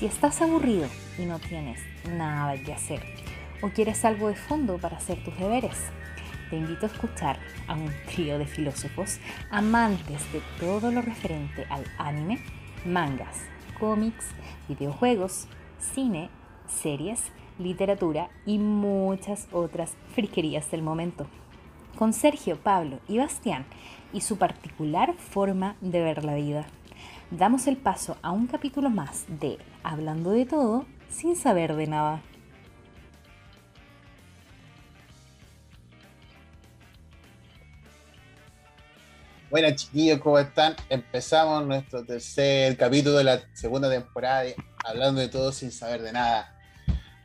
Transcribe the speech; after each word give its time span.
Si 0.00 0.06
estás 0.06 0.40
aburrido 0.40 0.88
y 1.18 1.26
no 1.26 1.38
tienes 1.38 1.78
nada 2.08 2.56
que 2.56 2.72
hacer 2.72 3.02
o 3.60 3.68
quieres 3.68 4.02
algo 4.06 4.28
de 4.28 4.34
fondo 4.34 4.78
para 4.78 4.96
hacer 4.96 5.22
tus 5.22 5.36
deberes, 5.36 5.76
te 6.48 6.56
invito 6.56 6.86
a 6.86 6.88
escuchar 6.88 7.38
a 7.68 7.74
un 7.74 7.92
trío 8.06 8.38
de 8.38 8.46
filósofos 8.46 9.18
amantes 9.50 10.32
de 10.32 10.40
todo 10.58 10.90
lo 10.90 11.02
referente 11.02 11.66
al 11.68 11.84
anime, 11.98 12.40
mangas, 12.86 13.42
cómics, 13.78 14.24
videojuegos, 14.70 15.48
cine, 15.78 16.30
series, 16.66 17.20
literatura 17.58 18.30
y 18.46 18.56
muchas 18.56 19.48
otras 19.52 19.98
friquerías 20.14 20.70
del 20.70 20.80
momento. 20.80 21.26
Con 21.98 22.14
Sergio, 22.14 22.56
Pablo 22.56 23.00
y 23.06 23.18
Bastián 23.18 23.66
y 24.14 24.22
su 24.22 24.38
particular 24.38 25.12
forma 25.12 25.76
de 25.82 26.00
ver 26.00 26.24
la 26.24 26.36
vida. 26.36 26.66
Damos 27.30 27.68
el 27.68 27.76
paso 27.76 28.18
a 28.22 28.32
un 28.32 28.48
capítulo 28.48 28.90
más 28.90 29.24
de 29.28 29.56
Hablando 29.84 30.32
de 30.32 30.46
todo 30.46 30.84
sin 31.08 31.36
saber 31.36 31.76
de 31.76 31.86
nada. 31.86 32.20
Buenas 39.48 39.76
chiquillos, 39.76 40.18
¿cómo 40.18 40.40
están? 40.40 40.74
Empezamos 40.88 41.64
nuestro 41.66 42.04
tercer 42.04 42.76
capítulo 42.76 43.18
de 43.18 43.24
la 43.24 43.40
segunda 43.52 43.88
temporada 43.88 44.42
de 44.42 44.56
Hablando 44.84 45.20
de 45.20 45.28
todo 45.28 45.52
sin 45.52 45.70
saber 45.70 46.02
de 46.02 46.12
nada. 46.12 46.58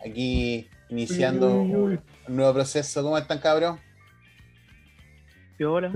Aquí 0.05 0.70
iniciando 0.90 1.52
un 1.52 1.99
nuevo 2.27 2.54
proceso. 2.54 3.02
¿Cómo 3.02 3.18
están, 3.18 3.40
cabrón? 3.40 3.80
Hola. 5.60 5.91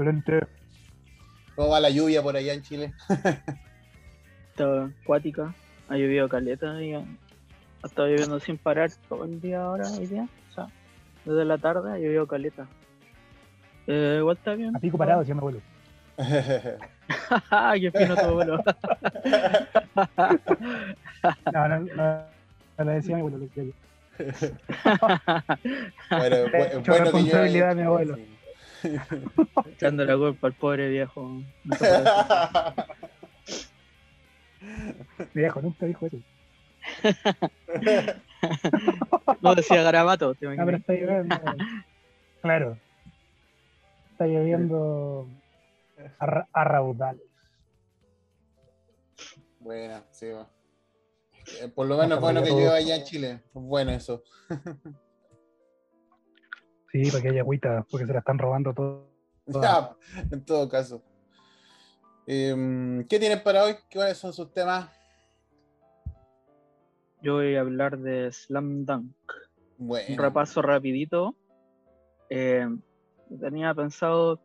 ¿Cómo 1.56 1.70
va 1.70 1.80
la 1.80 1.92
lluvia 1.92 2.24
por 2.24 2.36
allá 2.36 2.54
en 2.54 2.64
Chile? 2.64 2.94
Está 4.60 4.92
acuática, 5.04 5.54
ha 5.88 5.96
llovido 5.96 6.28
caleta 6.28 6.84
y 6.84 6.94
ha 6.94 7.06
estado 7.82 8.10
lloviendo 8.10 8.42
sin 8.42 8.58
parar 8.58 8.92
todo 9.08 9.24
el 9.24 9.40
día 9.40 9.64
ahora, 9.64 9.88
hoy 9.90 10.06
día. 10.06 10.28
O 10.52 10.54
sea, 10.54 10.68
desde 11.24 11.46
la 11.46 11.58
tarde 11.58 11.94
ha 11.94 11.98
llovido 11.98 12.28
caleta. 12.28 12.68
Eh, 13.88 14.18
igual 14.20 14.36
está 14.36 14.56
bien. 14.56 14.76
A 14.76 14.80
pico 14.80 14.98
parado, 14.98 15.22
decía 15.22 15.34
mi 15.34 15.40
abuelo. 15.40 15.62
¡Qué 16.18 17.92
fino 17.92 18.16
tu 18.18 18.26
abuelo! 18.26 18.62
No, 21.54 21.68
no, 21.68 21.80
no, 21.80 22.24
no 22.78 22.84
lo 22.84 22.92
decía 22.92 23.16
mi 23.16 23.22
abuelo, 23.22 23.38
lo 23.38 23.46
decía 23.46 23.64
yo. 23.64 23.72
bueno, 26.18 26.36
bueno 26.52 26.84
que 26.84 26.92
responsabilidad 26.92 27.70
yo... 27.70 27.70
de 27.70 27.76
mi 27.76 27.82
abuelo. 27.84 28.18
Echando 29.72 30.04
la 30.04 30.18
culpa 30.18 30.48
al 30.48 30.54
pobre 30.54 30.90
viejo. 30.90 31.44
Mi 35.34 35.42
viejo 35.42 35.62
nunca 35.62 35.86
dijo 35.86 36.06
eso. 36.08 36.18
No 39.42 39.54
decía 39.56 39.84
garabato, 39.84 40.34
te 40.36 40.48
Ah, 40.48 40.64
pero 40.66 40.78
está 40.78 40.94
lloviendo. 40.94 41.36
Claro. 42.42 42.78
Está 44.12 44.26
lloviendo 44.28 45.28
a, 46.20 46.26
ra- 46.26 46.48
a 46.54 46.64
raudales. 46.64 47.24
Bueno, 49.60 50.02
sí. 50.12 50.28
va. 50.30 50.48
Eh, 51.62 51.68
Por 51.68 51.88
lo 51.88 51.98
menos 51.98 52.18
es 52.18 52.22
bueno 52.22 52.42
que 52.44 52.50
llueva 52.52 52.76
allá 52.76 52.96
en 52.96 53.04
Chile. 53.04 53.44
Bueno 53.54 53.92
eso. 53.92 54.24
Sí, 56.92 57.12
para 57.12 57.22
que 57.22 57.30
haya 57.30 57.42
agüita, 57.42 57.86
porque 57.92 58.06
se 58.08 58.14
la 58.14 58.20
están 58.20 58.40
robando 58.40 58.74
todo. 58.74 59.10
Ya, 59.48 59.96
en 60.32 60.46
todo 60.46 60.70
caso. 60.70 61.02
Em, 62.32 63.08
¿Qué 63.08 63.18
tienes 63.18 63.42
para 63.42 63.64
hoy? 63.64 63.74
¿Cuáles 63.92 64.20
son 64.20 64.32
sus 64.34 64.54
temas? 64.54 64.88
Yo 67.24 67.38
voy 67.38 67.56
a 67.56 67.62
hablar 67.62 67.98
de 67.98 68.32
Slam 68.32 68.86
Dunk. 68.86 69.16
Bueno. 69.80 70.06
un 70.10 70.18
repaso 70.20 70.62
rapidito. 70.62 71.36
Eh, 72.30 72.68
tenía 73.42 73.74
pensado 73.74 74.40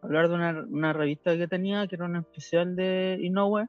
hablar 0.00 0.28
de 0.28 0.34
una, 0.36 0.64
una 0.70 0.92
revista 0.92 1.36
que 1.36 1.48
tenía, 1.48 1.88
que 1.88 1.96
era 1.96 2.04
un 2.04 2.14
especial 2.14 2.76
de 2.76 3.18
Inoue, 3.20 3.66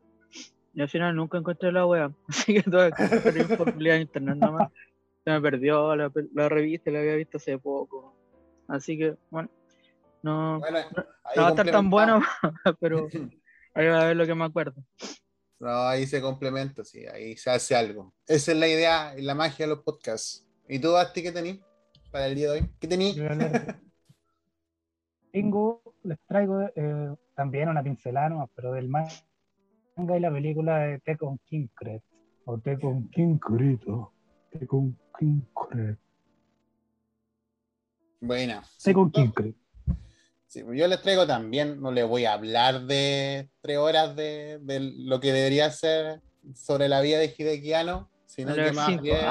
y 0.76 0.82
al 0.82 0.90
final 0.90 1.16
nunca 1.16 1.40
encontré 1.40 1.72
la 1.72 1.88
wea, 1.88 2.12
así 2.28 2.54
que 2.54 2.62
tuve 2.62 2.92
que 2.92 3.02
buscar 3.02 3.58
publicidad 3.58 3.96
en 3.96 4.02
internet 4.04 4.36
nada 4.38 4.52
más. 4.52 4.72
Se 5.24 5.32
me 5.32 5.42
perdió 5.42 5.96
la, 5.96 6.12
la 6.36 6.50
revista, 6.50 6.92
la 6.92 7.00
había 7.00 7.16
visto 7.16 7.38
hace 7.38 7.58
poco. 7.58 8.16
Así 8.68 8.96
que, 8.96 9.16
bueno, 9.32 9.50
no, 10.22 10.60
Bueno, 10.60 10.80
no 11.36 11.42
va 11.42 11.48
a 11.48 11.50
estar 11.50 11.72
tan 11.72 11.90
bueno, 11.90 12.22
pero 12.80 13.08
ahí 13.74 13.88
va 13.88 14.02
a 14.02 14.08
ver 14.08 14.18
lo 14.18 14.26
que 14.26 14.36
me 14.36 14.46
acuerdo. 14.46 14.84
No, 15.60 15.88
ahí 15.88 16.08
se 16.08 16.22
complementa, 16.22 16.86
sí, 16.86 17.06
ahí 17.06 17.36
se 17.36 17.50
hace 17.52 17.76
algo. 17.76 18.14
Esa 18.26 18.54
es 18.54 18.58
la 18.58 18.68
idea 18.68 19.14
y 19.18 19.22
la 19.22 19.36
magia 19.36 19.66
de 19.66 19.76
los 19.76 19.84
podcasts. 19.84 20.48
¿Y 20.70 20.80
tú, 20.80 20.94
Basti, 20.94 21.22
qué 21.22 21.32
tenés 21.32 21.60
para 22.12 22.28
el 22.28 22.36
día 22.36 22.52
de 22.52 22.60
hoy? 22.60 22.70
¿Qué 22.80 22.88
tenés? 22.88 23.16
Tengo, 25.32 25.82
les 26.04 26.18
traigo 26.28 26.62
eh, 26.76 27.16
también 27.36 27.70
una 27.70 27.84
pincelada 27.84 28.30
nomás, 28.30 28.50
pero 28.56 28.72
del 28.72 28.90
manga 28.90 30.18
y 30.18 30.20
la 30.20 30.32
película 30.32 30.80
de 30.80 31.00
Tekken 31.00 31.40
Kinkret. 31.46 32.02
O 32.46 32.58
Tekken 32.58 33.10
Kinkrito. 33.10 34.12
Tekken 34.52 34.98
Kinkret. 35.20 36.00
Buena. 38.22 38.64
Sí, 38.64 38.86
Tekken 38.86 39.12
Kinkret. 39.12 39.56
Sí, 40.50 40.64
yo 40.74 40.88
les 40.88 41.02
traigo 41.02 41.26
también, 41.26 41.80
no 41.82 41.92
les 41.92 42.06
voy 42.06 42.26
a 42.26 42.34
hablar 42.34 42.82
de 42.86 43.50
tres 43.62 43.78
horas 43.78 44.16
de, 44.16 44.60
de 44.62 44.80
lo 44.82 45.20
que 45.22 45.32
debería 45.32 45.72
ser 45.72 46.22
sobre 46.54 46.90
la 46.90 47.00
vida 47.02 47.20
de 47.20 47.34
Hideki 47.38 47.74
Anno, 47.74 48.10
sino 48.26 48.54
que 48.56 48.72
más 48.74 48.88
cinco. 48.90 49.04
bien 49.04 49.26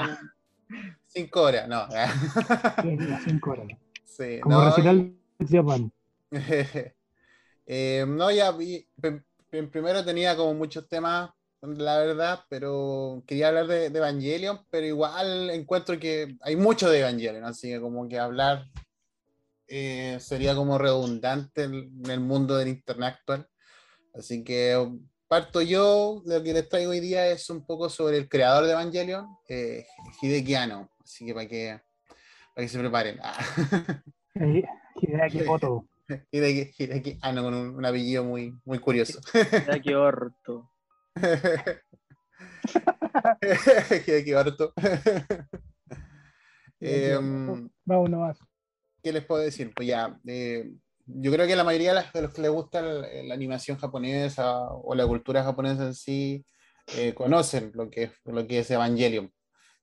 cinco 1.09 1.43
horas, 1.43 1.69
no. 1.69 1.87
Cinco 3.25 3.51
horas. 3.51 3.67
Sí, 4.05 4.41
Como 4.43 4.61
no, 4.61 4.65
recital 4.71 5.15
de 5.39 5.47
Japan. 5.47 5.93
Eh, 7.71 8.07
no, 8.09 8.31
ya 8.31 8.51
vi, 8.53 8.89
prim- 8.99 9.23
prim- 9.51 9.71
primero 9.71 10.03
tenía 10.03 10.35
como 10.35 10.55
muchos 10.55 10.89
temas, 10.89 11.31
la 11.61 11.99
verdad, 11.99 12.41
pero 12.49 13.23
quería 13.27 13.49
hablar 13.49 13.67
de, 13.67 13.91
de 13.91 13.99
Evangelion, 13.99 14.61
pero 14.71 14.87
igual 14.87 15.51
encuentro 15.51 15.99
que 15.99 16.35
hay 16.41 16.57
mucho 16.57 16.89
de 16.89 17.01
Evangelion, 17.01 17.45
así 17.45 17.69
que 17.69 17.79
como 17.79 18.09
que 18.09 18.19
hablar 18.19 18.65
eh, 19.69 20.19
sería 20.21 20.55
como 20.55 20.79
redundante 20.79 21.65
en, 21.65 21.93
el 22.09 22.21
mundo 22.21 22.57
del 22.57 22.69
internet 22.69 23.15
actual. 23.15 23.49
Así 24.15 24.43
que 24.43 24.77
parto 25.29 25.61
yo, 25.61 26.23
lo 26.25 26.43
que 26.43 26.55
les 26.55 26.69
traigo 26.69 26.91
hoy 26.91 27.01
día 27.01 27.29
es 27.29 27.51
un 27.51 27.65
poco 27.65 27.89
sobre 27.89 28.17
el 28.17 28.29
creador 28.29 28.65
de 28.65 28.73
Evangelion, 28.73 29.27
eh, 29.49 29.87
Hideki 30.23 30.55
Anno, 30.55 30.91
así 31.05 31.27
que 31.27 31.35
para 31.35 31.47
que, 31.47 31.81
para 32.55 32.67
que 32.67 32.69
se 32.69 32.79
preparen. 32.79 33.21
Eh, 34.35 34.65
Hideaki 35.01 35.45
Koto. 35.45 35.87
Hideki, 36.33 36.73
Hideki 36.79 37.19
Anno 37.21 37.43
con 37.43 37.55
un, 37.55 37.77
un 37.77 37.85
apellido 37.85 38.25
muy, 38.25 38.55
muy 38.65 38.79
curioso. 38.79 39.21
Que 39.85 39.95
orto. 39.95 40.71
Hideki 44.07 44.35
Orto. 44.35 44.73
Em, 46.81 47.69
Vamos 47.85 48.11
nomás. 48.11 48.39
¿Qué 49.09 49.13
les 49.15 49.25
puedo 49.25 49.41
decir? 49.43 49.73
Pues 49.75 49.89
ya, 49.89 50.21
eh, 50.27 50.71
yo 51.07 51.33
creo 51.33 51.47
que 51.47 51.57
la 51.57 51.65
mayoría 51.65 51.95
de, 51.95 52.21
los 52.21 52.35
que 52.35 52.43
les 52.43 52.51
gusta 52.51 52.83
la 52.83 53.33
animación 53.33 53.79
japonesa 53.79 54.71
o 54.71 54.95
la 54.95 55.07
cultura 55.07 55.43
japonesa 55.43 55.87
en 55.87 55.95
sí 55.95 56.45
eh, 56.95 57.15
conocen 57.15 57.71
lo 57.73 57.89
que, 57.89 58.03
es- 58.03 58.21
lo 58.27 58.47
que 58.47 58.59
es 58.59 58.71
Evangelion, 58.71 59.33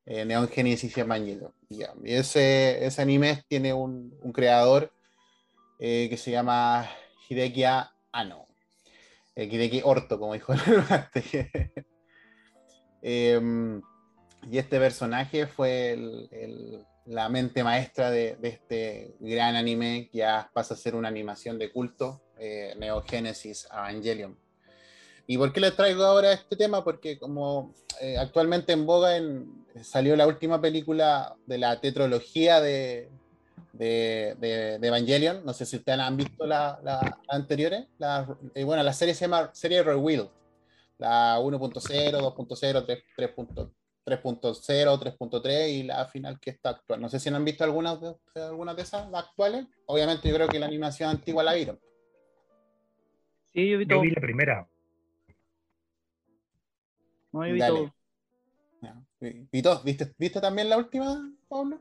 eh, 0.05 0.25
Neon 0.25 0.47
Genesis 0.47 0.95
Evangelion. 0.95 1.51
Y 1.69 1.81
ese, 2.13 2.85
ese 2.85 3.01
anime 3.01 3.43
tiene 3.47 3.73
un, 3.73 4.15
creador 4.31 4.93
eh, 5.79 6.05
que 6.07 6.17
se 6.17 6.29
llama 6.29 6.87
Hideki 7.27 7.63
Anno. 8.11 8.47
Hideki 9.35 9.81
Orto, 9.83 10.19
como 10.19 10.35
dijo 10.35 10.53
el. 10.53 10.59
Em, 13.01 13.81
y 14.51 14.59
este 14.59 14.77
personaje 14.77 15.47
fue 15.47 15.93
el- 15.93 16.85
la 17.05 17.29
mente 17.29 17.63
maestra 17.63 18.09
de, 18.09 18.37
este 18.41 19.15
gran 19.19 19.55
anime 19.55 20.09
que 20.11 20.19
ya 20.19 20.49
pasa 20.53 20.73
a 20.73 20.77
ser 20.77 20.95
una 20.95 21.07
animación 21.07 21.57
de 21.59 21.71
culto, 21.71 22.21
eh, 22.37 22.73
Neo 22.77 23.03
Genesis 23.03 23.67
Evangelion. 23.71 24.37
¿Y 25.27 25.37
por 25.37 25.51
qué 25.53 25.59
les 25.59 25.75
traigo 25.75 26.03
ahora 26.03 26.33
este 26.33 26.55
tema? 26.55 26.83
Porque 26.83 27.17
como 27.17 27.73
eh, 28.01 28.17
actualmente 28.17 28.73
en 28.73 28.85
boga 28.85 29.17
en- 29.17 29.65
salió 29.83 30.15
la 30.15 30.27
última 30.27 30.61
película 30.61 31.35
de 31.45 31.57
la 31.57 31.79
tetralogía 31.81 32.61
de, 32.61 33.09
de, 33.73 34.35
de- 34.39 34.79
de 34.79 34.87
Evangelion, 34.87 35.43
no 35.45 35.53
sé 35.53 35.65
si 35.65 35.77
ustedes 35.77 35.99
han 35.99 36.17
visto 36.17 36.45
las 36.45 36.81
la 36.83 37.17
anteriores, 37.27 37.87
la, 37.97 38.27
eh, 38.53 38.63
bueno, 38.63 38.83
la 38.83 38.93
serie 38.93 39.13
se 39.15 39.21
llama 39.25 39.49
serie 39.53 39.83
Revealed, 39.83 40.27
la 40.97 41.39
1.0, 41.39 42.19
2.0, 42.19 42.85
3 42.85 43.03
3.0, 43.17 43.69
3.0, 44.05 44.99
3.3 44.99 45.69
y 45.69 45.83
la 45.83 46.05
final 46.05 46.39
que 46.39 46.51
está 46.51 46.69
actual. 46.69 47.01
No 47.01 47.09
sé 47.09 47.19
si 47.19 47.29
han 47.29 47.43
visto 47.43 47.63
algunas 47.63 47.99
de, 47.99 48.15
de- 48.35 48.43
algunas 48.43 48.75
de 48.75 48.83
esas 48.83 49.09
las 49.09 49.25
actuales. 49.25 49.65
Obviamente 49.87 50.29
yo 50.29 50.35
creo 50.35 50.47
que 50.47 50.59
la 50.59 50.67
animación 50.67 51.09
antigua 51.09 51.43
la 51.43 51.53
vieron. 51.55 51.79
Sí, 53.53 53.69
yo 53.69 53.77
vi 53.79 53.85
Yo 53.85 53.89
todo. 53.95 54.01
vi 54.01 54.11
la 54.11 54.21
primera. 54.21 54.67
No, 57.31 57.47
yo 57.47 57.53
vi 57.53 57.59
Dale. 57.59 57.79
todo. 57.79 57.95
¿Viste, 59.83 60.13
¿Viste 60.17 60.41
también 60.41 60.69
la 60.69 60.77
última, 60.77 61.31
Pablo? 61.47 61.79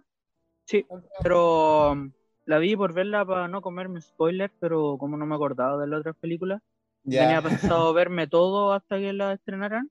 Sí, 0.64 0.86
pero 1.22 1.92
um, 1.92 2.12
la 2.46 2.58
vi 2.58 2.74
por 2.76 2.94
verla 2.94 3.24
para 3.26 3.48
no 3.48 3.60
comerme 3.60 4.00
spoiler, 4.00 4.50
pero 4.60 4.96
como 4.98 5.16
no 5.16 5.26
me 5.26 5.34
acordaba 5.34 5.78
de 5.80 5.86
las 5.86 6.00
otras 6.00 6.16
películas, 6.16 6.62
Ya. 7.04 7.20
tenía 7.20 7.42
pensado 7.42 7.92
verme 7.92 8.26
todo 8.26 8.72
hasta 8.72 8.98
que 8.98 9.12
la 9.12 9.34
estrenaran 9.34 9.90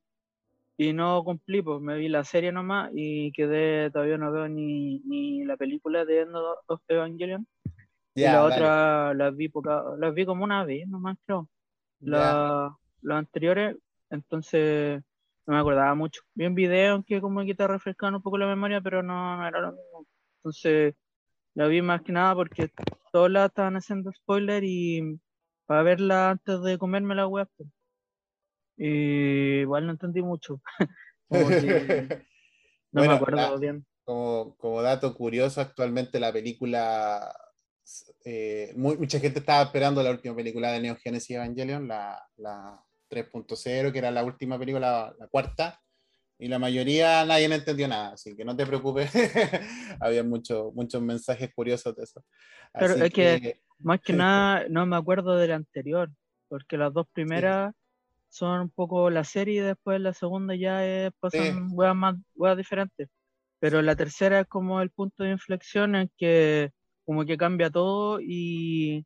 y 0.77 0.93
no 0.93 1.23
cumplí, 1.23 1.61
pues 1.61 1.81
me 1.81 1.97
vi 1.97 2.09
la 2.09 2.23
serie 2.23 2.51
nomás 2.51 2.91
y 2.95 3.31
quedé, 3.33 3.91
todavía 3.91 4.17
no 4.17 4.31
veo 4.31 4.47
ni, 4.49 4.99
ni 5.01 5.43
la 5.45 5.57
película 5.57 6.05
de 6.05 6.21
End 6.21 6.35
of 6.67 6.81
Evangelion 6.87 7.47
y 8.19 8.29
la 8.29 8.43
otra 8.43 9.13
las 9.13 9.35
vi 9.35 9.49
poca, 9.49 9.83
las 9.99 10.13
vi 10.13 10.25
como 10.25 10.43
una 10.43 10.65
vez 10.65 10.87
nomás 10.87 11.17
creo, 11.25 11.49
la- 12.05 12.75
las 13.01 13.19
anteriores, 13.19 13.77
entonces 14.11 15.01
no 15.47 15.53
me 15.55 15.59
acordaba 15.59 15.95
mucho. 15.95 16.21
Vi 16.35 16.45
un 16.47 16.55
video 16.55 17.03
que 17.05 17.21
como 17.21 17.43
que 17.45 17.55
te 17.55 17.67
refrescaban 17.67 18.15
un 18.15 18.21
poco 18.23 18.37
la 18.37 18.47
memoria, 18.47 18.81
pero 18.81 19.03
no, 19.03 19.37
no 19.37 19.47
era 19.47 19.61
lo 19.61 19.71
mismo. 19.73 20.07
Entonces 20.39 20.95
la 21.55 21.67
vi 21.67 21.81
más 21.81 22.01
que 22.03 22.11
nada 22.13 22.35
porque 22.35 22.71
todos 23.11 23.31
la 23.31 23.45
estaban 23.47 23.75
haciendo 23.77 24.11
spoiler 24.13 24.63
y 24.65 25.19
para 25.65 25.83
verla 25.83 26.31
antes 26.31 26.61
de 26.63 26.77
comerme 26.77 27.15
la 27.15 27.27
web. 27.27 27.49
Y 28.85 29.62
igual 29.62 29.85
no 29.85 29.94
entendí 29.94 30.21
mucho. 30.21 30.62
Como 31.30 31.47
que 31.47 32.19
no 32.91 33.01
Bueno, 33.01 33.12
me 33.13 33.15
acuerdo 33.18 33.38
la- 33.38 33.57
bien. 33.57 33.85
como, 34.03 34.56
como 34.57 34.81
dato 34.81 35.15
curioso, 35.15 35.62
actualmente 35.62 36.19
la 36.19 36.33
película, 36.33 37.33
eh, 38.25 38.74
mu- 38.75 38.95
mucha 38.97 39.19
gente 39.19 39.39
estaba 39.39 39.63
esperando 39.63 40.03
la 40.03 40.12
última 40.12 40.35
película 40.35 40.71
de 40.74 40.81
Neo 40.81 40.97
Genesis 40.97 41.31
Evangelion, 41.38 41.88
la, 41.88 42.21
la 42.35 42.77
3.0, 43.09 43.91
que 43.94 43.97
era 44.00 44.12
la 44.12 44.24
última 44.25 44.59
película, 44.59 44.91
la, 44.91 45.15
la 45.18 45.27
cuarta, 45.27 45.79
y 46.38 46.50
la 46.50 46.59
mayoría 46.59 47.24
nadie 47.25 47.47
no 47.47 47.56
entendió 47.56 47.88
nada, 47.88 48.09
así 48.13 48.36
que 48.36 48.44
no 48.44 48.56
te 48.57 48.65
preocupes, 48.65 49.09
había 50.01 50.24
mucho- 50.25 50.71
muchos 50.75 51.01
mensajes 51.01 51.53
curiosos 51.56 51.95
de 51.95 52.03
eso. 52.03 52.21
Pero 52.74 52.94
Así 52.95 53.03
es 53.06 53.13
que- 53.13 53.62
Más 53.79 54.01
que 54.01 54.12
nada 54.27 54.65
no 54.69 54.86
me 54.86 54.97
acuerdo 54.97 55.38
de 55.38 55.47
la 55.47 55.56
anterior, 55.56 56.12
porque 56.50 56.77
las 56.77 56.91
dos 56.94 57.07
primeras 57.13 57.74
son 58.33 58.62
un 58.62 58.69
poco 58.71 59.09
la 59.09 59.24
serie 59.24 59.56
y 59.62 59.65
después 59.65 60.01
la 60.01 60.13
segunda 60.13 60.56
ya 60.56 60.85
es, 60.85 61.12
pasan 61.19 61.69
weas 61.74 61.95
más 61.95 62.15
weas 62.35 62.57
diferentes. 62.57 63.09
Pero 63.59 63.81
la 63.81 63.95
tercera 63.95 64.41
es 64.41 64.47
como 64.47 64.81
el 64.81 64.89
punto 64.91 65.24
de 65.24 65.31
inflexión 65.31 65.95
en 65.95 66.12
que 66.18 66.71
como 67.06 67.25
que 67.25 67.38
cambia 67.38 67.69
todo 67.69 68.19
y, 68.21 69.06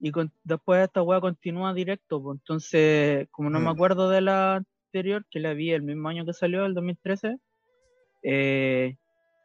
y 0.00 0.12
con- 0.12 0.32
después 0.44 0.82
esta 0.84 1.02
wea 1.02 1.20
continúa 1.20 1.74
directo. 1.74 2.22
pues. 2.22 2.38
Entonces, 2.40 3.28
como 3.30 3.50
no 3.50 3.60
me 3.60 3.66
Mm. 3.66 3.74
acuerdo 3.74 4.10
de 4.10 4.20
la 4.22 4.56
anterior, 4.92 5.24
que 5.30 5.40
la 5.40 5.54
vi 5.54 5.72
el 5.72 5.82
mismo 5.82 6.08
año 6.08 6.24
que 6.26 6.32
salió, 6.34 6.66
el 6.66 6.74
2013, 6.74 7.38
eh, 8.22 8.96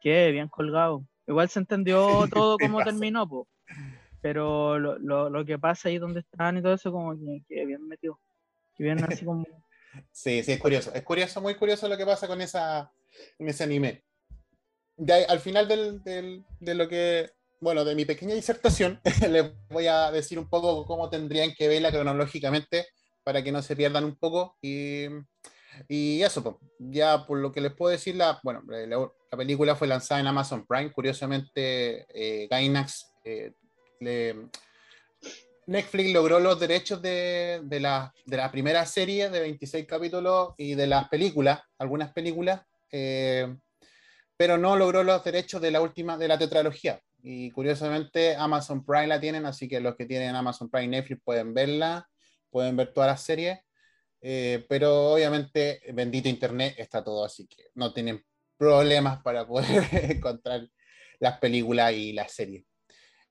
quedé 0.02 0.32
bien 0.32 0.48
colgado. 0.48 1.04
Igual 1.26 1.48
se 1.48 1.60
entendió 1.60 1.98
todo 2.30 2.58
pasa. 2.58 2.84
terminó, 2.84 3.28
po. 3.28 3.48
pero 4.20 4.78
lo, 4.78 4.98
lo, 4.98 5.30
lo 5.30 5.44
que 5.44 5.58
pasa 5.58 5.88
ahí 5.88 5.98
donde 5.98 6.20
están 6.20 6.58
y 6.58 6.62
todo 6.62 6.74
eso, 6.74 6.92
como 6.92 7.14
que 7.18 7.42
quedé 7.48 7.66
bien 7.66 7.86
metido. 7.88 8.18
Sí, 10.10 10.42
sí, 10.42 10.52
es 10.52 10.60
curioso. 10.60 10.92
Es 10.92 11.02
curioso, 11.04 11.40
muy 11.40 11.54
curioso 11.54 11.86
lo 11.88 11.96
que 11.96 12.04
pasa 12.06 12.26
con, 12.26 12.40
esa, 12.40 12.90
ese 13.38 13.64
anime. 13.64 14.04
Al 15.28 15.40
final 15.40 15.66
del- 15.68 16.44
de 16.60 16.74
lo 16.74 16.88
que, 16.88 17.30
bueno, 17.60 17.84
de 17.84 17.94
mi 17.94 18.04
pequeña 18.04 18.34
disertación, 18.34 19.00
les 19.30 19.52
voy 19.68 19.86
a 19.86 20.10
decir 20.10 20.38
un 20.38 20.48
poco 20.48 20.84
cómo 20.86 21.10
tendrían 21.10 21.54
que 21.54 21.68
verla 21.68 21.90
cronológicamente 21.92 22.86
para 23.22 23.42
que 23.42 23.52
no 23.52 23.62
se 23.62 23.76
pierdan 23.76 24.04
un 24.04 24.16
poco. 24.16 24.56
Y, 24.62 25.06
y 25.88 26.22
eso, 26.22 26.60
ya 26.78 27.24
por 27.26 27.38
lo 27.38 27.52
que 27.52 27.60
les 27.60 27.72
puedo 27.72 27.90
decir, 27.90 28.16
la, 28.16 28.40
bueno, 28.42 28.62
la 28.68 29.36
película 29.38 29.74
fue 29.76 29.86
lanzada 29.88 30.20
en 30.20 30.26
Amazon 30.26 30.66
Prime. 30.66 30.92
Curiosamente, 30.92 32.06
eh, 32.08 32.46
Gainax 32.48 33.12
eh, 33.24 33.52
le- 34.00 34.48
Netflix 35.66 36.12
logró 36.12 36.40
los 36.40 36.60
derechos 36.60 37.00
de, 37.00 37.60
de 37.64 37.80
la, 37.80 38.12
de 38.26 38.36
la 38.36 38.50
primera 38.50 38.84
serie 38.86 39.30
de 39.30 39.40
26 39.40 39.86
capítulos 39.86 40.54
y 40.56 40.74
de 40.74 40.86
las 40.86 41.08
películas, 41.08 41.60
algunas 41.78 42.12
películas, 42.12 42.62
eh, 42.90 43.54
pero 44.36 44.58
no 44.58 44.76
logró 44.76 45.02
los 45.02 45.24
derechos 45.24 45.60
de 45.60 45.70
la 45.70 45.80
última, 45.80 46.16
de 46.18 46.28
la 46.28 46.38
tetralogía. 46.38 47.00
Y 47.22 47.50
curiosamente 47.50 48.36
Amazon 48.36 48.84
Prime 48.84 49.06
la 49.06 49.20
tienen, 49.20 49.46
así 49.46 49.68
que 49.68 49.80
los 49.80 49.96
que 49.96 50.06
tienen 50.06 50.36
Amazon 50.36 50.70
Prime 50.70 50.88
Netflix 50.88 51.22
pueden 51.24 51.54
verla, 51.54 52.08
pueden 52.50 52.76
ver 52.76 52.92
todas 52.92 53.08
las 53.08 53.22
series, 53.22 53.58
eh, 54.20 54.64
pero 54.68 55.12
obviamente 55.12 55.80
bendito 55.92 56.28
Internet 56.28 56.74
está 56.78 57.02
todo, 57.02 57.24
así 57.24 57.46
que 57.46 57.70
no 57.74 57.92
tienen 57.92 58.22
problemas 58.56 59.22
para 59.22 59.46
poder 59.46 59.82
encontrar 60.10 60.68
las 61.18 61.38
películas 61.38 61.92
y 61.92 62.12
las 62.12 62.32
series. 62.32 62.64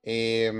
Eh, 0.02 0.52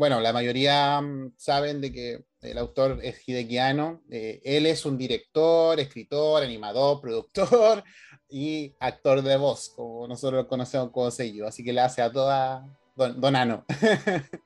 bueno, 0.00 0.18
la 0.20 0.32
mayoría 0.32 1.00
mm, 1.00 1.34
saben 1.36 1.80
de 1.82 1.92
que 1.92 2.24
el 2.40 2.56
autor 2.58 2.98
es 3.02 3.22
Hideki 3.28 3.58
Anno. 3.58 4.02
eh, 4.10 4.40
él 4.44 4.64
es 4.66 4.86
un 4.86 4.96
director, 4.96 5.78
escritor, 5.78 6.42
animador, 6.42 7.00
productor 7.02 7.84
y 8.30 8.74
actor 8.80 9.20
de 9.22 9.36
voz, 9.36 9.68
como 9.76 10.08
nosotros 10.08 10.42
lo 10.44 10.48
conocemos 10.48 10.90
como 10.90 11.10
sello. 11.10 11.46
Así 11.46 11.62
que 11.62 11.72
le 11.74 11.82
hace 11.82 12.00
a 12.02 12.10
toda 12.10 12.66
Don, 12.96 13.20
don 13.20 13.36
Ano. 13.36 13.64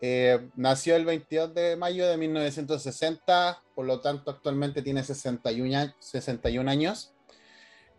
Eh, 0.00 0.48
nació 0.56 0.96
el 0.96 1.04
22 1.04 1.52
de 1.54 1.76
mayo 1.76 2.08
de 2.08 2.16
1960, 2.16 3.62
por 3.74 3.84
lo 3.84 4.00
tanto 4.00 4.30
actualmente 4.30 4.80
tiene 4.80 5.04
61, 5.04 5.78
a- 5.78 5.94
61 6.00 6.70
años. 6.70 7.13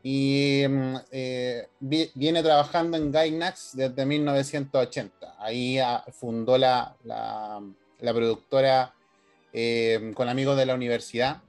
Y 0.08 0.64
mm, 0.70 0.96
eh, 1.12 1.68
vi- 1.80 2.12
viene 2.14 2.44
trabajando 2.44 2.96
en 2.96 3.12
Gainax 3.12 3.72
desde 3.76 4.06
1980. 4.06 5.36
Ahí 5.40 5.80
ah, 5.80 6.04
fundó 6.12 6.60
la, 6.60 6.96
la- 7.04 7.60
productora 8.14 8.94
eh, 9.52 10.12
con 10.14 10.30
amigos 10.30 10.58
de 10.58 10.68
la 10.68 10.76
universidad. 10.76 11.42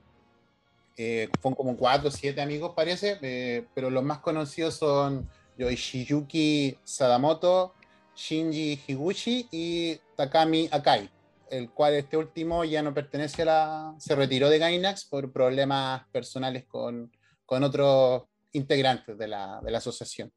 Eh, 0.97 1.29
como 1.43 1.77
cuatro 1.77 2.09
o 2.09 2.11
siete 2.11 2.41
amigos, 2.41 2.73
parece, 2.75 3.19
eh, 3.21 3.67
pero 3.75 3.91
los 3.91 4.03
más 4.03 4.21
conocidos 4.21 4.77
son 4.77 5.29
Yoshiyuki 5.59 6.79
Sadamoto, 6.83 7.75
Shinji 8.17 8.81
Higuchi 8.87 9.49
y 9.51 10.01
Takami 10.17 10.67
Akai, 10.73 11.11
el 11.51 11.69
cual 11.73 11.93
este 11.93 12.17
último 12.17 12.65
ya 12.65 12.81
no 12.81 12.95
pertenece 12.95 13.43
a 13.43 13.45
la. 13.45 13.95
se 13.99 14.15
retiró 14.15 14.49
de 14.49 14.59
Gainax 14.59 15.05
por 15.05 15.31
problemas 15.31 16.07
personales 16.11 16.65
con, 16.65 17.13
con 17.45 17.63
otros 17.63 18.23
integrantes 18.57 19.17
de 19.19 19.29
la, 19.29 19.61
de 19.63 19.71
la 19.71 19.79
asociación. 19.79 20.33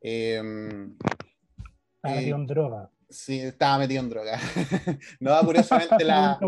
Eh, 0.00 0.40
Estaba 2.02 2.14
metido 2.16 2.36
en 2.36 2.46
droga. 2.46 2.90
sí, 3.08 3.40
estaba 3.40 3.78
metido 3.78 4.02
en 4.02 4.10
droga. 4.10 4.38
no, 5.20 5.40
curiosamente 5.44 6.04
la. 6.04 6.38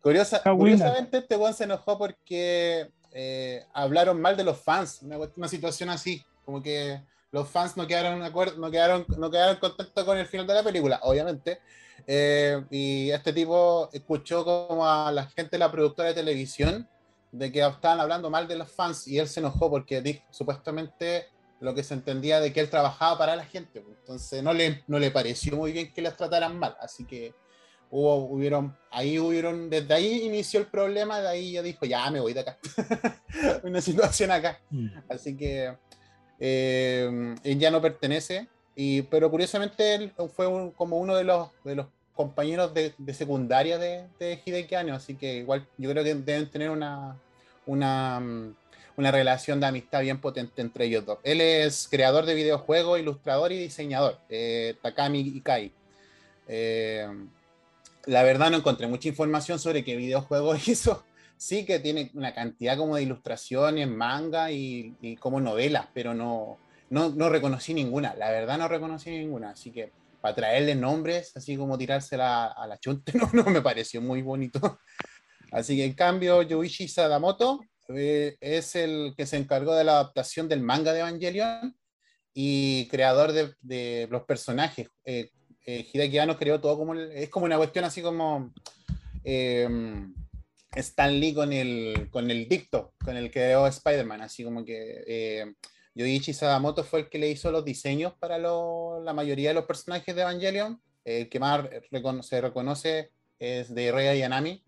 Curiosa- 0.00 0.42
curiosamente 0.56 1.18
este 1.18 1.36
weón 1.36 1.54
se 1.54 1.64
enojó 1.64 1.98
porque 1.98 2.90
eh, 3.12 3.64
hablaron 3.72 4.20
mal 4.20 4.36
de 4.36 4.44
los 4.44 4.58
fans, 4.60 5.00
una, 5.02 5.16
una 5.18 5.48
situación 5.48 5.88
así, 5.90 6.22
como 6.44 6.62
que 6.62 7.00
los 7.30 7.48
fans 7.48 7.76
no 7.76 7.86
quedaron, 7.86 8.22
acuerdo- 8.22 8.58
no 8.58 8.70
quedaron, 8.70 9.06
no 9.16 9.30
quedaron 9.30 9.56
contentos 9.56 10.04
con 10.04 10.18
el 10.18 10.26
final 10.26 10.46
de 10.46 10.54
la 10.54 10.62
película, 10.62 11.00
obviamente. 11.02 11.60
Eh, 12.06 12.62
y 12.70 13.10
este 13.10 13.32
tipo 13.32 13.88
escuchó 13.92 14.44
como 14.44 14.86
a 14.86 15.12
la 15.12 15.26
gente 15.26 15.52
de 15.52 15.58
la 15.58 15.70
productora 15.70 16.08
de 16.08 16.14
televisión 16.14 16.88
de 17.32 17.50
que 17.50 17.66
estaban 17.66 17.98
hablando 18.00 18.30
mal 18.30 18.46
de 18.46 18.56
los 18.56 18.70
fans 18.70 19.08
y 19.08 19.18
él 19.18 19.26
se 19.26 19.40
enojó 19.40 19.70
porque 19.70 20.00
dijo, 20.02 20.22
supuestamente 20.30 21.26
lo 21.60 21.74
que 21.74 21.82
se 21.82 21.94
entendía 21.94 22.40
de 22.40 22.52
que 22.52 22.60
él 22.60 22.68
trabajaba 22.70 23.16
para 23.18 23.36
la 23.36 23.44
gente. 23.44 23.80
pues. 23.80 23.96
Entonces 24.00 24.42
no 24.42 24.52
le, 24.52 24.82
no 24.86 24.98
le 24.98 25.10
pareció 25.10 25.56
muy 25.56 25.72
bien 25.72 25.92
que 25.92 26.02
las 26.02 26.16
trataran 26.16 26.58
mal. 26.58 26.76
Así 26.80 27.04
que 27.06 27.34
hubo, 27.90 28.16
hubieron, 28.26 28.76
ahí 28.90 29.18
hubieron, 29.18 29.70
desde 29.70 29.94
ahí 29.94 30.22
inició 30.24 30.60
el 30.60 30.66
problema, 30.66 31.20
de 31.20 31.28
ahí 31.28 31.52
ya 31.52 31.62
dijo, 31.62 31.86
ya 31.86 32.10
me 32.10 32.20
voy 32.20 32.32
de 32.34 32.40
acá. 32.40 32.58
Una 33.62 33.80
situación 33.80 34.30
acá. 34.30 34.60
Mm. 34.70 34.88
Así 35.08 35.36
que 35.36 35.74
eh, 36.40 37.34
él 37.44 37.58
ya 37.58 37.70
no 37.70 37.80
pertenece. 37.80 38.48
Y, 38.74 39.02
pero 39.02 39.30
curiosamente 39.30 39.94
él 39.94 40.12
fue 40.34 40.46
un- 40.46 40.70
como 40.72 40.96
uno 40.98 41.14
de 41.14 41.24
los, 41.24 41.48
de 41.64 41.76
los 41.76 41.86
compañeros 42.22 42.72
de, 42.72 42.94
de 42.96 43.14
secundaria 43.14 43.78
de, 43.78 44.06
de 44.20 44.40
Hideki 44.44 44.74
así 44.74 45.14
que 45.16 45.38
igual 45.38 45.66
yo 45.76 45.90
creo 45.90 46.04
que 46.04 46.14
deben 46.14 46.48
tener 46.48 46.70
una, 46.70 47.16
una, 47.66 48.20
mm, 48.20 48.54
una 48.96 49.10
relación 49.10 49.58
de 49.58 49.66
amistad 49.66 50.02
bien 50.02 50.20
potente 50.20 50.62
entre 50.62 50.84
ellos 50.84 51.04
dos. 51.04 51.18
Él 51.24 51.40
es 51.40 51.88
creador 51.90 52.24
de 52.24 52.34
videojuegos, 52.34 53.00
ilustrador 53.00 53.50
y 53.50 53.58
diseñador, 53.58 54.18
eh, 54.28 54.76
Takami 54.80 55.20
Ikai. 55.20 55.72
Eh, 56.46 57.08
la 58.06 58.22
verdad 58.22 58.50
no 58.50 58.58
encontré 58.58 58.86
mucha 58.86 59.08
información 59.08 59.58
sobre 59.58 59.82
qué 59.82 59.96
videojuegos 59.96 60.68
hizo. 60.68 61.04
Sí 61.36 61.66
que 61.66 61.80
tiene 61.80 62.12
una 62.14 62.32
cantidad 62.34 62.76
como 62.76 62.94
de 62.94 63.02
ilustraciones, 63.02 63.88
manga 63.88 64.52
y, 64.52 64.94
y 65.00 65.16
como 65.16 65.40
novelas, 65.40 65.88
pero 65.92 66.14
no, 66.14 66.56
no, 66.88 67.10
no 67.10 67.28
reconocí 67.28 67.74
ninguna. 67.74 68.14
La 68.14 68.30
verdad 68.30 68.58
no 68.58 68.68
reconocí 68.68 69.10
ninguna. 69.10 69.50
Así 69.50 69.72
que 69.72 69.90
para 70.22 70.34
traerle 70.36 70.74
nombres, 70.74 71.36
así 71.36 71.56
como 71.56 71.76
tirársela 71.76 72.46
a 72.46 72.66
la 72.66 72.78
chunta, 72.78 73.12
no, 73.18 73.28
no 73.32 73.44
me 73.50 73.60
pareció 73.60 74.00
muy 74.00 74.22
bonito. 74.22 74.78
Así 75.50 75.76
que 75.76 75.84
en 75.84 75.92
cambio, 75.92 76.40
Yuichi 76.42 76.88
Sadamoto 76.88 77.60
eh, 77.88 78.36
es 78.40 78.74
el 78.76 79.12
que 79.16 79.26
se 79.26 79.36
encargó 79.36 79.74
de 79.74 79.84
la 79.84 79.92
adaptación 79.92 80.48
del 80.48 80.60
manga 80.62 80.92
de 80.94 81.00
Evangelion 81.00 81.76
y 82.32 82.88
creador 82.88 83.32
de, 83.32 83.52
de 83.60 84.08
los 84.10 84.22
personajes. 84.22 84.88
Eh, 85.04 85.28
eh, 85.66 85.86
Hideaki 85.92 86.18
Anno 86.18 86.38
creó 86.38 86.60
todo 86.60 86.78
como... 86.78 86.94
el- 86.94 87.12
es 87.12 87.28
como 87.28 87.44
una 87.44 87.58
cuestión 87.58 87.84
así 87.84 88.00
como... 88.00 88.52
eh, 89.24 89.68
Stan 90.74 91.20
Lee 91.20 91.34
con 91.34 91.52
el, 91.52 92.08
con 92.10 92.30
el 92.30 92.48
dicto, 92.48 92.94
con 93.04 93.14
el 93.18 93.26
que 93.26 93.40
creó 93.40 93.66
Spider-Man, 93.66 94.22
así 94.22 94.42
como 94.42 94.64
que 94.64 95.04
eh, 95.06 95.52
Yoichi 95.94 96.32
Sadamoto 96.32 96.84
fue 96.84 97.00
el 97.00 97.08
que 97.08 97.18
le 97.18 97.28
hizo 97.30 97.50
los 97.50 97.64
diseños 97.64 98.14
para 98.18 98.38
la 98.38 99.12
mayoría 99.12 99.50
de 99.50 99.54
los 99.54 99.66
personajes 99.66 100.14
de 100.14 100.22
Evangelion. 100.22 100.80
El 101.04 101.28
que 101.28 101.38
más 101.40 101.66
se 102.22 102.40
reconoce 102.40 103.10
es 103.38 103.74
de 103.74 103.92
Rei 103.92 104.18
Yanami. 104.18 104.64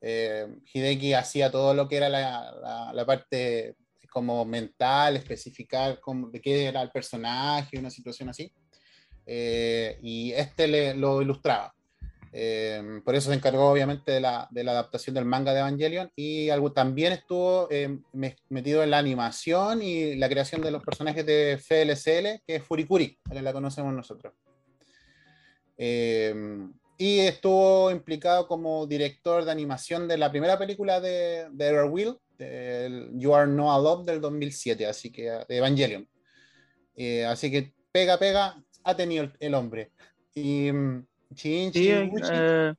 Eh, 0.00 0.46
Hideki 0.72 1.12
hacía 1.14 1.50
todo 1.50 1.74
lo 1.74 1.88
que 1.88 1.96
era 1.96 2.08
la 2.08 3.04
parte 3.06 3.76
como 4.10 4.44
mental, 4.44 5.16
especificar 5.16 5.98
cómo- 6.00 6.28
de 6.28 6.40
qué 6.40 6.66
era 6.66 6.82
el 6.82 6.90
personaje, 6.90 7.78
una 7.78 7.90
situación 7.90 8.28
así. 8.28 8.52
Eh, 9.26 9.98
y 10.02 10.32
este 10.32 10.66
le, 10.68 10.94
lo 10.94 11.22
ilustraba. 11.22 11.74
Eh, 12.34 13.02
por 13.04 13.14
eso 13.14 13.28
se 13.28 13.36
encargó 13.36 13.70
obviamente 13.70 14.10
de 14.12 14.20
la, 14.20 14.48
de 14.50 14.64
la 14.64 14.72
adaptación 14.72 15.14
del 15.14 15.26
manga 15.26 15.52
de 15.52 15.60
Evangelion 15.60 16.10
y 16.16 16.48
algo, 16.48 16.72
también 16.72 17.12
estuvo 17.12 17.68
eh, 17.70 17.98
me- 18.14 18.36
metido 18.48 18.82
en 18.82 18.90
la 18.90 18.98
animación 18.98 19.82
y 19.82 20.16
la 20.16 20.30
creación 20.30 20.62
de 20.62 20.70
los 20.70 20.82
personajes 20.82 21.26
de 21.26 21.52
FLCL, 21.58 22.42
que 22.46 22.56
es 22.56 22.62
Furikuri, 22.62 23.18
que 23.30 23.42
la 23.42 23.52
conocemos 23.52 23.92
nosotros. 23.92 24.32
Eh, 25.76 26.34
y 26.98 27.18
estuvo 27.20 27.90
implicado 27.90 28.46
como 28.46 28.86
director 28.86 29.44
de 29.44 29.50
animación 29.50 30.06
de 30.06 30.18
la 30.18 30.30
primera 30.30 30.58
película 30.58 31.00
de, 31.00 31.48
de 31.50 31.64
Error 31.66 31.90
Will, 31.90 32.16
del 32.38 33.10
You 33.14 33.34
Are 33.34 33.50
No 33.50 33.74
Alone 33.74 34.04
del 34.04 34.20
2007, 34.20 34.86
así 34.86 35.10
que 35.10 35.24
de 35.48 35.56
Evangelion. 35.56 36.08
Eh, 36.94 37.24
así 37.24 37.50
que 37.50 37.74
pega, 37.90 38.18
pega, 38.18 38.62
ha 38.84 38.96
tenido 38.96 39.24
el, 39.24 39.32
el 39.40 39.54
hombre. 39.54 39.90
Y 40.34 40.70
Sí, 41.36 41.70
eh, 41.74 42.74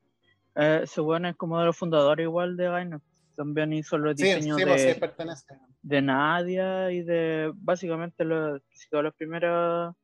eh, 0.56 0.80
ese 0.84 1.02
weón 1.02 1.26
es 1.26 1.36
como 1.36 1.60
de 1.60 1.66
los 1.66 1.78
fundadores 1.78 2.24
igual 2.24 2.56
de 2.58 2.70
Gainax. 2.70 3.04
También 3.36 3.74
hizo 3.74 3.98
los 3.98 4.16
sí, 4.16 4.24
diseños 4.26 4.58
sí, 4.58 4.64
de, 4.64 4.70
pues, 4.70 4.82
sí, 4.82 5.00
pertenece. 5.00 5.56
de 5.82 6.02
Nadia 6.02 6.92
y 6.92 7.02
de 7.02 7.52
básicamente 7.56 8.24
los, 8.24 8.62
los 8.92 9.14
primeros 9.16 9.96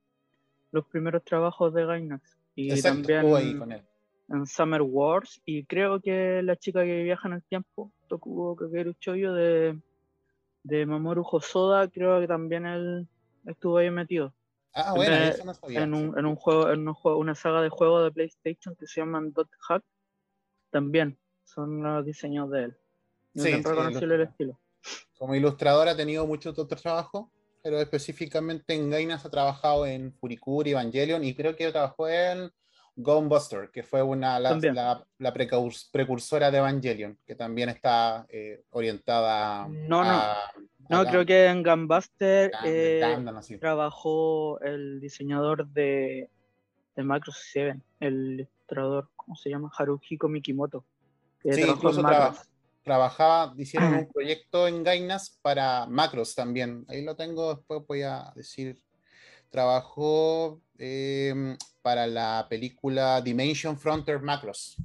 los 0.72 0.86
primeros 0.86 1.24
trabajos 1.24 1.74
de 1.74 1.86
Gainax. 1.86 2.38
Y 2.56 2.72
Exacto, 2.72 3.12
estuvo 3.12 3.36
ahí 3.36 3.54
también 3.54 3.60
con 3.60 3.72
él. 3.72 3.82
en 4.30 4.46
Summer 4.48 4.82
Wars. 4.82 5.42
Y 5.46 5.64
creo 5.66 6.02
que 6.02 6.42
la 6.44 6.56
chica 6.56 6.84
que 6.84 7.04
viaja 7.04 7.28
en 7.28 7.36
el 7.36 7.44
tiempo, 7.44 7.92
Tokugo 8.08 8.56
Kakeru 8.56 8.94
Choyo 8.94 9.34
de, 9.34 9.80
de 10.64 10.86
Mamoru 10.86 11.24
Hosoda, 11.30 11.88
creo 11.88 12.20
que 12.20 12.28
también 12.28 12.66
él 12.66 13.08
estuvo 13.46 13.78
ahí 13.78 13.90
metido. 13.92 14.34
Ah, 14.74 14.94
bueno, 14.96 15.16
eso 15.16 15.44
no 15.46 15.54
sabía. 15.54 15.82
en 15.84 15.94
un, 15.94 16.18
en 16.18 16.26
un 16.26 16.36
juego, 16.36 16.72
en 16.72 16.88
un 16.88 16.94
juego, 16.94 17.18
una 17.18 17.36
saga 17.36 17.62
de 17.62 17.70
juegos 17.70 18.04
de 18.04 18.12
PlayStation 18.12 18.76
que 18.76 18.88
se 18.88 19.02
llaman 19.02 19.34
Dot 19.34 19.50
Hack, 19.68 19.84
también 20.70 21.20
son 21.44 21.82
los 21.82 22.06
diseños 22.06 22.50
de 22.52 22.66
él. 22.66 22.78
No 23.34 23.44
Sí, 23.44 23.50
es 23.52 23.64
sí, 23.66 24.06
el 24.06 24.22
estilo. 24.22 24.60
Como 25.18 25.36
ilustrador 25.36 25.88
ha 25.90 25.96
tenido 25.96 26.26
muchos 26.26 26.58
otros 26.58 26.82
trabajos, 26.82 27.28
pero 27.62 27.80
específicamente 27.82 28.74
en 28.74 28.90
Gainas 28.90 29.26
ha 29.26 29.30
trabajado 29.30 29.86
en 29.86 30.14
Furikuri, 30.14 30.72
Evangelion 30.72 31.24
y 31.24 31.36
creo 31.36 31.56
que 31.56 31.72
trabajó 31.72 32.08
en 32.08 32.52
Gone 32.96 33.28
Buster, 33.28 33.70
que 33.72 33.84
fue 33.84 34.02
una, 34.02 34.40
la, 34.40 34.58
la- 35.18 35.34
precursora 35.92 36.52
de 36.52 36.58
Evangelion, 36.60 37.18
que 37.26 37.36
también 37.36 37.70
está 37.70 38.26
eh, 38.30 38.64
orientada 38.70 39.68
no. 39.68 40.02
a- 40.02 40.52
No, 40.79 40.79
a 40.90 41.10
creo 41.10 41.26
que 41.26 41.46
en 41.46 41.64
Gundam, 41.64 41.88
eh, 42.64 43.00
trabajó 43.60 44.60
el 44.62 45.00
diseñador 45.00 45.68
de, 45.68 46.30
de 46.96 47.04
Macros 47.04 47.38
7, 47.52 47.80
el 48.00 48.40
ilustrador, 48.42 49.10
¿cómo 49.16 49.36
se 49.36 49.50
llama? 49.50 49.72
Haruhiko 49.78 50.28
Mikimoto. 50.28 50.86
Que 51.42 51.54
Sí, 51.54 51.62
incluso 51.62 52.02
traba- 52.02 52.36
trabajaba, 52.84 53.54
hicieron 53.58 53.94
un 53.94 54.08
proyecto 54.14 54.68
en 54.68 54.84
Gainas 54.84 55.38
para 55.42 55.86
Macros 55.86 56.34
también. 56.36 56.86
Ahí 56.88 57.04
lo 57.04 57.16
tengo, 57.16 57.56
después 57.56 57.82
voy 57.88 58.02
a 58.02 58.32
decir. 58.36 58.82
Trabajó 59.50 60.62
eh, 60.78 61.56
para 61.82 62.06
la 62.06 62.46
película 62.50 63.20
Dimension 63.22 63.78
Frontier 63.80 64.22
Macros. 64.22 64.78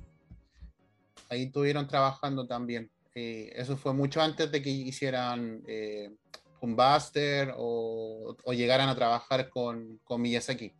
Ahí 1.29 1.45
estuvieron 1.45 1.87
trabajando 1.87 2.47
también. 2.47 2.91
Eh, 3.15 3.53
eso 3.55 3.77
fue 3.77 3.93
mucho 3.95 4.21
antes 4.21 4.51
de 4.51 4.61
que 4.61 4.71
hicieran 4.71 5.63
eh, 5.69 6.11
Buster 6.61 7.53
o, 7.57 8.35
o 8.43 8.53
llegaran 8.55 8.89
a 8.89 8.95
trabajar 8.95 9.49
con, 9.51 10.01
con 10.03 10.21
Miyazaki. 10.23 10.73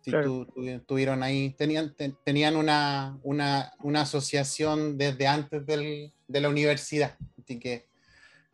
Sí, 0.00 0.10
Claro. 0.10 0.24
tu- 0.24 0.46
tu- 0.46 0.80
tuvieron 0.80 1.22
ahí, 1.22 1.50
tenían, 1.50 1.94
ten- 1.94 2.16
tenían 2.24 2.56
una, 2.56 3.18
una, 3.22 3.72
una 3.82 4.00
asociación 4.02 4.98
desde 4.98 5.26
antes 5.26 5.64
del- 5.66 6.12
de 6.26 6.40
la 6.40 6.48
universidad, 6.48 7.16
así 7.38 7.58
que 7.58 7.86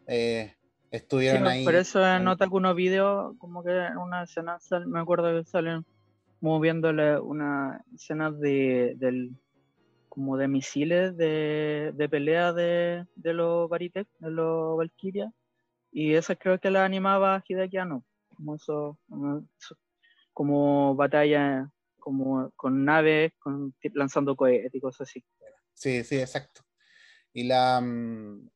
eh, 0.07 0.55
Sí, 0.57 0.87
estuvieron 0.91 1.47
ahí. 1.47 1.65
por 1.65 1.75
eso 1.77 2.05
en 2.05 2.23
en- 2.23 2.29
Otaku 2.29 2.59
no 2.61 2.75
Video, 2.75 3.37
como 3.39 3.63
que 3.63 3.71
en 3.71 3.97
una 3.97 4.25
escena, 4.25 4.59
me 4.87 4.99
acuerdo 5.01 5.33
que 5.37 5.49
salen 5.49 5.85
moviéndole 6.41 7.19
una 7.21 7.85
escena 7.95 8.31
de, 8.33 8.95
del, 8.97 9.31
como 10.21 10.37
de 10.37 10.49
misiles 10.49 11.17
de, 11.17 11.93
de 11.95 12.09
pelea 12.11 12.53
de, 12.53 13.07
de 13.15 13.33
los 13.33 13.71
Baritec, 13.71 14.07
de 14.19 14.31
los 14.31 14.77
Valkyria, 14.77 15.33
y 15.91 16.13
esas 16.13 16.37
creo 16.39 16.61
que 16.61 16.71
la 16.71 16.85
animaba 16.85 17.43
Hideaki 17.49 17.79
Anno, 17.79 18.05
como 18.29 18.57
eso, 18.57 18.99
como, 20.35 20.95
batalla 20.95 21.71
como 21.99 22.51
con 22.55 22.85
naves, 22.85 23.33
con, 23.39 23.75
lanzando 23.95 24.37
cohetes 24.37 24.75
y 24.75 24.81
cosas 24.81 25.09
así. 25.09 25.25
Sí, 25.73 26.05
sí, 26.05 26.19
exacto. 26.19 26.61
Y 27.33 27.45
la 27.45 27.81
mm, 27.81 28.47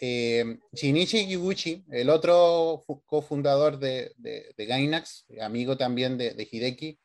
eh, 0.00 0.58
Shinichi 0.72 1.26
Kiguchi, 1.26 1.84
el 1.90 2.08
otro 2.08 2.82
fu- 2.86 3.02
cofundador 3.04 3.78
de, 3.78 4.12
de, 4.16 4.54
de 4.56 4.64
Gainax, 4.66 5.26
amigo 5.42 5.76
también 5.76 6.16
de, 6.16 6.32
de 6.32 6.48
Hideki, 6.50 6.98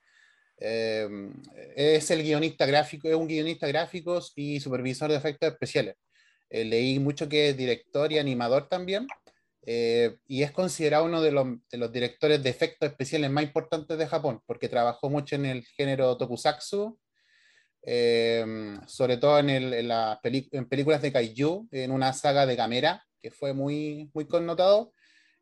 eh, 0.58 1.08
es 1.76 2.10
el 2.12 2.24
guionista 2.24 2.66
gráfico, 2.66 3.08
es 3.10 3.16
un 3.16 3.28
guionista 3.28 3.68
gráfico 3.68 4.20
y 4.36 4.60
supervisor 4.60 5.10
de 5.12 5.18
efectos 5.18 5.52
especiales. 5.52 5.96
Eh, 6.50 6.64
leí 6.66 7.00
mucho 7.00 7.28
que 7.28 7.50
es 7.50 7.58
director 7.58 8.12
y 8.12 8.20
animador 8.20 8.70
también, 8.70 9.08
eh, 9.66 10.18
y 10.28 10.44
es 10.44 10.52
considerado 10.52 11.06
uno 11.06 11.22
de 11.22 11.32
los, 11.32 11.48
directores 11.92 12.44
de 12.44 12.50
efectos 12.52 12.90
especiales 12.90 13.30
más 13.32 13.44
importantes 13.44 13.98
de 13.98 14.08
Japón, 14.08 14.42
porque 14.46 14.70
trabajó 14.70 15.10
mucho 15.10 15.36
en 15.36 15.46
el 15.48 15.64
género 15.66 16.16
tokusatsu, 16.18 17.00
eh, 17.84 18.46
sobre 18.88 19.18
todo 19.18 19.40
en, 19.40 19.50
el- 19.50 19.92
peli- 20.22 20.50
en 20.52 20.68
películas 20.68 21.02
de 21.02 21.12
Kaiju, 21.12 21.68
en 21.72 21.92
una 21.92 22.14
saga 22.14 22.46
de 22.46 22.56
Gamera, 22.56 23.04
que 23.22 23.32
fue 23.32 23.54
muy, 23.54 24.10
muy 24.14 24.26
connotado, 24.28 24.94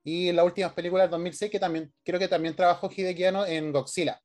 y 0.04 0.30
en 0.30 0.36
las 0.38 0.46
últimas 0.46 0.74
películas 0.74 1.06
del 1.06 1.12
2006, 1.12 1.52
que 1.52 1.60
también 1.60 1.94
creo 2.04 2.20
que 2.20 2.28
también 2.28 2.56
trabajó 2.56 2.90
Hideki 2.92 3.24
Anno 3.26 3.46
en 3.46 3.72
Godzilla. 3.72 4.20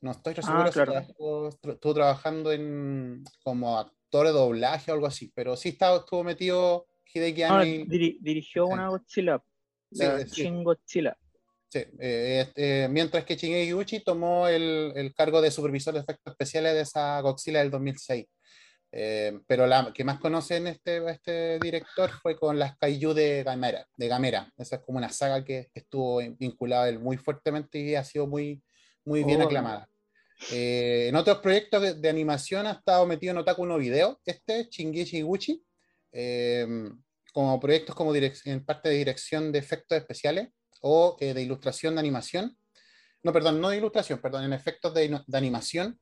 No 0.00 0.12
estoy 0.12 0.34
Ah, 0.38 0.42
seguro 0.42 0.66
si 0.68 0.72
claro. 0.72 0.92
trabajó- 0.92 1.50
tr- 1.60 1.72
estuvo 1.74 1.94
trabajando 1.94 2.52
en, 2.52 3.24
como 3.42 3.78
actor 3.78 4.26
de 4.26 4.32
doblaje 4.32 4.90
o 4.90 4.94
algo 4.94 5.06
así, 5.06 5.32
pero 5.34 5.56
sí 5.56 5.70
estaba, 5.70 5.98
estuvo 5.98 6.22
metido 6.24 6.86
Hideki 7.12 7.40
y- 7.42 7.84
diri- 7.86 8.18
dirigió 8.20 8.66
sí. 8.66 8.72
una 8.72 8.88
Godzilla, 8.88 9.42
Sí, 9.90 10.04
la 10.04 10.20
sí. 10.26 10.42
Shin 10.42 10.62
Godzilla. 10.62 11.18
Sí, 11.70 11.80
eh, 11.98 12.44
este, 12.46 12.88
mientras 12.88 13.24
que 13.24 13.36
Shingeki 13.36 13.74
Uchi 13.74 14.00
tomó 14.04 14.48
el, 14.48 14.92
el 14.94 15.12
cargo 15.14 15.40
de 15.42 15.50
supervisor 15.50 15.92
de 15.94 16.00
efectos 16.00 16.32
especiales 16.32 16.74
de 16.74 16.80
esa 16.82 17.20
Godzilla 17.20 17.58
del 17.58 17.70
2006. 17.70 18.26
Eh, 18.90 19.38
pero 19.46 19.66
la 19.66 19.92
que 19.92 20.02
más 20.02 20.18
conocen 20.18 20.66
este, 20.66 21.04
este 21.10 21.58
director 21.58 22.10
fue 22.10 22.38
con 22.38 22.58
las 22.58 22.78
Kaiju 22.78 23.12
de 23.12 23.42
Gamera, 23.42 23.86
de 23.96 24.08
Gamera. 24.08 24.50
Esa 24.56 24.76
es 24.76 24.82
como 24.82 24.96
una 24.96 25.10
saga 25.10 25.44
que 25.44 25.68
estuvo 25.74 26.18
vinculada 26.38 26.88
él 26.88 26.98
muy 26.98 27.18
fuertemente 27.18 27.78
y 27.78 27.94
ha 27.96 28.04
sido 28.04 28.26
muy, 28.26 28.62
muy 29.08 29.24
bien 29.24 29.40
Oh. 29.40 29.44
aclamada. 29.44 29.88
Eh, 30.52 31.06
en 31.08 31.16
otros 31.16 31.38
proyectos 31.38 31.82
de, 31.82 31.94
de 31.94 32.08
animación 32.08 32.66
ha 32.66 32.72
estado 32.72 33.06
metido 33.06 33.32
en 33.32 33.38
Otaku 33.38 33.66
no 33.66 33.78
Video, 33.78 34.20
este, 34.24 34.68
Shingeki 34.70 35.22
Guchi, 35.22 35.64
eh, 36.12 36.66
como 37.32 37.58
proyectos 37.58 37.94
como 37.94 38.14
en 38.14 38.64
parte 38.64 38.88
de 38.88 38.96
dirección 38.96 39.50
de 39.50 39.58
efectos 39.58 39.98
especiales 39.98 40.48
o 40.82 41.16
eh, 41.20 41.34
de 41.34 41.42
ilustración 41.42 41.94
de 41.94 42.00
animación. 42.00 42.56
No, 43.22 43.32
perdón, 43.32 43.60
no 43.60 43.70
de 43.70 43.78
ilustración, 43.78 44.20
perdón, 44.20 44.44
en 44.44 44.52
efectos 44.52 44.94
de, 44.94 45.08
de 45.26 45.38
animación. 45.38 45.98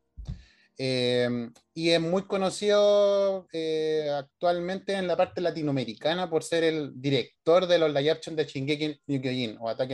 Eh, 0.78 1.50
y 1.72 1.90
es 1.90 2.00
muy 2.00 2.26
conocido 2.26 3.46
eh, 3.52 4.10
actualmente 4.14 4.92
en 4.92 5.06
la 5.06 5.16
parte 5.16 5.40
latinoamericana 5.40 6.28
por 6.28 6.44
ser 6.44 6.64
el 6.64 6.92
director 7.00 7.66
de 7.66 7.78
los 7.78 7.92
live 7.94 8.10
action 8.10 8.36
de 8.36 8.44
Shingeki 8.44 9.00
no 9.06 9.20
Kyojin 9.22 9.56
o 9.58 9.70
Attack 9.70 9.90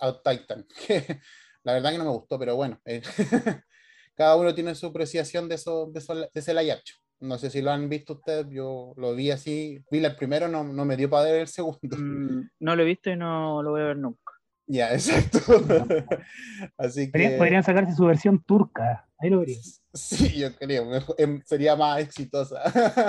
on 0.00 0.20
Titan. 0.22 0.66
que 0.86 1.18
la 1.64 1.74
verdad 1.74 1.92
que 1.92 1.98
no 1.98 2.04
me 2.04 2.10
gustó, 2.10 2.38
pero 2.38 2.56
bueno, 2.56 2.80
eh, 2.84 3.02
cada 4.14 4.36
uno 4.36 4.54
tiene 4.54 4.74
su 4.74 4.86
apreciación 4.86 5.48
de, 5.48 5.54
eso, 5.56 5.86
de, 5.92 5.98
eso- 6.00 6.14
de 6.14 6.30
ese 6.34 6.52
action. 6.52 6.98
No 7.20 7.38
sé 7.38 7.50
si 7.50 7.62
lo 7.62 7.70
han 7.70 7.88
visto 7.88 8.14
ustedes, 8.14 8.46
yo 8.50 8.94
lo 8.96 9.14
vi 9.14 9.30
así, 9.30 9.82
vi 9.90 10.04
el 10.04 10.16
primero, 10.16 10.48
no, 10.48 10.64
no 10.64 10.84
me 10.84 10.96
dio 10.96 11.08
para 11.08 11.24
ver 11.26 11.42
el 11.42 11.46
segundo. 11.46 11.96
Mm, 11.96 12.48
no 12.60 12.74
lo 12.76 12.82
he 12.82 12.86
visto 12.86 13.10
y 13.10 13.16
no 13.16 13.62
lo 13.62 13.70
voy 13.70 13.80
a 13.82 13.84
ver 13.84 13.96
nunca. 13.96 14.32
Ya, 14.66 14.92
exacto. 14.94 15.40
así 16.78 17.06
que... 17.06 17.12
Podrían, 17.12 17.38
podrían 17.38 17.62
sacarse 17.62 17.94
su 17.94 18.04
versión 18.06 18.42
turca. 18.42 19.08
Ahí 19.18 19.30
lo 19.30 19.38
verían. 19.40 19.60
Sí, 19.94 20.38
yo 20.40 20.52
creo, 20.56 20.90
em, 21.16 21.40
sería 21.44 21.76
más 21.76 22.00
exitosa. 22.00 22.60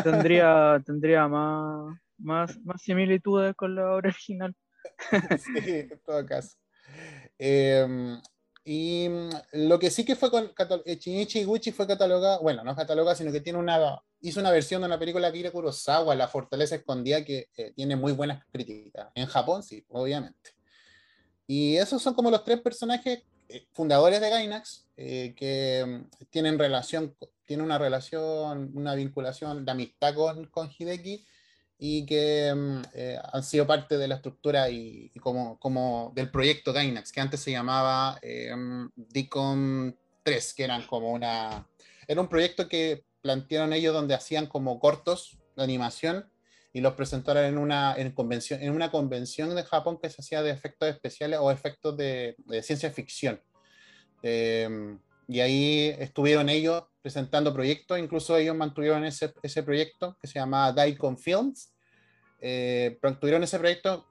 Tendría, 0.04 0.80
tendría 0.86 1.28
más, 1.28 1.98
más, 2.20 2.60
más 2.64 2.82
similitudes 2.84 3.56
con 3.56 3.74
la 3.74 3.96
obra 3.96 4.10
original. 4.10 4.56
Sí, 5.40 5.54
en 5.66 6.00
todo 6.06 6.24
caso. 6.26 6.56
Eh, 7.40 8.18
y 8.66 9.10
mm, 9.10 9.30
lo 9.68 9.78
que 9.78 9.92
sí 9.92 10.06
que 10.06 10.16
fue 10.16 10.32
con 10.32 10.52
eh, 10.86 10.98
Shinichi 10.98 11.40
Iguchi 11.40 11.72
fue 11.72 11.86
catalogada, 11.86 12.40
bueno, 12.40 12.64
no 12.64 12.76
catalogada, 12.76 13.16
sino 13.16 13.32
que 13.32 13.42
tiene 13.42 13.60
una, 13.60 14.02
hizo 14.22 14.40
una 14.40 14.52
versión 14.52 14.82
de 14.82 14.88
una 14.88 15.00
película 15.00 15.28
de 15.28 15.30
Akira 15.32 15.52
Kurosawa, 15.52 16.16
La 16.16 16.28
Fortaleza 16.28 16.76
Escondida, 16.76 17.26
que 17.26 17.50
eh, 17.58 17.74
tiene 17.76 17.96
muy 17.96 18.14
buenas 18.14 18.46
críticas. 18.52 19.10
En 19.16 19.26
Japón, 19.26 19.64
sí, 19.64 19.86
obviamente. 19.90 20.52
Y 21.46 21.76
esos 21.76 22.02
son 22.02 22.14
como 22.14 22.32
los 22.32 22.46
tres 22.46 22.62
personajes 22.62 23.24
eh, 23.50 23.68
fundadores 23.74 24.22
de 24.22 24.30
Gainax, 24.30 24.88
que 24.96 25.84
mm, 25.86 26.26
tienen 26.30 26.58
relación, 26.58 27.16
tienen 27.46 27.66
una 27.66 27.78
relación, 27.78 28.72
una 28.76 28.96
vinculación 28.96 29.66
de 29.66 29.72
amistad 29.72 30.16
con, 30.16 30.46
con 30.48 30.72
Hideki 30.72 31.26
y 31.86 32.06
que 32.06 32.54
mm, 32.56 32.82
eh, 32.94 33.20
han 33.34 33.44
sido 33.44 33.68
parte 33.68 33.98
de 33.98 34.08
la 34.08 34.16
estructura 34.16 34.70
y, 34.70 35.12
y 35.14 35.20
como, 35.20 35.60
como 35.60 36.14
del 36.16 36.32
proyecto 36.32 36.72
Gainax, 36.72 37.12
que 37.12 37.20
antes 37.20 37.42
se 37.42 37.52
llamaba 37.52 38.18
eh, 38.22 38.56
DICOM 38.96 39.94
3, 40.24 40.54
que 40.54 40.64
eran 40.64 40.84
como 40.84 41.12
una... 41.12 41.68
Era 42.08 42.22
un 42.22 42.30
proyecto 42.30 42.70
que 42.70 43.04
plantearon 43.22 43.74
ellos 43.74 43.94
donde 43.94 44.14
hacían 44.14 44.48
como 44.48 44.80
cortos 44.80 45.38
de 45.58 45.64
animación 45.64 46.32
y 46.72 46.80
los 46.80 46.94
presentaron 46.94 47.44
en 47.44 47.58
una, 47.58 47.96
en 47.98 48.12
convención, 48.12 48.62
en 48.64 48.72
una 48.72 48.90
convención 48.90 49.54
de 49.54 49.64
Japón 49.64 50.00
que 50.02 50.10
se 50.10 50.22
hacía 50.22 50.42
de 50.42 50.52
efectos 50.52 50.88
especiales 50.88 51.40
o 51.42 51.52
efectos 51.52 51.98
de, 51.98 52.38
de 52.46 52.64
ciencia 52.64 52.92
ficción. 52.92 53.42
Eh, 54.22 54.70
y 55.28 55.42
ahí 55.42 55.96
estuvieron 56.00 56.48
ellos 56.48 56.84
presentando 57.02 57.54
proyectos, 57.54 58.00
incluso 58.00 58.38
ellos 58.38 58.56
mantuvieron 58.56 59.04
ese, 59.04 59.34
ese 59.42 59.64
proyecto 59.64 60.18
que 60.22 60.28
se 60.28 60.40
llamaba 60.40 60.72
Daikon 60.72 61.18
Films. 61.18 61.73
Eh, 62.46 63.00
mantuvieron 63.02 63.42
ese 63.44 63.58
proyecto 63.58 64.06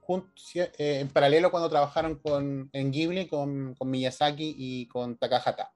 eh, 0.54 1.00
en 1.00 1.08
paralelo 1.10 1.50
cuando 1.50 1.68
trabajaron 1.68 2.14
con, 2.14 2.70
en 2.72 2.90
Ghibli 2.90 3.28
con, 3.28 3.76
Miyazaki 3.84 4.54
y 4.56 4.86
con 4.86 5.18
Takahata. 5.18 5.70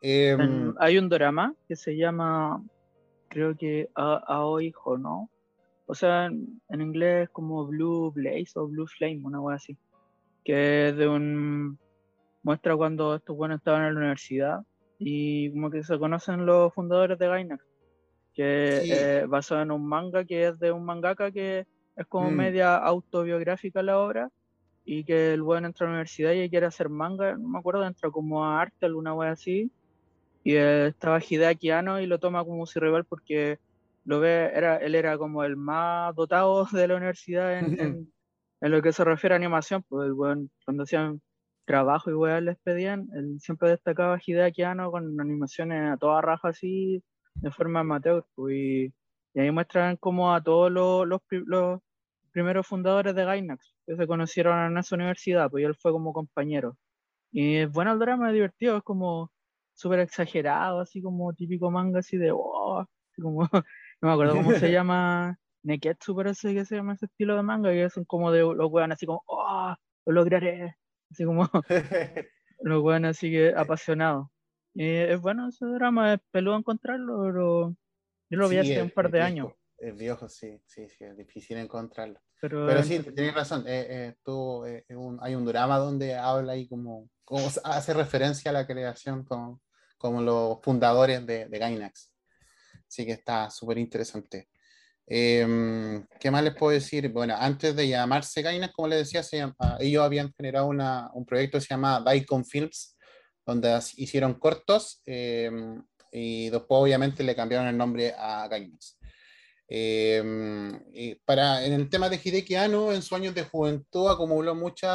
En- 0.00 0.74
hay 0.80 0.98
un 0.98 1.08
drama 1.08 1.54
que 1.68 1.76
se 1.76 1.96
llama, 1.96 2.60
creo 3.28 3.56
que 3.56 3.88
Aoi 3.94 4.74
Hono. 4.84 5.30
O 5.86 5.94
sea, 5.94 6.26
en, 6.26 6.60
en 6.68 6.80
inglés 6.80 7.28
como 7.30 7.64
Blue 7.64 8.10
Blaze 8.10 8.54
o 8.56 8.66
Blue 8.66 8.88
Flame, 8.88 9.20
una 9.22 9.38
cosa 9.38 9.54
así. 9.54 9.78
Que 10.44 10.88
es 10.88 10.96
de 10.96 11.06
un. 11.06 11.78
muestra 12.42 12.76
cuando 12.76 13.14
estos 13.14 13.36
buenos 13.36 13.58
estaban 13.58 13.86
en 13.86 13.94
la 13.94 14.00
universidad 14.00 14.62
y 14.98 15.52
como 15.52 15.70
que 15.70 15.84
se 15.84 15.96
conocen 15.96 16.44
los 16.44 16.74
fundadores 16.74 17.20
de 17.20 17.28
Gainax. 17.28 17.64
Que 18.32 18.84
Sí. 18.84 19.06
eh, 19.22 19.26
basado 19.28 19.62
en 19.62 19.70
un 19.72 19.86
manga 19.88 20.24
que 20.24 20.48
es 20.48 20.58
de 20.58 20.72
un 20.72 20.84
mangaka 20.84 21.30
que 21.32 21.66
es 21.96 22.06
como 22.08 22.30
Mm. 22.30 22.32
media 22.32 22.76
autobiográfica 22.76 23.82
la 23.82 23.98
obra 23.98 24.30
y 24.84 25.04
que 25.04 25.34
el 25.34 25.42
buen 25.42 25.64
entra 25.66 25.86
a 25.86 25.90
la 25.90 25.94
universidad 25.94 26.32
y 26.32 26.50
quiere 26.50 26.66
hacer 26.66 26.88
manga, 26.90 27.36
no 27.38 27.48
me 27.48 27.58
acuerdo, 27.60 27.86
entra 27.86 28.10
como 28.10 28.44
a 28.44 28.60
arte, 28.62 28.86
alguna 28.86 29.14
wea 29.14 29.32
así, 29.32 29.72
y 30.44 30.56
eh, 30.56 30.88
estaba 30.88 31.20
Hideaki 31.20 31.70
Anno 31.70 32.00
y 32.00 32.06
lo 32.06 32.18
toma 32.18 32.44
como 32.44 32.66
su 32.66 32.80
rival 32.80 33.04
porque 33.06 33.58
lo 34.04 34.20
ve, 34.20 34.50
era, 34.54 34.76
él 34.78 34.94
era 34.94 35.16
como 35.18 35.44
el 35.44 35.56
más 35.56 36.14
dotado 36.14 36.64
de 36.72 36.88
la 36.88 36.96
universidad 36.96 37.58
en, 37.58 37.74
en- 37.80 38.12
en 38.60 38.70
lo 38.72 38.82
que 38.82 38.92
se 38.92 39.04
refiere 39.04 39.34
a 39.34 39.38
animación, 39.38 39.82
pues 39.88 40.06
el 40.06 40.12
weón, 40.14 40.50
cuando 40.64 40.84
hacían 40.84 41.20
trabajo 41.66 42.10
y 42.10 42.14
weas 42.14 42.42
les 42.42 42.58
pedían, 42.60 43.08
él 43.14 43.36
siempre 43.40 43.70
destacaba 43.70 44.18
Hideaki 44.24 44.62
Anno 44.62 44.90
con 44.90 45.20
animaciones 45.20 45.92
a 45.92 45.96
toda 45.96 46.20
raja 46.22 46.48
así, 46.48 47.02
de 47.34 47.50
forma 47.50 47.80
amateur, 47.80 48.24
pues, 48.34 48.54
y, 48.56 48.94
y 49.34 49.40
ahí 49.40 49.50
muestran 49.50 49.96
como 49.96 50.34
a 50.34 50.42
todos 50.42 50.70
los, 50.70 51.06
los, 51.06 51.20
pri- 51.26 51.44
los 51.46 51.80
primeros 52.32 52.66
fundadores 52.66 53.14
de 53.14 53.24
Gainax, 53.24 53.74
que 53.86 53.96
se 53.96 54.06
conocieron 54.06 54.58
en 54.72 54.78
esa 54.78 54.94
universidad, 54.96 55.50
pues 55.50 55.62
y 55.62 55.66
él 55.66 55.74
fue 55.76 55.92
como 55.92 56.12
compañero. 56.12 56.76
Y 57.32 57.56
es 57.56 57.70
bueno 57.72 57.92
el 57.92 57.98
drama, 57.98 58.28
es 58.28 58.34
divertido, 58.34 58.76
es 58.78 58.82
como 58.84 59.32
súper 59.74 60.00
exagerado, 60.00 60.80
así 60.80 61.02
como 61.02 61.32
típico 61.34 61.70
manga 61.70 62.00
así 62.00 62.16
de 62.18 62.30
"Oh", 62.32 62.80
así 62.80 63.22
como, 63.22 63.42
no 64.02 64.08
me 64.08 64.12
acuerdo 64.12 64.36
cómo 64.36 64.54
se 64.54 64.70
llama, 64.72 65.38
Neketsu 65.62 66.14
parece 66.16 66.54
que 66.54 66.64
se 66.64 66.76
llama 66.76 66.94
ese 66.94 67.06
estilo 67.06 67.36
de 67.36 67.42
manga, 67.42 67.70
que 67.72 67.90
son 67.90 68.04
como 68.04 68.30
de 68.32 68.40
los 68.42 68.70
weones 68.70 68.96
así 68.96 69.06
como, 69.06 69.22
oh, 69.26 69.74
lo 70.06 70.12
lograré, 70.12 70.76
así 71.10 71.24
como 71.24 71.48
los 72.60 72.82
weones 72.82 73.12
así 73.18 73.30
que 73.30 73.54
apasionados. 73.56 74.28
Y 74.74 74.84
es 74.88 75.20
bueno 75.20 75.48
ese 75.48 75.66
drama, 75.66 76.14
es 76.14 76.20
peludo 76.30 76.56
encontrarlo, 76.56 77.22
pero 77.24 77.76
yo 78.30 78.38
lo 78.38 78.48
vi 78.48 78.56
sí, 78.56 78.60
hace 78.60 78.72
es- 78.78 78.82
un 78.82 78.90
par 78.90 79.10
de 79.10 79.18
viejo, 79.18 79.26
años, 79.26 79.52
Es 79.78 79.96
viejo, 79.96 80.28
sí, 80.28 80.62
sí, 80.64 80.88
sí, 80.88 81.04
es 81.04 81.16
difícil 81.16 81.56
encontrarlo. 81.58 82.20
pero, 82.40 82.66
Pero 82.66 82.82
sí, 82.84 83.00
tienes 83.14 83.34
razón. 83.34 83.64
eh, 83.66 83.86
eh, 83.88 84.14
tú, 84.24 84.64
eh, 84.64 84.84
un- 84.90 85.18
hay 85.20 85.34
un 85.34 85.44
drama 85.44 85.78
donde 85.78 86.14
habla 86.14 86.56
y 86.56 86.68
como, 86.68 87.08
como 87.24 87.48
hace 87.64 87.92
referencia 87.94 88.50
a 88.50 88.54
la 88.54 88.66
creación 88.66 89.24
como, 89.24 89.60
como 89.98 90.22
los 90.22 90.58
fundadores 90.62 91.26
de, 91.26 91.48
de 91.48 91.58
Gainax. 91.58 92.12
Así 92.88 93.04
que 93.04 93.12
está 93.12 93.50
súper 93.50 93.78
interesante. 93.78 94.48
Em, 95.06 96.06
¿qué 96.20 96.30
más 96.30 96.44
les 96.44 96.54
puedo 96.54 96.72
decir? 96.72 97.08
Bueno, 97.10 97.34
antes 97.36 97.74
de 97.74 97.88
llamarse 97.88 98.40
Gainax, 98.42 98.72
como 98.72 98.88
les 98.88 98.98
decía, 99.00 99.22
se 99.22 99.38
llama- 99.38 99.76
ellos 99.80 100.04
habían 100.04 100.32
generado 100.32 100.66
una- 100.68 101.10
un 101.14 101.26
proyecto 101.26 101.58
que 101.58 101.62
se 101.62 101.68
llama 101.74 102.00
Daikon 102.00 102.44
Films, 102.44 102.91
donde 103.46 103.78
hicieron 103.96 104.34
cortos 104.34 105.02
em, 105.06 105.82
y 106.10 106.50
después 106.50 106.80
obviamente 106.82 107.22
le 107.22 107.34
cambiaron 107.34 107.68
el 107.68 107.76
nombre 107.76 108.14
a 108.16 108.46
Gainax. 108.48 108.98
Eh, 109.74 110.22
y 110.92 111.14
para, 111.24 111.64
en 111.64 111.72
el 111.72 111.88
tema 111.88 112.10
de 112.10 112.20
Hideki 112.22 112.56
Anno, 112.56 112.92
en 112.92 113.00
sus 113.00 113.12
años 113.12 113.34
de 113.34 113.44
juventud 113.44 114.10
acumuló 114.10 114.54
mucho 114.54 114.86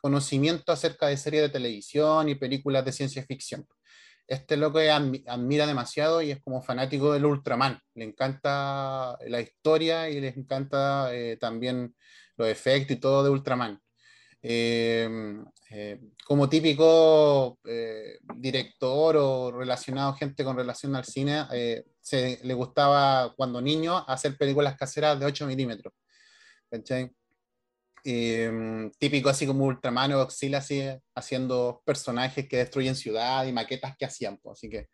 conocimiento 0.00 0.70
acerca 0.70 1.08
de 1.08 1.16
series 1.16 1.42
de 1.42 1.48
televisión 1.48 2.28
y 2.28 2.36
películas 2.36 2.84
de 2.84 2.92
ciencia 2.92 3.24
ficción. 3.24 3.66
Este 4.28 4.54
es 4.54 4.60
admi- 4.60 5.24
admira 5.26 5.66
demasiado 5.66 6.22
y 6.22 6.30
es 6.30 6.40
como 6.40 6.62
fanático 6.62 7.12
del 7.12 7.24
Ultraman. 7.24 7.80
Le 7.94 8.04
encanta 8.04 9.18
la 9.26 9.40
historia 9.40 10.08
y 10.08 10.20
le 10.20 10.28
encanta 10.28 11.12
eh, 11.12 11.36
también 11.36 11.96
los 12.36 12.46
efectos 12.46 12.96
y 12.96 13.00
todo 13.00 13.24
de 13.24 13.30
Ultraman. 13.30 13.80
Eh, 14.42 15.08
eh, 15.70 16.00
como 16.24 16.48
típico 16.48 17.58
eh, 17.64 18.18
director 18.36 19.16
o 19.16 19.50
relacionado, 19.52 20.14
gente 20.14 20.42
con 20.44 20.56
relación 20.56 20.96
al 20.96 21.04
cine, 21.04 21.44
eh, 21.52 21.84
se, 22.00 22.40
le 22.42 22.54
gustaba 22.54 23.34
cuando 23.36 23.60
niño 23.60 23.98
hacer 24.08 24.36
películas 24.36 24.76
caseras 24.76 25.18
de 25.20 25.26
8 25.26 25.46
milímetros. 25.46 25.92
Eh, 28.02 28.90
típico 28.98 29.28
así 29.28 29.46
como 29.46 29.66
Ultraman 29.66 30.12
o 30.14 30.24
Godzilla 30.24 30.58
así, 30.58 30.82
haciendo 31.14 31.82
personajes 31.84 32.48
que 32.48 32.56
destruyen 32.56 32.96
ciudad 32.96 33.44
y 33.46 33.52
maquetas 33.52 33.94
que 33.96 34.06
hacían. 34.06 34.38
pues, 34.38 34.58
así 34.58 34.70
que 34.70 34.88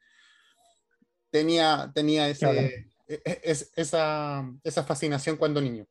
tenía, 1.30 1.90
tenía 1.94 2.28
ese, 2.28 2.40
Claro. 2.40 2.60
e- 2.60 3.22
e- 3.24 3.40
es- 3.44 3.70
esa, 3.76 4.44
esa 4.64 4.82
fascinación 4.84 5.36
cuando 5.36 5.60
niño. 5.60 5.86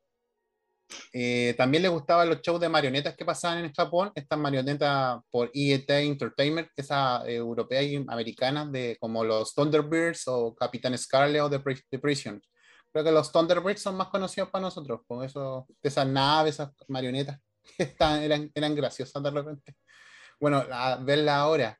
Eh, 1.12 1.54
también 1.56 1.82
le 1.82 1.88
gustaban 1.88 2.28
los 2.28 2.40
shows 2.42 2.60
de 2.60 2.68
marionetas 2.68 3.16
que 3.16 3.24
pasaban 3.24 3.64
en 3.64 3.72
Japón, 3.72 4.12
estas 4.14 4.38
marionetas 4.38 5.20
por 5.30 5.50
IET 5.52 5.88
Entertainment, 5.90 6.68
esas 6.76 7.26
eh, 7.26 7.36
europeas 7.36 7.84
y 7.84 7.96
americanas, 8.08 8.70
de, 8.70 8.96
como 9.00 9.24
los 9.24 9.54
Thunderbirds 9.54 10.28
o 10.28 10.54
Capitán 10.54 10.96
Scarlet 10.96 11.42
o 11.42 11.50
The, 11.50 11.60
The 11.90 11.98
Prison. 11.98 12.40
Creo 12.92 13.04
que 13.04 13.12
los 13.12 13.32
Thunderbirds 13.32 13.82
son 13.82 13.96
más 13.96 14.08
conocidos 14.08 14.48
para 14.50 14.62
nosotros, 14.62 15.00
por 15.06 15.24
eso, 15.24 15.66
esas 15.82 16.06
naves, 16.06 16.54
esas 16.54 16.70
marionetas, 16.88 17.40
que 17.76 17.82
estaban- 17.82 18.22
eran, 18.22 18.50
eran 18.54 18.74
graciosas 18.74 19.22
de 19.22 19.30
repente. 19.30 19.74
Bueno, 20.38 20.62
a 20.70 20.96
verla 20.96 21.36
ahora. 21.36 21.78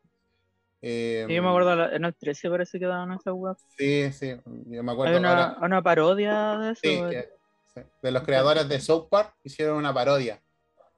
eh, 0.83 1.25
Sí, 1.29 1.35
yo 1.35 1.43
me 1.43 1.49
acuerdo 1.49 1.75
la- 1.77 1.95
en 1.95 2.05
el 2.05 2.15
13 2.15 2.51
parece 2.51 2.79
que 2.79 2.87
daban 2.87 3.13
esa 3.13 3.33
web. 3.33 3.57
Sí, 3.79 4.13
sí, 4.13 4.35
yo 4.67 4.83
me 4.83 4.93
acuerdo 4.93 5.13
Hay 5.15 5.19
una, 5.21 5.31
ahora. 5.31 5.59
una 5.67 5.83
parodia 5.83 6.59
de 6.59 6.71
eso. 6.73 6.81
Sí, 6.83 7.01
que- 7.11 7.29
sí, 7.77 7.83
de 8.03 8.11
los 8.11 8.23
creadores 8.23 8.69
de 8.69 8.81
South 8.81 9.09
Park 9.11 9.37
hicieron 9.45 9.77
una 9.77 9.93
parodia. 9.95 10.43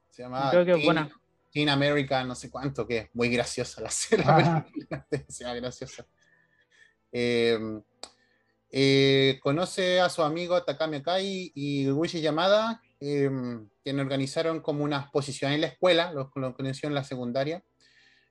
Se 0.09 0.23
llamaba 0.23 0.49
Creo 0.51 0.65
que 0.65 0.71
es 0.71 0.77
Teen- 0.77 0.85
buena. 0.85 1.11
Teen 1.51 1.69
America, 1.69 2.23
no 2.23 2.35
sé 2.35 2.49
cuánto, 2.51 2.85
que 2.87 2.97
es 2.97 3.09
muy 3.13 3.29
graciosa 3.29 3.81
la 3.81 3.89
serie. 3.91 4.25
Demasiado 5.09 5.55
graciosa. 5.55 6.05
Eh, 7.11 7.59
eh, 8.71 9.39
conoce 9.41 9.99
a 9.99 10.09
su 10.09 10.21
amigo 10.21 10.61
Takami 10.63 10.97
Akai 10.97 11.51
y 11.55 11.89
Wishi 11.89 12.21
Yamada, 12.21 12.81
eh, 12.99 13.29
quienes 13.83 14.03
organizaron 14.03 14.61
como 14.61 14.83
una 14.83 14.99
exposición 15.01 15.51
en 15.53 15.61
la 15.61 15.67
escuela, 15.67 16.13
los 16.13 16.27
lo 16.35 16.53
conoció 16.53 16.87
en 16.87 16.95
la 16.95 17.03
secundaria. 17.03 17.63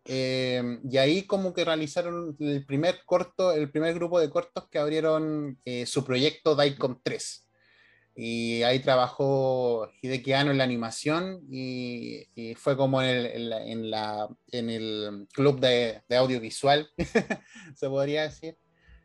Eh, 0.04 0.78
y 0.88 0.96
ahí 0.98 1.26
como 1.26 1.52
que 1.52 1.64
realizaron 1.64 2.36
el 2.38 2.64
primer 2.64 3.02
corto, 3.04 3.52
el 3.52 3.70
primer 3.70 3.94
grupo 3.94 4.20
de 4.20 4.30
cortos 4.30 4.68
que 4.70 4.78
abrieron 4.78 5.58
eh, 5.64 5.84
su 5.86 6.04
proyecto 6.04 6.54
Daicom 6.54 7.00
3. 7.02 7.47
Y 8.20 8.64
ahí 8.64 8.80
trabajó 8.80 9.88
Hideki 10.02 10.32
Anno 10.32 10.50
en 10.50 10.58
la 10.58 10.64
animación 10.64 11.40
y, 11.52 12.24
y 12.34 12.56
fue 12.56 12.76
como 12.76 13.00
en 13.00 13.08
el, 13.10 13.26
en 13.26 13.48
la, 13.48 13.64
en 13.64 13.90
la- 13.92 14.28
en 14.50 14.70
el 14.70 15.28
club 15.32 15.60
de, 15.60 16.02
de 16.08 16.16
audiovisual, 16.16 16.90
se 17.76 17.88
podría 17.88 18.22
decir. 18.24 18.58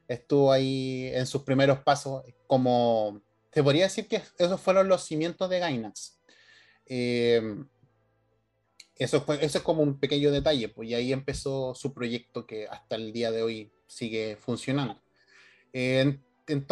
Estuvo 0.07 0.51
ahí 0.51 1.11
en 1.13 1.27
sus 1.27 1.43
primeros 1.43 1.79
pasos 1.83 2.23
como... 2.47 3.21
Se 3.53 3.61
podría 3.61 3.83
decir 3.83 4.07
que 4.07 4.19
esos 4.39 4.59
fueron 4.59 4.87
los 4.87 5.03
cimientos 5.05 5.47
de 5.47 5.59
Gainax. 5.59 6.19
Eh, 6.87 7.39
eso, 8.95 9.21
fue, 9.21 9.43
eso 9.45 9.59
es 9.59 9.63
como 9.63 9.83
un 9.83 9.99
pequeño 9.99 10.31
detalle, 10.31 10.69
pues 10.69 10.89
y 10.89 10.95
ahí 10.95 11.13
empezó 11.13 11.75
su 11.75 11.93
proyecto 11.93 12.47
que 12.47 12.67
hasta 12.67 12.95
el 12.95 13.13
día 13.13 13.29
de 13.31 13.43
hoy 13.43 13.71
sigue 13.85 14.37
funcionando. 14.37 14.99
Eh, 15.71 16.19
en, 16.47 16.65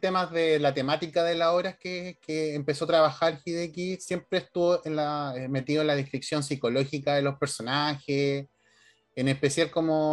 temas 0.00 0.30
de 0.32 0.58
la 0.58 0.74
temática 0.74 1.22
de 1.24 1.34
la 1.34 1.52
obra 1.52 1.76
que, 1.76 2.18
que 2.20 2.54
empezó 2.54 2.84
a 2.84 2.88
trabajar 2.88 3.40
Hideki, 3.44 3.96
siempre 3.96 4.38
estuvo 4.38 4.80
eh, 4.84 5.48
metido 5.48 5.82
en 5.82 5.88
la 5.88 5.96
descripción 5.96 6.42
psicológica 6.42 7.14
de 7.14 7.22
los 7.22 7.38
personajes, 7.38 8.46
en 9.14 9.28
especial 9.28 9.70
como, 9.70 10.10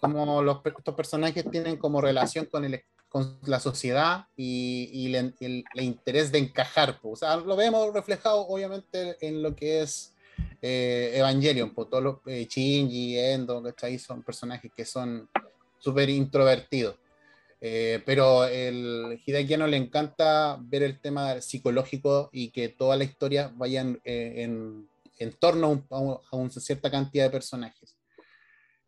como 0.00 0.62
estos 0.64 0.94
personajes 0.94 1.50
tienen 1.50 1.76
como 1.76 2.00
relación 2.00 2.46
con, 2.46 2.64
el, 2.64 2.82
con 3.08 3.38
la 3.46 3.58
sociedad 3.58 4.26
y, 4.36 4.90
y 4.92 5.14
el, 5.14 5.34
el 5.40 5.82
interés 5.82 6.30
de 6.30 6.38
encajar. 6.38 7.00
pues. 7.00 7.14
O 7.14 7.16
sea, 7.16 7.36
lo 7.36 7.56
vemos 7.56 7.92
reflejado 7.92 8.46
obviamente 8.46 9.16
en 9.20 9.42
lo 9.42 9.54
que 9.56 9.82
es 9.82 10.14
eh, 10.62 11.12
Evangelion, 11.14 11.74
por 11.74 11.88
todos 11.88 12.02
los 12.02 12.16
eh, 12.26 12.46
Shinji, 12.48 13.18
Endo, 13.18 13.62
¿cachai? 13.62 13.98
Son 13.98 14.22
personajes 14.22 14.70
que 14.74 14.84
son 14.84 15.28
súper 15.78 16.08
introvertidos. 16.08 16.96
Eh, 17.66 18.02
pero 18.04 18.44
el 18.44 19.18
Hideaki 19.24 19.56
no 19.56 19.66
le 19.66 19.78
encanta 19.78 20.58
ver 20.60 20.82
el 20.82 21.00
tema 21.00 21.40
psicológico 21.40 22.28
y 22.30 22.50
que 22.50 22.68
toda 22.68 22.94
la 22.94 23.04
historia 23.04 23.50
vaya 23.54 23.80
en, 23.80 23.98
eh, 24.04 24.42
en- 24.42 24.86
en 25.18 25.32
torno 25.32 25.86
a 25.88 25.98
un- 25.98 26.18
a 26.30 26.36
una 26.36 26.50
cierta 26.50 26.90
cantidad 26.90 27.24
de 27.24 27.30
personajes. 27.30 27.96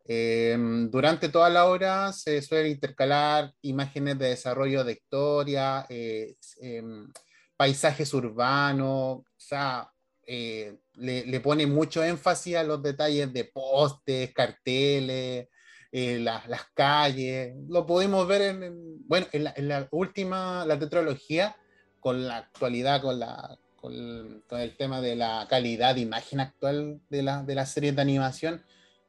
Eh, 0.07 0.55
durante 0.91 1.29
toda 1.29 1.49
la 1.49 1.65
obra 1.65 2.13
se 2.13 2.39
suele 2.43 2.69
intercalar 2.69 3.51
imágenes 3.63 4.19
de 4.19 4.29
desarrollo 4.29 4.83
de 4.83 4.93
historia, 4.93 5.87
eh, 5.89 6.35
em, 6.61 7.11
paisajes 7.57 8.13
urbanos, 8.13 9.17
o 9.21 9.25
sea, 9.37 9.91
eh, 10.27 10.77
le, 10.93 11.25
le 11.25 11.39
pone 11.39 11.65
mucho 11.65 12.03
énfasis 12.03 12.55
a 12.57 12.63
los 12.63 12.83
detalles 12.83 13.33
de 13.33 13.43
postes, 13.45 14.31
carteles, 14.33 15.47
eh, 15.91 16.19
las- 16.19 16.47
las 16.47 16.65
calles. 16.73 17.53
Lo 17.69 17.85
pudimos 17.85 18.27
ver 18.27 18.41
en, 18.41 18.63
en- 18.63 19.07
bueno, 19.07 19.27
en 19.31 19.43
la, 19.45 19.53
en 19.55 19.67
la 19.67 19.87
última, 19.91 20.65
la 20.65 20.77
tetralogía, 20.79 21.55
con 21.99 22.27
la 22.27 22.37
actualidad, 22.37 23.01
con, 23.01 23.19
la, 23.19 23.57
con, 23.75 24.43
con 24.47 24.59
el 24.59 24.75
tema 24.77 25.01
de 25.01 25.15
la 25.15 25.45
calidad 25.49 25.95
de 25.95 26.01
imagen 26.01 26.39
actual 26.39 26.99
de 27.09 27.23
la, 27.23 27.43
de 27.43 27.55
la 27.55 27.65
serie 27.65 27.91
de 27.91 28.01
animación, 28.01 28.63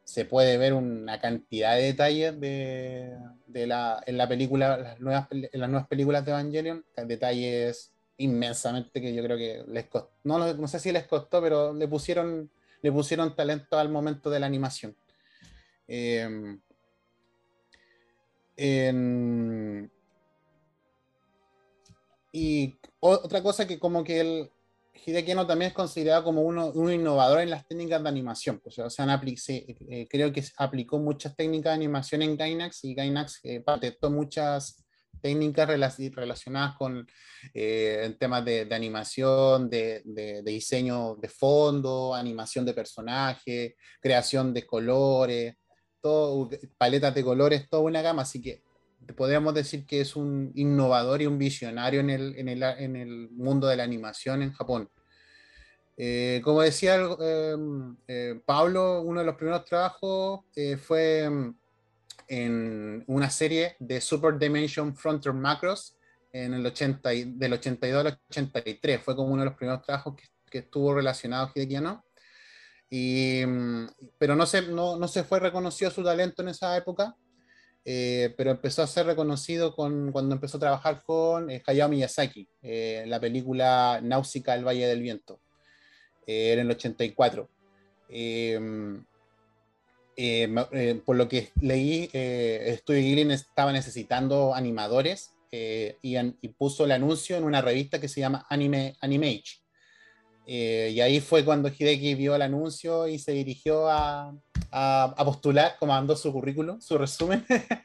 se 0.04 0.24
puede 0.24 0.56
ver 0.56 0.72
una 0.72 1.20
cantidad 1.20 1.76
de 1.76 1.82
detalles 1.82 2.40
de, 2.40 3.14
de 3.46 3.66
la, 3.66 4.02
en 4.06 4.16
la 4.16 4.26
película, 4.26 4.78
las 4.78 5.00
nuevas, 5.00 5.28
en 5.30 5.60
las 5.60 5.68
nuevas 5.68 5.86
películas 5.86 6.24
de 6.24 6.30
Evangelion, 6.30 6.84
detalles 7.06 7.92
inmensamente 8.16 9.00
que 9.02 9.14
yo 9.14 9.22
creo 9.22 9.36
que 9.36 9.64
les 9.68 9.84
costó, 9.86 10.10
no, 10.24 10.54
no 10.54 10.66
sé 10.66 10.80
si 10.80 10.92
les 10.92 11.06
costó, 11.06 11.42
pero 11.42 11.74
le 11.74 11.86
pusieron, 11.86 12.50
le 12.80 12.90
pusieron 12.90 13.36
talento 13.36 13.78
al 13.78 13.90
momento 13.90 14.30
de 14.30 14.40
la 14.40 14.46
animación. 14.46 14.96
Eh, 15.86 16.58
y 22.32 22.76
otra 23.00 23.42
cosa 23.42 23.66
que 23.66 23.78
como 23.78 24.04
que 24.04 24.20
el 24.20 24.50
Hideki 25.06 25.30
Anno 25.30 25.46
también 25.46 25.68
es 25.70 25.74
considerado 25.74 26.24
como 26.24 26.42
uno, 26.42 26.70
un 26.72 26.92
innovador 26.92 27.40
en 27.40 27.50
las 27.50 27.66
técnicas 27.66 28.02
de 28.02 28.08
animación. 28.08 28.58
pues, 28.60 28.78
o 28.80 28.90
sea, 28.90 29.06
se- 29.36 29.64
eh, 29.88 30.06
creo 30.10 30.32
que 30.32 30.42
aplicó 30.58 30.98
muchas 30.98 31.36
técnicas 31.36 31.70
de 31.70 31.76
animación 31.76 32.22
en 32.22 32.36
Gainax 32.36 32.84
y 32.84 32.94
Gainax 32.94 33.40
eh, 33.44 33.60
patentó 33.60 34.10
muchas 34.10 34.84
técnicas 35.22 35.68
relaci- 35.68 36.12
relacionadas 36.14 36.76
con 36.76 37.06
eh, 37.54 38.14
temas 38.18 38.44
de, 38.44 38.68
animación, 38.74 39.70
de, 39.70 40.02
de- 40.04 40.42
de 40.42 40.50
diseño 40.52 41.14
de 41.16 41.28
fondo, 41.28 42.14
animación 42.14 42.64
de 42.64 42.74
personajes, 42.74 43.74
creación 44.00 44.52
de 44.52 44.66
colores, 44.66 45.54
todo, 46.00 46.50
paletas 46.76 47.14
de 47.14 47.24
colores, 47.24 47.68
toda 47.68 47.82
una 47.82 48.02
gama. 48.02 48.22
Así 48.22 48.40
que 48.40 48.62
podríamos 49.16 49.54
decir 49.54 49.86
que 49.86 50.00
es 50.00 50.16
un 50.16 50.52
innovador 50.54 51.22
y 51.22 51.26
un 51.26 51.38
visionario 51.38 52.00
en 52.00 52.10
el, 52.10 52.36
en 52.36 52.48
el, 52.48 52.62
en 52.62 52.96
el 52.96 53.30
mundo 53.30 53.66
de 53.66 53.76
la 53.76 53.84
animación 53.84 54.42
en 54.42 54.52
Japón. 54.52 54.88
Eh, 56.00 56.40
como 56.44 56.62
decía 56.62 56.96
eh, 57.20 57.56
eh, 58.06 58.40
Pablo, 58.46 59.02
uno 59.02 59.18
de 59.18 59.26
los 59.26 59.34
primeros 59.34 59.64
trabajos 59.64 60.42
eh, 60.54 60.76
fue 60.76 61.28
mm, 61.28 61.54
en 62.28 63.04
una 63.08 63.28
serie 63.30 63.74
de 63.80 64.00
Super 64.00 64.38
Dimension 64.38 64.94
Frontier 64.94 65.34
Macros 65.34 65.96
en 66.32 66.54
el 66.54 66.64
80, 66.64 67.14
y- 67.14 67.24
del 67.32 67.54
82 67.54 68.06
al 68.06 68.20
83. 68.30 69.02
Fue 69.02 69.16
como 69.16 69.32
uno 69.32 69.42
de 69.42 69.48
los 69.48 69.56
primeros 69.56 69.82
trabajos 69.82 70.14
que, 70.50 70.58
estuvo 70.58 70.94
relacionado 70.94 71.50
Hideki 71.54 71.76
Anno. 71.76 72.04
Y, 72.90 73.42
mm, 73.46 73.86
pero 74.18 74.34
no 74.36 74.46
se, 74.46 74.62
no, 74.62 74.96
no 74.96 75.08
se 75.08 75.24
fue 75.24 75.40
reconocido 75.40 75.90
su 75.90 76.02
talento 76.02 76.42
en 76.42 76.48
esa 76.48 76.76
época, 76.76 77.14
eh, 77.84 78.34
pero 78.36 78.50
empezó 78.50 78.82
a 78.82 78.86
ser 78.86 79.06
reconocido 79.06 79.74
con, 79.74 80.10
cuando 80.12 80.34
empezó 80.34 80.56
a 80.56 80.60
trabajar 80.60 81.02
con 81.04 81.50
eh, 81.50 81.62
Hayao 81.66 81.88
Miyazaki, 81.88 82.48
eh, 82.62 83.04
la 83.06 83.20
película 83.20 84.00
Náusica, 84.02 84.54
el 84.54 84.64
Valle 84.66 84.86
del 84.86 85.02
Viento, 85.02 85.40
eh, 86.26 86.52
en 86.52 86.58
el 86.60 86.70
84. 86.70 87.48
Eh, 88.10 88.58
ma- 90.48 90.68
eh, 90.72 91.00
por 91.04 91.16
lo 91.16 91.28
que 91.28 91.52
leí, 91.60 92.06
Studio 92.06 93.00
Ghibli 93.00 93.32
estaba 93.32 93.72
necesitando 93.72 94.54
animadores 94.54 95.30
y, 95.50 96.16
y 96.16 96.48
puso 96.48 96.84
el 96.84 96.92
anuncio 96.92 97.36
en 97.36 97.44
una 97.44 97.62
revista 97.62 98.00
que 98.00 98.08
se 98.08 98.20
llama 98.20 98.44
Anime, 98.50 98.96
Animage. 99.00 99.60
Eh, 100.50 100.92
y 100.94 101.00
ahí 101.02 101.20
fue 101.20 101.44
cuando 101.44 101.68
Hideki 101.68 102.14
vio 102.14 102.34
el 102.34 102.40
anuncio 102.40 103.06
y 103.06 103.18
se 103.18 103.32
dirigió 103.32 103.86
a, 103.90 104.34
a- 104.70 105.14
a 105.16 105.24
postular, 105.26 105.76
como 105.78 105.92
mandó 105.92 106.16
su 106.16 106.32
currículum, 106.32 106.80
su 106.80 106.96
resumen, 106.96 107.44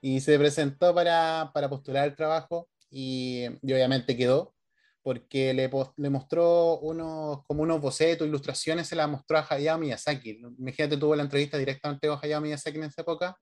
y 0.00 0.20
se 0.20 0.38
presentó 0.38 0.94
para, 0.94 1.50
para 1.52 1.68
postular 1.68 2.08
el 2.08 2.16
trabajo 2.16 2.66
y, 2.90 3.44
y 3.62 3.72
obviamente 3.74 4.16
quedó 4.16 4.54
porque 5.02 5.52
le, 5.52 5.70
le 5.96 6.10
mostró 6.10 6.78
unos, 6.78 7.44
como 7.46 7.62
unos 7.62 7.80
bocetos, 7.80 8.26
ilustraciones, 8.26 8.86
se 8.88 8.96
las 8.96 9.08
mostró 9.08 9.36
a 9.38 9.46
Hayao 9.48 9.78
Miyazaki. 9.78 10.40
Imagínate, 10.58 10.96
tuvo 10.96 11.14
la 11.14 11.22
entrevista 11.24 11.58
directamente 11.58 12.08
con 12.08 12.18
Hayao 12.22 12.40
Miyazaki 12.40 12.78
en 12.78 12.84
esa 12.84 13.02
época 13.02 13.36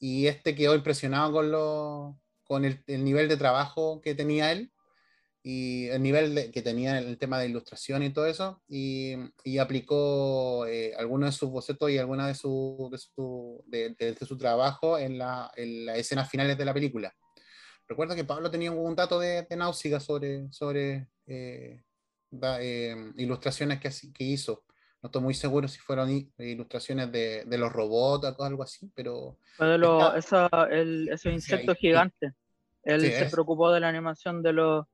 y 0.00 0.26
este 0.26 0.54
quedó 0.56 0.74
impresionado 0.74 1.30
con, 1.32 1.52
lo, 1.52 2.18
con 2.42 2.64
el, 2.64 2.82
el 2.88 3.04
nivel 3.04 3.28
de 3.28 3.36
trabajo 3.36 4.00
que 4.00 4.16
tenía 4.16 4.50
él 4.50 4.71
y 5.44 5.88
el 5.88 6.02
nivel 6.02 6.34
de- 6.34 6.50
que 6.50 6.62
tenía 6.62 6.98
en 6.98 7.08
el 7.08 7.18
tema 7.18 7.38
de 7.40 7.48
ilustración 7.48 8.02
y 8.02 8.12
todo 8.12 8.26
eso, 8.26 8.62
y, 8.68 9.14
y 9.44 9.58
aplicó 9.58 10.66
eh, 10.66 10.94
algunos 10.96 11.30
de 11.30 11.36
sus 11.38 11.50
bocetos 11.50 11.90
y 11.90 11.98
algunas 11.98 12.28
de 12.28 12.34
su, 12.34 12.88
de, 12.92 12.98
su, 12.98 13.64
de, 13.66 13.90
de- 13.98 14.14
su 14.26 14.36
trabajo 14.38 14.98
en, 14.98 15.18
la, 15.18 15.50
en 15.56 15.86
las 15.86 15.98
escenas 15.98 16.30
finales 16.30 16.56
de 16.56 16.64
la 16.64 16.74
película. 16.74 17.12
Recuerdo 17.88 18.14
que 18.14 18.24
Pablo 18.24 18.50
tenía 18.50 18.70
un 18.70 18.94
dato 18.94 19.18
de, 19.18 19.46
Náusica 19.56 19.98
sobre, 20.00 20.50
sobre 20.52 21.08
eh, 21.26 21.82
da- 22.30 22.62
eh, 22.62 22.94
ilustraciones 23.16 23.80
que, 23.80 23.90
que 24.14 24.24
hizo. 24.24 24.64
No 25.02 25.08
estoy 25.08 25.22
muy 25.22 25.34
seguro 25.34 25.66
si 25.66 25.80
fueron 25.80 26.08
ilustraciones 26.38 27.10
de, 27.10 27.44
los 27.58 27.72
robots 27.72 28.36
o 28.38 28.44
algo 28.44 28.62
así, 28.62 28.88
pero 28.94 29.36
los- 29.58 30.16
Está- 30.16 30.16
esa- 30.48 30.68
el- 30.70 31.08
esos 31.08 31.32
insectos 31.32 31.74
sí. 31.74 31.88
gigantes. 31.88 32.32
Él 32.84 33.00
Sí, 33.00 33.06
se 33.10 33.24
es. 33.24 33.32
preocupó 33.32 33.72
de 33.72 33.80
la 33.80 33.88
animación 33.88 34.42
de 34.42 34.52
los 34.52 34.86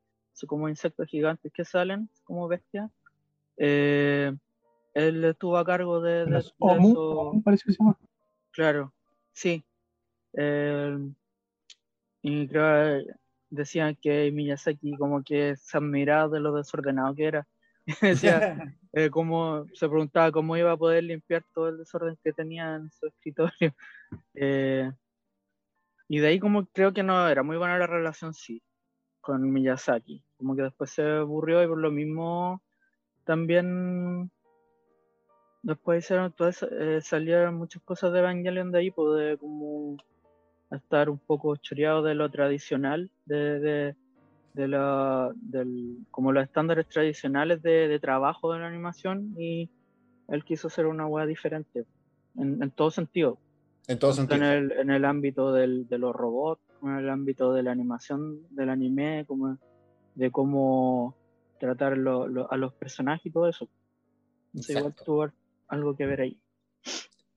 como 0.46 0.68
insectos 0.68 1.08
gigantes 1.08 1.52
que 1.52 1.64
salen 1.64 2.08
como 2.24 2.48
bestias. 2.48 2.90
Eh, 3.56 4.32
él 4.94 5.24
estuvo 5.24 5.56
a 5.58 5.64
cargo 5.64 6.00
de, 6.00 6.26
de- 6.26 6.38
de 6.38 6.42
Omu, 6.58 6.90
eso. 6.90 7.10
Omu 7.10 7.42
parece 7.42 7.64
que 7.64 7.72
se 7.72 7.78
llama. 7.78 7.98
Claro, 8.52 8.92
sí. 9.32 9.64
Eh, 10.34 10.98
y 12.22 12.48
creo 12.48 13.04
que 13.04 13.12
decían 13.50 13.96
que 13.96 14.30
Miyazaki 14.30 14.96
como 14.96 15.22
que 15.22 15.56
se 15.56 15.78
admiraba 15.78 16.28
de 16.28 16.40
lo 16.40 16.54
desordenado 16.54 17.14
que 17.14 17.24
era. 17.24 17.46
Decía, 18.02 18.40
eh, 18.92 19.10
cómo, 19.10 19.66
se 19.74 19.88
preguntaba 19.88 20.32
cómo 20.32 20.56
iba 20.56 20.72
a 20.72 20.76
poder 20.76 21.04
limpiar 21.04 21.44
todo 21.54 21.68
el 21.68 21.78
desorden 21.78 22.18
que 22.22 22.32
tenía 22.32 22.76
en 22.76 22.90
su 22.90 23.06
escritorio. 23.06 23.52
Eh, 24.40 24.90
y 26.08 26.18
de 26.18 26.28
ahí 26.28 26.38
como 26.38 26.64
creo 26.66 26.94
que 26.94 27.02
no 27.02 27.28
era 27.28 27.42
muy 27.42 27.56
buena 27.58 27.76
la 27.76 27.86
relación, 27.86 28.32
sí, 28.32 28.62
con 29.20 29.50
Miyazaki. 29.52 30.22
Como 30.36 30.56
que 30.56 30.62
después 30.62 30.90
se 30.90 31.02
aburrió 31.02 31.62
y 31.62 31.66
por 31.66 31.78
lo 31.78 31.90
mismo 31.90 32.62
también 33.24 34.30
Después 35.62 36.04
hicieron 36.04 36.32
todas, 36.32 36.62
eh, 36.62 37.00
salieron 37.02 37.56
muchas 37.56 37.82
cosas 37.82 38.12
de 38.12 38.20
Evangelion 38.20 38.70
de 38.70 38.78
ahí, 38.78 38.90
pues 38.90 39.20
de 39.20 39.36
como 39.38 39.96
estar 40.70 41.10
un 41.10 41.18
poco 41.18 41.56
choreado 41.56 42.02
de 42.02 42.14
lo 42.14 42.30
tradicional, 42.30 43.10
de, 43.26 43.58
de, 43.58 43.96
de 44.54 44.68
la, 44.68 45.32
del, 45.34 45.98
como 46.10 46.32
los 46.32 46.44
estándares 46.44 46.86
tradicionales 46.88 47.60
de, 47.62 47.88
de 47.88 47.98
trabajo 47.98 48.52
de 48.52 48.60
la 48.60 48.68
animación 48.68 49.34
y 49.36 49.68
él 50.28 50.44
quiso 50.44 50.68
hacer 50.68 50.86
una 50.86 51.06
hueá 51.06 51.26
diferente, 51.26 51.84
en, 52.36 52.62
en 52.62 52.70
todo 52.70 52.90
sentido. 52.90 53.38
En 53.88 53.98
todo 53.98 54.12
sentido. 54.12 54.36
En 54.36 54.44
el, 54.44 54.72
en 54.72 54.90
el 54.90 55.04
ámbito 55.04 55.52
del, 55.52 55.88
de 55.88 55.98
los 55.98 56.14
robots, 56.14 56.62
en 56.82 56.96
el 56.96 57.08
ámbito 57.10 57.52
de 57.52 57.62
la 57.62 57.72
animación 57.72 58.46
del 58.54 58.70
anime, 58.70 59.24
como 59.26 59.58
de 60.14 60.30
cómo 60.30 61.16
tratar 61.58 61.96
lo- 61.98 62.28
lo- 62.28 62.50
a 62.52 62.56
los 62.56 62.72
personajes 62.74 63.26
y 63.26 63.30
todo 63.30 63.48
eso. 63.48 63.68
Entonces, 64.54 64.76
igual 64.76 64.94
tuvo 65.04 65.30
algo 65.68 65.96
que 65.96 66.06
ver 66.06 66.20
ahí. 66.22 66.40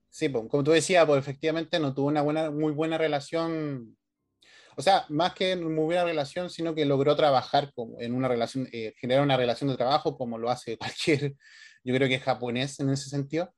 Sí, 0.08 0.28
pues, 0.28 0.44
como 0.48 0.62
tú 0.62 0.70
decías, 0.72 1.06
pues 1.06 1.18
efectivamente 1.18 1.78
no 1.80 1.94
tuvo 1.94 2.08
una 2.08 2.22
buena, 2.22 2.50
muy 2.50 2.72
buena 2.72 2.98
relación. 2.98 3.96
O 4.76 4.82
sea, 4.82 5.04
más 5.08 5.34
que 5.34 5.54
muy 5.56 5.84
buena 5.84 6.04
relación, 6.04 6.48
sino 6.50 6.74
que 6.74 6.84
logró 6.84 7.14
trabajar 7.16 7.72
como 7.74 8.00
en 8.00 8.14
una 8.14 8.28
relación, 8.28 8.68
eh, 8.72 8.94
generar 8.98 9.22
una 9.22 9.36
relación 9.36 9.68
de 9.70 9.76
trabajo 9.76 10.16
como 10.16 10.38
lo 10.38 10.50
hace 10.50 10.78
cualquier, 11.26 11.34
yo 11.84 11.94
creo 11.94 12.08
que 12.08 12.14
es 12.16 12.22
japonés 12.22 12.78
en 12.80 12.90
ese 12.90 13.08
sentido. 13.10 13.52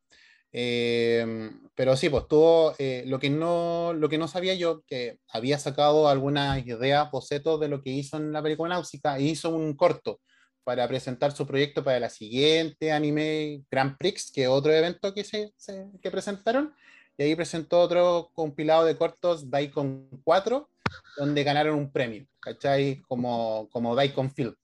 Eh, 0.56 1.50
pero 1.74 1.96
sí, 1.96 2.08
pues 2.08 2.28
tuvo, 2.28 2.74
eh, 2.78 3.02
lo, 3.06 3.18
que 3.18 3.28
no, 3.28 3.92
lo 3.92 4.08
que 4.08 4.18
no 4.18 4.28
sabía 4.28 4.54
yo, 4.54 4.82
que 4.86 5.18
había 5.28 5.58
sacado 5.58 6.08
algunas 6.08 6.64
ideas, 6.64 7.10
bocetos 7.10 7.58
de 7.58 7.68
lo 7.68 7.82
que 7.82 7.90
hizo 7.90 8.16
en 8.18 8.32
la 8.32 8.40
película 8.40 8.68
Náusica, 8.76 9.18
e 9.18 9.22
hizo 9.22 9.50
un 9.50 9.74
corto 9.74 10.20
para 10.62 10.86
presentar 10.86 11.32
su 11.32 11.44
proyecto 11.44 11.82
para 11.82 11.98
la 11.98 12.08
siguiente 12.08 12.92
anime 12.92 13.64
Grand 13.68 13.96
Prix, 13.98 14.30
que 14.30 14.44
es 14.44 14.48
otro 14.48 14.72
evento 14.72 15.12
que, 15.12 15.24
se, 15.24 15.52
se- 15.56 15.88
que 16.00 16.10
presentaron. 16.10 16.72
Y 17.18 17.24
ahí 17.24 17.34
presentó 17.34 17.80
otro 17.80 18.30
compilado 18.32 18.84
de 18.84 18.96
cortos, 18.96 19.50
Daikon 19.50 20.08
4, 20.22 20.68
donde 21.16 21.42
ganaron 21.44 21.76
un 21.76 21.90
premio, 21.92 22.26
¿cachai? 22.40 23.02
Como, 23.08 23.68
como 23.70 23.94
Daikon 23.96 24.30
Field. 24.32 24.54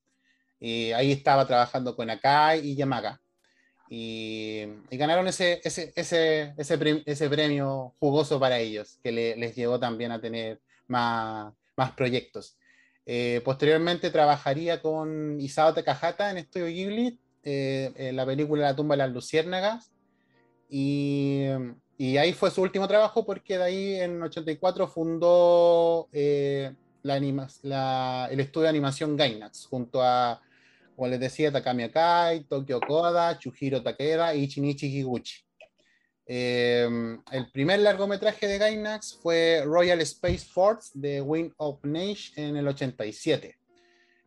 Y 0.60 0.92
ahí 0.92 1.10
estaba 1.12 1.46
trabajando 1.46 1.96
con 1.96 2.10
Akai 2.10 2.60
y 2.66 2.76
Yamaga. 2.76 3.20
Y, 3.92 4.66
ganaron 4.92 5.26
ese, 5.26 5.60
ese, 5.64 5.92
ese, 5.96 6.54
ese, 6.56 6.78
pre- 6.78 7.02
ese 7.04 7.28
premio 7.28 7.92
jugoso 7.98 8.38
para 8.38 8.58
ellos, 8.60 9.00
que 9.02 9.10
le- 9.10 9.36
les 9.36 9.56
llevó 9.56 9.80
también 9.80 10.12
a 10.12 10.20
tener 10.20 10.60
más, 10.86 11.52
más 11.76 11.90
proyectos. 11.92 12.56
Eh, 13.04 13.40
posteriormente 13.44 14.10
trabajaría 14.10 14.80
con 14.80 15.40
Isao 15.40 15.74
Takahata 15.74 16.30
en 16.30 16.38
Estudio 16.38 16.66
Ghibli, 16.66 17.18
eh, 17.42 17.92
en 17.96 18.14
la 18.14 18.24
película 18.24 18.62
La 18.62 18.76
tumba 18.76 18.94
de 18.94 18.98
las 18.98 19.10
luciérnagas. 19.12 19.90
Y, 20.68 21.46
y 21.98 22.16
ahí 22.16 22.32
fue 22.32 22.52
su 22.52 22.62
último 22.62 22.86
trabajo 22.86 23.26
porque 23.26 23.58
de 23.58 23.64
ahí 23.64 23.94
en 23.96 24.22
84 24.22 24.86
fundó 24.86 26.08
eh, 26.12 26.72
la 27.02 27.14
anima- 27.14 27.48
la- 27.62 28.28
el 28.30 28.38
estudio 28.38 28.64
de 28.64 28.68
animación 28.68 29.16
Gainax 29.16 29.66
junto 29.66 30.00
a, 30.00 30.40
como 31.00 31.12
les 31.12 31.20
decía, 31.20 31.50
Takami 31.50 31.84
Akai, 31.84 32.44
Tokyo 32.44 32.78
Koda, 32.78 33.38
Chujiro 33.38 33.82
Takeda 33.82 34.34
y 34.34 34.46
Shinichi 34.46 34.86
Higuchi. 34.86 35.42
Eh, 36.26 36.86
el 37.32 37.50
primer 37.50 37.80
largometraje 37.80 38.46
de 38.46 38.58
Gainax 38.58 39.18
fue 39.22 39.62
Royal 39.64 39.98
Space 40.02 40.44
Force 40.52 40.90
de 40.92 41.22
Wind 41.22 41.54
of 41.56 41.82
Nage 41.84 42.32
en 42.36 42.54
el 42.58 42.68
87. 42.68 43.56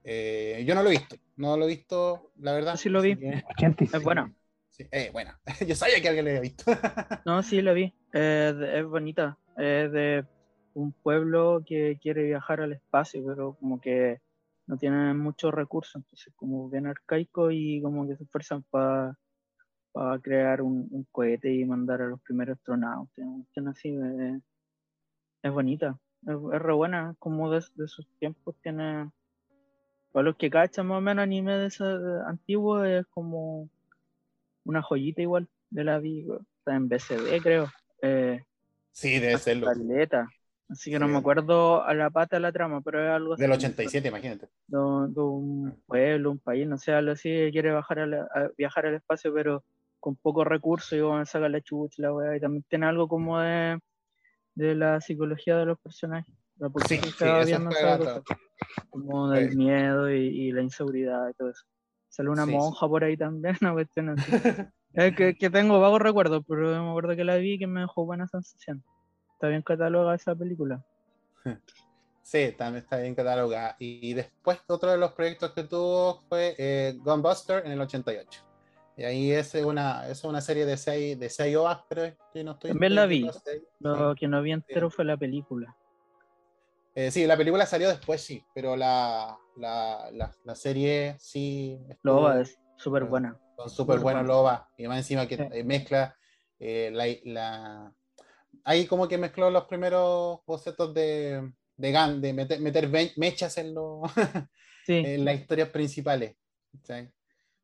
Eh, 0.04 0.64
yo 0.66 0.74
no 0.74 0.82
lo 0.82 0.90
he 0.90 0.94
visto, 0.94 1.16
no 1.36 1.56
lo 1.58 1.66
he 1.66 1.68
visto, 1.68 2.32
la 2.40 2.54
verdad. 2.54 2.76
Sí 2.76 2.90
lo 2.90 3.04
vi. 3.04 3.12
85. 3.12 3.96
Es 3.96 4.04
buena. 4.04 4.34
sí, 4.72 4.88
eh, 4.90 5.12
bueno, 5.14 5.32
yo 5.68 5.76
sabía 5.76 6.02
que 6.02 6.08
alguien 6.08 6.26
lo 6.26 6.32
había 6.32 6.42
visto. 6.42 6.64
No, 7.24 7.44
sí, 7.44 7.62
la 7.62 7.74
vi. 7.74 7.94
Eh, 8.14 8.80
es 8.80 8.86
bonita. 8.86 9.38
Es 9.58 9.92
de 9.92 10.26
un 10.74 10.92
pueblo 10.92 11.64
que 11.64 12.00
quiere 12.02 12.24
viajar 12.24 12.62
al 12.62 12.74
espacio, 12.74 13.24
pero 13.24 13.54
como 13.60 13.80
que 13.80 14.22
no 14.68 14.78
tiene 14.78 15.14
muchos 15.14 15.54
recursos, 15.54 15.96
entonces 15.96 16.34
como 16.36 16.70
bien 16.70 16.88
arcaico 16.88 17.52
y 17.52 17.82
como 17.82 18.08
que 18.08 18.16
se 18.16 18.24
esfuerzan 18.24 18.64
para 18.72 19.18
crear 20.22 20.62
un, 20.62 20.88
un 20.92 21.06
cohete 21.12 21.54
y 21.54 21.66
mandar 21.66 22.02
a 22.02 22.08
los 22.08 22.22
primeros 22.22 22.58
astronautas. 22.58 23.26
una 23.56 23.72
así, 23.72 23.90
eh, 23.90 24.40
es 25.42 25.52
bonita, 25.52 26.00
es, 26.26 26.36
es 26.54 26.62
re 26.62 26.74
buena, 26.74 27.16
como 27.20 27.52
de, 27.52 27.64
de 27.76 27.88
sus 27.88 28.08
tiempos 28.20 28.56
tiene... 28.62 29.12
Para 30.12 30.26
los 30.26 30.36
que 30.36 30.50
cachan 30.50 30.88
más 30.88 31.00
o 31.00 31.02
menos 31.02 31.24
anime 31.24 31.58
de 31.58 31.68
ese 31.68 31.84
antiguo 32.28 32.84
es 32.84 33.06
como 33.08 33.68
una 34.64 34.82
joyita 34.84 35.24
igual 35.24 35.48
de 35.72 35.84
la 35.84 36.00
vi, 36.00 36.28
está 36.60 36.76
en 36.76 36.88
BCD 36.88 37.42
creo. 37.42 37.68
Eh, 38.02 38.44
Sí, 38.92 39.20
debe 39.20 39.40
serlo. 39.40 39.66
caleta. 39.66 40.30
Así 40.74 40.90
que 40.92 41.00
no 41.00 41.08
me 41.08 41.18
acuerdo 41.18 41.84
a 41.84 41.94
la 41.94 42.10
pata 42.10 42.36
de 42.36 42.42
la 42.42 42.52
trama, 42.52 42.82
pero 42.82 43.02
es 43.04 43.10
algo 43.10 43.36
Del 43.36 43.52
así, 43.52 43.60
87, 43.60 44.08
imagínate. 44.08 44.50
De, 44.68 44.78
un- 44.78 45.14
de 45.14 45.22
un 45.22 45.84
pueblo, 45.86 46.32
un 46.32 46.40
país, 46.40 46.68
no 46.68 46.78
sé, 46.78 46.92
algo 46.94 47.12
así, 47.12 47.30
quiere 47.52 47.72
bajar 47.72 48.00
a 48.00 48.06
la- 48.08 48.24
a 48.34 48.50
viajar 48.58 48.88
al 48.88 48.96
espacio, 48.96 49.34
pero 49.34 49.64
con 50.00 50.16
pocos 50.16 50.46
recursos 50.48 50.94
y 50.94 51.00
van 51.02 51.22
a 51.22 51.26
sacar 51.26 51.52
la 51.52 51.62
chucha, 51.62 52.02
la 52.02 52.14
weá, 52.14 52.36
y 52.36 52.40
también 52.40 52.64
tiene 52.68 52.86
algo 52.88 53.08
como 53.08 53.40
de, 53.40 53.80
de 54.56 54.76
la 54.76 55.00
psicología 55.00 55.58
de 55.58 55.66
los 55.66 55.80
personajes. 55.80 56.26
La 56.58 56.70
Sí, 56.88 56.98
sí, 56.98 57.26
viendo 57.46 57.70
cosa, 57.70 58.22
como 58.90 59.30
del 59.30 59.52
Sí. 59.52 59.58
miedo 59.58 60.12
y, 60.12 60.28
y 60.28 60.52
la 60.52 60.62
inseguridad 60.62 61.30
y 61.30 61.34
todo 61.34 61.50
eso. 61.52 61.64
Sale 62.10 62.30
una 62.30 62.46
monja 62.46 62.88
por 62.88 63.04
ahí 63.04 63.16
también, 63.18 63.56
una 63.62 63.74
cuestión 63.74 64.10
así. 64.10 64.32
Es 64.96 65.16
que, 65.16 65.34
que 65.36 65.50
tengo 65.50 65.80
vagos 65.80 66.00
recuerdos, 66.02 66.44
pero 66.48 66.84
me 66.84 66.90
acuerdo 66.90 67.16
que 67.16 67.24
la 67.24 67.38
vi 67.38 67.54
y 67.54 67.60
que 67.60 67.66
me 67.66 67.80
dejó 67.82 68.06
buena 68.06 68.28
sensación. 68.28 68.84
Está 69.44 69.50
bien 69.50 69.62
catalogada 69.62 70.16
esa 70.16 70.34
película. 70.34 70.82
Sí, 72.26 72.56
también 72.58 72.82
está 72.86 72.96
bien 73.00 73.14
catalogada. 73.16 73.76
Y 73.80 74.14
después 74.14 74.58
otro 74.68 74.90
de 74.92 74.98
los 74.98 75.12
proyectos 75.12 75.52
que 75.52 75.66
tuvo 75.66 76.22
fue 76.30 76.56
eh, 76.58 76.96
Gunbuster 77.04 77.66
en 77.66 77.74
el 77.74 77.82
88. 77.82 78.42
Y 78.96 79.04
ahí 79.04 79.32
es 79.34 79.54
una, 79.56 80.08
es 80.08 80.24
una 80.24 80.40
serie 80.40 80.66
de 80.66 80.78
seis, 80.78 81.20
de 81.20 81.30
seis 81.30 81.54
ovas, 81.58 81.82
pero 81.90 82.16
que 82.32 82.42
no 82.46 82.54
estoy... 82.54 82.72
También 82.72 82.96
la 82.96 83.06
vi. 83.08 83.30
sí. 83.30 83.62
Lo 83.82 84.16
que 84.16 84.30
no 84.30 84.42
vi 84.42 84.54
entero 84.54 84.90
fue 84.90 85.04
la 85.04 85.18
película. 85.18 85.76
Eh, 86.96 87.12
sí, 87.12 87.28
la 87.28 87.36
película 87.36 87.66
salió 87.66 87.90
después, 87.90 88.22
sí, 88.22 88.42
pero 88.56 88.78
la, 88.78 89.38
la, 89.58 90.10
la, 90.14 90.32
la 90.46 90.56
serie 90.56 91.18
sí... 91.20 91.78
Loba 92.04 92.40
es 92.40 92.58
súper 92.78 93.04
buena. 93.04 93.38
Son 93.58 93.70
súper 93.70 93.98
Súper 93.98 94.00
buenos 94.00 94.22
buena. 94.24 94.34
Loba. 94.34 94.70
Y 94.78 94.88
más 94.88 95.00
encima 95.00 95.28
que 95.28 95.36
Sí. 95.36 95.44
eh, 95.52 95.64
mezcla 95.66 96.16
eh, 96.58 96.90
la, 96.94 97.06
la- 97.26 97.94
Ahí 98.64 98.86
como 98.88 99.08
que 99.08 99.18
mezcló 99.18 99.50
los 99.50 99.66
primeros 99.66 100.40
bocetos 100.46 100.94
de, 100.94 101.52
de 101.76 101.92
Gun, 101.92 102.22
de 102.22 102.34
meter, 102.34 102.60
meter 102.62 102.90
mechas 103.18 103.58
en, 103.58 103.74
los 103.74 104.02
Sí, 104.86 104.94
en 104.94 105.26
las 105.26 105.36
historias 105.40 105.70
principales. 105.70 106.36
¿cachai? 106.72 107.12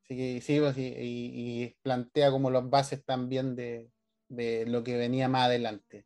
Así 0.04 0.16
que 0.18 0.42
sí, 0.42 0.60
pues, 0.60 0.78
y, 0.78 0.84
y- 0.96 1.76
plantea 1.82 2.32
como 2.32 2.50
las 2.50 2.70
bases 2.70 3.04
también 3.06 3.56
de, 3.56 3.90
de 4.28 4.66
lo 4.66 4.84
que 4.84 4.98
venía 4.98 5.28
más 5.28 5.46
adelante. 5.46 6.06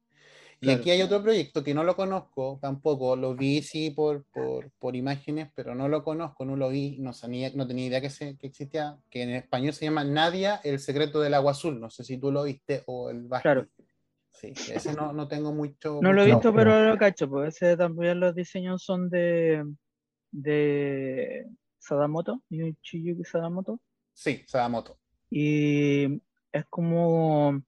Y 0.60 0.66
Claro. 0.66 0.80
aquí 0.80 0.92
hay 0.92 1.02
otro 1.02 1.22
proyecto 1.22 1.64
que 1.64 1.74
no 1.74 1.84
lo 1.84 1.96
conozco 1.96 2.58
tampoco, 2.62 3.16
lo 3.18 3.36
vi 3.36 3.62
sí 3.62 3.92
por, 3.92 4.26
por, 4.32 4.72
por 4.80 4.96
imágenes, 4.96 5.50
pero 5.56 5.76
no 5.76 5.90
lo 5.90 6.04
conozco, 6.04 6.46
no 6.46 6.56
lo 6.56 6.70
vi, 6.70 6.98
no, 7.00 7.12
sabía, 7.12 7.52
no 7.54 7.68
tenía 7.68 7.88
idea 7.88 8.00
que, 8.02 8.10
se, 8.10 8.38
que 8.38 8.48
existía, 8.48 8.98
que 9.10 9.24
en 9.24 9.32
español 9.32 9.74
se 9.74 9.86
llama 9.86 10.06
Nadia, 10.06 10.62
el 10.64 10.80
secreto 10.80 11.20
del 11.20 11.34
agua 11.34 11.52
azul, 11.52 11.80
no 11.82 11.90
sé 11.90 12.04
si 12.06 12.18
tú 12.18 12.32
lo 12.32 12.44
viste 12.44 12.84
o 12.88 13.10
el 13.10 13.24
Basti. 13.24 13.44
Claro. 13.44 13.68
Sí, 14.54 14.74
ese 14.74 14.94
no, 14.94 15.14
no 15.14 15.28
tengo 15.28 15.54
mucho... 15.54 16.00
no 16.02 16.12
lo 16.12 16.22
he 16.22 16.26
visto, 16.26 16.50
No, 16.52 16.56
pero 16.58 16.72
pero- 16.72 16.90
lo 16.90 16.98
cacho. 16.98 17.30
Pues 17.30 17.56
ese 17.56 17.78
también 17.78 18.20
los 18.20 18.36
diseños 18.36 18.84
son 18.84 19.10
de, 19.10 19.64
de 20.32 21.48
Sadamoto, 21.80 22.42
Chiyuki 22.82 23.24
Sadamoto. 23.24 23.80
Sí, 24.14 24.44
Sadamoto. 24.48 24.98
Y 25.30 26.22
es 26.52 26.66
como. 26.70 27.62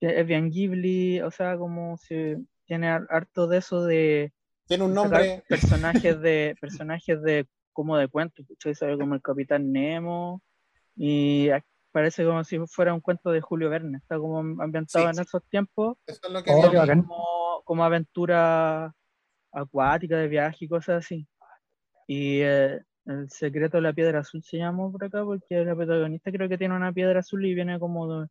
Es 0.00 0.26
bien 0.26 0.50
Ghibli, 0.50 1.20
o 1.20 1.30
sea, 1.30 1.56
como 1.56 1.96
si 1.96 2.34
tiene 2.66 2.88
har- 2.88 3.06
harto 3.08 3.46
de 3.46 3.58
eso 3.58 3.84
de 3.84 4.32
Tiene 4.66 4.84
un 4.84 4.94
nombre, 4.94 5.44
personajes 5.48 6.20
de 6.20 6.56
personajes 6.60 7.22
de 7.22 7.46
como 7.72 7.96
de 7.96 8.08
cuentos, 8.08 8.44
como 8.98 9.14
el 9.14 9.22
Capitán 9.22 9.70
Nemo 9.72 10.42
y 10.96 11.48
parece 11.92 12.24
como 12.24 12.42
si 12.42 12.58
fuera 12.66 12.92
un 12.94 13.00
cuento 13.00 13.30
de 13.30 13.40
Julio 13.40 13.70
Verne, 13.70 13.98
está 13.98 14.18
como 14.18 14.38
ambientado 14.62 15.04
Sí, 15.04 15.08
en 15.10 15.14
sí. 15.16 15.22
esos 15.22 15.44
tiempos, 15.48 15.98
eso 16.06 16.20
es 16.26 16.32
lo 16.32 16.42
que 16.42 16.50
Oh, 16.50 16.70
como, 16.70 17.62
como 17.64 17.84
aventura 17.84 18.92
acuática 19.52 20.16
de 20.16 20.28
viaje 20.28 20.64
y 20.64 20.68
cosas 20.68 21.04
así. 21.04 21.28
Y 22.06 22.40
eh, 22.40 22.80
el 23.06 23.30
secreto 23.30 23.76
de 23.76 23.82
la 23.82 23.92
piedra 23.92 24.20
azul 24.20 24.42
se 24.42 24.58
llama 24.58 24.90
por 24.90 25.04
acá 25.04 25.22
porque 25.24 25.64
la 25.64 25.76
protagonista 25.76 26.32
creo 26.32 26.48
que 26.48 26.58
tiene 26.58 26.74
una 26.74 26.92
piedra 26.92 27.20
azul 27.20 27.44
y 27.44 27.54
viene 27.54 27.78
como 27.78 28.20
de, 28.20 28.28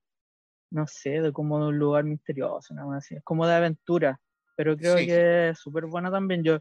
no 0.71 0.87
sé, 0.87 1.21
de 1.21 1.31
como 1.31 1.59
de 1.59 1.69
un 1.69 1.77
lugar 1.79 2.03
misterioso, 2.03 2.73
nada 2.73 2.87
más 2.87 3.05
así. 3.05 3.15
Es 3.15 3.23
como 3.23 3.45
de 3.47 3.53
aventura, 3.53 4.19
pero 4.55 4.75
creo 4.75 4.97
Sí. 4.97 5.05
que 5.05 5.49
es 5.49 5.59
súper 5.59 5.85
buena 5.85 6.09
también. 6.11 6.43
Yo 6.43 6.59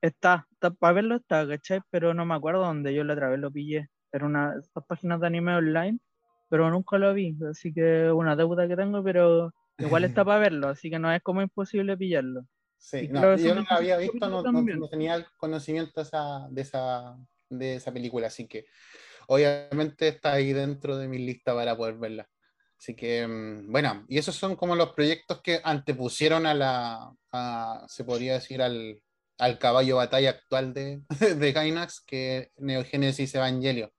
está, 0.00 0.46
está 0.52 0.70
para 0.70 0.92
verlo 0.92 1.16
está, 1.16 1.46
¿cachai? 1.48 1.80
Pero 1.90 2.14
no 2.14 2.26
me 2.26 2.34
acuerdo 2.34 2.60
dónde 2.62 2.94
yo 2.94 3.04
la 3.04 3.14
otra 3.14 3.28
vez 3.30 3.40
lo 3.40 3.50
pillé. 3.50 3.88
Era 4.12 4.26
una 4.26 4.52
de 4.52 4.60
esas 4.60 4.84
páginas 4.86 5.20
de 5.20 5.26
anime 5.26 5.56
online 5.56 5.98
pero 6.48 6.70
nunca 6.70 6.98
lo 6.98 7.12
vi, 7.14 7.36
así 7.50 7.72
que 7.72 8.10
una 8.12 8.36
deuda 8.36 8.66
que 8.68 8.76
tengo, 8.76 9.02
pero 9.02 9.52
igual 9.78 10.04
está 10.04 10.24
para 10.24 10.38
verlo, 10.40 10.68
así 10.68 10.90
que 10.90 10.98
no 10.98 11.12
es 11.12 11.22
como 11.22 11.42
imposible 11.42 11.96
pillarlo. 11.96 12.46
Sí, 12.78 13.08
no, 13.10 13.20
yo 13.36 13.54
no 13.54 13.62
la 13.62 13.76
había 13.76 13.96
visto, 13.96 14.28
no, 14.28 14.42
no- 14.52 14.62
no 14.80 14.88
tenía 14.88 15.14
el 15.14 15.26
conocimiento 15.38 16.00
esa- 16.02 16.46
de, 16.50 16.60
esa, 16.62 17.16
de 17.48 17.74
esa 17.76 17.92
película, 17.92 18.26
así 18.28 18.46
que 18.46 18.66
obviamente 19.28 20.08
está 20.08 20.32
ahí 20.34 20.52
dentro 20.52 20.96
de 20.96 21.08
mi 21.08 21.18
lista 21.18 21.54
para 21.54 21.76
poder 21.76 21.96
verla. 21.96 22.28
Así 22.78 22.94
que, 22.94 23.26
mm, 23.26 23.72
bueno, 23.72 24.04
y 24.08 24.18
esos 24.18 24.36
son 24.36 24.54
como 24.56 24.76
los 24.76 24.92
proyectos 24.92 25.40
que 25.42 25.60
antepusieron 25.64 26.46
a 26.46 26.54
la, 26.54 27.10
a- 27.32 27.84
se 27.88 28.04
podría 28.04 28.34
decir, 28.34 28.60
al, 28.62 29.00
al 29.38 29.58
caballo 29.58 29.96
batalla 29.96 30.30
actual 30.30 30.74
de, 30.74 31.02
de 31.40 31.52
Gainax, 31.52 32.00
que 32.06 32.38
es 32.38 32.50
Neo 32.58 32.84
Genesis 32.84 33.34
Evangelion. 33.34 33.90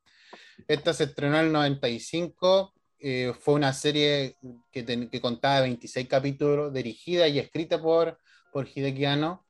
Esta 0.67 0.93
se 0.93 1.05
estrenó 1.05 1.39
en 1.39 1.45
el 1.47 1.51
95, 1.51 2.73
eh, 2.99 3.33
fue 3.39 3.53
una 3.55 3.73
serie 3.73 4.35
que, 4.71 4.83
ten- 4.83 5.09
que 5.09 5.21
contaba 5.21 5.61
26 5.61 6.07
capítulos, 6.07 6.73
dirigida 6.73 7.27
y 7.27 7.39
escrita 7.39 7.81
por, 7.81 8.17
por 8.51 8.67
Hideki 8.67 9.05
Anno. 9.05 9.45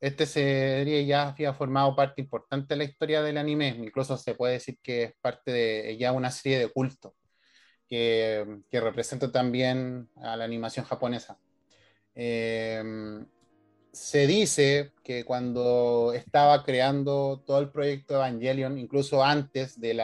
Esta 0.00 0.26
serie 0.26 1.06
ya 1.06 1.28
había 1.28 1.54
formado 1.54 1.94
parte 1.96 2.20
importante 2.20 2.74
de 2.74 2.78
la 2.78 2.84
historia 2.84 3.22
del 3.22 3.38
anime, 3.38 3.68
incluso 3.68 4.16
se 4.16 4.34
puede 4.34 4.54
decir 4.54 4.78
que 4.82 5.04
es 5.04 5.14
parte 5.20 5.52
de 5.52 5.96
ya 5.96 6.12
una 6.12 6.30
serie 6.30 6.58
de 6.58 6.68
culto 6.68 7.14
que, 7.88 8.60
que 8.70 8.80
representa 8.80 9.30
también 9.30 10.08
a 10.16 10.36
la 10.36 10.44
animación 10.44 10.84
japonesa. 10.86 11.38
Eh, 12.14 12.82
se 13.92 14.26
dice 14.26 14.92
que 15.04 15.24
cuando 15.24 16.12
estaba 16.14 16.64
creando 16.64 17.42
todo 17.46 17.58
el 17.60 17.70
proyecto 17.70 18.14
Evangelion, 18.14 18.78
incluso 18.78 19.22
antes 19.22 19.78
de, 19.78 19.94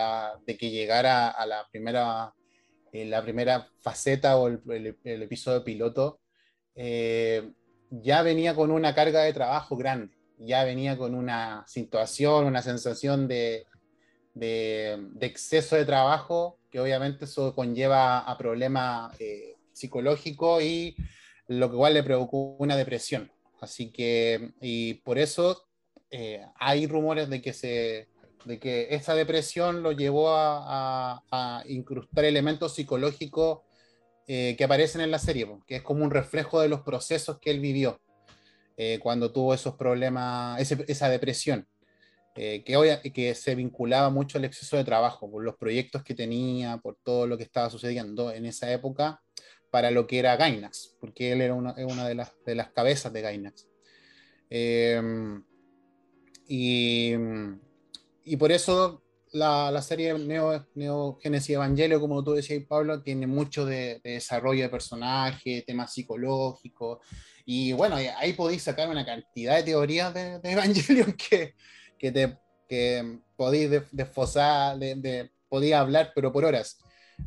que 0.59 0.71
llegara 0.71 1.31
a 1.31 1.47
la 1.47 1.67
primera, 1.71 2.35
eh, 2.93 3.07
la 3.07 3.23
primera 3.23 3.69
faceta 3.81 4.37
o 4.37 4.49
el, 4.49 4.97
episodio 5.05 5.65
piloto, 5.65 6.21
eh, 6.75 7.51
ya 7.91 8.23
venía 8.23 8.55
con 8.55 8.71
una 8.71 8.95
carga 8.95 9.23
de 9.23 9.33
trabajo 9.33 9.77
grande, 9.77 10.15
ya 10.37 10.65
venía 10.65 10.99
con 10.99 11.15
una 11.15 11.65
situación, 11.67 12.45
una 12.45 12.61
sensación 12.61 13.27
de, 13.27 13.67
exceso 15.21 15.77
de 15.77 15.87
trabajo, 15.87 16.59
que 16.71 16.79
obviamente 16.79 17.25
eso 17.25 17.55
conlleva 17.55 18.19
a 18.19 18.37
problemas 18.37 19.19
eh, 19.19 19.57
psicológicos 19.73 20.63
y 20.63 20.95
lo 21.47 21.67
igual 21.67 21.95
le 21.95 22.03
provocó 22.03 22.57
una 22.59 22.77
depresión. 22.77 23.33
Así 23.61 23.91
que, 23.91 24.53
y 24.61 24.95
por 24.95 25.19
eso 25.19 25.67
eh, 26.11 26.45
hay 26.57 26.87
rumores 26.87 27.29
de 27.29 27.43
que, 27.43 27.53
se, 27.53 28.09
de 28.45 28.59
que 28.59 28.89
esa 28.95 29.15
depresión 29.15 29.83
lo 29.83 29.93
llevó 29.93 30.31
a, 30.31 31.17
a- 31.21 31.23
a 31.31 31.65
incrustar 31.69 32.25
elementos 32.25 32.75
psicológicos 32.75 33.61
eh, 34.27 34.55
que 34.57 34.65
aparecen 34.65 35.01
en 35.01 35.11
la 35.11 35.19
serie, 35.19 35.49
que 35.67 35.77
es 35.77 35.83
como 35.83 36.05
un 36.05 36.11
reflejo 36.11 36.61
de 36.61 36.69
los 36.69 36.83
procesos 36.83 37.39
que 37.41 37.51
él 37.51 37.61
vivió 37.61 38.01
eh, 38.77 38.99
cuando 39.03 39.33
tuvo 39.33 39.55
esos 39.55 39.75
problemas, 39.75 40.61
esa 40.61 41.09
depresión, 41.09 41.67
que, 42.35 42.77
obvia- 42.77 43.01
que 43.03 43.35
se 43.35 43.57
vinculaba 43.57 44.11
mucho 44.11 44.39
al 44.39 44.45
exceso 44.45 44.77
de 44.77 44.85
trabajo, 44.85 45.29
por 45.29 45.43
los 45.43 45.57
proyectos 45.57 46.05
que 46.05 46.15
tenía, 46.15 46.77
por 46.77 46.97
todo 47.03 47.27
lo 47.27 47.37
que 47.37 47.43
estaba 47.43 47.69
sucediendo 47.69 48.31
en 48.31 48.47
esa 48.47 48.71
época 48.71 49.21
para 49.71 49.91
lo 49.91 50.07
que 50.07 50.19
era 50.19 50.37
Gainax, 50.37 50.97
porque 51.01 51.33
él 51.33 51.41
era 51.41 51.55
una, 51.55 51.75
una 51.87 52.07
de, 52.09 52.15
las, 52.15 52.33
de 52.47 52.55
las 52.55 52.71
cabezas 52.71 53.13
de 53.13 53.21
Gainax. 53.23 53.67
Eh, 54.51 55.01
y, 56.47 57.13
y 58.25 58.37
por 58.37 58.53
eso 58.53 59.03
la, 59.33 59.71
la 59.71 59.83
serie 59.83 60.15
Neo, 60.19 60.67
Neo 60.75 61.19
Genesis 61.23 61.51
Evangelio, 61.51 62.01
como 62.01 62.25
tú 62.25 62.33
decías, 62.33 62.63
Pablo, 62.67 63.03
tiene 63.03 63.27
mucho 63.27 63.67
de, 63.67 64.01
de 64.03 64.13
desarrollo 64.13 64.63
de 64.63 64.69
personaje, 64.71 65.63
temas 65.67 65.93
psicológicos. 65.93 66.99
Y 67.45 67.73
bueno, 67.73 67.97
ahí- 67.97 68.33
podéis 68.33 68.63
sacar 68.63 68.89
una 68.89 69.05
cantidad 69.05 69.57
de 69.57 69.63
teorías 69.65 70.13
de, 70.15 70.39
de 70.39 70.53
Evangelion 70.53 71.13
que, 71.13 71.55
que, 71.99 72.13
te, 72.13 72.39
que 72.69 73.21
podéis 73.37 73.71
de- 73.71 73.85
desfosar, 73.93 74.79
de, 74.79 74.95
de- 74.95 75.31
podéis 75.49 75.75
hablar, 75.75 76.13
pero 76.15 76.33
por 76.33 76.45
horas. 76.45 76.79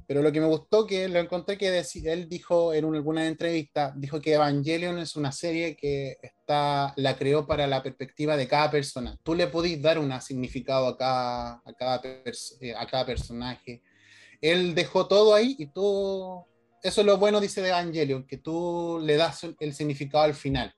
Pero 0.07 0.21
lo 0.21 0.31
que 0.31 0.41
me 0.41 0.47
gustó 0.47 0.85
que 0.85 1.07
lo 1.07 1.19
encontré 1.19 1.57
que 1.57 1.83
él 2.05 2.27
dijo 2.27 2.73
en 2.73 2.85
una- 2.85 2.97
alguna 2.97 3.27
entrevista, 3.27 3.93
dijo 3.95 4.19
que 4.19 4.33
Evangelion 4.33 4.99
es 4.99 5.15
una 5.15 5.31
serie 5.31 5.75
que 5.75 6.17
está, 6.21 6.93
la 6.97 7.15
creó 7.17 7.45
para 7.47 7.65
la 7.67 7.81
perspectiva 7.81 8.35
de 8.35 8.47
cada 8.47 8.69
persona. 8.69 9.17
Tú 9.23 9.35
le 9.35 9.47
podís 9.47 9.81
dar 9.81 9.99
un 9.99 10.19
significado 10.21 10.87
a 10.87 10.97
cada, 10.97 11.53
a 11.65 11.73
cada, 11.77 12.01
eh, 12.61 12.73
a 12.75 12.85
cada 12.87 13.05
personaje. 13.05 13.81
Él 14.41 14.73
dejó 14.75 15.07
todo 15.07 15.33
ahí 15.33 15.55
y 15.59 15.67
tú, 15.67 16.45
eso 16.83 17.01
es 17.01 17.07
lo 17.07 17.17
bueno, 17.17 17.39
dice 17.39 17.61
de 17.61 17.69
Evangelion, 17.69 18.25
que 18.25 18.37
tú 18.37 18.99
le 19.03 19.15
das 19.15 19.45
el- 19.59 19.73
significado 19.73 20.23
al 20.23 20.33
final. 20.33 20.73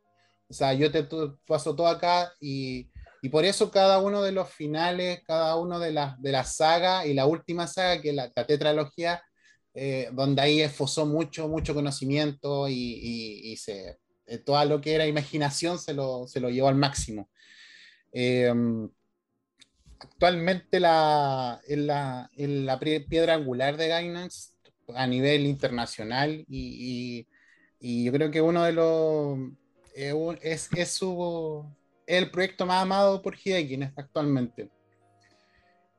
O 0.49 0.53
sea, 0.53 0.73
yo 0.73 0.91
te 0.91 1.07
paso 1.47 1.75
todo 1.75 1.87
acá 1.87 2.31
y, 2.39 2.89
y 3.23 3.29
por 3.29 3.45
eso 3.45 3.71
cada 3.71 3.99
uno 3.99 4.21
de 4.21 4.33
los 4.33 4.49
finales, 4.49 5.21
cada 5.25 5.55
uno 5.55 5.79
de 5.79 5.93
las 5.93 6.21
de 6.21 6.33
la 6.33 6.43
saga 6.43 7.05
y 7.07 7.13
la 7.13 7.25
última 7.25 7.67
saga, 7.67 8.01
que 8.01 8.09
es 8.09 8.15
la, 8.15 8.29
la 8.35 8.45
tetralogía, 8.45 9.23
eh, 9.73 10.09
donde 10.11 10.41
ahí 10.41 10.61
esfosó 10.61 11.05
mucho, 11.05 11.47
mucho 11.47 11.73
conocimiento 11.73 12.67
y, 12.67 12.73
y- 12.75 13.53
y 13.53 13.57
se, 13.57 13.97
eh, 14.27 14.39
todo 14.39 14.63
lo 14.65 14.81
que 14.81 14.93
era 14.95 15.07
imaginación 15.07 15.79
se 15.79 15.93
lo, 15.93 16.27
se 16.27 16.41
lo 16.41 16.49
llevó 16.49 16.67
al 16.67 16.75
máximo. 16.75 17.29
Eh, 18.11 18.51
actualmente 19.99 20.79
la, 20.81 21.61
es 21.67 21.77
la, 21.77 22.29
es 22.35 22.49
la 22.49 22.79
pie- 22.79 23.07
piedra 23.07 23.35
angular 23.35 23.77
de 23.77 23.87
Gainax 23.87 24.53
a 24.95 25.07
nivel 25.07 25.45
internacional 25.45 26.43
y, 26.49 27.25
y- 27.79 28.03
yo 28.05 28.11
creo 28.13 28.31
que 28.31 28.41
uno 28.41 28.63
de 28.63 28.73
los 28.73 29.37
eh, 29.95 30.13
es, 30.41 30.69
es 30.75 30.91
su 30.91 31.65
es 32.05 32.17
el 32.21 32.31
proyecto 32.31 32.65
más 32.65 32.81
amado 32.83 33.21
por 33.21 33.35
Hideki 33.35 33.79
actualmente. 33.95 34.69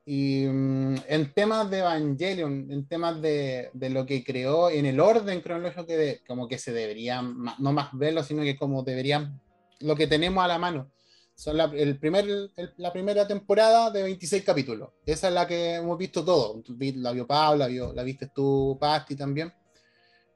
Y 0.05 0.45
mm, 0.45 0.95
en 1.07 1.33
temas 1.33 1.69
de 1.69 1.79
Evangelion, 1.79 2.71
en 2.71 2.87
temas 2.87 3.19
de, 3.21 3.71
de 3.73 3.89
lo 3.89 4.05
que 4.05 4.23
creó, 4.23 4.69
en 4.69 4.85
el 4.85 4.99
orden 4.99 5.41
cronológico 5.41 5.87
que 5.87 5.97
de- 5.97 6.21
como 6.27 6.47
que 6.47 6.59
se 6.59 6.71
deberían, 6.71 7.35
no 7.57 7.73
más 7.73 7.89
verlo, 7.93 8.23
sino 8.23 8.43
que 8.43 8.55
como 8.55 8.83
deberían, 8.83 9.41
lo 9.79 9.95
que 9.95 10.05
tenemos 10.07 10.43
a 10.43 10.47
la 10.47 10.59
mano. 10.59 10.91
Son 11.33 11.57
la, 11.57 11.65
el 11.65 11.97
primer, 11.99 12.25
el- 12.55 12.73
la 12.77 12.93
primera 12.93 13.27
temporada 13.27 13.89
de 13.89 14.03
26 14.03 14.43
capítulos. 14.43 14.89
Esa 15.05 15.27
es 15.29 15.33
la 15.33 15.47
que 15.47 15.73
hemos 15.75 15.97
visto 15.97 16.23
todo. 16.23 16.61
La 16.77 17.11
vio 17.11 17.25
Pablo, 17.25 17.57
la, 17.57 17.67
vio- 17.67 17.91
la 17.93 18.03
viste 18.03 18.29
tú, 18.33 18.77
Pasti, 18.79 19.15
también. 19.15 19.51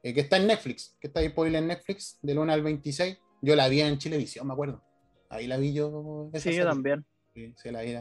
Eh, 0.01 0.13
que 0.13 0.21
está 0.21 0.37
en 0.37 0.47
Netflix, 0.47 0.95
que 0.99 1.07
está 1.07 1.19
disponible 1.19 1.59
en 1.59 1.67
Netflix, 1.67 2.17
del 2.21 2.39
1 2.39 2.51
al 2.53 2.63
26. 2.63 3.17
Yo 3.41 3.55
la 3.55 3.67
vi 3.67 3.81
en 3.81 3.97
Chilevisión, 3.99 4.47
me 4.47 4.53
acuerdo. 4.53 4.81
Ahí 5.29 5.47
la 5.47 5.57
vi 5.57 5.73
yo. 5.73 6.29
esa 6.33 6.51
Sí, 6.51 6.55
yo 6.55 6.63
serie. 6.63 6.73
también. 6.73 7.05
Sí, 7.33 7.53
sí, 7.57 7.71
la 7.71 7.81
vi. 7.81 7.97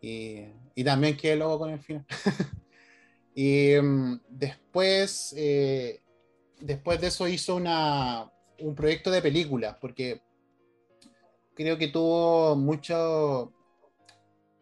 Y, 0.00 0.44
y 0.74 0.84
también 0.84 1.16
quedé 1.16 1.36
loco 1.36 1.58
con 1.60 1.70
el 1.70 1.80
final. 1.80 2.04
y 3.34 3.74
mm, 3.80 4.20
después, 4.28 5.34
eh, 5.36 6.02
después 6.60 7.00
de 7.00 7.08
eso 7.08 7.28
hizo 7.28 7.56
una, 7.56 8.30
un 8.60 8.74
proyecto 8.74 9.10
de 9.10 9.22
película, 9.22 9.78
porque 9.80 10.22
creo 11.54 11.78
que 11.78 11.88
tuvo 11.88 12.56
mucho... 12.56 13.52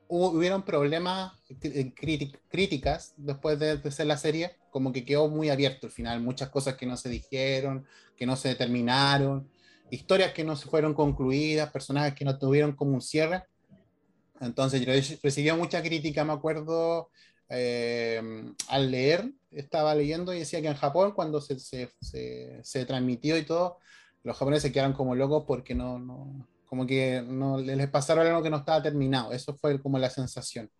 Hubo, 0.08 0.28
hubieron 0.30 0.62
problemas, 0.62 1.32
crític- 1.48 2.38
críticas 2.50 3.14
después 3.16 3.58
de, 3.58 3.78
de 3.78 3.88
hacer 3.88 4.06
la 4.06 4.18
serie, 4.18 4.56
como 4.70 4.92
que 4.92 5.04
quedó 5.06 5.28
muy 5.28 5.48
abierto 5.48 5.86
al 5.86 5.92
final, 5.92 6.20
muchas 6.20 6.50
cosas 6.50 6.74
que 6.76 6.84
no 6.86 6.96
se 6.98 7.08
dijeron, 7.08 7.86
que 8.16 8.26
no 8.26 8.36
se 8.36 8.48
determinaron, 8.48 9.48
historias 9.92 10.32
que 10.32 10.42
no 10.42 10.56
se 10.56 10.68
fueron 10.68 10.94
concluidas, 10.94 11.70
personajes 11.70 12.14
que 12.14 12.24
no 12.24 12.38
tuvieron 12.38 12.72
como 12.72 12.94
un 12.94 13.02
cierre. 13.02 13.44
Entonces 14.40 14.84
yo 15.36 15.56
mucha 15.56 15.82
crítica, 15.82 16.24
me 16.24 16.32
acuerdo, 16.32 17.10
eh, 17.50 18.20
al 18.68 18.90
leer, 18.90 19.30
estaba 19.50 19.94
leyendo 19.94 20.32
y 20.32 20.38
decía 20.38 20.62
que 20.62 20.68
en 20.68 20.74
Japón 20.74 21.12
cuando 21.12 21.42
se, 21.42 21.58
se, 21.60 21.90
se, 22.00 22.58
se 22.62 22.86
transmitió 22.86 23.36
y 23.36 23.44
todo, 23.44 23.78
los 24.24 24.36
japoneses 24.36 24.72
quedaron 24.72 24.94
como 24.94 25.14
locos 25.14 25.44
porque 25.46 25.74
no, 25.74 25.98
no 25.98 26.48
como 26.66 26.86
que 26.86 27.22
no 27.22 27.58
les 27.58 27.90
pasaron 27.90 28.26
algo 28.26 28.42
que 28.42 28.48
no 28.48 28.56
estaba 28.56 28.82
terminado, 28.82 29.32
eso 29.32 29.54
fue 29.54 29.78
como 29.80 29.98
la 29.98 30.08
sensación. 30.08 30.70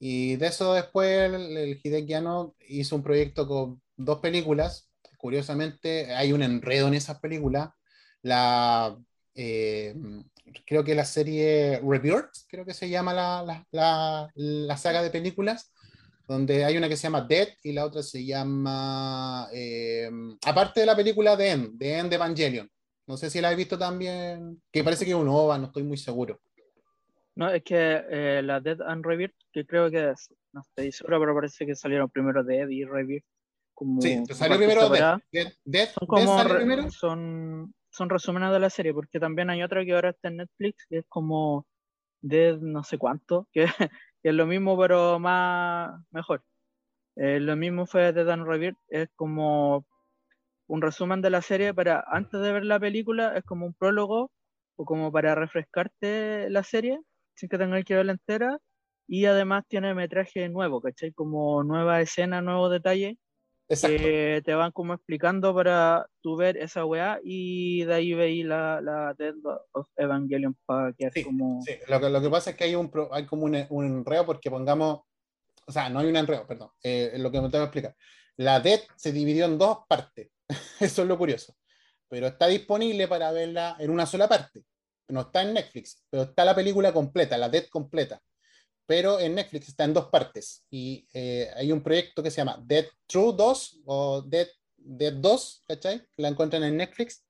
Y 0.00 0.34
de 0.36 0.48
eso 0.48 0.74
después 0.74 1.32
el, 1.32 1.56
el 1.56 1.80
Hideki 1.82 2.14
Anno 2.14 2.56
hizo 2.68 2.96
un 2.96 3.04
proyecto 3.04 3.46
con 3.46 3.80
dos 3.96 4.18
películas, 4.18 4.90
curiosamente 5.18 6.12
hay 6.16 6.32
un 6.32 6.42
enredo 6.42 6.88
en 6.88 6.94
esas 6.94 7.20
películas, 7.20 7.70
la... 8.24 8.96
eh, 9.34 9.94
creo 10.66 10.84
que 10.84 10.94
la 10.94 11.04
serie 11.04 11.80
Rebirth, 11.82 12.30
creo 12.48 12.64
que 12.64 12.74
se 12.74 12.88
llama 12.88 13.12
la, 13.14 13.42
la, 13.42 13.66
la, 13.72 14.30
la 14.34 14.76
saga 14.76 15.02
de 15.02 15.10
películas, 15.10 15.72
donde 16.26 16.64
hay 16.64 16.76
una 16.76 16.88
que 16.88 16.96
se 16.96 17.04
llama 17.04 17.22
Dead 17.28 17.48
y 17.62 17.72
la 17.72 17.84
otra 17.84 18.02
se 18.02 18.24
llama, 18.24 19.48
eh, 19.52 20.10
aparte 20.46 20.80
de 20.80 20.86
la 20.86 20.96
película 20.96 21.36
de 21.36 21.50
End, 21.50 21.78
de 21.78 21.98
End 21.98 22.12
Evangelion. 22.12 22.70
No 23.06 23.16
sé 23.18 23.28
si 23.28 23.40
la 23.40 23.52
he 23.52 23.56
visto 23.56 23.76
también, 23.78 24.62
que 24.72 24.82
parece 24.82 25.04
que 25.04 25.10
es 25.10 25.16
un 25.16 25.28
OVA, 25.28 25.58
no 25.58 25.66
estoy 25.66 25.82
muy 25.82 25.96
seguro. 25.98 26.40
No, 27.36 27.50
es 27.50 27.62
que 27.64 28.02
eh, 28.08 28.40
la 28.42 28.60
Dead 28.60 28.80
and 28.80 29.04
Rebirth, 29.04 29.34
que 29.52 29.66
creo 29.66 29.90
que 29.90 30.10
es, 30.10 30.32
no 30.52 30.60
estoy 30.62 30.92
seguro, 30.92 31.18
pero 31.20 31.34
parece 31.34 31.66
que 31.66 31.74
salieron 31.74 32.08
primero 32.08 32.42
Dead 32.44 32.68
y 32.68 32.84
Rebirth. 32.84 33.24
Como 33.74 34.00
Sí, 34.00 34.22
salió 34.32 34.56
primero. 34.56 34.88
Death. 34.88 35.20
Death, 35.32 35.52
Death, 35.64 35.90
Son 35.98 36.06
como 36.06 36.38
salió 36.38 36.56
primero. 36.56 36.90
son, 36.92 37.74
son 37.94 38.10
resúmenes 38.10 38.50
de 38.50 38.58
la 38.58 38.70
serie, 38.70 38.92
porque 38.92 39.20
también 39.20 39.50
hay 39.50 39.62
otra 39.62 39.84
que 39.84 39.94
ahora 39.94 40.10
está 40.10 40.28
en 40.28 40.38
Netflix, 40.38 40.84
que 40.88 40.98
es 40.98 41.04
como 41.08 41.64
Dead 42.22 42.58
no 42.58 42.82
sé 42.84 42.98
cuánto, 42.98 43.48
que, 43.52 43.64
es 44.22 44.34
lo 44.34 44.46
mismo 44.46 44.78
pero 44.78 45.18
más 45.20 46.00
mejor. 46.10 46.42
Eh, 47.16 47.40
lo 47.40 47.56
mismo 47.56 47.86
fue 47.86 48.12
Dead 48.12 48.28
and 48.30 48.46
Rebirth, 48.46 48.78
es 48.88 49.08
como 49.16 49.86
un 50.68 50.82
resumen 50.82 51.22
de 51.22 51.30
la 51.30 51.42
serie 51.42 51.74
para 51.74 52.04
antes 52.08 52.40
de 52.40 52.52
ver 52.52 52.64
la 52.64 52.80
película, 52.80 53.36
es 53.36 53.44
como 53.44 53.66
un 53.66 53.74
prólogo 53.74 54.32
o 54.76 54.84
como 54.84 55.12
para 55.12 55.34
refrescarte 55.36 56.50
la 56.50 56.64
serie 56.64 57.00
sin 57.34 57.48
que 57.48 57.58
tengas 57.58 57.84
que 57.84 57.94
verla 57.96 58.12
entera. 58.12 58.58
Y 59.06 59.26
además 59.26 59.64
tiene 59.68 59.94
metraje 59.94 60.48
nuevo, 60.48 60.80
¿cachai? 60.80 61.12
Como 61.12 61.62
nueva 61.62 62.00
escena, 62.00 62.40
nuevos 62.42 62.70
detalles 62.72 63.16
Exacto. 63.68 63.96
que 63.96 64.42
te 64.44 64.54
van 64.54 64.72
como 64.72 64.92
explicando 64.92 65.54
para 65.54 66.06
tú 66.20 66.36
ver 66.36 66.58
esa 66.58 66.84
weá 66.84 67.18
y 67.24 67.84
de 67.84 67.94
ahí 67.94 68.12
veí 68.12 68.42
la, 68.42 68.80
la 68.82 69.14
Dead 69.14 69.34
of 69.72 69.88
Evangelion 69.96 70.54
para 70.66 70.92
que 70.92 71.10
Sí, 71.10 71.24
como... 71.24 71.62
Sí, 71.62 71.72
lo 71.88 72.00
que, 72.00 72.10
lo 72.10 72.20
que 72.20 72.28
pasa 72.30 72.50
es 72.50 72.56
que 72.56 72.64
hay, 72.64 72.74
un, 72.74 72.92
hay 73.10 73.24
como 73.24 73.44
un, 73.44 73.66
un 73.70 73.84
enreo 73.86 74.26
porque 74.26 74.50
pongamos, 74.50 75.00
o 75.66 75.72
sea, 75.72 75.88
no 75.88 76.00
hay 76.00 76.08
un 76.08 76.16
enreo, 76.16 76.46
perdón, 76.46 76.70
eh, 76.82 77.14
lo 77.16 77.30
que 77.30 77.40
me 77.40 77.48
tengo 77.48 77.64
que 77.64 77.78
explicar. 77.78 77.96
La 78.36 78.60
DED 78.60 78.80
se 78.96 79.12
dividió 79.12 79.46
en 79.46 79.56
dos 79.56 79.78
partes, 79.88 80.30
eso 80.80 81.02
es 81.02 81.08
lo 81.08 81.16
curioso, 81.16 81.56
pero 82.08 82.26
está 82.26 82.46
disponible 82.48 83.08
para 83.08 83.32
verla 83.32 83.76
en 83.78 83.90
una 83.90 84.06
sola 84.06 84.28
parte. 84.28 84.64
No 85.08 85.22
está 85.22 85.42
en 85.42 85.52
Netflix, 85.52 86.02
pero 86.10 86.24
está 86.24 86.44
la 86.44 86.54
película 86.54 86.92
completa, 86.92 87.36
la 87.36 87.48
DED 87.48 87.66
completa. 87.68 88.20
Pero 88.86 89.18
en 89.18 89.34
Netflix 89.34 89.68
está 89.68 89.84
en 89.84 89.94
dos 89.94 90.06
partes 90.10 90.64
y 90.70 91.06
eh, 91.14 91.50
hay 91.56 91.72
un 91.72 91.82
proyecto 91.82 92.22
que 92.22 92.30
se 92.30 92.38
llama 92.38 92.62
Dead 92.64 92.84
True 93.06 93.32
2 93.36 93.80
o 93.86 94.22
Dead, 94.22 94.46
Dead 94.76 95.12
2, 95.14 95.62
¿cachai? 95.66 96.02
La 96.18 96.28
encuentran 96.28 96.64
en 96.64 96.76
Netflix 96.76 97.24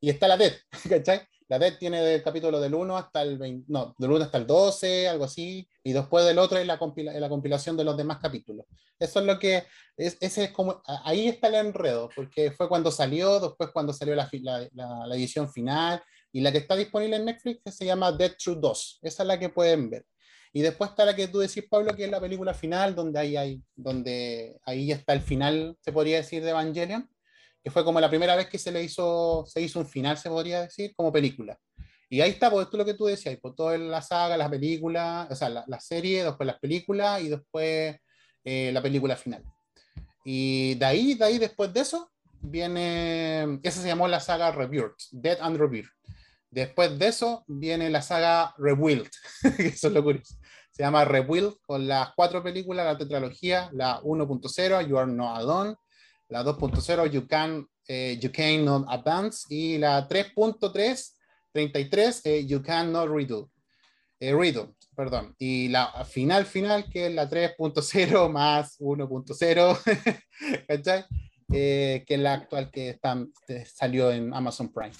y 0.00 0.08
está 0.10 0.26
la 0.28 0.36
Dead, 0.38 0.52
¿cachai? 0.88 1.20
La 1.48 1.58
Dead 1.58 1.76
tiene 1.78 2.00
del 2.00 2.22
capítulo 2.22 2.58
del 2.58 2.74
1 2.74 2.96
hasta 2.96 3.20
el 3.20 3.36
20, 3.36 3.66
no, 3.70 3.94
del 3.98 4.10
1 4.12 4.24
hasta 4.24 4.38
el 4.38 4.46
12, 4.46 5.08
algo 5.08 5.24
así, 5.24 5.68
y 5.82 5.92
después 5.92 6.24
del 6.24 6.38
otro 6.38 6.56
es 6.56 6.66
la, 6.66 6.78
compila- 6.78 7.12
la 7.12 7.28
compilación 7.28 7.76
de 7.76 7.84
los 7.84 7.98
demás 7.98 8.16
capítulos. 8.18 8.64
Eso 8.98 9.20
es 9.20 9.26
lo 9.26 9.38
que, 9.38 9.62
es, 9.98 10.16
ese 10.22 10.44
es 10.44 10.50
como, 10.52 10.82
ahí 10.86 11.28
está 11.28 11.48
el 11.48 11.56
enredo, 11.56 12.08
porque 12.16 12.50
fue 12.50 12.66
cuando 12.66 12.90
salió, 12.90 13.40
después 13.40 13.68
cuando 13.74 13.92
salió 13.92 14.14
la, 14.14 14.26
la, 14.40 14.68
la- 14.72 15.06
la 15.06 15.14
edición 15.16 15.52
final, 15.52 16.02
y 16.32 16.40
la 16.40 16.50
que 16.50 16.58
está 16.58 16.76
disponible 16.76 17.16
en 17.16 17.26
Netflix 17.26 17.60
se 17.76 17.84
llama 17.84 18.10
Dead 18.10 18.32
True 18.42 18.56
2, 18.58 19.00
esa 19.02 19.22
es 19.22 19.26
la 19.26 19.38
que 19.38 19.50
pueden 19.50 19.90
ver. 19.90 20.06
Y 20.56 20.62
después 20.62 20.90
está 20.90 21.04
la 21.04 21.16
que 21.16 21.26
tú 21.26 21.40
decís, 21.40 21.64
Pablo, 21.68 21.96
que 21.96 22.04
es 22.04 22.10
la 22.10 22.20
película 22.20 22.54
final, 22.54 22.94
donde 22.94 23.18
ahí, 23.18 23.36
hay, 23.36 23.60
donde 23.74 24.56
ahí 24.64 24.92
está 24.92 25.12
el 25.12 25.20
final, 25.20 25.76
se 25.80 25.90
podría 25.90 26.18
decir, 26.18 26.44
de 26.44 26.50
Evangelion, 26.50 27.10
que 27.60 27.72
fue 27.72 27.84
como 27.84 28.00
la 28.00 28.08
primera 28.08 28.36
vez 28.36 28.46
que 28.48 28.58
se 28.58 28.70
le 28.70 28.84
hizo, 28.84 29.44
se 29.48 29.60
hizo 29.60 29.80
un 29.80 29.86
final, 29.86 30.16
se 30.16 30.28
podría 30.28 30.62
decir, 30.62 30.94
como 30.94 31.12
película. 31.12 31.58
Y 32.08 32.20
ahí 32.20 32.30
está, 32.30 32.52
pues 32.52 32.66
esto 32.66 32.76
es 32.76 32.78
lo 32.78 32.84
que 32.84 32.94
tú 32.94 33.06
decías, 33.06 33.36
por 33.38 33.56
toda 33.56 33.76
la 33.76 34.00
saga, 34.00 34.36
las 34.36 34.48
películas, 34.48 35.28
o 35.28 35.34
sea, 35.34 35.48
la, 35.48 35.64
la 35.66 35.80
serie, 35.80 36.22
después 36.22 36.46
las 36.46 36.60
películas 36.60 37.20
y 37.20 37.30
después 37.30 37.96
eh, 38.44 38.70
la 38.72 38.80
película 38.80 39.16
final. 39.16 39.42
Y 40.24 40.76
de 40.76 40.84
ahí, 40.84 41.14
de 41.14 41.24
ahí, 41.24 41.38
después 41.38 41.74
de 41.74 41.80
eso, 41.80 42.12
viene, 42.40 43.58
esa 43.64 43.82
se 43.82 43.88
llamó 43.88 44.06
la 44.06 44.20
saga 44.20 44.52
Rebirth, 44.52 45.00
Dead 45.10 45.38
and 45.40 45.56
Rebirth. 45.56 45.90
Después 46.54 46.96
de 47.00 47.08
eso 47.08 47.44
viene 47.48 47.90
la 47.90 48.00
saga 48.00 48.54
Rebuild, 48.58 49.10
que 49.56 49.66
eso 49.66 49.88
es 49.88 49.92
lo 49.92 50.04
curioso. 50.04 50.36
Se 50.74 50.82
llama 50.82 51.04
Rebuild 51.04 51.54
con 51.64 51.86
las 51.86 52.14
cuatro 52.16 52.42
películas, 52.42 52.84
la 52.84 52.98
tetralogía, 52.98 53.70
la 53.72 54.02
1.0, 54.02 54.88
You 54.88 54.98
Are 54.98 55.10
Not 55.10 55.36
Alone, 55.36 55.76
la 56.28 56.42
2.0, 56.42 57.10
You 57.12 57.28
Can, 57.28 57.68
eh, 57.86 58.18
you 58.20 58.32
Can 58.32 58.64
Not 58.64 58.86
Advance, 58.88 59.46
y 59.50 59.78
la 59.78 60.08
3.3, 60.08 61.12
33, 61.52 62.20
eh, 62.24 62.44
You 62.44 62.60
Can 62.60 62.90
Not 62.90 63.08
Redo. 63.08 63.52
Eh, 64.18 64.34
redo, 64.34 64.74
perdón. 64.96 65.36
Y 65.38 65.68
la 65.68 66.04
final 66.04 66.44
final, 66.44 66.90
que 66.90 67.06
es 67.06 67.14
la 67.14 67.30
3.0 67.30 68.28
más 68.32 68.80
1.0, 68.80 70.66
¿cachai? 70.66 71.04
Eh, 71.52 72.02
que 72.04 72.14
es 72.14 72.20
la 72.20 72.32
actual 72.32 72.72
que 72.72 72.88
está, 72.88 73.24
salió 73.72 74.10
en 74.10 74.34
Amazon 74.34 74.72
Prime. 74.72 74.94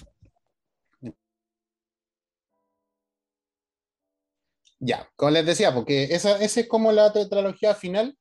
Ya, 4.79 5.07
como 5.15 5.31
les 5.31 5.45
decía, 5.45 5.73
porque 5.73 6.03
esa, 6.05 6.37
esa 6.43 6.59
es 6.61 6.67
como 6.67 6.91
la 6.91 7.11
tetralogía 7.13 7.73
final. 7.75 8.17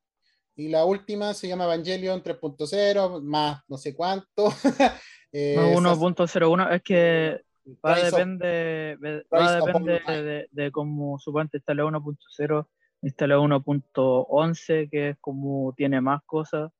Y 0.57 0.69
la 0.69 0.85
última 0.85 1.35
se 1.35 1.49
llama 1.49 1.65
Evangelion 1.65 2.23
3.0, 2.23 3.21
más 3.23 3.63
no 3.69 3.77
sé 3.77 3.95
cuánto. 3.95 4.49
Eh, 5.37 5.57
No, 5.57 5.65
esas- 5.91 5.99
1.01 5.99 6.71
es 6.77 6.83
que 6.83 7.41
va 7.85 7.95
a 7.95 8.05
depende, 8.05 8.97
va 9.35 9.57
depender 9.57 10.05
Time. 10.05 10.23
de, 10.23 10.47
de 10.53 10.71
cómo 10.71 11.19
suponte 11.19 11.57
está 11.59 11.75
la 11.75 11.83
1.0, 11.85 12.69
está 13.03 13.27
la 13.27 13.39
1.11 13.39 14.89
que 14.89 15.09
es 15.09 15.17
como 15.21 15.75
tiene 15.77 16.01
más 16.01 16.23
cosas, 16.25 16.71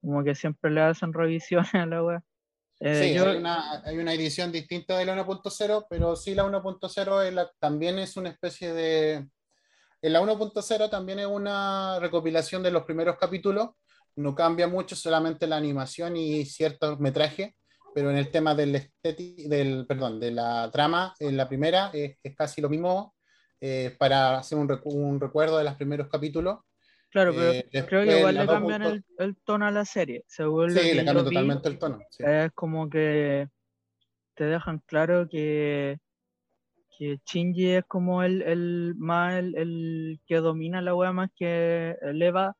como 0.00 0.24
que 0.24 0.34
siempre 0.34 0.72
le 0.72 0.80
hacen 0.80 1.12
revisiones 1.12 1.72
a 1.72 1.86
la 1.86 2.02
web. 2.02 2.20
Sí, 2.80 2.88
hay, 3.28 3.36
una, 3.38 3.82
hay 3.84 3.98
una 3.98 4.14
edición 4.14 4.50
distinta 4.52 4.96
de 4.98 5.04
la 5.06 5.12
1.0, 5.14 5.86
pero 5.90 6.16
sí 6.16 6.34
la 6.34 6.44
1.0 6.44 7.22
es 7.22 7.34
la- 7.34 7.50
también 7.58 7.98
es 7.98 8.16
una 8.16 8.30
especie 8.30 8.72
de... 8.72 9.28
En 10.02 10.12
la 10.14 10.20
1.0 10.22 10.88
también 10.90 11.18
es 11.18 11.26
una 11.26 11.98
recopilación 12.00 12.62
de 12.62 12.70
los 12.70 12.84
primeros 12.84 13.16
capítulos, 13.18 13.70
no 14.16 14.34
cambia 14.34 14.66
mucho, 14.66 14.96
solamente 14.96 15.46
la 15.46 15.56
animación 15.56 16.16
y 16.16 16.44
ciertos 16.46 16.98
metrajes, 17.00 17.52
pero 17.94 18.10
en 18.10 18.16
el 18.16 18.30
tema 18.30 18.54
del 18.54 18.74
esteti- 18.76 19.46
del, 19.48 19.86
perdón, 19.86 20.18
de 20.20 20.30
la 20.30 20.70
trama, 20.72 21.14
en 21.18 21.36
la 21.36 21.48
primera 21.48 21.90
es, 21.92 22.16
es 22.22 22.34
casi 22.36 22.60
lo 22.62 22.68
mismo 22.70 23.14
eh, 23.60 23.94
para 23.98 24.38
hacer 24.38 24.56
un, 24.58 24.68
recu- 24.68 24.94
un 24.94 25.20
recuerdo 25.20 25.58
de 25.58 25.64
los 25.64 25.74
primeros 25.74 26.08
capítulos. 26.08 26.60
Claro, 27.10 27.32
pero 27.34 27.50
eh, 27.52 27.68
creo 27.88 28.04
que 28.04 28.18
igual 28.18 28.34
le 28.36 28.46
cambian 28.46 28.82
2.0 28.82 28.92
el, 28.92 29.04
el 29.18 29.36
tono 29.44 29.66
a 29.66 29.70
la 29.70 29.84
serie. 29.84 30.24
Según 30.28 30.72
lo 30.74 30.80
Sí, 30.80 30.88
que 30.90 30.94
le 30.94 31.00
yo 31.00 31.06
cambia 31.06 31.22
vi, 31.22 31.28
totalmente 31.30 31.68
el 31.68 31.78
tono. 31.78 31.98
sí. 32.10 32.22
es 32.26 32.52
como 32.52 32.88
que 32.88 33.48
te 34.34 34.44
dejan 34.44 34.78
claro 34.86 35.28
que, 35.28 35.98
que 36.96 37.18
Shinji 37.26 37.70
es 37.72 37.84
como 37.86 38.22
el, 38.22 38.42
el 38.42 38.94
más 38.96 39.34
el, 39.34 39.54
el 39.56 40.20
que 40.26 40.36
domina 40.36 40.80
la 40.80 40.94
wea 40.94 41.12
más 41.12 41.30
que 41.36 41.96
eleva 42.02 42.56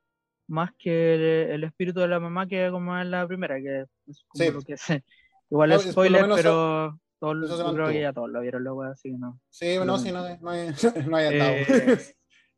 más 0.47 0.73
que 0.79 1.15
el, 1.15 1.21
el 1.53 1.65
espíritu 1.65 2.01
de 2.01 2.09
la 2.09 2.21
mamá 2.21 2.47
que 2.49 2.69
como 2.71 2.99
en 2.99 3.11
la 3.11 3.27
primera 3.27 3.57
que 3.61 3.83
es 4.09 4.25
como 4.29 4.45
Sí. 4.45 4.51
lo 4.51 4.63
que 4.63 4.77
sé 4.77 5.05
igual 5.49 5.73
es 5.73 5.91
spoiler 5.93 6.27
pero 6.35 6.99
todos, 7.19 7.75
creo 7.75 7.89
que 7.89 8.01
ya 8.01 8.13
todos 8.13 8.31
lo 8.31 8.41
vieron 8.41 8.65
la 8.65 8.73
wea 8.75 8.91
así 8.91 9.11
que 9.11 9.17
no 9.19 9.41
Sí, 9.49 9.77
no, 9.87 9.97
sí, 9.97 10.11
no, 10.13 10.23
no 10.41 10.51
hay, 10.51 10.69
no 11.09 11.17
hay 11.17 11.29
Eh. 11.35 11.99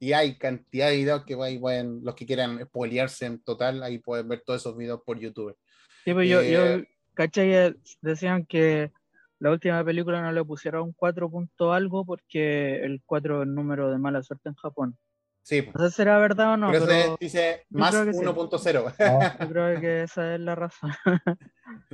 Y 0.03 0.15
hay 0.15 0.37
cantidad 0.37 0.89
de 0.89 0.97
videos 0.97 1.25
que 1.25 1.41
ahí 1.41 1.61
pueden, 1.61 2.01
los 2.03 2.17
que 2.17 2.27
quieran 2.27 2.59
espoliarse 2.59 3.25
en 3.25 3.41
total, 3.41 3.85
ahí 3.85 3.99
pueden 3.99 4.27
ver 4.27 4.43
todos 4.45 4.61
esos 4.61 4.77
videos 4.77 5.01
por 5.07 5.17
YouTube. 5.17 5.57
Sí, 6.05 6.13
pues 6.13 6.29
yo, 6.29 6.43
yo 6.43 6.67
Eh, 6.67 6.89
caché 7.15 7.43
que 7.45 7.77
decían 8.01 8.45
que 8.45 8.91
la 9.39 9.53
última 9.53 9.85
película 9.85 10.21
no 10.21 10.33
le 10.33 10.45
pusieron 10.45 10.93
4 10.93 11.31
punto 11.31 11.73
algo 11.73 12.05
porque 12.05 12.81
el 12.83 13.01
4 13.07 13.43
es 13.43 13.47
el 13.47 13.55
número 13.55 13.93
de 13.93 13.99
mala 13.99 14.25
suerte 14.25 14.49
en 14.49 14.57
Japón. 14.57 14.99
Sí, 15.45 15.71
No 15.73 15.85
sé 15.85 15.91
si 15.91 15.97
será 15.99 16.19
verdad 16.19 16.55
o 16.55 16.57
no, 16.57 16.73
pero 16.73 16.85
pero 16.85 17.17
dice 17.21 17.65
más 17.71 17.95
creo 17.95 18.05
que 18.05 18.13
sí. 18.15 18.25
1.0. 18.25 18.95
No, 18.99 19.39
yo 19.47 19.49
creo 19.53 19.81
que 19.81 20.03
esa 20.03 20.35
es 20.35 20.41
la 20.41 20.57
razón. 20.57 20.91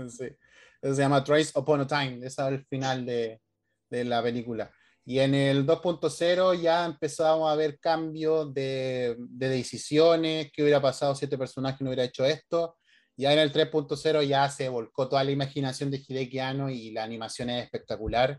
Sí. 0.08 0.34
Eso 0.80 0.94
se 0.94 1.02
llama 1.02 1.22
Trace 1.22 1.52
Upon 1.58 1.82
a 1.82 1.86
Time, 1.86 2.24
ese 2.24 2.40
es 2.40 2.48
el 2.48 2.64
final 2.64 3.04
de, 3.04 3.38
de 3.90 4.04
la 4.06 4.22
película. 4.22 4.70
Y 5.08 5.20
en 5.20 5.34
el 5.34 5.64
2.0 5.64 6.60
ya 6.60 6.84
empezamos 6.84 7.50
a 7.50 7.54
ver 7.54 7.80
cambios 7.80 8.52
de, 8.52 9.16
de 9.18 9.48
decisiones, 9.48 10.50
qué 10.52 10.62
hubiera 10.62 10.82
pasado 10.82 11.14
si 11.14 11.24
este 11.24 11.38
personaje 11.38 11.82
no 11.82 11.88
hubiera 11.88 12.04
hecho 12.04 12.26
esto. 12.26 12.76
Ya 13.16 13.32
en 13.32 13.38
el 13.38 13.50
3.0 13.50 14.22
ya 14.26 14.50
se 14.50 14.68
volcó 14.68 15.08
toda 15.08 15.24
la 15.24 15.30
imaginación 15.30 15.90
de 15.90 16.04
Hideki 16.06 16.40
Anno 16.40 16.68
y 16.68 16.90
la 16.90 17.04
animación 17.04 17.48
es 17.48 17.64
espectacular. 17.64 18.38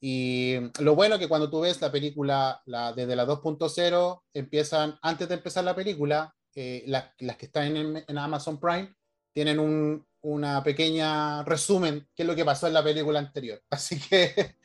Y 0.00 0.54
lo 0.78 0.94
bueno 0.94 1.18
que 1.18 1.28
cuando 1.28 1.50
tú 1.50 1.60
ves 1.60 1.82
la 1.82 1.92
película 1.92 2.62
la, 2.64 2.94
desde 2.94 3.14
la 3.14 3.26
2.0, 3.26 4.22
empiezan, 4.32 4.98
antes 5.02 5.28
de 5.28 5.34
empezar 5.34 5.64
la 5.64 5.76
película, 5.76 6.34
eh, 6.54 6.82
las 6.86 7.36
que 7.36 7.44
están 7.44 7.76
en, 7.76 8.02
en 8.08 8.16
Amazon 8.16 8.58
Prime, 8.58 8.94
tienen 9.34 9.58
un 9.58 10.06
una 10.22 10.62
pequeña 10.62 11.42
resumen 11.44 12.06
qué 12.14 12.22
es 12.22 12.26
lo 12.26 12.34
que 12.34 12.44
pasó 12.44 12.66
en 12.66 12.74
la 12.74 12.84
película 12.84 13.18
anterior. 13.18 13.62
Así 13.70 13.98
que 13.98 14.56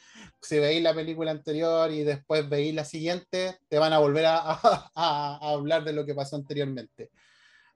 si 0.41 0.59
veis 0.59 0.81
la 0.81 0.93
película 0.93 1.31
anterior 1.31 1.91
y 1.91 2.03
después 2.03 2.47
veis 2.49 2.73
la 2.73 2.85
siguiente, 2.85 3.57
te 3.67 3.79
van 3.79 3.93
a 3.93 3.99
volver 3.99 4.25
a, 4.25 4.37
a- 4.95 5.39
a 5.41 5.49
hablar 5.51 5.83
de 5.83 5.93
lo 5.93 6.05
que 6.05 6.13
pasó 6.15 6.35
anteriormente. 6.35 7.09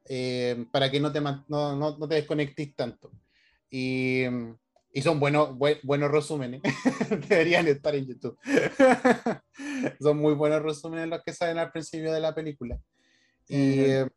Eh, 0.05 0.65
para 0.71 0.89
que 0.89 0.99
no 0.99 1.11
te, 1.11 1.21
no, 1.21 1.43
no- 1.47 1.97
no 1.97 2.07
te 2.07 2.15
desconectes 2.15 2.75
tanto. 2.75 3.11
Y, 3.69 4.23
Y 4.91 5.01
son 5.03 5.19
buenos, 5.19 5.55
buen- 5.55 5.77
buenos 5.83 6.09
resúmenes. 6.09 6.61
Deberían 7.29 7.67
estar 7.67 7.93
en 7.95 8.07
YouTube. 8.07 8.37
son 10.01 10.17
muy 10.17 10.33
buenos 10.33 10.61
resúmenes 10.63 11.07
los 11.07 11.23
que 11.23 11.33
salen 11.33 11.59
al 11.59 11.71
principio 11.71 12.11
de 12.11 12.19
la 12.19 12.33
película. 12.33 12.79
Y 13.47 13.79
eh, 13.81 14.07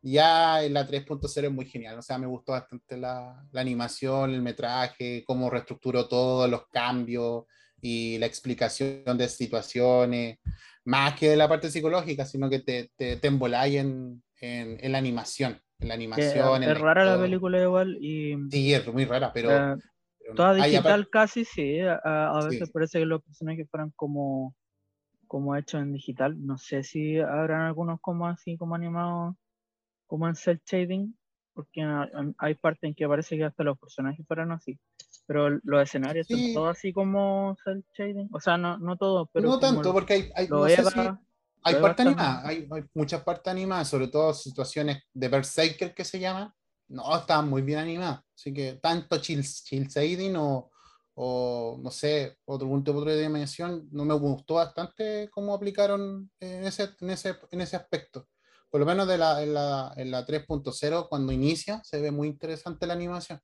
ya 0.00 0.64
en 0.64 0.72
la 0.74 0.86
3.0 0.86 1.44
es 1.48 1.52
muy 1.52 1.66
genial. 1.66 1.98
O 1.98 2.02
sea, 2.02 2.18
me 2.18 2.26
gustó 2.26 2.52
bastante 2.52 2.96
la, 2.96 3.44
la 3.52 3.60
animación, 3.60 4.32
el 4.32 4.42
metraje, 4.42 5.22
cómo 5.26 5.50
reestructuró 5.50 6.08
todos 6.08 6.48
los 6.48 6.66
cambios 6.68 7.44
y 7.82 8.18
la 8.18 8.26
explicación 8.26 9.18
de 9.18 9.28
situaciones. 9.28 10.38
Más 10.84 11.18
que 11.18 11.28
de 11.30 11.36
la 11.36 11.48
parte 11.48 11.70
psicológica, 11.70 12.24
sino 12.24 12.48
que 12.50 12.60
te, 12.60 12.90
te, 12.96 13.16
te 13.16 13.28
emboláis 13.28 13.76
en, 13.76 14.22
en, 14.40 14.78
en 14.80 14.92
la 14.92 14.98
animación. 14.98 15.60
En 15.78 15.88
la 15.88 15.94
animación. 15.94 16.62
en 16.62 16.70
es 16.70 16.80
rara 16.80 17.04
la 17.04 17.20
película 17.20 17.60
igual 17.62 17.98
y 18.00 18.34
Sí, 18.50 18.72
es 18.72 18.86
muy 18.92 19.04
rara, 19.04 19.32
pero. 19.32 19.50
eh, 19.50 19.76
pero 20.18 20.34
toda 20.36 20.54
digital 20.54 21.08
casi 21.10 21.44
sí. 21.44 21.80
A, 21.80 21.96
a 22.38 22.40
Sí. 22.40 22.58
veces 22.58 22.70
parece 22.72 22.98
que 23.00 23.06
los 23.06 23.22
personajes 23.22 23.68
fueran 23.70 23.90
como, 23.96 24.54
como 25.28 25.56
hechos 25.56 25.82
en 25.82 25.92
digital. 25.92 26.36
No 26.44 26.58
sé 26.58 26.82
si 26.84 27.18
habrán 27.20 27.62
algunos 27.62 28.00
como 28.00 28.26
así, 28.28 28.56
como 28.56 28.74
animados, 28.76 29.36
como 30.06 30.28
en 30.28 30.36
cel 30.36 30.60
shading, 30.66 31.16
porque 31.54 31.82
hay 32.38 32.54
partes 32.56 32.84
en 32.90 32.94
que 32.94 33.08
parece 33.08 33.36
que 33.36 33.44
hasta 33.44 33.64
los 33.64 33.78
personajes 33.78 34.26
fueran 34.26 34.52
así. 34.52 34.78
Pero 35.26 35.50
los 35.62 35.82
escenarios 35.82 36.26
Sí. 36.26 36.34
son 36.52 36.54
todos 36.54 36.76
así 36.76 36.92
como 36.92 37.56
cel 37.64 37.84
shading. 37.96 38.28
O 38.32 38.40
sea, 38.40 38.56
no, 38.56 38.78
no 38.78 38.96
todos, 38.96 39.28
pero 39.32 39.48
no 39.48 39.58
tanto, 39.58 39.82
lo- 39.84 39.92
porque 39.92 40.14
hay, 40.14 40.32
hay, 40.34 40.48
no 40.48 40.66
Eva- 40.66 40.90
si- 40.90 40.98
hay 41.64 41.74
está- 41.74 42.02
animadas, 42.02 42.44
hay, 42.44 42.68
hay 42.70 42.82
muchas 42.94 43.22
partes 43.22 43.50
animadas, 43.50 43.88
sobre 43.88 44.08
todo 44.08 44.34
situaciones 44.34 45.02
de 45.14 45.28
Berserker 45.28 45.94
que 45.94 46.04
se 46.04 46.18
llama, 46.18 46.54
no, 46.88 47.16
estaban 47.16 47.48
muy 47.48 47.62
bien 47.62 47.78
animadas, 47.78 48.20
así 48.34 48.52
que 48.52 48.74
tanto 48.82 49.18
chill, 49.18 49.42
chill 49.44 49.86
shading 49.86 50.34
o, 50.36 50.70
o 51.14 51.78
no 51.80 51.90
sé, 51.90 52.38
otro 52.44 52.66
punto 52.68 52.92
de 52.92 52.98
otra 52.98 53.14
dimensión, 53.14 53.88
no 53.92 54.04
me 54.04 54.14
gustó 54.14 54.54
bastante 54.54 55.28
cómo 55.30 55.54
aplicaron 55.54 56.30
en 56.40 56.64
ese, 56.64 56.90
en 57.00 57.10
ese, 57.10 57.36
en 57.50 57.60
ese 57.60 57.76
aspecto. 57.76 58.28
Por 58.70 58.80
lo 58.80 58.86
menos 58.86 59.06
de 59.06 59.18
la, 59.18 59.42
en 59.42 59.52
la, 59.54 59.92
en 59.96 60.10
la 60.10 60.24
3.0, 60.26 61.08
cuando 61.08 61.30
inicia, 61.32 61.80
se 61.84 62.00
ve 62.00 62.10
muy 62.10 62.28
interesante 62.28 62.86
la 62.86 62.94
animación. 62.94 63.38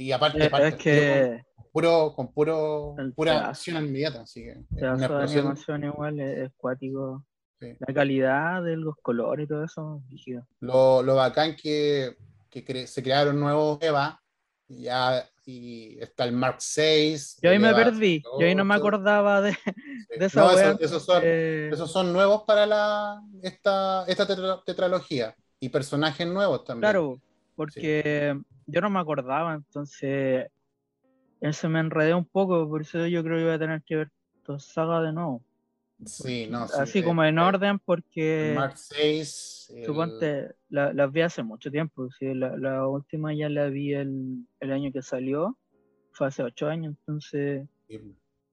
Y 0.00 0.12
aparte, 0.12 0.42
Es, 0.44 0.48
parte 0.48 0.68
es 0.68 0.74
que 0.76 1.42
con 1.54 1.66
puro, 1.72 2.12
con 2.16 2.32
puro, 2.32 2.94
El 2.98 3.12
pura 3.12 3.32
pedazo. 3.32 3.48
acción 3.50 3.84
inmediata, 3.84 4.22
así 4.22 4.42
que 4.44 4.54
una 4.80 4.96
de 4.96 5.04
explosión. 5.04 5.40
animación 5.40 5.84
igual 5.84 6.20
es, 6.20 6.38
es 6.38 6.50
cuático. 6.56 7.24
Sí. 7.60 7.74
La 7.86 7.92
calidad 7.92 8.62
de 8.62 8.76
los 8.78 8.94
colores 9.02 9.44
y 9.44 9.48
todo 9.48 9.62
eso, 9.64 10.02
rígido. 10.08 10.46
Lo, 10.60 11.02
lo 11.02 11.16
bacán 11.16 11.54
que, 11.54 12.16
que 12.48 12.64
cre- 12.64 12.86
se 12.86 13.02
crearon 13.02 13.38
nuevos 13.38 13.78
EVA, 13.82 14.18
ya, 14.68 15.28
y 15.44 15.98
está 16.00 16.24
el 16.24 16.32
Mark 16.32 16.58
VI. 16.74 17.16
Yo 17.42 17.50
ahí 17.50 17.58
me 17.58 17.74
perdí, 17.74 18.22
yo 18.40 18.46
ahí 18.46 18.54
no 18.54 18.64
me 18.64 18.76
8, 18.76 18.80
acordaba 18.80 19.42
de, 19.42 19.52
sí. 19.52 19.60
de 20.18 20.24
esa 20.24 20.40
No, 20.40 20.50
esos, 20.52 20.80
esos 20.80 21.04
son, 21.04 21.20
eh, 21.22 21.68
esos 21.70 21.92
son 21.92 22.10
nuevos 22.14 22.44
para 22.46 22.64
la, 22.64 23.20
esta, 23.42 24.04
esta 24.06 24.26
tetra- 24.26 24.62
tetralogía 24.64 25.34
y 25.60 25.68
personajes 25.68 26.26
nuevos 26.26 26.64
también. 26.64 26.80
Claro, 26.90 27.20
porque 27.60 28.40
yo 28.68 28.80
no 28.80 28.88
me 28.88 29.00
acordaba, 29.00 29.52
entonces 29.52 30.46
eso 31.42 31.68
me 31.68 31.80
enredé 31.80 32.14
un 32.14 32.24
poco, 32.24 32.66
por 32.66 32.80
eso 32.80 33.06
yo 33.06 33.22
creo 33.22 33.36
que 33.36 33.44
voy 33.44 33.52
a 33.52 33.58
tener 33.58 33.82
que 33.82 33.96
ver 33.96 34.08
toda 34.42 34.58
saga 34.58 35.02
de 35.02 35.12
nuevo. 35.12 35.44
Sí, 36.06 36.46
no, 36.48 36.66
sí, 36.68 36.74
Así 36.78 36.98
eh, 37.00 37.04
como 37.04 37.22
en 37.22 37.36
eh, 37.36 37.42
orden, 37.42 37.78
porque 37.80 38.54
Mark 38.54 38.76
VI. 38.90 39.18
el- 39.18 39.84
suponte, 39.84 40.54
la- 40.70 40.94
las 40.94 41.12
vi 41.12 41.20
hace 41.20 41.42
mucho 41.42 41.70
tiempo, 41.70 42.08
sí, 42.18 42.32
la, 42.32 42.56
la 42.56 42.86
última 42.86 43.34
ya 43.34 43.50
la 43.50 43.66
vi 43.66 43.92
el, 43.92 44.46
el 44.60 44.72
año 44.72 44.90
que 44.90 45.02
salió, 45.02 45.58
fue 46.12 46.28
hace 46.28 46.42
ocho 46.42 46.66
años, 46.66 46.94
entonces 47.00 47.68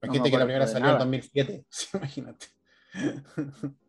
No 0.02 0.12
me 0.12 0.30
que 0.30 0.36
la 0.36 0.44
primera 0.44 0.66
salió 0.66 0.88
en 0.88 0.92
nada. 0.92 0.98
2007, 0.98 1.64
imagínate. 1.94 2.46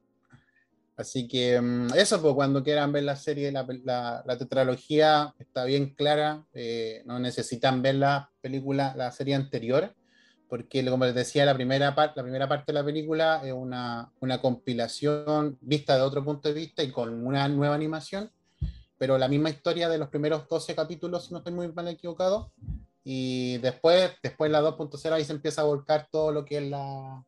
Así 1.00 1.30
que 1.30 1.62
mm, 1.62 1.93
eso, 1.95 2.22
pues 2.22 2.34
cuando 2.34 2.62
quieran 2.62 2.91
ver 2.91 3.04
la 3.04 3.16
serie, 3.16 3.54
la, 3.54 3.66
la- 3.86 4.38
tetralogía 4.38 5.34
está 5.39 5.64
bien 5.64 5.95
clara, 5.95 6.45
eh, 6.54 7.04
no 7.06 7.20
necesitan 7.20 7.82
ver 7.82 7.95
la 7.95 8.30
película, 8.41 8.93
la 8.97 9.10
serie 9.14 9.34
anterior, 9.34 9.95
porque 10.50 10.84
como 10.89 11.06
les 11.06 11.16
decía, 11.16 11.45
la 11.45 11.54
primera, 11.56 11.95
par- 11.95 12.12
la 12.18 12.24
primera 12.24 12.50
parte 12.50 12.74
de 12.74 12.80
la 12.80 12.84
película 12.84 13.39
es 13.45 13.54
una, 13.54 14.12
una 14.20 14.41
compilación 14.41 15.58
vista 15.62 15.95
de 15.95 16.02
otro 16.02 16.22
punto 16.26 16.50
de 16.50 16.56
vista 16.56 16.84
y 16.84 16.91
con 16.91 17.26
una 17.26 17.47
nueva 17.47 17.76
animación, 17.76 18.30
pero 18.97 19.18
la 19.18 19.30
misma 19.30 19.52
historia 19.52 19.88
de 19.88 20.00
los 20.00 20.10
primeros 20.10 20.50
12 20.50 20.76
capítulos, 20.76 21.28
si 21.28 21.32
no 21.32 21.38
estoy 21.38 21.54
muy 21.54 21.72
mal 21.72 21.88
equivocado, 21.88 22.52
y 23.06 23.58
después, 23.60 24.12
después 24.22 24.52
la 24.52 24.60
2.0 24.60 25.14
ahí 25.14 25.24
se 25.24 25.32
empieza 25.32 25.62
a 25.62 25.64
volcar 25.64 26.10
todo 26.12 26.34
lo 26.34 26.43
que 26.43 26.58
es 26.58 26.70
la... 26.70 27.24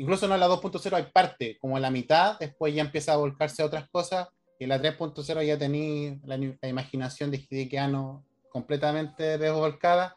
Incluso 0.00 0.26
no 0.26 0.32
en 0.34 0.40
la 0.40 0.48
2.0 0.48 0.96
hay 0.96 1.04
parte, 1.12 1.58
como 1.60 1.76
en 1.76 1.82
la 1.82 1.90
mitad, 1.90 2.38
después 2.38 2.74
ya 2.74 2.80
empieza 2.80 3.12
a 3.12 3.16
volcarse 3.16 3.60
a 3.62 3.66
otras 3.66 3.86
cosas, 3.90 4.28
y 4.58 4.64
en 4.64 4.70
la 4.70 4.80
3.0 4.80 5.42
ya 5.46 5.58
tenéis 5.58 6.18
la, 6.24 6.38
la 6.38 6.68
imaginación 6.68 7.30
de 7.30 7.36
Hidekiano 7.50 8.24
completamente 8.48 9.36
desvolcada, 9.36 10.16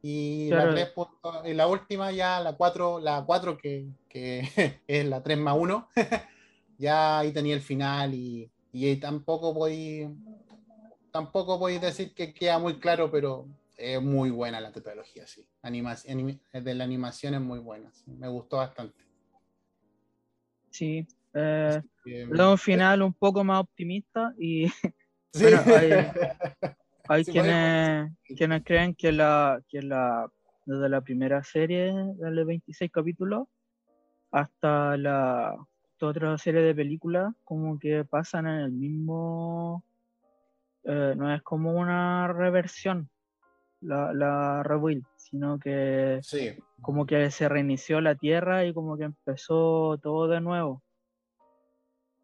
y 0.00 0.50
Claro. 0.50 0.66
la, 0.68 0.74
3 0.76 0.90
punto- 0.90 1.42
y 1.44 1.52
la 1.52 1.66
última 1.66 2.12
ya, 2.12 2.38
la 2.38 2.52
4, 2.52 3.00
la 3.00 3.24
4 3.26 3.58
que, 3.58 3.88
que 4.08 4.42
es 4.86 5.04
la 5.04 5.20
3 5.20 5.36
más 5.36 5.56
1, 5.58 5.88
ya 6.78 7.18
ahí 7.18 7.32
tenía 7.32 7.54
el 7.56 7.60
final, 7.62 8.14
y, 8.14 8.48
y 8.70 8.94
tampoco 8.96 9.52
podéis 9.52 10.10
tampoco 11.10 11.58
podéis 11.58 11.80
decir 11.80 12.14
que 12.14 12.32
queda 12.34 12.58
muy 12.60 12.78
claro, 12.78 13.10
pero 13.10 13.48
es 13.76 14.00
muy 14.00 14.30
buena 14.30 14.60
la 14.60 14.70
tetralogía, 14.70 15.26
sí. 15.26 15.44
Anima- 15.62 15.96
de 15.96 16.74
la 16.74 16.84
animación 16.84 17.34
es 17.34 17.40
muy 17.40 17.58
buena, 17.58 17.92
sí. 17.92 18.04
me 18.12 18.28
gustó 18.28 18.58
bastante. 18.58 19.03
Sí. 20.74 21.06
eh, 21.34 21.80
un 22.04 22.58
final 22.58 23.02
un 23.02 23.12
poco 23.12 23.44
más 23.44 23.60
optimista 23.60 24.34
y 24.38 24.66
sí. 25.32 25.44
bueno, 25.44 25.62
hay- 25.74 25.90
hay 27.08 27.24
Sí, 27.24 27.32
quienes, 27.32 28.12
quienes 28.36 28.64
creen 28.64 28.94
que 28.94 29.12
la, 29.12 29.62
que 29.68 29.82
la 29.82 30.28
desde 30.66 30.88
la 30.88 31.00
primera 31.02 31.42
serie 31.44 31.92
de 31.92 32.30
los 32.30 32.46
26 32.46 32.90
capítulos 32.90 33.46
hasta 34.32 34.96
la 34.96 35.56
otra 36.00 36.36
serie 36.38 36.60
de 36.62 36.74
películas 36.74 37.32
como 37.44 37.78
que 37.78 38.04
pasan 38.04 38.46
en 38.46 38.60
el 38.60 38.72
mismo 38.72 39.82
eh, 40.84 41.14
no 41.16 41.32
es 41.34 41.42
como 41.42 41.72
una 41.72 42.28
reversión 42.28 43.08
la, 43.80 44.12
la 44.12 44.62
rebuild 44.62 45.04
sino 45.16 45.58
que 45.58 46.18
Sí, 46.22 46.50
como 46.84 47.06
que 47.06 47.30
se 47.30 47.48
reinició 47.48 48.00
la 48.00 48.14
tierra 48.14 48.64
y 48.64 48.72
como 48.74 48.96
que 48.96 49.04
empezó 49.04 49.98
todo 50.02 50.28
de 50.28 50.40
nuevo. 50.40 50.82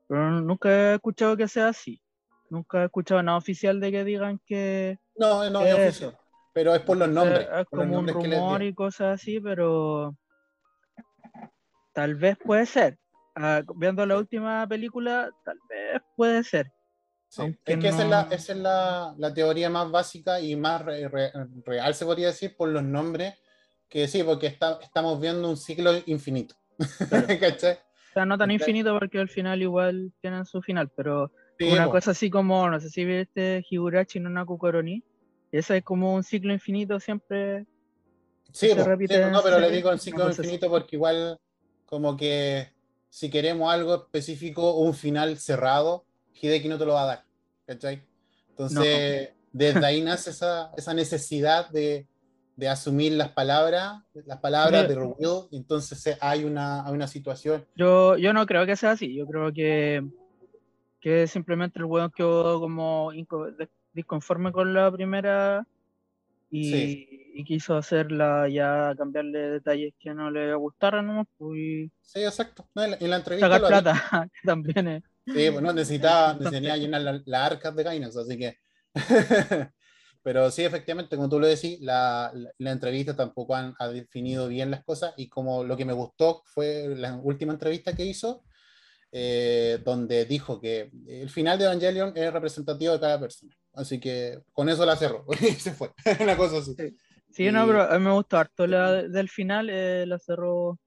Pero 0.06 0.30
nunca 0.40 0.68
he 0.70 0.94
escuchado 0.94 1.36
que 1.36 1.48
sea 1.48 1.68
así. 1.68 2.00
Nunca 2.50 2.82
he 2.82 2.84
escuchado 2.86 3.22
nada 3.22 3.38
oficial 3.38 3.80
de 3.80 3.90
que 3.92 4.04
digan 4.04 4.40
que 4.44 4.98
no, 5.16 5.48
no 5.50 5.60
¿Qué 5.60 5.70
es 5.70 5.74
oficial, 5.74 6.18
pero 6.52 6.74
es 6.74 6.82
por 6.82 6.96
los 6.96 7.08
nombres. 7.08 7.48
es 7.48 7.66
como 7.70 7.82
un 7.84 8.06
nombres 8.06 8.14
rumor 8.16 8.62
y 8.62 8.74
cosas 8.74 9.20
así, 9.20 9.40
pero 9.40 10.16
tal 11.92 12.14
vez 12.16 12.36
puede 12.44 12.66
ser. 12.66 12.98
Ah, 13.36 13.62
viendo 13.76 14.04
la 14.06 14.18
última 14.18 14.66
película, 14.66 15.30
tal 15.44 15.58
vez 15.68 16.02
puede 16.16 16.42
ser. 16.44 16.72
Sí, 17.28 17.56
Es 17.64 17.78
que 17.78 17.88
esa 17.88 18.02
es, 18.02 18.08
la, 18.08 18.24
no- 18.24 18.32
esa 18.32 18.52
es 18.52 18.58
la, 18.58 19.14
la 19.16 19.32
teoría 19.32 19.70
más 19.70 19.88
básica 19.88 20.40
y 20.40 20.56
más 20.56 20.84
re- 20.84 21.08
re- 21.08 21.32
real, 21.64 21.94
se 21.94 22.04
podría 22.04 22.26
decir, 22.26 22.56
por 22.56 22.68
los 22.70 22.82
nombres, 22.82 23.39
que 23.90 24.08
sí, 24.08 24.22
porque 24.22 24.46
está- 24.46 24.78
estamos 24.82 25.20
viendo 25.20 25.50
un 25.50 25.56
ciclo 25.56 25.90
infinito. 26.06 26.54
¿Cachai? 27.40 27.74
O 27.74 28.12
sea, 28.14 28.24
no 28.24 28.38
tan 28.38 28.50
infinito 28.50 28.98
porque 28.98 29.18
al 29.18 29.28
final 29.28 29.60
igual 29.60 30.12
tienen 30.20 30.44
su 30.46 30.62
final, 30.62 30.90
pero 30.96 31.30
Sí, 31.58 31.70
una 31.70 31.84
po. 31.84 31.90
cosa 31.90 32.12
así 32.12 32.30
como, 32.30 32.70
no 32.70 32.80
sé 32.80 32.88
si 32.88 33.04
viste 33.04 33.62
Higurashi 33.68 34.18
no 34.18 34.30
Naku 34.30 34.56
Koroni, 34.56 35.02
ese 35.52 35.78
es 35.78 35.84
como 35.84 36.14
un 36.14 36.22
ciclo 36.22 36.52
infinito 36.52 36.98
siempre. 36.98 37.66
Sí, 38.52 38.68
se 38.68 38.74
po, 38.76 38.84
repite 38.84 39.14
sí, 39.14 39.20
en 39.20 39.30
no, 39.32 39.42
pero 39.42 39.60
le 39.60 39.70
digo 39.76 39.88
en 39.90 39.94
una 39.94 39.98
ciclo 39.98 40.24
cosa 40.24 40.30
así. 40.30 40.42
infinito 40.42 40.70
porque 40.70 40.96
igual 40.96 41.38
como 41.84 42.16
que 42.16 42.72
si 43.10 43.28
queremos 43.30 43.72
algo 43.72 43.94
específico 43.96 44.62
o 44.62 44.80
un 44.84 44.94
final 44.94 45.36
cerrado, 45.36 46.04
Hideki 46.40 46.68
no 46.68 46.78
te 46.78 46.86
lo 46.86 46.94
va 46.94 47.02
a 47.02 47.06
dar, 47.06 47.24
¿cachai? 47.66 48.02
Entonces, 48.48 49.30
desde 49.52 49.84
ahí 49.84 50.00
nace 50.00 50.30
esa, 50.30 50.72
esa 50.76 50.94
necesidad 50.94 51.68
de, 51.70 52.06
de 52.60 52.68
asumir 52.68 53.12
las 53.14 53.30
palabras, 53.30 54.02
las 54.26 54.38
palabras 54.38 54.86
de 54.86 54.94
y 55.50 55.56
entonces 55.56 56.06
eh, 56.06 56.18
hay 56.20 56.44
una, 56.44 56.86
hay 56.86 56.92
una 56.92 57.08
situación, 57.08 57.64
Yo, 57.74 58.16
yo 58.18 58.32
no 58.34 58.44
creo 58.46 58.66
que 58.66 58.76
sea 58.76 58.92
así, 58.92 59.14
yo 59.16 59.26
creo 59.26 59.50
que, 59.52 60.06
que 61.00 61.26
simplemente 61.26 61.78
el 61.78 61.86
weón 61.86 62.12
quedó 62.14 62.60
como 62.60 63.10
disconforme 63.94 64.52
con 64.52 64.74
la 64.74 64.92
primera 64.92 65.66
y, 66.50 66.64
Sí. 66.70 67.08
y 67.34 67.44
quiso 67.44 67.76
hacerla 67.76 68.46
ya 68.48 68.94
cambiarle 68.98 69.38
detalles 69.52 69.94
que 69.98 70.12
no 70.12 70.30
le 70.30 70.54
gustaran 70.54 71.06
nomás, 71.06 71.26
pues, 71.38 71.58
y 71.58 71.90
sí, 72.02 72.22
exacto, 72.22 72.68
¿no? 72.74 72.84
en, 72.84 72.90
la, 72.90 72.96
en 73.00 73.10
la 73.10 73.16
entrevista 73.16 73.48
sacar 73.50 73.68
plata, 73.68 74.28
que 74.34 74.40
también 74.46 74.86
es. 74.88 75.02
Sí, 75.26 75.48
pues 75.50 75.62
no 75.62 75.72
necesitaba, 75.72 76.34
necesitaba 76.34 76.76
llenar 76.76 77.00
la- 77.00 77.22
las 77.24 77.52
arcas 77.52 77.74
de 77.74 77.82
Gainax, 77.84 78.16
así 78.16 78.36
que. 78.38 78.56
Pero 80.22 80.50
sí, 80.50 80.64
efectivamente, 80.64 81.16
como 81.16 81.28
tú 81.28 81.40
lo 81.40 81.46
decís, 81.46 81.80
la, 81.80 82.30
la- 82.34 82.50
la 82.58 82.70
entrevista 82.72 83.16
tampoco 83.16 83.54
han, 83.56 83.74
ha 83.78 83.88
definido 83.88 84.48
bien 84.48 84.70
las 84.70 84.84
cosas 84.84 85.14
y 85.16 85.28
como 85.28 85.64
lo 85.64 85.76
que 85.76 85.84
me 85.86 85.92
gustó 85.94 86.42
fue 86.46 86.88
la 86.96 87.16
última 87.16 87.52
entrevista 87.54 87.94
que 87.94 88.04
hizo, 88.04 88.44
eh, 89.12 89.78
donde 89.84 90.24
dijo 90.26 90.60
que 90.60 90.90
el 91.08 91.30
final 91.30 91.58
de 91.58 91.64
Evangelion 91.64 92.12
es 92.16 92.32
representativo 92.32 92.92
de 92.92 93.00
cada 93.00 93.18
persona. 93.18 93.54
Así 93.74 93.98
que 93.98 94.42
con 94.52 94.68
eso 94.68 94.84
la 94.84 94.96
cerró 94.96 95.24
y 95.40 95.52
se 95.52 95.72
fue. 95.72 95.90
Una 96.20 96.36
cosa 96.36 96.58
así. 96.58 96.74
Sí, 97.30 97.50
no, 97.50 97.64
Y- 97.64 97.66
pero 97.68 97.82
a 97.82 97.98
mí 97.98 98.04
me 98.04 98.12
gustó 98.12 98.36
harto 98.38 98.66
la 98.66 98.92
de- 98.92 99.08
del 99.08 99.28
final, 99.28 99.70
eh, 99.70 100.04
la 100.06 100.18
cerró, 100.18 100.78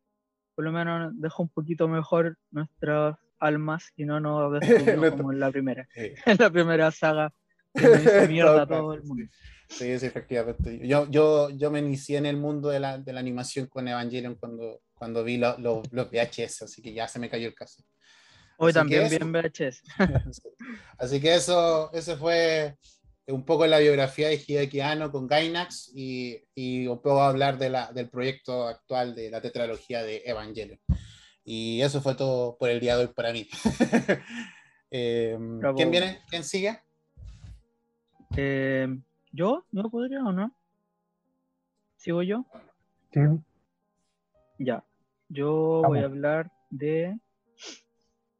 por 0.55 0.63
lo 0.65 0.71
menos 0.71 1.11
dejó 1.15 1.43
un 1.43 1.49
poquito 1.49 1.87
mejor 1.87 2.37
nuestras 2.51 3.15
almas 3.39 3.91
y 3.97 4.05
no 4.05 4.19
nos 4.19 4.59
como 5.27 5.31
en 5.33 5.39
la 5.39 5.51
primera, 5.51 5.87
Sí. 5.93 6.13
en 6.25 6.37
la 6.37 6.49
primera 6.49 6.91
saga 6.91 7.33
mierda 7.73 8.65
Todo 8.67 8.67
todo 8.67 8.93
el 8.93 9.03
mundo. 9.03 9.25
Sí, 9.69 9.97
sí, 9.99 10.05
efectivamente. 10.05 10.79
Yo, 10.87 11.09
yo, 11.09 11.49
yo 11.49 11.71
me 11.71 11.79
inicié 11.79 12.17
en 12.17 12.25
el 12.27 12.37
mundo 12.37 12.69
de 12.69 12.79
la, 12.79 12.97
de 12.99 13.11
la 13.13 13.19
animación 13.19 13.67
con 13.67 13.87
Evangelion 13.87 14.35
cuando, 14.35 14.81
cuando 14.93 15.23
vi 15.23 15.37
lo- 15.37 15.57
lo- 15.57 15.81
los 15.91 16.09
VHS, 16.11 16.63
así 16.63 16.81
que 16.81 16.93
ya 16.93 17.07
se 17.07 17.17
me 17.19 17.29
cayó 17.29 17.47
el 17.47 17.55
caso. 17.55 17.81
Hoy 18.57 18.69
Así 18.69 18.79
también 18.79 19.03
eso. 19.03 19.17
bien 19.17 19.31
VHS. 19.31 19.81
Así 20.99 21.19
que 21.19 21.33
eso, 21.33 21.91
eso 21.91 22.17
fue 22.17 22.77
un 23.27 23.43
poco 23.45 23.65
la 23.65 23.79
biografía 23.79 24.27
de 24.27 24.35
Hideki 24.45 24.79
Anno 24.81 25.11
con 25.11 25.27
Gainax 25.27 25.91
y, 25.95 26.43
y 26.53 26.85
un 26.85 27.01
poco 27.01 27.23
hablar 27.23 27.57
de 27.57 27.69
la, 27.71 27.91
del 27.91 28.09
proyecto 28.09 28.67
actual 28.67 29.15
de 29.15 29.31
la 29.31 29.41
tetralogía 29.41 30.03
de 30.03 30.21
Evangelion. 30.25 30.79
Y 31.43 31.81
eso 31.81 31.99
fue 32.01 32.13
todo 32.15 32.57
por 32.57 32.69
el 32.69 32.79
día 32.79 32.95
de 32.95 33.05
hoy 33.05 33.13
para 33.13 33.33
mí. 33.33 33.47
Eh. 34.95 35.35
¿Quién 35.75 35.89
viene? 35.89 36.19
¿Quién 36.29 36.43
sigue? 36.43 36.79
Eh, 38.35 38.87
¿Yo? 39.31 39.65
¿Yo 39.71 39.89
podría 39.89 40.23
o 40.23 40.31
no? 40.31 40.51
¿Sigo 41.97 42.21
yo? 42.23 42.45
Sí, 43.11 43.19
Ya. 44.59 44.83
Yo 45.29 45.81
voy 45.85 45.99
a 45.99 46.05
hablar 46.05 46.51
de. 46.69 47.17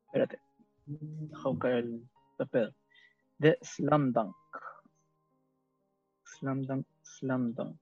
Espérate. 0.06 0.40
Deja 0.86 1.50
buscar 1.50 1.72
el, 1.74 2.08
el 2.40 2.48
pedo. 2.48 2.74
De 3.38 3.58
Slam 3.62 4.12
Dunk. 4.12 4.36
Slam 6.24 6.62
Dunk, 6.64 6.86
Slam 7.02 7.54
Dunk. 7.54 7.80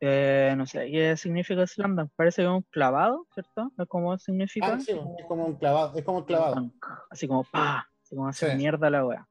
Eh, 0.00 0.54
no 0.56 0.66
sé, 0.66 0.90
¿qué 0.90 1.16
significa 1.16 1.66
Slam 1.66 1.96
Dunk? 1.96 2.10
Parece 2.14 2.42
que 2.42 2.46
es 2.48 2.52
un 2.52 2.62
clavado, 2.62 3.26
¿cierto? 3.32 3.72
¿Es 3.78 3.88
como 3.88 4.16
significa? 4.18 4.74
Ah, 4.74 4.78
sí, 4.80 4.92
es 5.18 5.26
como 5.26 5.46
un 5.46 5.56
clavado. 5.56 5.96
Es 5.96 6.04
como 6.04 6.18
un 6.18 6.24
clavado. 6.24 6.70
Así 7.10 7.26
como 7.26 7.42
pa, 7.44 7.88
así 8.02 8.14
como 8.14 8.28
hacer 8.28 8.50
Sí. 8.52 8.56
mierda 8.58 8.90
la 8.90 9.06
wea. 9.06 9.28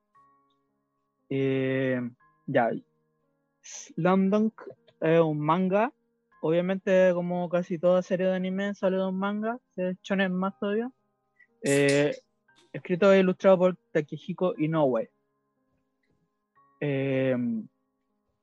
Eh, 1.38 2.00
ya. 2.48 2.72
Slam 3.62 4.30
Dunk 4.30 4.54
es 5.02 5.20
un 5.20 5.40
manga. 5.40 5.92
Obviamente, 6.42 7.12
como 7.14 7.50
casi 7.50 7.78
toda 7.78 8.02
serie 8.02 8.28
de 8.28 8.36
anime, 8.36 8.74
sale 8.74 8.98
de 8.98 9.06
un 9.08 9.18
manga. 9.20 9.58
De 9.76 9.98
shonen 10.02 10.34
más 10.34 10.58
todavía. 10.60 10.90
Eh, 11.62 12.16
escrito 12.72 13.12
e 13.12 13.20
ilustrado 13.20 13.58
por 13.58 13.76
Takehiko 13.92 14.54
Inoue. 14.58 15.10
Eh, 16.80 17.32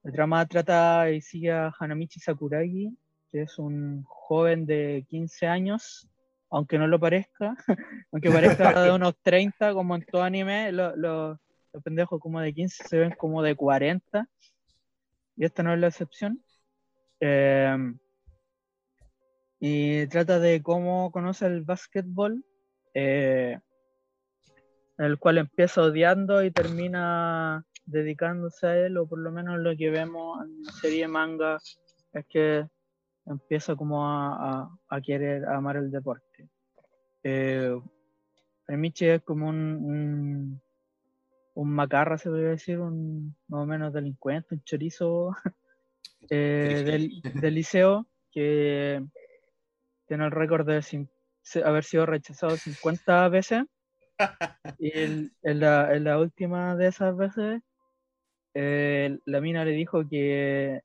el 0.05 0.13
drama 0.13 0.45
trata 0.47 1.11
y 1.11 1.21
sigue 1.21 1.53
a 1.53 1.73
Hanamichi 1.79 2.19
Sakuragi, 2.21 2.91
que 3.31 3.43
es 3.43 3.59
un 3.59 4.03
joven 4.05 4.67
de 4.67 5.07
15 5.09 5.47
años, 5.47 6.09
aunque 6.51 6.77
no 6.79 6.87
lo 6.89 6.99
parezca, 6.99 7.55
aunque 8.13 8.31
parezca 8.31 8.83
de 8.83 8.91
unos 8.95 9.15
30, 9.23 9.73
como 9.73 9.95
en 9.95 10.05
todo 10.05 10.23
anime, 10.25 10.73
lo- 10.73 10.97
lo- 10.97 11.41
los 11.73 11.83
pendejos 11.83 12.21
como 12.21 12.41
de 12.41 12.53
15 12.53 12.85
se 12.87 12.99
ven 12.99 13.13
como 13.13 13.43
de 13.43 13.57
40, 13.57 14.29
y 15.37 15.45
esta 15.45 15.63
no 15.63 15.73
es 15.73 15.81
la 15.81 15.89
excepción. 15.89 16.43
Eh, 17.21 17.77
y 19.61 20.07
trata 20.09 20.39
de 20.39 20.63
cómo 20.63 21.11
conoce 21.13 21.47
el 21.47 21.63
básquetbol, 21.63 22.45
eh, 22.95 23.59
el 24.99 25.19
cual 25.19 25.39
empieza 25.39 25.83
odiando 25.83 26.43
y 26.45 26.51
termina 26.51 27.65
dedicándose 27.87 28.67
a 28.67 28.77
él, 28.77 28.97
o 28.99 29.07
por 29.07 29.19
lo 29.21 29.31
menos 29.33 29.59
lo 29.59 29.77
que 29.77 29.91
vemos 29.91 30.45
en 30.45 30.63
la 30.63 30.73
serie 30.73 31.09
manga 31.09 31.59
es 32.13 32.27
que 32.29 32.67
empieza 33.27 33.77
como 33.77 34.05
a, 34.07 34.63
a- 34.63 34.79
a 34.89 35.01
querer 35.01 35.45
amar 35.47 35.77
el 35.77 35.91
deporte. 35.91 36.49
Eh, 37.23 37.81
Michi 38.69 39.07
es 39.07 39.23
como 39.23 39.49
un, 39.49 40.61
un 41.55 41.71
macarra, 41.75 42.19
se 42.19 42.29
podría 42.31 42.51
decir, 42.51 42.79
un 42.81 43.37
más 43.49 43.63
o 43.63 43.67
menos 43.67 43.93
delincuente, 43.93 44.55
un 44.55 44.63
chorizo 44.65 45.31
eh, 46.31 46.83
del, 46.87 47.11
del 47.41 47.55
liceo 47.55 48.07
que 48.33 49.05
tiene 50.07 50.25
el 50.25 50.31
récord 50.31 50.67
de 50.67 50.83
se- 50.83 51.65
haber 51.65 51.85
sido 51.85 52.07
rechazado 52.07 52.57
50 52.57 53.29
veces. 53.29 53.65
Y 54.79 54.91
en, 54.99 55.31
la, 55.43 55.95
en 55.95 56.05
la 56.05 56.19
última 56.19 56.77
de 56.77 56.89
esas 56.89 57.17
veces, 57.17 57.61
eh, 58.55 59.19
la 59.27 59.41
mina 59.41 59.65
le 59.65 59.73
dijo 59.73 60.09
que, 60.09 60.81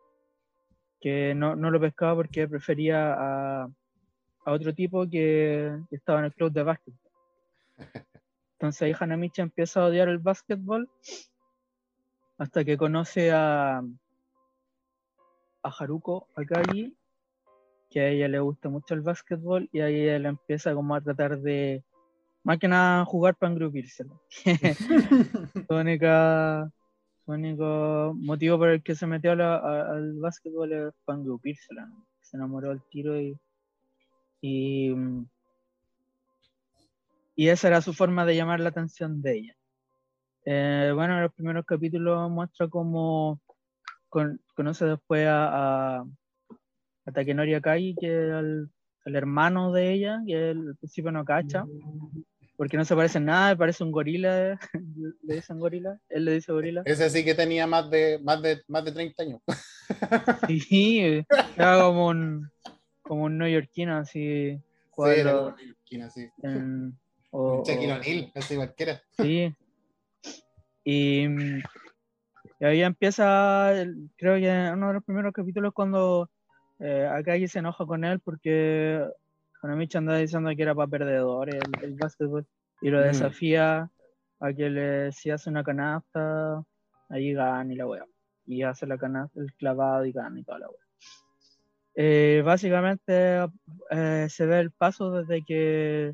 que 0.99 1.33
no, 1.35 1.55
no 1.55 1.71
lo 1.71 1.79
pescaba 1.79 2.15
porque 2.15 2.47
prefería 2.47 3.13
a, 3.13 3.63
a 3.63 4.51
otro 4.51 4.73
tipo 4.73 5.07
que, 5.09 5.71
que 5.89 5.95
estaba 5.95 6.19
en 6.19 6.25
el 6.25 6.33
club 6.33 6.51
de 6.51 6.63
básquetbol. 6.63 7.11
Entonces 8.57 8.81
ahí 8.81 8.93
Hanamichi 8.99 9.41
empieza 9.41 9.81
a 9.81 9.85
odiar 9.85 10.09
el 10.09 10.17
básquetbol 10.17 10.89
hasta 12.39 12.65
que 12.65 12.75
conoce 12.75 13.31
a, 13.31 13.83
a 15.61 15.69
Haruko 15.69 16.27
Akagi, 16.35 16.97
que 17.91 17.99
a 17.99 18.09
ella 18.09 18.27
le 18.27 18.39
gusta 18.39 18.69
mucho 18.69 18.95
el 18.95 19.01
básquetbol 19.01 19.69
y 19.71 19.81
ahí 19.81 20.07
él 20.07 20.25
empieza 20.25 20.73
como 20.73 20.95
a 20.95 21.01
tratar 21.01 21.39
de, 21.39 21.83
más 22.43 22.57
que 22.57 22.67
nada, 22.67 23.05
jugar 23.05 23.35
para 23.35 23.51
engrupírselo. 23.51 24.19
su, 25.67 25.75
única, 25.75 26.71
su 27.25 27.31
único 27.31 28.13
motivo 28.15 28.57
por 28.57 28.69
el 28.69 28.81
que 28.81 28.95
se 28.95 29.05
metió 29.05 29.33
al 29.33 30.13
básquetbol 30.13 30.73
es 30.73 30.93
para 31.05 31.19
engrupírselo. 31.19 31.85
¿no? 31.85 32.07
Se 32.21 32.37
enamoró 32.37 32.69
del 32.69 32.81
tiro 32.89 33.19
y, 33.21 33.37
y, 34.41 34.89
mm, 34.95 35.27
y 37.37 37.49
esa 37.49 37.67
era 37.67 37.81
su 37.81 37.93
forma 37.93 38.25
de 38.25 38.35
llamar 38.35 38.59
la 38.59 38.69
atención 38.69 39.21
de 39.21 39.37
ella. 39.37 39.53
Eh, 40.45 40.91
bueno, 40.95 41.15
en 41.17 41.21
los 41.21 41.33
primeros 41.33 41.65
capítulos 41.65 42.29
muestra 42.31 42.67
cómo 42.67 43.39
con- 44.09 44.41
conoce 44.55 44.85
después 44.85 45.27
a, 45.27 45.99
a, 45.99 46.05
a 47.05 47.11
Takenori 47.11 47.53
Akai, 47.53 47.95
que 47.99 48.07
es 48.07 48.33
el, 48.33 48.69
el 49.05 49.15
hermano 49.15 49.71
de 49.71 49.93
ella, 49.93 50.19
que 50.25 50.49
él 50.51 50.69
al 50.69 50.75
principio 50.77 51.11
no 51.11 51.23
cacha, 51.25 51.65
porque 52.55 52.75
no 52.75 52.85
se 52.85 52.95
parece 52.95 53.19
en 53.19 53.25
nada, 53.25 53.55
parece 53.55 53.83
un 53.83 53.91
gorila, 53.91 54.57
le 55.21 55.35
dicen 55.35 55.59
gorila, 55.59 55.99
él 56.09 56.25
le 56.25 56.31
dice 56.33 56.51
gorila. 56.51 56.81
Ese 56.85 57.07
sí 57.11 57.23
que 57.23 57.35
tenía 57.35 57.67
más 57.67 57.87
de, 57.91 58.19
más 58.23 58.41
de, 58.41 58.63
más 58.67 58.83
de 58.83 58.91
30 58.93 59.21
años. 59.23 59.41
Sí, 60.47 61.23
era 61.55 61.79
como 61.81 62.07
un, 62.07 62.49
como 63.03 63.23
un 63.25 63.37
neoyorquino, 63.37 63.97
así, 63.97 64.57
Sí, 64.57 64.63
cual- 64.89 65.17
era 65.19 65.55
esquina, 65.59 66.05
así. 66.07 66.27
en- 66.41 66.97
o- 67.39 67.63
Shaquille 67.65 67.93
O'Neal, 67.93 68.31
así 68.35 68.55
cualquiera. 68.55 69.01
Sí. 69.11 69.53
Y, 70.83 71.25
y 72.59 72.65
ahí 72.65 72.81
empieza, 72.81 73.73
creo 74.17 74.35
que 74.35 74.47
en 74.49 74.73
uno 74.73 74.87
de 74.87 74.93
los 74.95 75.03
primeros 75.03 75.33
capítulos 75.33 75.73
cuando 75.73 76.29
eh, 76.79 77.05
Akagi 77.11 77.47
se 77.47 77.59
enoja 77.59 77.85
con 77.85 78.03
él 78.05 78.19
porque 78.21 79.03
Hanamichi 79.61 79.97
anda 79.97 80.17
diciendo 80.17 80.49
que 80.55 80.61
era 80.61 80.73
para 80.75 80.87
perdedores 80.89 81.55
el, 81.55 81.83
el 81.83 81.93
básquetbol 81.95 82.45
y 82.81 82.89
lo 82.89 82.99
Mm. 82.99 83.03
desafía 83.03 83.89
a 84.39 84.53
que 84.53 84.69
le, 84.69 85.11
si 85.11 85.29
hace 85.31 85.49
una 85.49 85.63
canasta, 85.63 86.63
ahí 87.09 87.33
gana 87.33 87.73
y 87.73 87.75
la 87.75 87.87
wea. 87.87 88.05
Y 88.45 88.61
hace 88.63 88.85
la 88.87 88.97
canasta, 88.97 89.39
el 89.41 89.51
clavado 89.55 90.05
y 90.05 90.11
gana 90.13 90.39
y 90.39 90.43
toda 90.43 90.59
la 90.59 90.67
wea. 90.69 90.77
Eh, 91.95 92.43
básicamente 92.45 93.39
eh, 93.89 94.27
se 94.29 94.45
ve 94.45 94.59
el 94.59 94.71
paso 94.71 95.09
desde 95.11 95.43
que 95.43 96.13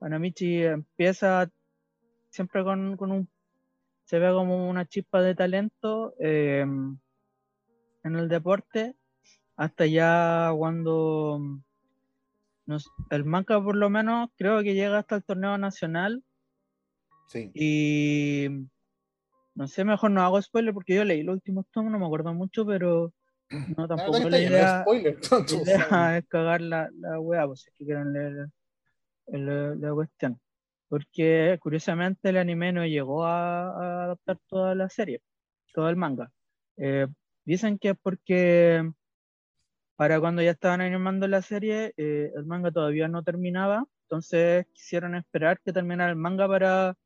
Hanamichi 0.00 0.62
empieza 0.62 1.50
siempre 2.30 2.62
con, 2.64 2.96
con 2.96 3.12
un 3.12 3.28
se 4.04 4.18
ve 4.18 4.30
como 4.32 4.68
una 4.68 4.84
chispa 4.86 5.20
de 5.20 5.34
talento 5.34 6.14
eh, 6.20 6.60
en 6.60 7.00
el 8.04 8.28
deporte 8.28 8.94
hasta 9.56 9.86
ya 9.86 10.52
cuando 10.56 11.40
nos- 12.66 12.90
el 13.10 13.24
manga 13.24 13.62
por 13.62 13.74
lo 13.76 13.90
menos 13.90 14.28
creo 14.36 14.62
que 14.62 14.74
llega 14.74 14.98
hasta 14.98 15.16
el 15.16 15.24
torneo 15.24 15.58
nacional 15.58 16.22
Sí. 17.28 17.50
y 17.54 18.46
no 19.56 19.66
sé, 19.66 19.84
mejor 19.84 20.12
no 20.12 20.22
hago 20.22 20.40
spoiler 20.40 20.72
porque 20.72 20.94
yo 20.94 21.04
leí 21.04 21.22
los 21.24 21.34
últimos 21.34 21.66
tomos, 21.72 21.90
no 21.90 21.98
me 21.98 22.06
acuerdo 22.06 22.32
mucho, 22.34 22.64
pero 22.64 23.12
no 23.50 23.88
tampoco 23.88 24.28
la 24.28 24.38
idea, 24.38 24.82
spoiler, 24.82 25.18
idea 25.48 26.16
es 26.18 26.26
cagar 26.28 26.60
la, 26.60 26.88
la 26.94 27.18
wea, 27.18 27.46
pues 27.46 27.62
si 27.62 27.70
es 27.70 27.74
que 27.76 27.84
quieren 27.86 28.12
leer 28.12 28.48
el- 29.28 29.80
la 29.80 29.92
cuestión. 29.94 30.40
Porque 30.88 31.58
curiosamente 31.60 32.28
el 32.30 32.36
anime 32.38 32.72
no 32.72 32.86
llegó 32.86 33.24
a, 33.26 33.68
a 34.02 34.04
adaptar 34.04 34.38
toda 34.48 34.74
la 34.74 34.88
serie. 34.88 35.22
todo 35.74 35.88
el 35.90 35.96
manga. 35.96 36.32
Eh, 36.78 37.06
dicen 37.44 37.78
que 37.78 37.90
es 37.90 37.98
porque 38.02 38.82
para 39.96 40.20
cuando 40.20 40.42
ya 40.42 40.50
estaban 40.52 40.80
animando 40.80 41.26
la 41.28 41.42
serie, 41.42 41.92
eh, 41.96 42.30
el 42.34 42.44
manga 42.46 42.70
todavía 42.70 43.08
no 43.08 43.22
terminaba, 43.24 43.84
entonces 44.04 44.66
quisieron 44.72 45.14
esperar 45.14 45.60
que 45.62 45.72
terminara 45.72 46.10
el 46.10 46.16
manga 46.16 46.46
para 46.48 46.96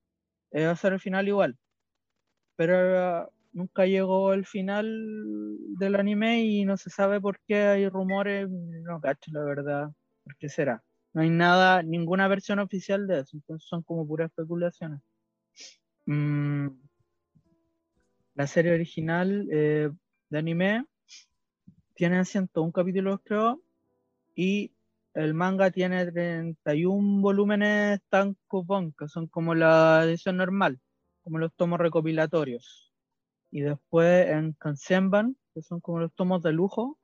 eh, 0.53 0.67
hacer 0.67 0.95
el 0.95 1.01
final 1.01 1.29
igual. 1.29 1.59
Pero 2.57 3.25
uh, 3.27 3.31
nunca 3.53 3.87
llegó 3.87 4.33
el 4.35 4.47
final 4.47 4.87
del 5.79 5.97
anime 5.97 6.45
y 6.45 6.65
no 6.65 6.77
se 6.77 6.91
sabe 6.91 7.21
por 7.21 7.41
qué 7.47 7.57
hay 7.65 7.89
rumores, 7.89 8.49
no 8.51 9.01
cacho 9.01 9.31
la 9.33 9.45
verdad, 9.45 9.91
por 10.25 10.37
qué 10.37 10.49
será. 10.49 10.83
No 11.13 11.23
hay 11.23 11.31
nada, 11.31 11.83
ninguna 11.83 12.29
versión 12.29 12.61
oficial 12.61 13.07
de 13.07 13.21
eso, 13.21 13.37
entonces 13.37 13.69
son 13.69 13.83
como 13.83 14.07
puras 14.07 14.31
especulaciones. 14.31 15.01
Mm, 16.07 16.69
la 18.35 18.47
serie 18.47 18.73
original 18.73 19.49
eh, 19.51 19.91
de 20.29 20.39
anime 20.39 20.87
tiene 21.95 22.25
101 22.25 22.73
capítulos, 22.73 23.21
creo, 23.25 23.61
y 24.35 24.73
el 25.15 25.35
manga 25.35 25.71
tiene 25.73 26.07
31 26.07 27.21
volúmenes 27.21 28.01
tankobon, 28.09 28.93
que 28.93 29.09
son 29.09 29.27
como 29.27 29.55
la 29.55 30.05
edición 30.05 30.37
normal, 30.37 30.81
como 31.25 31.39
los 31.39 31.53
tomos 31.55 31.81
recopilatorios. 31.81 32.93
Y 33.51 33.63
después 33.63 34.29
en 34.29 34.53
Kansenban, 34.53 35.37
que 35.53 35.63
son 35.63 35.81
como 35.81 35.99
los 35.99 36.15
tomos 36.15 36.43
de 36.43 36.53
lujo, 36.53 37.00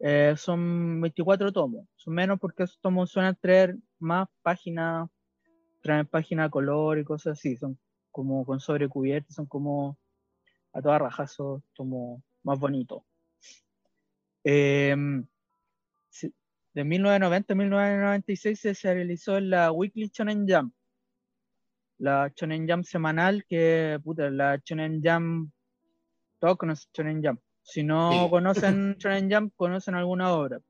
eh, 0.00 0.34
son 0.36 1.00
24 1.00 1.52
tomos. 1.52 1.86
Son 1.96 2.14
menos 2.14 2.38
porque 2.40 2.64
esos 2.64 2.78
tomos 2.80 3.10
suelen 3.10 3.36
traer 3.40 3.76
más 3.98 4.28
páginas, 4.42 5.08
traen 5.82 6.06
páginas 6.06 6.50
color 6.50 6.98
y 6.98 7.04
cosas 7.04 7.38
así. 7.38 7.56
Son 7.56 7.78
como 8.10 8.44
con 8.44 8.60
sobrecubiertas, 8.60 9.34
son 9.34 9.46
como 9.46 9.98
a 10.72 10.82
toda 10.82 10.98
rajazo, 10.98 11.62
como 11.76 12.22
más 12.42 12.58
bonito. 12.58 13.04
Em, 14.44 15.26
de 16.74 16.84
1990 16.84 17.52
a 17.52 17.56
1996 17.56 18.78
se 18.78 18.94
realizó 18.94 19.40
la 19.40 19.72
Weekly 19.72 20.10
Shonen 20.12 20.46
Jump, 20.48 20.74
la 21.98 22.32
Shonen 22.34 22.68
Jump 22.68 22.84
semanal 22.84 23.44
que, 23.48 23.98
puta, 24.02 24.28
la 24.30 24.60
Shonen 24.64 25.00
Jump, 25.02 25.52
todos 26.40 26.58
conocen 26.58 26.90
Shonen 26.92 27.22
Jump. 27.24 27.40
Si 27.64 27.82
no 27.82 28.28
conocen 28.30 28.96
Shonen 28.98 29.32
Jump, 29.32 29.54
conocen 29.56 29.94
alguna 29.94 30.32
obra. 30.32 30.60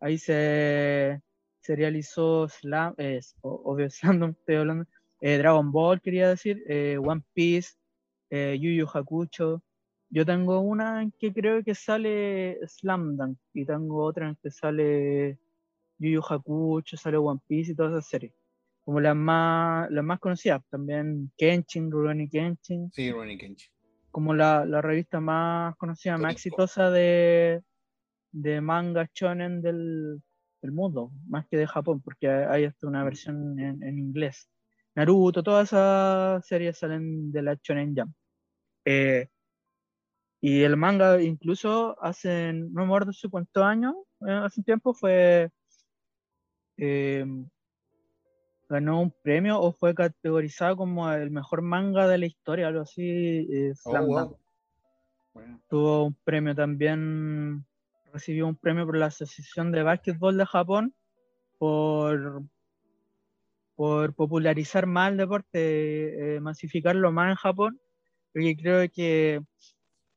Ahí 0.00 0.18
se, 0.18 1.22
se 1.60 1.76
realizó 1.76 2.48
Slam, 2.48 2.94
eh, 2.98 3.20
obvio 3.40 3.88
Slam, 3.90 4.30
estoy 4.30 4.56
hablando, 4.56 4.86
eh, 5.20 5.38
Dragon 5.38 5.70
Ball, 5.72 6.00
quería 6.00 6.28
decir, 6.28 6.62
eh, 6.68 6.98
One 6.98 7.22
Piece, 7.32 7.70
eh, 8.30 8.58
Yu 8.60 8.70
Yu 8.70 8.86
Hakucho. 8.92 9.62
Yo 10.10 10.24
tengo 10.26 10.60
una 10.60 11.02
en 11.02 11.12
que 11.12 11.32
creo 11.32 11.62
que 11.62 11.74
sale 11.74 12.58
Slam 12.66 13.16
Dunk 13.16 13.38
y 13.52 13.64
tengo 13.64 14.02
otra 14.04 14.28
en 14.28 14.36
que 14.42 14.50
sale 14.50 15.38
Yu 15.98 16.10
Yu 16.10 16.22
Hakucho, 16.28 16.96
sale 16.96 17.16
One 17.16 17.40
Piece 17.46 17.72
y 17.72 17.74
todas 17.74 17.92
esas 17.92 18.08
series. 18.08 18.32
Como 18.84 19.00
las 19.00 19.14
más, 19.14 19.90
las 19.90 20.04
más 20.04 20.18
conocidas, 20.18 20.62
también 20.70 21.30
Kenshin, 21.36 21.90
Rurouni 21.90 22.28
Kenshin. 22.28 22.90
Sí, 22.92 23.10
Rurouni 23.12 23.38
Kenshin. 23.38 23.70
Como 24.18 24.34
la, 24.34 24.64
la, 24.64 24.82
revista 24.82 25.20
más 25.20 25.76
conocida, 25.76 26.18
más 26.18 26.32
exitosa 26.32 26.90
de, 26.90 27.62
de 28.32 28.60
manga 28.60 29.08
shonen 29.14 29.62
del, 29.62 30.20
del, 30.60 30.72
mundo, 30.72 31.12
más 31.28 31.46
que 31.46 31.56
de 31.56 31.68
Japón, 31.68 32.02
porque 32.02 32.28
hay 32.28 32.64
hasta 32.64 32.88
una 32.88 33.04
versión 33.04 33.56
en, 33.60 33.80
en 33.80 33.96
inglés. 33.96 34.50
Naruto, 34.96 35.44
todas 35.44 35.68
esas 35.68 36.44
series 36.44 36.76
salen 36.76 37.30
de 37.30 37.42
la 37.42 37.56
Shonen 37.62 37.94
Jump. 37.94 38.12
Eh, 38.84 39.28
y 40.40 40.62
el 40.62 40.76
manga 40.76 41.22
incluso 41.22 41.96
hace, 42.02 42.52
no 42.52 42.80
me 42.80 42.86
acuerdo 42.86 43.10
hace 43.10 43.28
cuántos 43.28 43.62
años, 43.62 43.94
eh, 44.26 44.32
hace 44.32 44.58
un 44.58 44.64
tiempo 44.64 44.94
fue, 44.94 45.48
eh, 46.76 47.24
ganó 48.68 49.00
un 49.00 49.10
premio 49.22 49.60
o 49.60 49.72
fue 49.72 49.94
categorizado 49.94 50.76
como 50.76 51.10
el 51.12 51.30
mejor 51.30 51.62
manga 51.62 52.06
de 52.06 52.18
la 52.18 52.26
historia, 52.26 52.68
algo 52.68 52.82
así. 52.82 53.48
Oh, 53.84 54.06
wow. 54.06 54.38
bueno. 55.32 55.60
Tuvo 55.68 56.04
un 56.04 56.14
premio 56.24 56.54
también, 56.54 57.64
recibió 58.12 58.46
un 58.46 58.56
premio 58.56 58.84
por 58.86 58.96
la 58.96 59.06
Asociación 59.06 59.72
de 59.72 59.82
Básquetbol 59.82 60.36
de 60.36 60.46
Japón 60.46 60.94
por 61.58 62.42
por 63.78 64.12
popularizar 64.12 64.86
más 64.86 65.12
el 65.12 65.18
deporte, 65.18 66.34
eh, 66.34 66.40
masificarlo 66.40 67.12
más 67.12 67.30
en 67.30 67.36
Japón, 67.36 67.80
porque 68.32 68.56
creo 68.56 68.90
que 68.90 69.40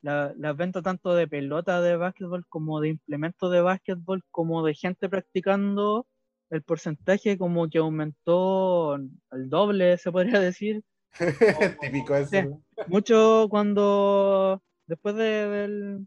las 0.01 0.35
la 0.35 0.53
ventas 0.53 0.81
tanto 0.81 1.13
de 1.13 1.27
pelota 1.27 1.79
de 1.79 1.95
básquetbol 1.95 2.43
como 2.49 2.81
de 2.81 2.89
implementos 2.89 3.51
de 3.51 3.61
básquetbol, 3.61 4.23
como 4.31 4.65
de 4.65 4.73
gente 4.73 5.09
practicando, 5.09 6.07
el 6.51 6.61
porcentaje 6.63 7.37
como 7.37 7.69
que 7.69 7.79
aumentó 7.79 8.93
al 8.93 9.49
doble, 9.49 9.97
se 9.97 10.11
podría 10.11 10.39
decir. 10.39 10.83
Típico 11.81 12.15
eso. 12.15 12.61
mucho 12.87 13.47
cuando, 13.49 14.61
después 14.85 15.15
de, 15.15 15.97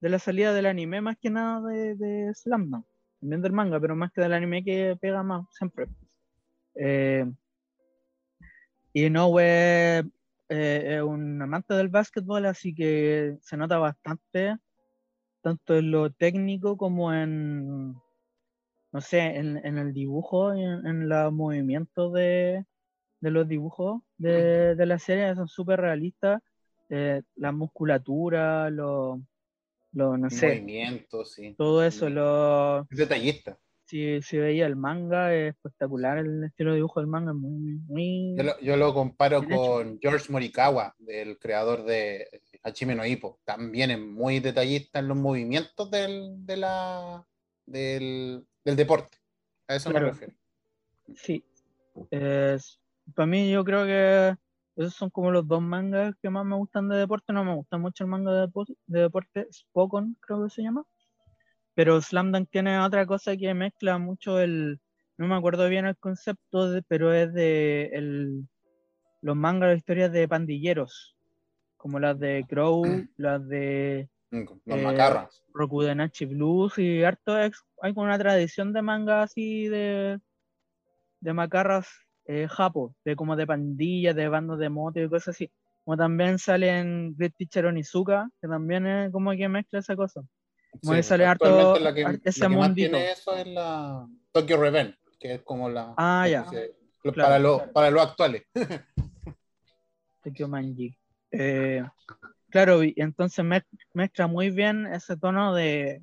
de, 0.00 0.08
la 0.08 0.18
salida 0.18 0.52
del 0.52 0.66
anime, 0.66 1.00
más 1.00 1.16
que 1.16 1.30
nada 1.30 1.66
de, 1.68 1.94
de 1.94 2.34
Slam, 2.34 2.70
no. 2.70 2.86
también 3.20 3.40
del 3.40 3.52
manga, 3.52 3.80
pero 3.80 3.96
más 3.96 4.12
que 4.12 4.20
del 4.20 4.32
anime 4.32 4.64
que 4.64 4.96
pega 5.00 5.22
más 5.22 5.46
siempre. 5.52 5.86
Eh, 6.74 7.24
y 8.92 9.06
Inoue 9.06 9.42
eh, 9.42 10.04
es 10.48 11.02
un 11.02 11.40
amante 11.40 11.74
del 11.74 11.88
básquetbol, 11.88 12.46
así 12.46 12.74
que 12.74 13.36
se 13.40 13.56
nota 13.56 13.78
bastante, 13.78 14.56
tanto 15.40 15.76
en 15.76 15.90
lo 15.92 16.10
técnico 16.10 16.76
como 16.76 17.12
en, 17.12 17.96
no 18.94 19.00
sé, 19.00 19.18
en, 19.18 19.60
en 19.66 19.76
el 19.76 19.92
dibujo, 19.92 20.54
y 20.54 20.62
en, 20.62 20.86
en 20.86 21.08
los 21.08 21.32
movimientos 21.32 22.12
de, 22.12 22.64
de 23.20 23.30
los 23.30 23.46
dibujos 23.48 24.02
de, 24.16 24.76
de 24.76 24.86
la 24.86 24.98
serie, 24.98 25.34
son 25.34 25.48
súper 25.48 25.80
realistas. 25.80 26.40
Eh, 26.90 27.22
la 27.36 27.50
musculatura, 27.50 28.70
los, 28.70 29.18
lo, 29.92 30.16
no 30.16 30.30
sé, 30.30 30.48
movimientos, 30.48 31.32
sí. 31.32 31.54
todo 31.56 31.82
eso, 31.82 32.08
lo, 32.10 32.86
Detallista 32.90 33.58
si, 33.86 34.20
si 34.22 34.38
veía 34.38 34.66
el 34.66 34.76
manga, 34.76 35.34
es 35.34 35.54
espectacular 35.54 36.18
el 36.18 36.44
estilo 36.44 36.70
de 36.70 36.76
dibujo 36.76 37.00
del 37.00 37.06
manga, 37.08 37.32
es 37.32 37.36
muy... 37.36 37.78
muy... 37.86 38.34
Yo, 38.36 38.42
lo, 38.42 38.60
yo 38.60 38.76
lo 38.76 38.94
comparo 38.94 39.42
con 39.46 39.98
George 40.00 40.32
Morikawa, 40.32 40.94
el 41.06 41.38
creador 41.38 41.84
de 41.84 42.26
Hachime 42.62 42.94
no 42.94 43.04
Hippo. 43.04 43.40
También 43.44 43.90
es 43.90 44.00
muy 44.00 44.40
detallista 44.40 44.98
en 44.98 45.08
los 45.08 45.16
movimientos 45.16 45.90
del, 45.90 46.46
de 46.46 46.56
la, 46.56 47.24
del, 47.66 48.46
del 48.64 48.76
deporte. 48.76 49.18
A 49.68 49.76
eso 49.76 49.90
claro. 49.90 50.06
me 50.06 50.12
refiero. 50.12 50.34
Sí. 51.14 51.44
Es, 52.10 52.80
para 53.14 53.26
mí 53.26 53.50
yo 53.50 53.64
creo 53.64 53.84
que 53.84 54.36
esos 54.76 54.94
son 54.94 55.10
como 55.10 55.30
los 55.30 55.46
dos 55.46 55.62
mangas 55.62 56.14
que 56.20 56.30
más 56.30 56.44
me 56.44 56.56
gustan 56.56 56.88
de 56.88 56.96
deporte. 56.96 57.32
No 57.32 57.44
me 57.44 57.54
gusta 57.54 57.78
mucho 57.78 58.04
el 58.04 58.10
manga 58.10 58.32
de, 58.32 58.40
deporte, 58.42 58.74
de 58.86 59.00
deporte 59.00 59.48
Spokon, 59.52 60.16
creo 60.20 60.44
que 60.44 60.50
se 60.50 60.62
llama. 60.62 60.84
Pero 61.74 62.00
Slam 62.00 62.32
Dunk 62.32 62.48
tiene 62.50 62.78
otra 62.78 63.06
cosa 63.06 63.36
que 63.36 63.52
mezcla 63.54 63.98
mucho 63.98 64.38
el. 64.40 64.80
No 65.16 65.28
me 65.28 65.36
acuerdo 65.36 65.68
bien 65.68 65.86
el 65.86 65.96
concepto, 65.96 66.70
de, 66.70 66.82
pero 66.82 67.12
es 67.12 67.32
de 67.32 67.90
el, 67.92 68.48
los 69.20 69.36
mangas, 69.36 69.70
las 69.70 69.78
historias 69.78 70.10
de 70.10 70.26
pandilleros, 70.26 71.16
como 71.76 72.00
las 72.00 72.18
de 72.18 72.44
Crow, 72.48 72.84
las 73.16 73.46
de. 73.48 74.08
Los 74.64 74.78
eh, 74.78 74.82
macarras. 74.82 75.42
Rokudenachi 75.52 76.24
Blues 76.26 76.78
y 76.78 77.04
harto. 77.04 77.40
Ex, 77.40 77.62
hay 77.80 77.94
como 77.94 78.06
una 78.06 78.18
tradición 78.18 78.72
de 78.72 78.82
manga 78.82 79.22
así 79.22 79.68
de. 79.68 80.18
de 81.20 81.32
macarras 81.32 81.88
eh, 82.26 82.48
japo, 82.50 82.94
de 83.04 83.14
como 83.16 83.36
de 83.36 83.46
pandillas, 83.46 84.16
de 84.16 84.28
bandos 84.28 84.58
de 84.58 84.68
moto 84.70 85.00
y 85.00 85.08
cosas 85.08 85.28
así. 85.36 85.50
Como 85.84 85.96
también 85.96 86.38
salen 86.38 87.14
Great 87.16 87.34
Teacher 87.36 87.66
Onizuka, 87.66 88.30
que 88.40 88.48
también 88.48 88.86
es 88.86 89.12
como 89.12 89.30
que 89.32 89.48
mezcla 89.48 89.78
esa 89.80 89.94
cosa. 89.94 90.22
Como 90.80 90.92
Sí, 90.94 90.96
que 90.96 91.02
sale 91.02 91.26
harto 91.26 91.78
la 91.78 91.92
que, 91.94 92.00
ese 92.24 92.40
la 92.40 92.48
que 92.48 92.56
más 92.56 92.74
tiene 92.74 93.10
eso 93.12 93.36
es 93.36 93.46
la 93.46 94.08
Tokyo 94.32 94.56
Reven, 94.56 94.96
que 95.20 95.34
es 95.34 95.42
como 95.42 95.68
la. 95.68 95.94
Ah, 95.96 96.26
ya. 96.28 96.44
se- 96.46 96.74
lo- 97.04 97.12
Claro, 97.12 97.28
para, 97.28 97.38
lo, 97.38 97.56
claro. 97.58 97.72
para 97.74 97.90
los 97.90 98.02
actuales. 98.02 98.42
Tokyo 100.22 100.48
Manji. 100.48 100.96
Eh, 101.30 101.84
claro, 102.54 102.84
y 102.84 102.94
entonces 102.98 103.44
mez- 103.44 103.66
mezcla 103.94 104.28
muy 104.28 104.50
bien 104.50 104.86
ese 104.86 105.16
tono 105.16 105.52
de, 105.56 106.00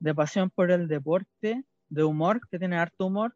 de 0.00 0.14
pasión 0.14 0.50
por 0.50 0.70
el 0.70 0.86
deporte, 0.86 1.64
de 1.88 2.04
humor, 2.04 2.40
que 2.50 2.58
tiene 2.58 2.76
harto 2.76 3.06
humor, 3.06 3.34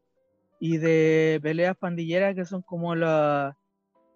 y 0.61 0.77
de 0.77 1.41
peleas 1.43 1.79
pandilleras 1.79 2.35
que 2.35 2.45
son 2.45 2.61
como 2.61 2.95
la, 2.95 3.57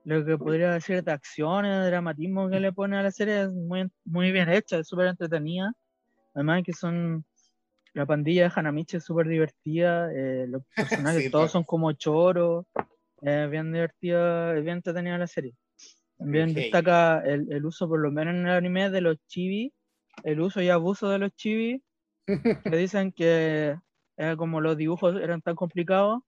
lo 0.05 0.22
que 0.22 0.37
podría 0.37 0.70
decir 0.72 1.03
de 1.03 1.12
acciones, 1.12 1.80
de 1.80 1.87
dramatismo 1.87 2.51
que 2.51 2.61
le 2.61 2.74
pone 2.74 2.99
a 2.99 3.03
la 3.03 3.11
serie, 3.11 3.45
es 3.45 3.53
muy, 3.55 3.91
muy 4.05 4.32
bien 4.32 4.51
hecha, 4.51 4.78
es 4.80 4.87
súper 4.87 5.07
entretenida. 5.07 5.72
Además 6.34 6.62
que 6.62 6.74
son, 6.74 7.24
la 7.95 8.05
pandilla 8.05 8.43
de 8.49 8.53
Hanamichi 8.55 8.99
es 8.99 9.05
súper 9.05 9.28
divertida, 9.28 10.12
eh, 10.12 10.47
los 10.47 10.62
personajes 10.76 11.24
Sí, 11.24 11.30
todos 11.30 11.45
pues. 11.45 11.53
son 11.53 11.64
como 11.64 11.91
choros, 11.95 12.66
es 13.22 13.51
bien 13.51 13.72
divertida, 13.72 14.55
es 14.59 14.62
bien 14.62 14.76
entretenida 14.76 15.16
la 15.16 15.26
serie. 15.26 15.55
También 16.18 16.54
destaca 16.54 17.20
el, 17.20 17.52
el 17.52 17.66
uso, 17.66 17.88
por 17.88 18.00
lo 18.00 18.10
menos 18.10 18.34
en 18.34 18.46
el 18.46 18.52
anime, 18.52 18.90
de 18.90 19.00
los 19.00 19.18
chibi, 19.26 19.72
el 20.24 20.40
uso 20.40 20.62
y 20.62 20.70
abuso 20.70 21.08
de 21.08 21.18
los 21.18 21.32
chibi, 21.34 21.82
que 22.64 22.76
dicen 22.76 23.12
que 23.12 23.76
era 24.16 24.36
como 24.36 24.60
los 24.60 24.76
dibujos 24.76 25.16
eran 25.20 25.42
tan 25.42 25.54
complicados 25.54 26.22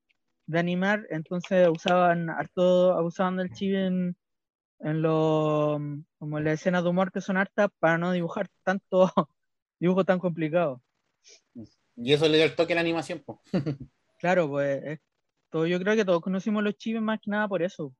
de 0.46 0.58
animar, 0.58 1.06
entonces 1.10 1.68
usaban 1.68 2.30
harto, 2.30 2.92
abusaban 2.92 3.36
del 3.36 3.52
chibi 3.52 3.76
en, 3.76 4.16
en 4.80 5.02
lo, 5.02 5.78
como 6.18 6.38
en 6.38 6.44
las 6.44 6.54
escenas 6.54 6.82
de 6.82 6.90
humor 6.90 7.12
que 7.12 7.20
son 7.20 7.36
hartas 7.36 7.68
para 7.78 7.98
no 7.98 8.12
dibujar 8.12 8.48
tanto 8.64 9.12
dibujo 9.80 10.04
tan 10.04 10.18
complicado. 10.18 10.82
Y 11.96 12.12
eso 12.12 12.28
le 12.28 12.36
dio 12.36 12.46
el 12.46 12.54
toque 12.54 12.72
a 12.72 12.76
la 12.76 12.82
animación, 12.82 13.20
po. 13.20 13.42
Claro, 14.18 14.48
pues 14.48 14.82
es 14.84 15.00
todo, 15.48 15.66
yo 15.66 15.78
creo 15.78 15.94
que 15.94 16.04
todos 16.04 16.20
conocimos 16.20 16.64
los 16.64 16.76
chibis 16.76 17.00
más 17.00 17.20
que 17.20 17.30
nada 17.30 17.46
por 17.46 17.62
eso. 17.62 17.94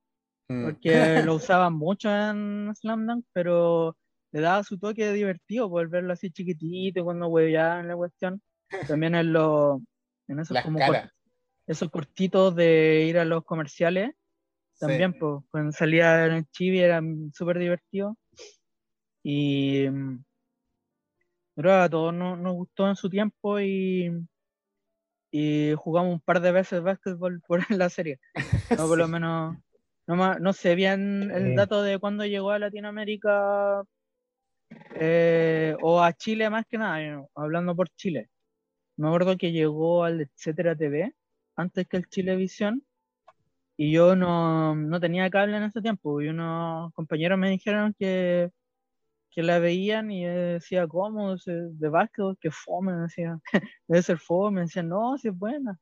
Porque 0.49 1.21
lo 1.23 1.35
usaban 1.35 1.73
mucho 1.73 2.09
en 2.09 2.73
Slam 2.75 3.05
Dunk, 3.05 3.25
pero 3.33 3.95
le 4.31 4.41
daba 4.41 4.63
su 4.63 4.77
toque 4.77 5.11
divertido 5.13 5.69
por 5.69 5.87
verlo 5.89 6.13
así 6.13 6.31
chiquitito 6.31 7.03
cuando 7.03 7.27
hueveaban 7.27 7.87
la 7.87 7.95
cuestión. 7.95 8.41
También 8.87 9.15
en 9.15 9.33
los 9.33 9.79
en 10.27 10.39
esos 10.39 10.61
como 10.61 10.79
cort- 10.79 11.11
esos 11.67 11.89
cortitos 11.89 12.55
de 12.55 13.05
ir 13.07 13.17
a 13.17 13.25
los 13.25 13.43
comerciales, 13.45 14.11
también 14.79 15.13
Sí. 15.13 15.19
pues 15.19 15.43
cuando 15.51 15.71
salía 15.71 16.25
en 16.25 16.33
el 16.33 16.45
chibi 16.51 16.79
era 16.79 17.01
súper 17.33 17.57
divertido. 17.59 18.17
Y 19.23 19.87
mm, 19.89 20.23
pero 21.55 21.73
a 21.73 21.89
todos 21.89 22.13
nos, 22.13 22.39
nos 22.39 22.53
gustó 22.53 22.87
en 22.87 22.95
su 22.95 23.09
tiempo 23.09 23.59
y, 23.59 24.11
y 25.31 25.73
jugamos 25.75 26.13
un 26.13 26.19
par 26.21 26.39
de 26.41 26.51
veces 26.51 26.81
básquetbol 26.81 27.41
por 27.47 27.69
la 27.71 27.89
serie. 27.89 28.19
No, 28.77 28.87
por 28.87 28.97
lo 28.97 29.07
menos, 29.07 29.57
no, 30.15 30.39
no 30.39 30.53
sé 30.53 30.73
bien 30.75 31.29
el 31.31 31.55
dato 31.55 31.83
de 31.83 31.99
cuándo 31.99 32.25
llegó 32.25 32.49
a 32.51 32.59
Latinoamérica 32.59 33.83
eh, 34.95 35.75
o 35.81 36.01
a 36.01 36.13
Chile 36.13 36.49
más 36.49 36.65
que 36.67 36.77
nada, 36.79 37.01
yo, 37.05 37.29
hablando 37.35 37.75
por 37.75 37.89
Chile. 37.89 38.29
Me 38.97 39.07
acuerdo 39.07 39.37
que 39.37 39.51
llegó 39.51 40.03
al 40.03 40.21
Etcétera 40.21 40.75
TV 40.75 41.13
antes 41.55 41.87
que 41.87 41.97
el 41.97 42.07
Chilevisión 42.09 42.83
y 43.77 43.91
yo 43.91 44.15
no, 44.15 44.75
no 44.75 44.99
tenía 44.99 45.29
cable 45.29 45.57
en 45.57 45.63
ese 45.63 45.81
tiempo 45.81 46.21
y 46.21 46.29
unos 46.29 46.91
compañeros 46.93 47.37
me 47.37 47.51
dijeron 47.51 47.95
que, 47.97 48.49
que 49.31 49.43
la 49.43 49.59
veían 49.59 50.11
y 50.11 50.23
yo 50.23 50.29
decía, 50.31 50.87
¿cómo? 50.87 51.35
¿Es 51.35 51.45
De 51.45 51.89
básquetbol, 51.89 52.37
que 52.41 52.51
fome, 52.51 52.93
me 52.95 53.01
decía, 53.03 53.39
debe 53.87 54.01
ser 54.03 54.17
fome, 54.19 54.55
me 54.55 54.61
decían, 54.61 54.89
no, 54.89 55.17
si 55.19 55.29
es 55.29 55.37
buena. 55.37 55.79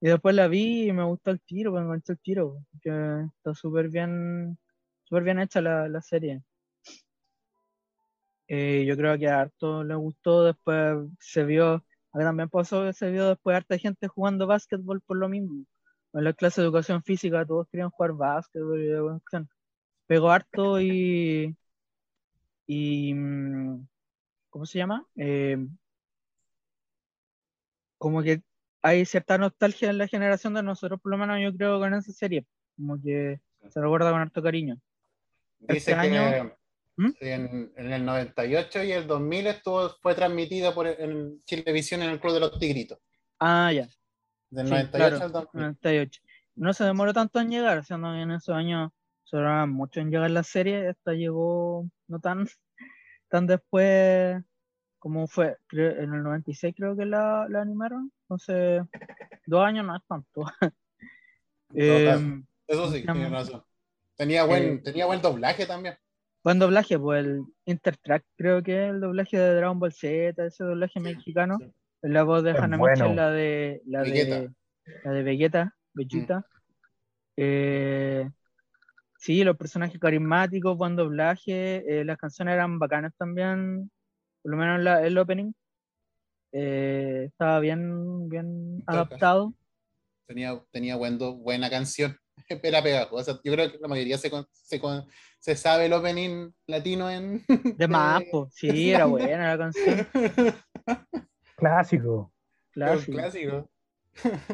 Y 0.00 0.08
después 0.08 0.34
la 0.34 0.48
vi 0.48 0.88
y 0.88 0.92
me 0.92 1.04
gustó 1.04 1.30
el 1.30 1.40
tiro, 1.42 1.72
me 1.72 1.80
enganchó 1.80 2.12
el 2.12 2.18
tiro, 2.20 2.64
que 2.82 2.90
está 3.36 3.54
súper 3.54 3.88
bien, 3.90 4.58
súper 5.04 5.24
bien 5.24 5.38
hecha 5.40 5.60
la, 5.60 5.88
la 5.88 6.00
serie. 6.02 6.42
Eh, 8.48 8.84
yo 8.86 8.96
creo 8.96 9.16
que 9.18 9.28
a 9.28 9.40
harto 9.40 9.84
le 9.84 9.94
gustó, 9.94 10.44
después 10.44 10.96
se 11.20 11.44
vio, 11.44 11.84
también 12.12 12.48
pasó 12.48 12.84
que 12.84 12.92
se 12.92 13.10
vio 13.10 13.28
después 13.28 13.56
harta 13.56 13.78
gente 13.78 14.08
jugando 14.08 14.46
básquetbol 14.46 15.00
por 15.02 15.18
lo 15.18 15.28
mismo. 15.28 15.64
En 16.12 16.24
la 16.24 16.32
clase 16.32 16.60
de 16.60 16.66
educación 16.66 17.02
física 17.04 17.46
todos 17.46 17.68
querían 17.70 17.90
jugar 17.90 18.12
básquetbol 18.14 18.82
y 18.82 18.86
de 18.88 19.00
cuestión. 19.02 19.48
Pegó 20.06 20.30
harto 20.30 20.80
y, 20.80 21.56
y 22.66 23.14
mm, 23.14 23.86
¿cómo 24.50 24.66
se 24.66 24.78
llama? 24.78 25.06
Eh, 25.16 25.58
como 27.98 28.22
que 28.22 28.42
hay 28.82 29.04
cierta 29.04 29.38
nostalgia 29.38 29.90
en 29.90 29.98
la 29.98 30.06
generación 30.08 30.54
de 30.54 30.62
nosotros, 30.62 31.00
por 31.00 31.10
lo 31.12 31.18
menos 31.18 31.38
yo 31.42 31.56
creo 31.56 31.78
con 31.78 31.92
esa 31.94 32.12
serie, 32.12 32.46
como 32.76 33.00
que 33.02 33.40
se 33.68 33.80
recuerda 33.80 34.10
con 34.10 34.20
harto 34.20 34.42
cariño. 34.42 34.80
Dice 35.58 35.92
Este 35.92 35.92
que 35.92 35.98
año- 36.18 36.52
¿Mm? 36.96 37.10
en, 37.20 37.72
en 37.76 37.92
el 37.92 38.04
98 38.04 38.82
y 38.82 38.92
el 38.92 39.06
2000 39.06 39.46
estuvo, 39.46 39.88
fue 40.02 40.14
transmitida 40.14 40.74
por 40.74 40.86
en 40.86 41.42
Chilevisión 41.44 42.02
en 42.02 42.10
el 42.10 42.20
Club 42.20 42.34
de 42.34 42.40
los 42.40 42.58
Tigritos. 42.58 42.98
Ah, 43.38 43.72
ya, 43.72 43.88
Del 44.50 44.66
Sí, 44.66 44.72
98 44.72 44.90
claro. 45.16 45.24
al 45.24 45.32
2000. 45.32 45.62
98. 45.62 46.20
No 46.56 46.74
se 46.74 46.84
demoró 46.84 47.12
tanto 47.14 47.40
en 47.40 47.50
llegar, 47.50 47.84
siendo 47.84 48.12
que 48.12 48.20
en 48.22 48.30
esos 48.32 48.54
años 48.54 48.90
se 49.24 49.36
demoraban 49.36 49.70
mucho 49.70 50.00
en 50.00 50.10
llegar 50.10 50.30
la 50.30 50.42
serie, 50.42 50.88
esta 50.90 51.12
llegó 51.12 51.88
no 52.08 52.18
tan, 52.20 52.46
tan 53.28 53.46
después 53.46 54.42
como 55.00 55.26
fue, 55.26 55.56
creo- 55.66 55.98
en 55.98 56.14
el 56.14 56.22
96 56.22 56.74
creo 56.76 56.96
que 56.96 57.06
la, 57.06 57.46
la 57.48 57.62
animaron, 57.62 58.12
entonces 58.22 58.82
dos 59.46 59.64
años 59.64 59.84
no 59.84 59.96
es 59.96 60.02
tanto. 60.06 60.44
Em, 61.72 62.44
Eso 62.66 62.90
sí, 62.90 63.02
tiene 63.02 63.28
razón. 63.28 63.62
Tenía 64.16 64.44
buen, 64.44 64.64
eh, 64.64 64.78
tenía 64.84 65.06
buen 65.06 65.22
doblaje 65.22 65.66
también. 65.66 65.94
Buen 66.42 66.58
doblaje, 66.58 66.98
pues 66.98 67.24
el 67.24 67.42
Intertrack 67.64 68.24
creo 68.36 68.62
que 68.62 68.86
es 68.86 68.90
el 68.90 69.00
doblaje 69.00 69.38
de 69.38 69.54
Dragon 69.54 69.78
Ball 69.78 69.92
Z, 69.92 70.44
ese 70.44 70.64
doblaje 70.64 71.00
mexicano. 71.00 71.58
Sí. 71.58 71.72
La 72.02 72.22
voz 72.22 72.42
de 72.42 72.50
Hanamichi 72.52 72.78
bueno. 72.78 73.06
es 73.06 73.16
la 73.16 73.30
de 73.30 73.82
la 73.86 74.02
de 74.02 74.50
la 75.04 75.12
de 75.12 75.22
Vegeta, 75.22 75.76
Vegeta. 75.92 76.46
Eh, 77.36 78.28
sí, 79.18 79.44
los 79.44 79.56
personajes 79.56 79.98
carismáticos, 80.00 80.76
buen 80.76 80.96
doblaje, 80.96 82.00
eh, 82.00 82.04
las 82.04 82.18
canciones 82.18 82.54
eran 82.54 82.78
bacanas 82.78 83.14
también, 83.16 83.90
por 84.42 84.52
lo 84.52 84.56
menos 84.56 84.80
la- 84.80 85.04
el 85.06 85.16
opening. 85.18 85.52
Eh, 86.52 87.24
estaba 87.28 87.60
bien, 87.60 88.28
bien 88.28 88.82
adaptado. 88.86 89.54
Tenía, 90.26 90.60
tenía 90.70 90.96
buen 90.96 91.18
buena 91.18 91.70
canción. 91.70 92.16
Era 92.62 92.82
pegajosa. 92.82 93.40
Yo 93.44 93.52
creo 93.52 93.70
que 93.70 93.78
la 93.78 93.88
mayoría 93.88 94.18
se, 94.18 94.30
con- 94.30 94.46
se, 94.52 94.80
con- 94.80 95.06
se 95.38 95.54
sabe 95.56 95.86
el 95.86 95.92
opening 95.92 96.50
latino 96.66 97.10
en. 97.10 97.42
De 97.78 97.86
más, 97.88 98.22
po. 98.30 98.48
sí, 98.50 98.90
era 98.90 99.04
buena 99.06 99.56
la 99.56 99.58
canción, 99.58 100.06
Clásico. 101.56 102.32
clásico. 102.72 103.70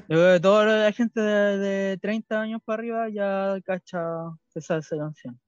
Yo 0.09 0.35
que 0.35 0.39
toda 0.41 0.65
la 0.85 0.93
gente 0.93 1.21
de, 1.21 1.59
de 1.59 1.99
30 1.99 2.41
años 2.41 2.61
para 2.65 2.79
arriba 2.81 3.09
ya 3.09 3.57
cacha, 3.65 4.01
se 4.49 4.61
sabe 4.61 4.81
esa 4.81 4.97
canción. 4.97 5.41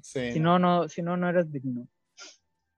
Sí. 0.00 0.32
Si 0.32 0.40
no, 0.40 0.58
no, 0.58 0.88
si 0.88 1.02
no, 1.02 1.16
no 1.16 1.28
eres 1.28 1.50
digno. 1.50 1.86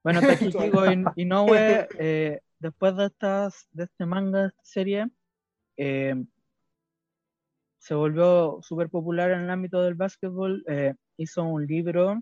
Bueno, 0.05 0.25
Takehiko 0.25 0.87
In- 0.89 1.13
Inoue, 1.17 1.89
eh, 1.99 2.41
después 2.61 2.97
de 2.97 3.07
estas, 3.07 3.69
de 3.73 3.85
este 3.85 4.07
manga, 4.07 4.43
de 4.43 4.49
esta 4.49 4.65
serie, 4.65 5.09
eh, 5.79 6.15
se 7.79 7.95
volvió 7.95 8.59
súper 8.63 8.91
popular 8.91 9.31
en 9.33 9.43
el 9.43 9.51
ámbito 9.51 9.83
del 9.83 9.95
básquetbol. 9.95 10.65
eh, 10.69 10.95
hizo 11.19 11.45
un 11.45 11.67
libro 11.67 12.21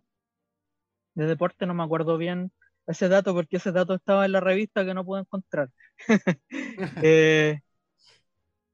de 1.14 1.26
deporte, 1.26 1.66
no 1.66 1.74
me 1.74 1.82
acuerdo 1.84 2.16
bien 2.18 2.52
ese 2.86 3.08
dato, 3.08 3.34
porque 3.34 3.56
ese 3.58 3.72
dato 3.72 3.94
estaba 3.94 4.24
en 4.26 4.32
la 4.32 4.40
revista 4.40 4.84
que 4.84 4.94
no 4.94 5.04
pude 5.04 5.20
encontrar. 5.20 5.70
Eh, 7.04 7.60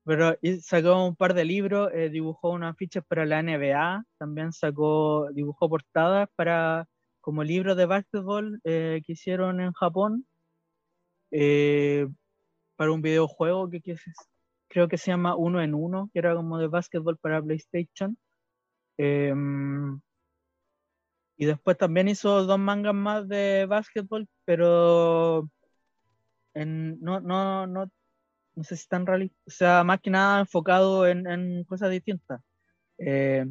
pero 0.04 0.36
sacó 0.62 1.06
un 1.06 1.16
par 1.16 1.34
de 1.34 1.44
libros, 1.44 1.90
eh, 1.94 2.08
dibujó 2.10 2.50
unas 2.50 2.76
fichas 2.76 3.04
para 3.06 3.26
la 3.26 3.40
NBA, 3.40 4.04
también 4.18 4.52
sacó, 4.52 5.28
dibujó 5.32 5.68
portadas 5.68 6.28
para 6.36 6.86
como 7.28 7.44
libros 7.44 7.76
de 7.76 7.84
básquetbol 7.84 8.58
eh, 8.64 9.02
que 9.04 9.12
hicieron 9.12 9.60
en 9.60 9.72
Japón 9.72 10.26
eh, 11.30 12.08
para 12.74 12.90
un 12.90 13.02
videojuego 13.02 13.68
que, 13.68 13.82
creo 14.66 14.88
que 14.88 14.96
se 14.96 15.10
llama 15.10 15.36
Uno 15.36 15.60
en 15.60 15.74
Uno, 15.74 16.08
que 16.10 16.20
era 16.20 16.34
como 16.34 16.56
de 16.56 16.68
básquetbol 16.68 17.18
para 17.18 17.42
PlayStation. 17.42 18.16
Em, 18.96 20.00
y 21.36 21.44
después 21.44 21.76
también 21.76 22.08
hizo 22.08 22.44
dos 22.46 22.58
mangas 22.58 22.94
más 22.94 23.28
de 23.28 23.66
básquetbol, 23.66 24.26
pero 24.46 25.50
no, 26.54 27.20
no, 27.20 27.66
no, 27.66 27.90
no 28.54 28.64
sé 28.64 28.74
si 28.74 28.82
están 28.84 29.04
realistas, 29.04 29.38
o 29.46 29.50
sea, 29.50 29.84
más 29.84 30.00
que 30.00 30.08
nada 30.08 30.40
enfocado 30.40 31.06
en, 31.06 31.26
en 31.26 31.64
cosas 31.64 31.90
distintas. 31.90 32.40
Eh, 32.96 33.44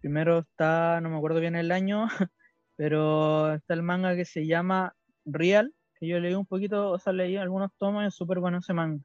primero 0.00 0.38
está, 0.40 1.00
no 1.00 1.10
me 1.10 1.16
acuerdo 1.16 1.40
bien 1.40 1.56
el 1.56 1.72
año, 1.72 2.06
pero 2.80 3.52
está 3.52 3.74
el 3.74 3.82
manga 3.82 4.16
que 4.16 4.24
se 4.24 4.46
llama 4.46 4.96
Real, 5.26 5.74
que 5.96 6.06
yo 6.06 6.18
leí 6.18 6.32
un 6.32 6.46
poquito, 6.46 6.92
o 6.92 6.98
sea, 6.98 7.12
leí 7.12 7.36
algunos 7.36 7.70
tomos 7.76 8.02
y 8.02 8.06
es 8.06 8.14
súper 8.14 8.38
bueno 8.38 8.56
ese 8.56 8.72
manga, 8.72 9.04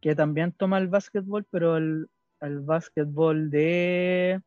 que 0.00 0.16
también 0.16 0.50
toma 0.50 0.78
el 0.78 0.88
básquetbol, 0.88 1.46
pero 1.48 1.76
el, 1.76 2.08
el 2.40 2.58
básquetbol 2.58 3.50
de... 3.50 4.42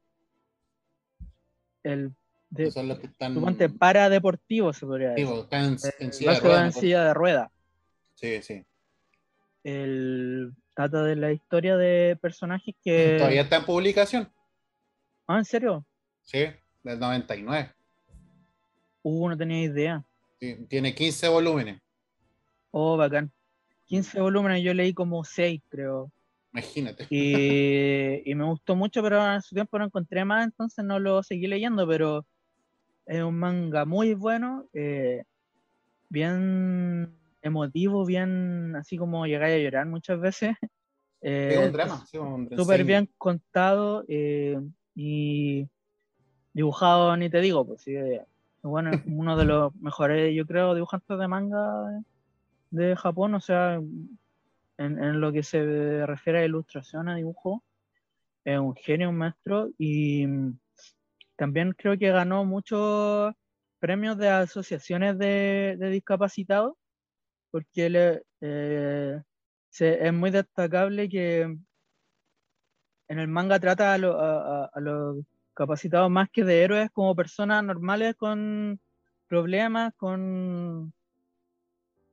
El 1.83 2.13
de, 2.49 2.71
Son 2.71 2.89
los 2.89 2.99
que 2.99 3.07
están. 3.07 3.35
suponte, 3.35 3.69
para 3.69 4.09
deportivo 4.09 4.73
se 4.73 4.85
podría 4.85 5.11
decir. 5.11 5.33
están 5.33 5.77
en- 5.99 6.11
silla 6.11 6.37
de 6.41 6.55
en 6.57 6.65
¿no? 6.65 6.71
silla 6.73 7.03
de 7.05 7.13
rueda. 7.13 7.51
Sí, 8.15 8.41
sí. 8.41 8.65
El 9.63 10.51
trata 10.75 11.03
de 11.05 11.15
la 11.15 11.31
historia 11.31 11.77
de 11.77 12.17
personajes 12.21 12.75
que. 12.83 13.15
Todavía 13.17 13.43
está 13.43 13.55
en 13.55 13.65
publicación. 13.65 14.29
Ah, 15.25 15.37
¿en 15.37 15.45
serio? 15.45 15.85
Sí, 16.23 16.47
del 16.83 16.99
99. 16.99 17.73
Uh, 19.03 19.29
no 19.29 19.37
tenía 19.37 19.63
idea. 19.63 20.03
Sí, 20.39 20.65
tiene 20.67 20.93
15 20.93 21.27
volúmenes. 21.27 21.79
Oh, 22.71 22.97
bacán. 22.97 23.31
15 23.85 24.19
volúmenes, 24.21 24.63
yo 24.63 24.73
leí 24.73 24.93
como 24.93 25.23
6, 25.23 25.61
creo. 25.69 26.11
Imagínate. 26.53 27.07
Y, 27.09 28.21
y 28.29 28.35
me 28.35 28.45
gustó 28.45 28.75
mucho, 28.75 29.01
pero 29.03 29.33
en 29.33 29.41
su 29.41 29.55
tiempo 29.55 29.77
no 29.77 29.85
encontré 29.85 30.23
más, 30.25 30.45
entonces 30.45 30.83
no 30.85 30.99
lo 30.99 31.21
seguí 31.23 31.47
leyendo, 31.47 31.87
pero 31.87 32.25
es 33.05 33.21
un 33.21 33.37
manga 33.37 33.85
muy 33.85 34.13
bueno, 34.13 34.67
eh, 34.73 35.23
bien 36.09 37.17
emotivo, 37.41 38.05
bien 38.05 38.75
así 38.75 38.97
como 38.97 39.25
llegáis 39.25 39.55
a 39.55 39.63
llorar 39.63 39.85
muchas 39.87 40.19
veces. 40.19 40.55
Es 41.23 41.57
Eh, 41.59 41.67
un 41.67 41.71
drama, 41.71 42.03
sí, 42.09 42.17
un 42.17 42.49
súper 42.57 42.83
bien 42.83 43.07
contado 43.19 44.03
eh, 44.07 44.57
y 44.95 45.67
dibujado, 46.51 47.15
ni 47.15 47.29
te 47.29 47.41
digo, 47.41 47.63
pues 47.63 47.81
sí, 47.83 47.93
bueno, 48.63 48.93
es 48.93 49.01
uno 49.05 49.37
de 49.37 49.45
los 49.45 49.75
mejores, 49.75 50.33
yo 50.35 50.45
creo, 50.45 50.73
dibujantes 50.75 51.17
de 51.17 51.27
manga 51.27 52.03
de 52.69 52.95
Japón, 52.95 53.35
o 53.35 53.39
sea, 53.39 53.75
en, 53.75 55.21
lo 55.21 55.31
que 55.31 55.43
se 55.43 56.05
refiere 56.05 56.39
a 56.39 56.45
ilustración, 56.45 57.09
a 57.09 57.15
dibujo, 57.15 57.63
es 58.45 58.59
un 58.59 58.75
genio, 58.75 59.09
un 59.09 59.17
maestro, 59.17 59.69
y 59.77 60.25
también 61.35 61.73
creo 61.73 61.97
que 61.97 62.11
ganó 62.11 62.45
muchos 62.45 63.33
premios 63.79 64.17
de 64.17 64.29
asociaciones 64.29 65.17
de, 65.17 65.77
discapacitados, 65.91 66.75
porque 67.51 67.89
le- 67.89 68.23
eh, 68.41 69.21
es 69.79 70.13
muy 70.13 70.31
destacable 70.31 71.09
que 71.09 71.41
en 71.41 73.19
el 73.19 73.27
manga 73.27 73.59
trata 73.59 73.93
a, 73.93 73.97
lo- 73.97 74.19
a- 74.19 74.65
a 74.73 74.79
los 74.79 75.25
capacitados 75.61 76.09
más 76.09 76.29
que 76.31 76.43
de 76.43 76.63
héroes 76.63 76.89
como 76.91 77.15
personas 77.15 77.63
normales 77.63 78.15
con 78.15 78.79
problemas, 79.27 79.93
con 79.95 80.93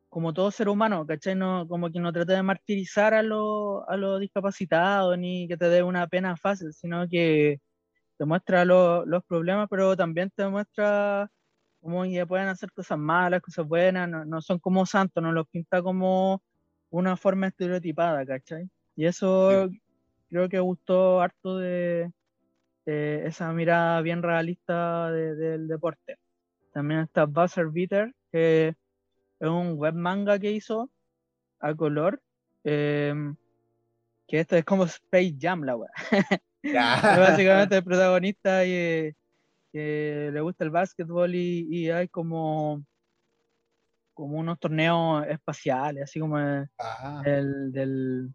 como 0.09 0.33
todo 0.33 0.51
ser 0.51 0.69
humano, 0.69 1.07
¿cachai? 1.07 1.35
No, 1.35 1.67
como 1.69 1.91
que 1.91 2.01
no 2.01 2.13
trata 2.13 2.33
de 2.35 2.43
martirizar 2.43 3.15
a, 3.15 3.23
los 3.23 3.83
a 3.89 3.97
los 3.97 4.21
discapacitados 4.21 5.19
ni 5.19 5.47
que 5.49 5.57
te 5.57 5.69
dé 5.69 5.83
una 5.83 6.07
pena 6.07 6.37
fácil, 6.37 6.73
sino 6.73 7.07
que 7.09 7.61
te 8.19 8.25
muestra 8.25 8.65
lo- 8.65 9.05
los 9.07 9.25
problemas, 9.25 9.69
pero 9.71 9.97
también 9.97 10.31
te 10.35 10.47
muestra 10.49 11.31
cómo 11.81 12.05
ya 12.07 12.27
pueden 12.27 12.49
hacer 12.49 12.73
cosas 12.73 12.99
malas, 12.99 13.43
cosas 13.43 13.67
buenas, 13.67 14.09
no, 14.09 14.25
no 14.25 14.41
son 14.43 14.59
como 14.59 14.87
santos, 14.87 15.23
no 15.23 15.33
los 15.33 15.47
pinta 15.49 15.83
como 15.83 16.43
una 16.91 17.17
forma 17.17 17.49
estereotipada, 17.49 18.25
¿cachai? 18.27 18.69
Y 18.97 19.07
eso 19.07 19.71
creo 20.31 20.49
que 20.49 20.61
gustó 20.61 21.21
harto 21.21 21.59
de, 21.59 22.11
de 22.89 23.27
esa 23.27 23.53
mirada 23.53 24.01
bien 24.01 24.23
realista 24.23 25.11
de- 25.11 25.35
del 25.35 25.69
deporte. 25.69 26.17
También 26.73 27.01
está 27.01 27.27
Buzzer 27.27 27.67
Beater, 27.69 28.15
que 28.33 28.69
es 29.41 29.49
un 29.49 29.75
web 29.77 29.95
manga 29.95 30.39
que 30.39 30.51
hizo 30.53 30.91
a 31.61 31.75
color, 31.75 32.21
em, 32.65 33.37
que 34.27 34.41
esto 34.41 34.57
es 34.57 34.65
como 34.65 34.85
Space 34.85 35.37
Jam, 35.39 35.65
la. 35.65 35.77
Es 36.63 37.19
básicamente 37.19 37.77
el 37.77 37.85
protagonista 37.85 38.65
y, 38.65 38.73
eh, 38.73 39.15
que 39.73 40.31
le 40.33 40.41
gusta 40.41 40.65
el 40.65 40.71
básquetbol 40.71 41.35
y, 41.35 41.67
y 41.71 41.91
hay 41.91 42.09
como, 42.09 42.83
como 44.15 44.39
unos 44.39 44.59
torneos 44.59 45.27
espaciales, 45.29 46.05
así 46.05 46.21
como 46.21 46.39
el, 46.39 46.69
Ah, 46.79 47.23
el 47.25 47.71
del 47.73 48.35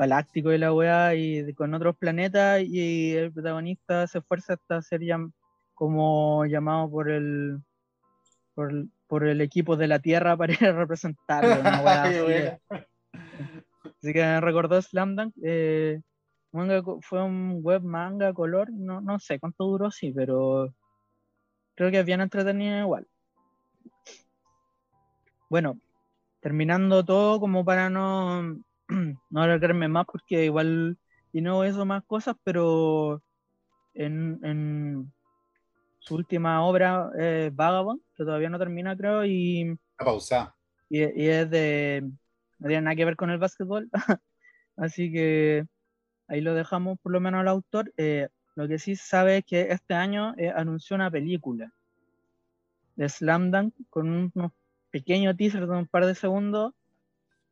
galáctico 0.00 0.50
y 0.52 0.56
la 0.58 0.72
weá, 0.72 1.14
y 1.14 1.52
con 1.52 1.74
otros 1.74 1.94
planetas, 1.96 2.62
y 2.62 3.12
el 3.14 3.30
protagonista 3.32 4.06
se 4.06 4.18
esfuerza 4.18 4.54
hasta 4.54 4.80
ser 4.80 5.00
llam- 5.02 5.32
como 5.74 6.46
llamado 6.46 6.90
por 6.90 7.10
el, 7.10 7.58
por, 8.54 8.70
el- 8.70 8.90
por 9.06 9.26
el 9.26 9.42
equipo 9.42 9.76
de 9.76 9.88
la 9.88 9.98
Tierra 9.98 10.36
para 10.38 10.54
ir 10.54 10.64
a 10.64 10.72
representarlo. 10.72 11.60
una 11.60 11.80
weá 11.80 12.02
Qué 13.82 13.90
así, 14.00 14.12
que 14.14 14.20
me 14.22 14.40
recordó 14.40 14.80
Slam 14.80 15.16
Dunk. 15.16 15.34
eh, 15.42 16.00
manga 16.52 16.82
fue 17.02 17.22
un 17.22 17.60
web 17.62 17.82
manga 17.82 18.32
color, 18.32 18.70
no, 18.72 19.00
no 19.02 19.18
sé 19.18 19.38
cuánto 19.38 19.64
duró, 19.64 19.90
sí, 19.90 20.12
pero 20.12 20.74
creo 21.76 21.90
que 21.90 22.00
es 22.00 22.06
bien 22.06 22.22
entretenido 22.22 22.78
igual. 22.80 23.06
Bueno, 25.50 25.78
terminando 26.40 27.04
todo 27.04 27.38
como 27.40 27.64
para 27.64 27.90
no, 27.90 28.56
no 29.30 29.42
alargarme 29.42 29.88
más, 29.88 30.06
porque 30.06 30.44
igual 30.44 30.98
y 31.32 31.40
no 31.40 31.64
eso 31.64 31.84
más 31.84 32.04
cosas, 32.04 32.36
pero 32.42 33.22
en, 33.94 34.40
en 34.42 35.12
su 36.00 36.16
última 36.16 36.64
obra, 36.64 37.10
eh, 37.18 37.50
Vagabond, 37.52 38.00
que 38.16 38.24
todavía 38.24 38.50
no 38.50 38.58
termina, 38.58 38.96
creo, 38.96 39.24
y 39.24 39.78
y, 40.88 41.00
y 41.00 41.28
es 41.28 41.48
de. 41.50 42.10
No 42.58 42.68
tiene 42.68 42.82
nada 42.82 42.96
que 42.96 43.04
ver 43.04 43.16
con 43.16 43.30
el 43.30 43.38
básquetbol. 43.38 43.88
Así 44.76 45.12
que 45.12 45.64
ahí 46.26 46.40
lo 46.40 46.54
dejamos, 46.54 46.98
por 47.00 47.12
lo 47.12 47.20
menos 47.20 47.40
al 47.40 47.48
autor. 47.48 47.92
Eh, 47.96 48.28
lo 48.56 48.68
que 48.68 48.78
sí 48.78 48.96
sabe 48.96 49.38
es 49.38 49.44
que 49.44 49.68
este 49.70 49.94
año 49.94 50.34
eh, 50.36 50.52
anunció 50.54 50.96
una 50.96 51.10
película 51.10 51.72
de 52.96 53.08
Slam 53.08 53.50
Dunk 53.50 53.74
con 53.88 54.32
unos 54.34 54.52
pequeños 54.90 55.36
teasers 55.36 55.68
de 55.68 55.76
un 55.76 55.86
par 55.86 56.04
de 56.04 56.14
segundos 56.14 56.74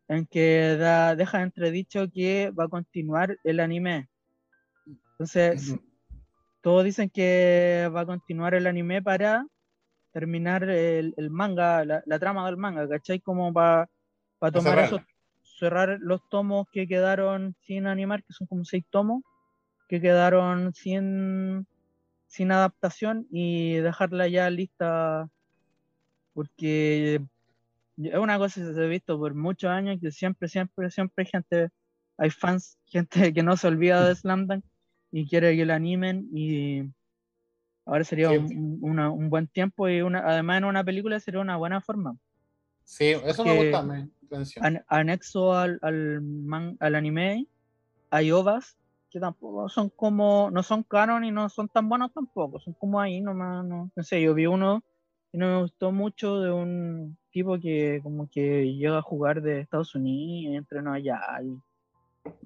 en 0.08 0.26
que 0.26 0.76
da, 0.76 1.14
deja 1.14 1.42
entredicho 1.42 2.10
que 2.10 2.50
va 2.50 2.64
a 2.64 2.68
continuar 2.68 3.38
el 3.44 3.60
anime. 3.60 4.08
Entonces, 5.12 5.76
todos 6.62 6.84
dicen 6.84 7.10
que 7.10 7.90
va 7.94 8.00
a 8.00 8.06
continuar 8.06 8.54
el 8.54 8.66
anime 8.66 9.02
para 9.02 9.46
terminar 10.12 10.64
el, 10.64 11.14
el 11.16 11.30
manga, 11.30 11.84
la, 11.84 12.02
la 12.06 12.18
trama 12.18 12.46
del 12.46 12.56
manga, 12.56 12.88
¿cachai? 12.88 13.20
Como 13.20 13.52
para 13.52 13.88
tomar 14.52 14.62
cerrarla. 14.62 14.84
esos, 14.84 15.00
cerrar 15.42 15.98
los 16.00 16.26
tomos 16.28 16.66
que 16.72 16.86
quedaron 16.86 17.54
sin 17.66 17.86
animar, 17.86 18.24
que 18.24 18.32
son 18.32 18.46
como 18.46 18.64
seis 18.64 18.84
tomos, 18.90 19.22
que 19.88 20.00
quedaron 20.00 20.72
sin, 20.74 21.66
sin 22.26 22.52
adaptación 22.52 23.26
y 23.30 23.76
dejarla 23.76 24.28
ya 24.28 24.48
lista, 24.50 25.28
porque 26.32 27.20
es 28.06 28.14
una 28.14 28.38
cosa 28.38 28.60
que 28.60 28.74
se 28.74 28.80
ha 28.84 28.86
visto 28.86 29.18
por 29.18 29.34
muchos 29.34 29.70
años, 29.70 29.98
que 30.00 30.10
siempre, 30.10 30.48
siempre, 30.48 30.90
siempre 30.90 31.24
hay 31.24 31.30
gente, 31.30 31.68
hay 32.16 32.30
fans, 32.30 32.78
gente 32.86 33.32
que 33.34 33.42
no 33.42 33.56
se 33.56 33.68
olvida 33.68 34.06
de 34.06 34.14
Slam 34.16 34.46
Dunk 34.46 34.64
y 35.10 35.26
quiere 35.28 35.56
que 35.56 35.64
lo 35.66 35.74
animen 35.74 36.28
y 36.32 36.82
ahora 37.86 38.04
sería 38.04 38.28
Sí. 38.30 38.36
un, 38.36 38.78
una- 38.82 39.10
un 39.10 39.30
buen 39.30 39.48
tiempo 39.48 39.88
y 39.88 40.02
una, 40.02 40.20
además 40.20 40.58
en 40.58 40.64
una 40.64 40.84
película 40.84 41.18
sería 41.20 41.40
una 41.40 41.56
buena 41.56 41.80
forma. 41.80 42.16
Sí, 42.84 43.06
eso 43.24 43.44
me 43.44 43.54
gusta. 43.54 43.82
Me. 43.82 44.08
An- 44.60 44.84
anexo 44.88 45.54
al, 45.54 45.78
al, 45.82 46.20
man- 46.22 46.76
al 46.80 46.94
anime 46.94 47.46
hay 48.10 48.30
ovas 48.30 48.76
que 49.10 49.20
tampoco 49.20 49.68
son 49.70 49.88
como, 49.90 50.50
no 50.50 50.62
son 50.62 50.82
canon 50.82 51.24
y 51.24 51.30
no 51.30 51.48
son 51.48 51.68
tan 51.68 51.88
buenos 51.88 52.12
tampoco, 52.12 52.60
son 52.60 52.74
como 52.74 53.00
ahí 53.00 53.20
nomás, 53.22 53.64
no, 53.64 53.90
no 53.94 54.02
sé, 54.02 54.20
yo 54.20 54.34
vi 54.34 54.46
uno 54.46 54.82
y 55.32 55.38
no 55.38 55.46
me 55.46 55.60
gustó 55.62 55.92
mucho 55.92 56.40
de 56.40 56.50
un 56.50 57.16
tipo 57.30 57.58
que 57.58 58.00
como 58.02 58.28
que 58.30 58.72
llega 58.74 58.98
a 58.98 59.02
jugar 59.02 59.42
de 59.42 59.60
Estados 59.60 59.94
Unidos 59.94 60.52
y 60.52 60.56
entrenó 60.56 60.92
allá 60.92 61.20
y, 61.42 61.48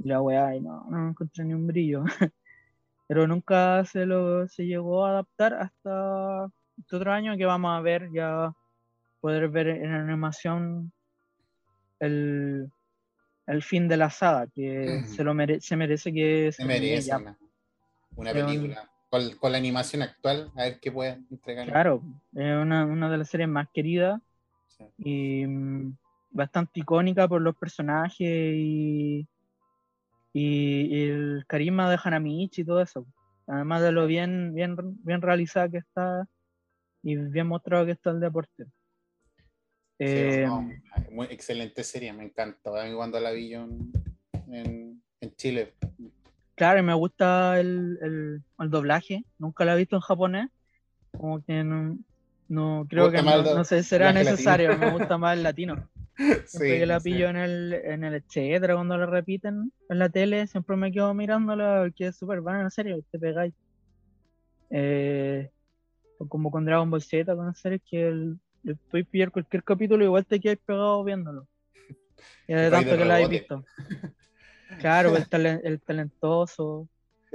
y 0.05 0.09
la 0.09 0.21
weá 0.21 0.55
y 0.57 0.61
no, 0.61 0.85
no 0.91 1.09
encontré 1.11 1.45
ni 1.45 1.55
un 1.55 1.67
brillo. 1.67 2.05
Pero 3.09 3.27
nunca 3.27 3.85
se 3.85 4.07
lo 4.07 4.49
se 4.49 4.65
llegó 4.67 5.05
a 5.05 5.11
adaptar 5.11 5.55
hasta 5.55 6.51
este 6.79 6.97
otro 6.97 7.13
año 7.13 7.37
que 7.37 7.45
vamos 7.45 7.71
a 7.77 7.81
ver 7.81 8.09
ya 8.13 8.53
poder 9.21 9.49
ver 9.49 9.69
en 9.69 9.93
animación 9.93 10.93
el, 12.01 12.71
el 13.47 13.63
fin 13.63 13.89
de 13.89 13.97
la 13.97 14.11
saga, 14.11 14.47
que 14.49 15.03
se 15.07 15.23
lo 15.25 15.35
mere- 15.35 15.61
se 15.61 15.77
merece 15.77 16.13
que 16.13 16.51
Se 16.53 16.63
termine 16.63 16.81
merece 16.91 17.15
una, 17.17 17.39
una 18.17 18.33
película. 18.33 18.91
Con, 19.13 19.31
con 19.37 19.53
la 19.53 19.59
animación 19.59 20.01
actual, 20.01 20.51
a 20.57 20.63
ver 20.63 20.81
qué 20.81 20.91
puede 20.91 21.21
entregar. 21.31 21.67
Claro, 21.67 22.03
es 22.35 22.57
una, 22.57 22.87
una 22.87 23.11
de 23.11 23.19
las 23.19 23.29
series 23.29 23.47
más 23.47 23.69
queridas 23.75 24.19
Sí. 24.69 24.85
y 24.97 25.47
mm, 25.47 25.95
bastante 26.31 26.81
icónica 26.81 27.29
por 27.29 27.43
los 27.43 27.55
personajes 27.55 28.19
y, 28.27 29.29
y- 30.33 30.87
y 30.97 31.03
el 31.11 31.45
carisma 31.47 31.91
de 31.91 31.99
Hanamichi 32.03 32.63
y 32.63 32.65
todo 32.65 32.81
eso. 32.81 33.07
Además 33.47 33.83
de 33.83 33.93
lo 33.93 34.07
bien, 34.07 34.55
bien, 34.55 34.77
bien 35.05 35.21
realizada 35.21 35.69
que 35.69 35.77
está 35.79 36.27
y 37.03 37.17
bien 37.17 37.49
mostrado 37.49 37.85
que 37.85 37.93
está 37.93 38.13
el 38.13 38.21
deporte. 38.21 38.65
Sí, 38.65 40.05
Eh, 40.09 40.45
no, 40.47 40.71
muy 41.11 41.27
excelente 41.27 41.85
serie, 41.85 42.15
me 42.15 42.25
encantó. 42.25 42.75
A 42.77 42.87
mí 42.87 42.95
cuando 42.95 43.21
la 43.21 43.31
vi 43.31 43.51
yo 43.51 43.65
en, 43.65 43.93
en- 44.51 45.03
en 45.21 45.37
Chile. 45.37 45.75
Claro, 46.63 46.79
y 46.79 46.83
me 46.85 46.95
gusta 46.95 47.59
el, 47.59 47.99
el- 48.03 48.45
el 48.61 48.71
doblaje. 48.71 49.25
Nunca 49.39 49.65
lo 49.65 49.73
he 49.73 49.77
visto 49.79 49.97
en 49.97 50.03
japonés. 50.03 50.47
Como 51.17 51.43
que 51.43 51.65
no, 51.65 51.99
no 52.47 52.87
creo 52.89 53.11
que 53.11 53.21
no, 53.21 53.43
no 53.43 53.65
sé 53.65 53.83
será 53.83 54.13
necesario. 54.13 54.77
Me 54.77 54.87
gusta 54.93 55.19
más 55.19 55.37
el 55.37 55.43
latino. 55.43 55.91
Siempre 56.17 56.77
Sí, 56.77 56.79
que 56.79 56.87
la 56.87 57.01
sí. 57.01 57.05
pillo 57.15 57.29
en 57.31 57.37
el, 57.37 57.73
en 57.73 58.05
el 58.05 58.15
etcétera, 58.15 58.75
cuando 58.77 58.97
la 58.97 59.07
repiten 59.07 59.73
en 59.89 59.99
la 59.99 60.09
tele, 60.09 60.47
siempre 60.47 60.77
me 60.77 60.93
quedo 60.93 61.13
mirándola 61.15 61.81
porque 61.83 62.07
es 62.07 62.17
súper 62.17 62.41
buena, 62.41 62.63
en 62.63 62.71
serio, 62.71 63.03
te 63.11 63.19
pegáis. 63.19 63.53
Eh, 64.71 65.51
como 66.29 66.51
con 66.51 66.65
Dragon 66.65 66.91
Ball 66.91 67.03
Z, 67.03 67.35
con 67.37 67.55
series 67.55 67.83
que 67.85 68.09
el, 68.09 68.41
el 68.65 68.79
puedes 68.91 69.09
pillar 69.09 69.33
cualquier 69.33 69.65
capítulo, 69.65 70.05
igual 70.05 70.27
te 70.27 70.41
quedas 70.41 70.59
pegado 70.65 71.03
viéndolo. 71.05 71.49
Y 72.49 72.55
de 72.55 72.71
tanto 72.71 72.97
que 72.97 73.05
la 73.05 73.15
habéis 73.17 73.31
visto. 73.31 73.65
Claro, 74.81 75.17
el, 75.17 75.29
talen- 75.29 75.61
el 75.65 75.81
talentoso. 75.81 76.89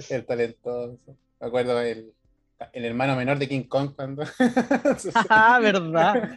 El 0.10 0.26
talentoso. 0.26 1.00
Me 1.40 1.48
acuerdo 1.48 1.80
el, 1.82 2.14
el 2.74 2.86
hermano 2.86 3.16
menor 3.16 3.38
de 3.38 3.48
King 3.48 3.64
Kong 3.64 3.92
cuando. 3.96 4.24
Ah, 5.30 5.60
verdad. 5.62 6.32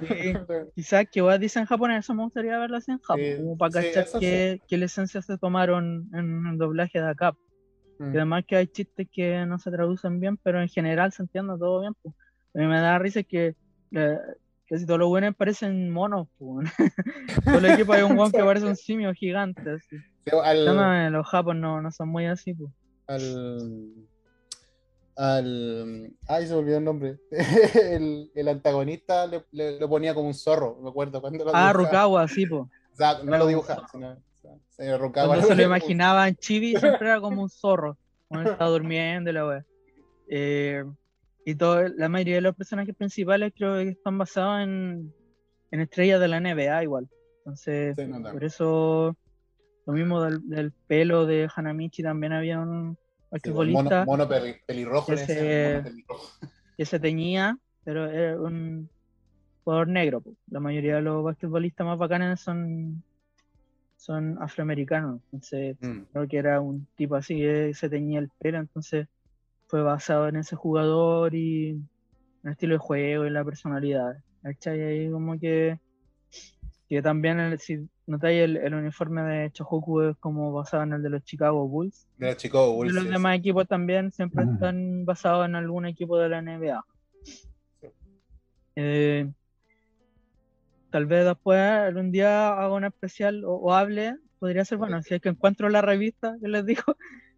Sí. 0.00 0.34
Quizás 0.74 1.06
que 1.10 1.20
vos 1.20 1.38
dices 1.38 1.56
en 1.56 1.66
japonés, 1.66 2.00
eso 2.04 2.14
me 2.14 2.24
gustaría 2.24 2.58
verlo 2.58 2.76
así 2.76 2.90
en 2.90 2.98
Japón, 3.00 3.24
Sí, 3.24 3.36
como 3.36 3.56
para 3.56 3.72
cachar 3.72 4.06
qué, 4.18 4.60
qué 4.68 4.76
licencias 4.76 5.26
se 5.26 5.38
tomaron 5.38 6.08
en 6.12 6.46
el 6.46 6.58
doblaje 6.58 7.00
de 7.00 7.08
acá. 7.08 7.32
Mm. 7.98 8.14
Y 8.14 8.16
además 8.16 8.44
que 8.46 8.56
hay 8.56 8.66
chistes 8.66 9.06
que 9.12 9.44
no 9.46 9.58
se 9.58 9.70
traducen 9.70 10.20
bien, 10.20 10.36
pero 10.38 10.60
en 10.60 10.68
general 10.68 11.12
se 11.12 11.22
entiende 11.22 11.54
todo 11.58 11.80
bien. 11.80 11.94
Pues. 12.02 12.14
A 12.54 12.58
mí 12.58 12.66
me 12.66 12.80
da 12.80 12.98
risa 12.98 13.22
que 13.22 13.54
eh, 13.92 14.18
casi 14.70 14.86
todos 14.86 15.00
los 15.00 15.08
buenos 15.08 15.34
parecen 15.36 15.90
monos. 15.90 16.28
Pues. 16.38 16.70
Todo 17.44 17.58
el 17.58 17.64
equipo 17.66 17.92
hay 17.92 18.02
un 18.02 18.16
guan 18.16 18.30
que 18.32 18.42
parece 18.42 18.64
un 18.66 18.76
simio 18.76 19.12
gigante. 19.12 19.68
Así. 19.72 19.96
Sí, 20.24 20.30
al, 20.42 21.12
los 21.12 21.26
japos 21.26 21.56
no, 21.56 21.82
no 21.82 21.90
son 21.90 22.08
muy 22.08 22.24
así. 22.26 22.54
Pues. 22.54 22.70
al, 23.08 23.92
al- 25.16 26.10
Ay, 26.28 26.46
se 26.46 26.52
me 26.52 26.58
olvidó 26.60 26.78
el 26.78 26.84
nombre. 26.84 27.18
el, 27.74 28.30
el 28.34 28.48
antagonista 28.48 29.26
le, 29.26 29.44
le- 29.52 29.78
lo 29.78 29.88
ponía 29.88 30.14
como 30.14 30.28
un 30.28 30.34
zorro, 30.34 30.78
me 30.82 30.88
acuerdo. 30.90 31.20
Cuando 31.20 31.44
lo 31.44 31.50
Ah. 31.54 31.72
Rukawa, 31.72 32.26
sí, 32.28 32.46
pues. 32.46 32.62
O 32.62 32.96
sea, 32.96 33.18
no 33.24 33.36
lo 33.38 33.46
dibujaba, 33.46 33.86
sino. 33.90 34.16
se 34.68 34.96
Rukawa 34.98 35.26
Cuando 35.28 35.46
se 35.46 35.54
lo 35.54 35.62
imaginaba 35.62 36.28
en 36.28 36.36
Chibi 36.36 36.76
siempre 36.76 37.08
era 37.08 37.20
como 37.20 37.42
un 37.42 37.50
zorro. 37.50 37.96
Cuando 38.28 38.52
estaba 38.52 38.70
durmiendo 38.70 39.32
la 39.32 39.46
wea. 39.46 39.64
Eh, 40.28 40.84
y 41.44 41.54
todo, 41.54 41.88
la 41.88 42.08
mayoría 42.08 42.36
de 42.36 42.40
los 42.42 42.54
personajes 42.56 42.94
principales 42.94 43.52
creo 43.56 43.76
que 43.76 43.88
están 43.90 44.18
basados 44.18 44.62
en, 44.62 45.12
en 45.70 45.80
estrellas 45.80 46.20
de 46.20 46.28
la 46.28 46.36
NBA 46.38 46.82
igual. 46.82 47.08
Entonces, 47.44 47.96
Sí, 47.96 48.06
no, 48.06 48.18
no. 48.20 48.30
por 48.32 48.44
eso 48.44 49.16
lo 49.86 49.92
mismo 49.92 50.22
del, 50.22 50.46
del 50.48 50.72
pelo 50.86 51.26
de 51.26 51.48
Hanamichi 51.54 52.02
también 52.02 52.32
había 52.32 52.60
un 52.60 52.96
Sí, 53.42 53.50
mono, 53.52 54.28
peli- 54.28 54.56
pelirrojo, 54.66 55.12
Ese- 55.12 55.70
mono 55.72 55.84
pelirrojo. 55.84 56.28
que 56.76 56.84
se 56.84 56.98
teñía, 57.00 57.56
pero 57.84 58.06
era 58.06 58.40
un 58.40 58.90
jugador 59.64 59.88
negro. 59.88 60.22
La 60.48 60.60
mayoría 60.60 60.96
de 60.96 61.02
los 61.02 61.22
basquetbolistas 61.24 61.86
más 61.86 61.98
bacanes 61.98 62.40
son, 62.40 63.02
son 63.96 64.36
afroamericanos. 64.42 65.20
Entonces, 65.26 65.76
Mm. 65.80 66.02
creo 66.12 66.28
que 66.28 66.36
era 66.38 66.60
un 66.60 66.86
tipo 66.96 67.14
así 67.16 67.38
que 67.38 67.72
se 67.74 67.88
teñía 67.88 68.18
el 68.18 68.30
pelo, 68.38 68.58
entonces 68.58 69.06
fue 69.70 69.82
basado 69.82 70.26
en 70.28 70.36
ese 70.36 70.56
jugador 70.56 71.34
y 71.34 71.68
en 71.70 71.88
el 72.42 72.52
estilo 72.52 72.74
de 72.74 72.78
juego 72.78 73.24
y 73.26 73.30
la 73.30 73.44
personalidad. 73.44 74.14
¿Cachai? 74.42 74.82
Ahí 74.82 75.10
como 75.10 75.38
que, 75.38 75.78
que 76.88 77.00
también 77.02 77.38
el- 77.38 77.58
si 77.60 77.88
notáis 78.06 78.42
el, 78.42 78.56
el 78.56 78.74
uniforme 78.74 79.22
de 79.22 79.50
Chohoku 79.52 80.00
es 80.02 80.16
como 80.18 80.52
basado 80.52 80.82
en 80.82 80.94
el 80.94 81.02
de 81.02 81.10
los 81.10 81.22
Chicago 81.22 81.68
Bulls. 81.68 82.08
De 82.16 82.26
los 82.26 82.36
Chicago 82.36 82.72
Y 82.72 82.76
Bulls. 82.76 82.94
los 82.94 83.04
sí, 83.04 83.10
demás 83.10 83.38
equipos 83.38 83.68
también 83.68 84.10
siempre 84.10 84.44
Ujú. 84.44 84.54
están 84.54 85.04
basados 85.04 85.46
en 85.46 85.54
algún 85.54 85.86
equipo 85.86 86.18
de 86.18 86.28
la 86.28 86.38
NBA. 86.38 86.84
Eh, 88.76 89.30
tal 90.90 91.06
vez 91.06 91.24
después, 91.24 91.60
algún 91.60 92.10
día 92.10 92.52
haga 92.54 92.72
un 92.74 92.84
especial 92.84 93.44
o, 93.44 93.52
o 93.54 93.72
hable, 93.74 94.16
podría 94.38 94.64
ser 94.64 94.78
bueno, 94.78 95.00
si 95.02 95.14
es 95.14 95.20
que 95.20 95.28
encuentro 95.28 95.68
la 95.68 95.82
revista 95.82 96.36
que 96.40 96.48
les 96.48 96.64
digo, 96.66 96.82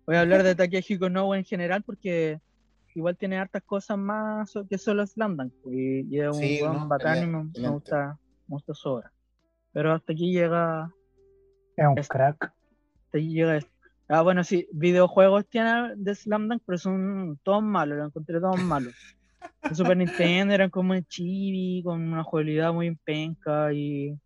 voy 0.07 0.17
a 0.17 0.21
hablar 0.21 0.43
de 0.43 0.55
Takehiko 0.55 1.09
Noa 1.11 1.39
en 1.39 1.45
general 1.45 1.83
porque 1.83 2.41
igual 2.95 3.17
tiene 3.17 3.39
hartas 3.39 3.63
cosas 3.65 3.99
más 3.99 4.53
que 4.69 4.79
solo 4.79 5.07
Slam 5.07 5.37
Dunk, 5.37 5.53
y, 5.67 6.15
y 6.15 6.21
es 6.21 6.29
un 6.29 6.41
Sí, 6.41 6.63
weón 6.63 6.75
no, 6.75 6.89
bacán 6.89 7.23
y 7.23 7.27
me, 7.27 7.69
gusta, 7.71 8.19
me 8.47 8.55
gusta 8.57 8.75
su 8.75 8.89
obra. 8.91 9.13
Pero 9.73 9.93
hasta 9.93 10.13
aquí 10.13 10.33
llega 10.33 10.95
Es 11.77 11.87
un 11.87 11.95
crack. 11.95 12.53
hasta 13.05 13.19
ahí 13.19 13.33
llega 13.33 13.57
esto. 13.57 13.71
Ah, 14.09 14.23
bueno, 14.23 14.45
sí, 14.45 14.69
videojuegos 14.73 15.49
tiene 15.49 15.95
de 15.97 16.15
Slam 16.15 16.49
Dunk, 16.49 16.63
pero 16.67 16.79
son 16.79 17.39
todos 17.43 17.63
malos, 17.63 17.99
los 17.99 18.07
encontré 18.09 18.41
todos 18.41 18.59
malos. 18.59 18.95
De 19.69 19.75
Super 19.75 19.97
Nintendo 19.97 20.55
eran 20.55 20.71
como 20.71 20.95
en 20.95 21.05
chibi, 21.07 21.83
con 21.85 22.03
una 22.03 22.25
jugabilidad 22.25 22.73
muy 22.73 22.95
penca 22.97 23.73
y, 23.73 24.19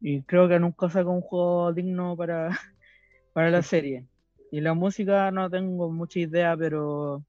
y 0.00 0.22
creo 0.24 0.48
que 0.48 0.58
nunca 0.58 0.90
sacó 0.90 1.10
un 1.12 1.20
juego 1.22 1.72
digno 1.72 2.16
para, 2.16 2.48
para 3.32 3.50
la 3.50 3.62
serie. 3.62 4.06
Y 4.52 4.60
la 4.60 4.74
música 4.74 5.30
no 5.30 5.48
tengo 5.48 5.90
mucha 5.90 6.20
idea, 6.20 6.54
pero 6.56 7.24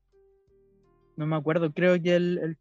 no 1.16 1.26
me 1.26 1.38
acuerdo. 1.38 1.72
Creo 1.72 2.00
que 2.02 2.18
el, 2.18 2.38
el- 2.38 2.58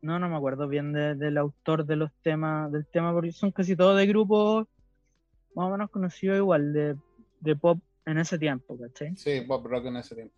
no, 0.00 0.20
no 0.20 0.28
me 0.28 0.36
acuerdo 0.36 0.68
bien 0.68 0.92
de- 0.92 1.16
del 1.16 1.36
autor 1.38 1.84
de 1.84 1.96
los 1.96 2.12
temas, 2.22 2.70
del 2.70 2.86
tema, 2.86 3.12
porque 3.12 3.32
son 3.32 3.50
casi 3.50 3.74
todos 3.74 3.96
de 3.98 4.06
grupos 4.06 4.68
más 5.56 5.66
o 5.66 5.70
menos 5.72 5.90
conocidos 5.90 6.36
igual, 6.38 6.72
de, 6.72 6.96
de 7.40 7.56
pop 7.56 7.80
en 8.04 8.18
ese 8.18 8.38
tiempo, 8.38 8.78
¿cachai? 8.78 9.16
Sí, 9.16 9.40
Bob 9.40 9.66
Rock 9.66 9.86
en 9.86 9.96
ese 9.96 10.14
tiempo. 10.14 10.34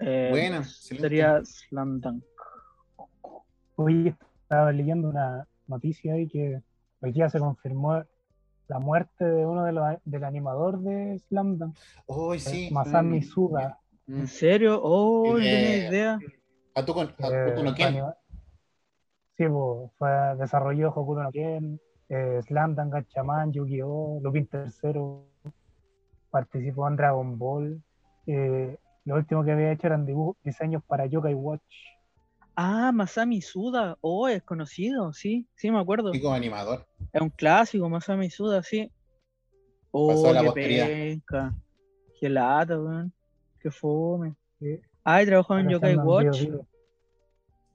Eh, 0.00 0.28
Buena, 0.30 0.62
sería 0.62 1.40
Slam 1.42 2.00
Dunk. 2.00 2.24
Hoy 3.76 4.14
estaba 4.42 4.72
leyendo 4.72 5.08
una 5.08 5.48
noticia 5.66 6.12
ahí 6.14 6.28
que 6.28 6.60
hoy 7.00 7.12
día 7.12 7.30
se 7.30 7.38
confirmó 7.38 8.04
la 8.70 8.78
muerte 8.78 9.24
de 9.24 9.44
uno 9.46 9.64
de 9.64 9.72
los 9.72 9.84
del 10.04 10.24
animador 10.24 10.80
de 10.80 11.18
Slam 11.28 11.58
Dunk, 11.58 11.76
sí. 12.38 12.68
Masami 12.72 13.18
mm, 13.18 13.22
Suda. 13.22 13.78
¿En 14.08 14.26
serio? 14.28 14.80
Oh, 14.82 15.26
no 15.38 15.38
Eh, 15.44 15.50
tenía 15.50 15.88
idea. 15.88 16.20
¿A 16.74 16.84
tú 16.84 16.94
con, 16.94 17.08
a 17.08 17.28
eh, 17.28 17.52
no 17.56 17.64
fue 17.64 17.74
Ken? 17.74 18.04
Sí, 19.36 19.48
po, 19.48 19.90
fue 19.98 20.08
desarrolló 20.38 20.90
Hokuto 20.90 21.22
no 21.22 21.32
Ken, 21.32 21.80
eh, 22.08 22.40
Slam 22.46 22.74
Dunk, 22.76 22.92
Gatchaman, 22.92 23.52
Yu-Gi-Oh, 23.52 24.20
Lupin 24.22 24.48
III, 24.52 25.00
participó 26.30 26.88
en 26.88 26.96
Dragon 26.96 27.38
Ball. 27.38 27.82
eh, 28.26 28.76
lo 29.04 29.14
último 29.16 29.42
que 29.44 29.52
había 29.52 29.72
hecho 29.72 29.86
eran 29.88 30.06
dibujos, 30.06 30.36
diseños 30.44 30.82
para 30.84 31.06
Yokai 31.06 31.34
Watch. 31.34 31.62
Ah, 32.54 32.92
Masami 32.92 33.40
Suda. 33.40 33.96
Oh, 34.00 34.28
es 34.28 34.42
conocido, 34.42 35.12
sí, 35.12 35.46
sí, 35.54 35.70
me 35.70 35.78
acuerdo. 35.80 36.12
Y 36.14 36.20
como 36.20 36.34
animador. 36.34 36.86
Es 37.12 37.20
un 37.20 37.30
clásico, 37.30 37.88
Masami 37.88 38.30
Suda, 38.30 38.62
sí. 38.62 38.90
Oh, 39.90 40.08
Pasó 40.08 40.32
la 40.32 40.42
qué 40.42 40.52
penca. 40.52 41.54
Qué 42.18 42.28
lata, 42.28 42.78
weón. 42.78 43.12
Qué 43.60 43.70
fome. 43.70 44.34
Sí. 44.58 44.78
Ah, 45.04 45.22
y 45.22 45.26
trabajó 45.26 45.58
en 45.58 45.68
Yokai 45.70 45.96
Watch. 45.96 46.46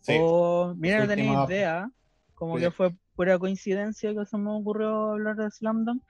Sí. 0.02 0.18
Oh, 0.22 0.74
mira, 0.78 1.00
no 1.00 1.08
tenía 1.08 1.46
idea. 1.46 1.92
Como 2.36 2.58
que 2.58 2.70
fue 2.70 2.94
pura 3.16 3.40
coincidencia 3.40 4.14
que 4.14 4.26
se 4.26 4.38
me 4.38 4.52
ocurrió 4.52 5.12
hablar 5.12 5.36
de 5.36 5.50
Slam 5.50 5.84
Dunk. 5.86 6.04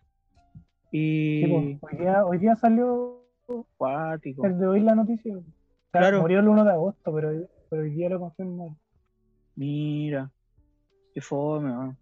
Y. 0.91 1.43
Sí, 1.43 1.47
po, 1.79 1.87
hoy, 1.87 1.97
día, 1.97 2.25
hoy 2.25 2.37
día 2.39 2.55
salió 2.55 3.21
Cuático. 3.77 4.45
el 4.45 4.57
de 4.59 4.67
hoy 4.67 4.79
la 4.81 4.95
noticia. 4.95 5.35
O 5.37 5.41
sea, 5.41 6.01
Claro. 6.01 6.21
Murió 6.21 6.39
el 6.39 6.47
1 6.49 6.65
de 6.65 6.71
agosto, 6.71 7.13
pero, 7.13 7.47
pero 7.69 7.81
hoy 7.83 7.91
día 7.91 8.09
lo 8.09 8.19
confirmó. 8.19 8.77
Mira. 9.55 10.31
Qué 11.13 11.21
fome, 11.21 11.71
weón. 11.71 11.97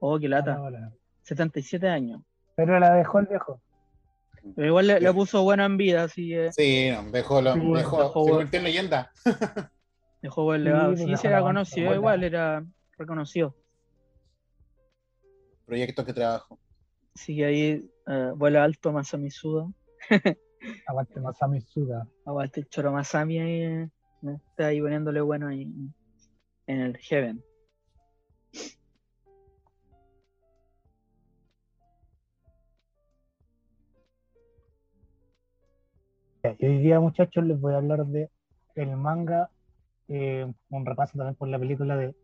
Oh, 0.00 0.18
qué 0.18 0.28
lata. 0.28 0.54
Ahora. 0.56 0.92
77 1.22 1.88
años. 1.88 2.22
Pero 2.56 2.78
la 2.80 2.94
dejó 2.94 3.18
el 3.20 3.26
viejo. 3.26 3.60
Pero 4.56 4.66
igual 4.66 4.86
le, 4.86 5.00
le 5.00 5.08
Sí. 5.08 5.14
puso 5.14 5.42
bueno 5.42 5.64
en 5.64 5.76
vida, 5.76 6.04
así 6.04 6.30
que 6.30 6.50
Sí, 6.52 6.90
dejó, 7.12 7.42
lo, 7.42 7.52
Sí, 7.54 7.60
dejó, 7.60 7.98
dejó 8.02 8.24
se 8.24 8.30
convirtió 8.30 8.58
en 8.58 8.64
leyenda. 8.64 9.12
dejó 10.22 10.44
buen 10.44 10.60
Sí, 10.60 10.64
legado. 10.64 10.86
pues 10.88 10.98
Sí, 11.00 11.04
sí, 11.04 11.10
la 11.24 11.30
era 11.30 11.40
conocido, 11.42 11.86
buena. 11.86 11.96
igual 11.96 12.24
era 12.24 12.66
reconocido. 12.98 13.54
Proyectos 15.66 16.04
que 16.04 16.12
trabajó. 16.12 16.58
Así 17.14 17.36
que 17.36 17.44
ahí 17.44 17.90
eh, 18.06 18.32
vuela 18.34 18.64
alto 18.64 18.92
Masami 18.92 19.30
Suda. 19.30 19.68
Aguante 20.86 21.20
Masami 21.20 21.60
Suda. 21.60 22.06
Aguante 22.24 22.64
Choro 22.64 22.92
Masami 22.92 23.38
ahí. 23.38 23.62
eh, 23.62 23.90
está 24.22 24.66
ahí 24.66 24.80
poniéndole 24.80 25.20
bueno 25.20 25.48
ahí 25.48 25.62
en- 25.62 25.94
el 26.66 26.96
Heaven. 26.98 27.42
Y 36.58 36.66
hoy 36.66 36.78
día, 36.78 37.00
muchachos, 37.00 37.44
les 37.44 37.60
voy 37.60 37.74
a 37.74 37.78
hablar 37.78 38.06
de 38.06 38.30
el 38.74 38.96
manga, 38.96 39.50
eh, 40.08 40.50
un 40.70 40.86
repaso 40.86 41.18
también 41.18 41.34
por 41.34 41.48
la 41.48 41.58
película 41.58 41.96
de 41.96 42.14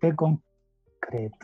The 0.00 0.14
Concrete. 0.14 1.36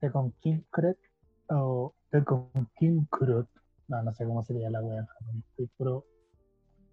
The 0.00 0.10
Concrete 0.10 1.00
o 1.48 1.94
The 2.10 2.24
Concrete. 2.24 3.48
No, 3.88 4.02
no 4.02 4.12
sé 4.12 4.24
cómo 4.24 4.42
sería 4.42 4.70
la 4.70 4.82
wea. 4.82 5.06
Estoy 5.50 5.66
puro 5.76 6.04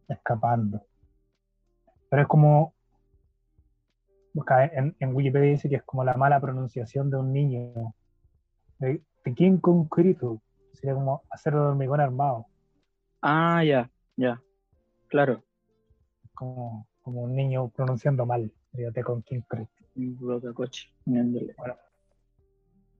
escapando. 0.07 0.81
Pero 2.09 2.21
es 2.21 2.27
como. 2.27 2.73
En, 4.73 4.95
en 4.99 5.15
Wikipedia 5.15 5.51
dice 5.51 5.69
que 5.69 5.75
es 5.75 5.83
como 5.83 6.03
la 6.03 6.15
mala 6.15 6.39
pronunciación 6.39 7.09
de 7.09 7.17
un 7.17 7.33
niño. 7.33 7.93
De, 8.79 9.03
de 9.23 9.33
King 9.33 9.57
Concreto. 9.57 10.41
Sería 10.73 10.95
como 10.95 11.23
acero 11.29 11.61
de 11.61 11.67
hormigón 11.69 11.99
armado. 11.99 12.47
Ah, 13.21 13.63
ya, 13.63 13.89
ya. 14.17 14.41
Claro. 15.07 15.43
como, 16.33 16.87
como 17.03 17.21
un 17.21 17.35
niño 17.35 17.69
pronunciando 17.69 18.25
mal, 18.25 18.51
sería. 18.71 18.91
Un 19.95 20.17
bloque 20.17 20.53
coche. 20.53 20.91
poniéndole. 21.05 21.55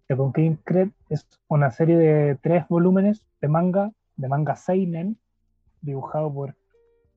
The 0.07 0.15
Concrete 0.15 0.91
es 1.10 1.28
una 1.48 1.72
serie 1.72 1.98
de 1.98 2.36
tres 2.36 2.68
volúmenes 2.68 3.26
de 3.44 3.49
manga, 3.49 3.91
de 4.15 4.30
manga 4.30 4.56
Seinen, 4.56 5.18
dibujado 5.82 6.34
por 6.34 6.56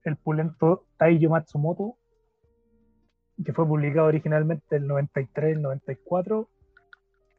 el 0.03 0.17
pulento 0.17 0.85
Taiyo 0.97 1.29
Matsumoto, 1.29 1.95
que 3.45 3.53
fue 3.53 3.65
publicado 3.65 4.07
originalmente 4.07 4.75
en 4.75 4.81
el 4.81 4.87
93 4.89 5.55
el 5.55 5.61
94 5.61 6.49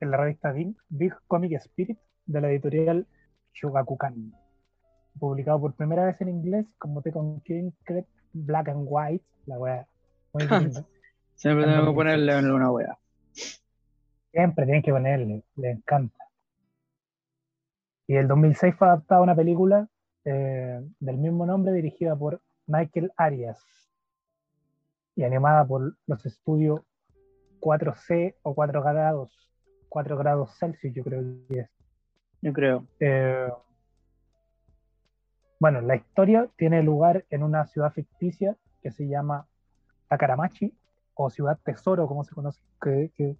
en 0.00 0.10
la 0.10 0.16
revista 0.16 0.52
Big, 0.52 0.74
Big 0.88 1.12
Comic 1.26 1.52
Spirit 1.52 1.98
de 2.24 2.40
la 2.40 2.48
editorial 2.50 3.06
Shogakukan. 3.52 4.32
Publicado 5.18 5.60
por 5.60 5.74
primera 5.74 6.06
vez 6.06 6.18
en 6.22 6.30
inglés 6.30 6.64
como 6.78 7.02
Tekken 7.02 7.42
King 7.42 7.72
Black 8.32 8.70
and 8.70 8.86
White, 8.88 9.24
la 9.44 9.58
wea 9.58 9.86
muy 10.32 10.44
linda. 10.62 10.86
Siempre 11.34 11.66
tengo 11.66 11.88
que 11.88 11.94
ponerle 11.94 12.38
una 12.38 12.70
wea. 12.70 12.98
Siempre 14.32 14.64
tienen 14.64 14.82
que 14.82 14.92
ponerle, 14.92 15.44
le 15.56 15.70
encanta. 15.72 16.27
Y 18.08 18.16
el 18.16 18.26
2006 18.26 18.74
fue 18.74 18.88
adaptada 18.88 19.20
una 19.20 19.36
película 19.36 19.86
eh, 20.24 20.80
del 20.98 21.18
mismo 21.18 21.44
nombre 21.44 21.74
dirigida 21.74 22.16
por 22.16 22.40
Michael 22.66 23.12
Arias 23.18 23.62
y 25.14 25.24
animada 25.24 25.66
por 25.66 25.94
los 26.06 26.24
estudios 26.24 26.80
4C 27.60 28.36
o 28.42 28.54
4 28.54 28.82
grados, 28.82 29.50
4 29.90 30.16
grados 30.16 30.56
Celsius, 30.58 30.94
yo 30.94 31.04
creo 31.04 31.22
que 31.48 31.60
es. 31.60 31.70
Yo 32.40 32.52
creo. 32.54 32.86
Eh, 32.98 33.52
bueno, 35.60 35.82
la 35.82 35.96
historia 35.96 36.48
tiene 36.56 36.82
lugar 36.82 37.26
en 37.28 37.42
una 37.42 37.66
ciudad 37.66 37.92
ficticia 37.92 38.56
que 38.80 38.90
se 38.90 39.06
llama 39.06 39.46
Takaramachi 40.08 40.72
o 41.12 41.28
Ciudad 41.28 41.58
Tesoro, 41.62 42.06
como 42.06 42.24
se 42.24 42.34
conoce, 42.34 42.62
que, 42.80 43.10
que 43.14 43.36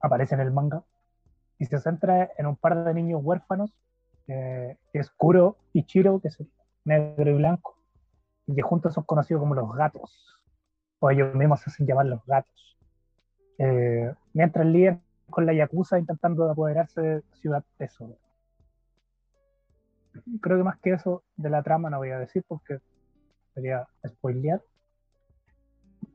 aparece 0.00 0.34
en 0.34 0.42
el 0.42 0.50
manga, 0.50 0.82
y 1.58 1.66
se 1.66 1.78
centra 1.78 2.30
en 2.38 2.46
un 2.46 2.56
par 2.56 2.84
de 2.84 2.94
niños 2.94 3.20
huérfanos, 3.22 3.74
eh, 4.28 4.76
que 4.92 4.98
es 4.98 5.10
Kuro 5.10 5.56
y 5.72 5.84
Chiro, 5.84 6.20
que 6.20 6.28
es 6.28 6.38
negro 6.84 7.30
y 7.30 7.34
blanco, 7.34 7.76
y 8.46 8.54
que 8.54 8.62
juntos 8.62 8.94
son 8.94 9.04
conocidos 9.04 9.40
como 9.40 9.54
los 9.54 9.74
gatos, 9.74 10.40
o 11.00 11.10
ellos 11.10 11.34
mismos 11.34 11.60
se 11.60 11.70
hacen 11.70 11.86
llamar 11.86 12.06
los 12.06 12.24
gatos. 12.26 12.78
Eh, 13.58 14.14
mientras 14.32 14.66
líder 14.66 15.00
con 15.30 15.46
la 15.46 15.52
Yakuza 15.52 15.98
intentando 15.98 16.50
apoderarse 16.50 17.00
de 17.00 17.22
Ciudad 17.34 17.64
Tesoro. 17.76 18.16
Creo 20.40 20.58
que 20.58 20.64
más 20.64 20.78
que 20.78 20.92
eso 20.92 21.22
de 21.36 21.50
la 21.50 21.62
trama 21.62 21.90
no 21.90 21.98
voy 21.98 22.10
a 22.10 22.18
decir 22.18 22.44
porque 22.46 22.78
sería 23.54 23.86
spoilear. 24.06 24.62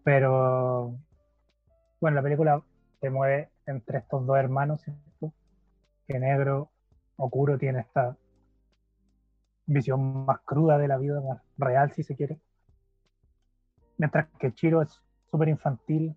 Pero 0.04 0.96
bueno, 2.02 2.16
la 2.16 2.22
película 2.22 2.62
se 3.00 3.10
mueve 3.10 3.50
entre 3.66 4.00
estos 4.00 4.26
dos 4.26 4.38
hermanos. 4.38 4.84
Que 6.08 6.20
negro 6.20 6.70
Okuro 7.18 7.58
tiene 7.58 7.82
esta 7.82 8.18
visión 9.66 10.26
más 10.26 10.40
cruda 10.42 10.78
de 10.78 10.88
la 10.88 10.98
vida, 10.98 11.22
más 11.22 11.42
real 11.58 11.92
si 11.92 12.04
se 12.04 12.16
quiere. 12.16 12.40
Mientras 13.98 14.28
que 14.40 14.54
Chiro 14.54 14.82
es 14.82 15.02
súper 15.30 15.50
infantil, 15.50 16.16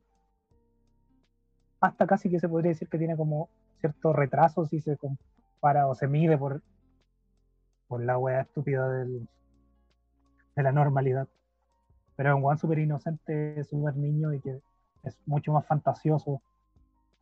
hasta 1.80 2.06
casi 2.06 2.30
que 2.30 2.40
se 2.40 2.48
podría 2.48 2.70
decir 2.70 2.88
que 2.88 2.98
tiene 2.98 3.16
como 3.16 3.48
cierto 3.80 4.12
retraso 4.12 4.66
si 4.66 4.80
se 4.80 4.96
compara 4.96 5.86
o 5.86 5.94
se 5.94 6.08
mide 6.08 6.36
por, 6.36 6.62
por 7.86 8.02
la 8.02 8.18
wea 8.18 8.40
estúpida 8.40 8.88
del, 8.88 9.28
de 10.56 10.62
la 10.62 10.72
normalidad. 10.72 11.28
Pero 12.16 12.30
es 12.30 12.34
un 12.34 12.42
guan 12.42 12.58
súper 12.58 12.78
inocente, 12.78 13.62
súper 13.64 13.96
niño 13.96 14.32
y 14.32 14.40
que 14.40 14.60
es 15.04 15.18
mucho 15.26 15.52
más 15.52 15.66
fantasioso. 15.66 16.40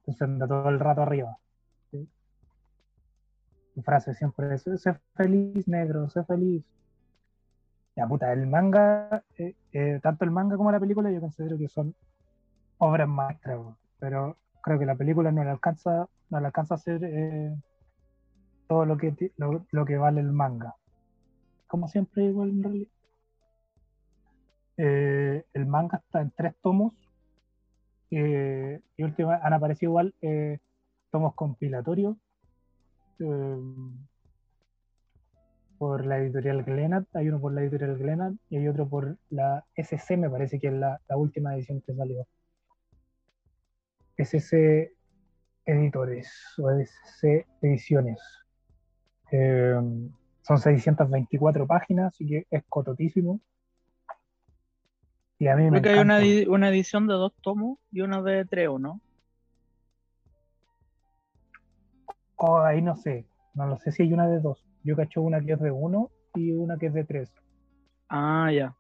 Entonces 0.01 0.23
anda 0.23 0.47
todo 0.47 0.69
el 0.69 0.79
rato 0.79 1.03
arriba. 1.03 1.37
Su 3.75 3.83
frase 3.83 4.15
siempre 4.15 4.55
es, 4.55 4.63
sé 4.63 4.95
feliz 5.17 5.67
negro, 5.67 6.09
sé 6.09 6.25
feliz. 6.25 6.65
Ya 7.97 8.07
puta, 8.07 8.33
el 8.33 8.47
manga, 8.47 9.25
eh, 9.37 9.55
eh, 9.73 10.01
tanto 10.03 10.25
el 10.25 10.31
manga 10.31 10.57
como 10.57 10.71
la 10.71 10.81
película 10.81 11.11
yo 11.11 11.21
considero 11.21 11.59
que 11.59 11.69
son 11.69 11.95
obras 12.79 13.09
maestras, 13.09 13.61
pero 13.99 14.37
creo 14.63 14.79
que 14.79 14.87
la 14.87 14.95
película 14.95 15.33
no 15.33 15.43
le 15.43 15.51
alcanza, 15.51 16.09
no 16.31 16.41
le 16.41 16.47
alcanza 16.47 16.75
a 16.75 16.77
hacer 16.77 17.01
eh, 17.05 17.55
todo 18.69 18.85
lo 18.87 18.97
que, 18.97 19.33
lo, 19.37 19.67
lo 19.71 19.85
que 19.85 19.97
vale 19.97 20.21
el 20.21 20.33
manga. 20.33 20.75
Como 21.67 21.89
siempre, 21.89 22.25
igual 22.25 22.51
en 22.51 22.63
realidad. 22.63 22.89
El 24.77 25.67
manga 25.67 25.99
está 25.99 26.21
en 26.21 26.33
tres 26.33 26.55
tomos 26.61 26.93
y 28.11 29.03
última, 29.03 29.37
han 29.37 29.53
aparecido 29.53 29.91
igual 29.91 30.15
tomos 31.11 31.35
compilatorios 31.35 32.17
eh, 33.21 33.57
por 35.79 36.07
la 36.07 36.19
editorial 36.19 36.63
Glenat, 36.65 37.05
hay 37.15 37.29
uno 37.29 37.41
por 37.41 37.53
la 37.53 37.63
editorial 37.63 37.97
Glenat 37.97 38.35
y 38.51 38.57
hay 38.57 38.69
otro 38.69 38.89
por 38.89 39.17
la 39.31 39.65
SC, 39.77 40.17
me 40.17 40.31
parece 40.31 40.59
que 40.59 40.69
es 40.69 40.73
la, 40.75 41.01
la 41.09 41.17
última 41.17 41.55
edición 41.55 41.81
que 41.81 41.95
salió. 41.95 42.27
SC 44.17 44.93
Editores 45.67 46.31
o 46.59 46.71
SC 46.71 47.47
Ediciones. 47.63 48.21
Eh, 49.33 49.75
son 50.43 50.59
624 50.59 51.67
páginas, 51.67 52.15
así 52.15 52.27
que 52.27 52.47
es 52.51 52.63
cototísimo. 52.69 53.41
Y 55.39 55.49
a 55.49 55.57
mí 55.57 55.65
me 55.65 55.81
Creo 55.81 55.83
que 55.83 55.89
hay 55.89 55.99
una, 55.99 56.21
encanta. 56.21 56.51
una 56.51 56.69
edición 56.69 57.07
de 57.07 57.15
dos 57.15 57.33
tomos 57.41 57.79
y 57.91 58.03
una 58.03 58.23
de 58.23 58.45
tres, 58.45 58.69
¿o 58.69 58.79
no? 58.79 59.01
Oh, 62.47 62.59
ahí 62.59 62.83
no 62.83 62.95
sé. 62.95 63.25
No 63.55 63.67
lo 63.67 63.79
sé 63.79 63.91
si 63.91 64.03
hay 64.03 64.13
una 64.13 64.29
de 64.29 64.39
dos. 64.39 64.63
Yo 64.83 64.97
cacho 64.97 65.23
una 65.23 65.41
que 65.41 65.53
es 65.53 65.61
de 65.61 65.71
uno 65.71 66.11
y 66.35 66.53
una 66.53 66.77
que 66.77 66.87
es 66.87 66.93
de 66.93 67.05
tres. 67.05 67.33
Ah, 68.11 68.51
ya. 68.53 68.77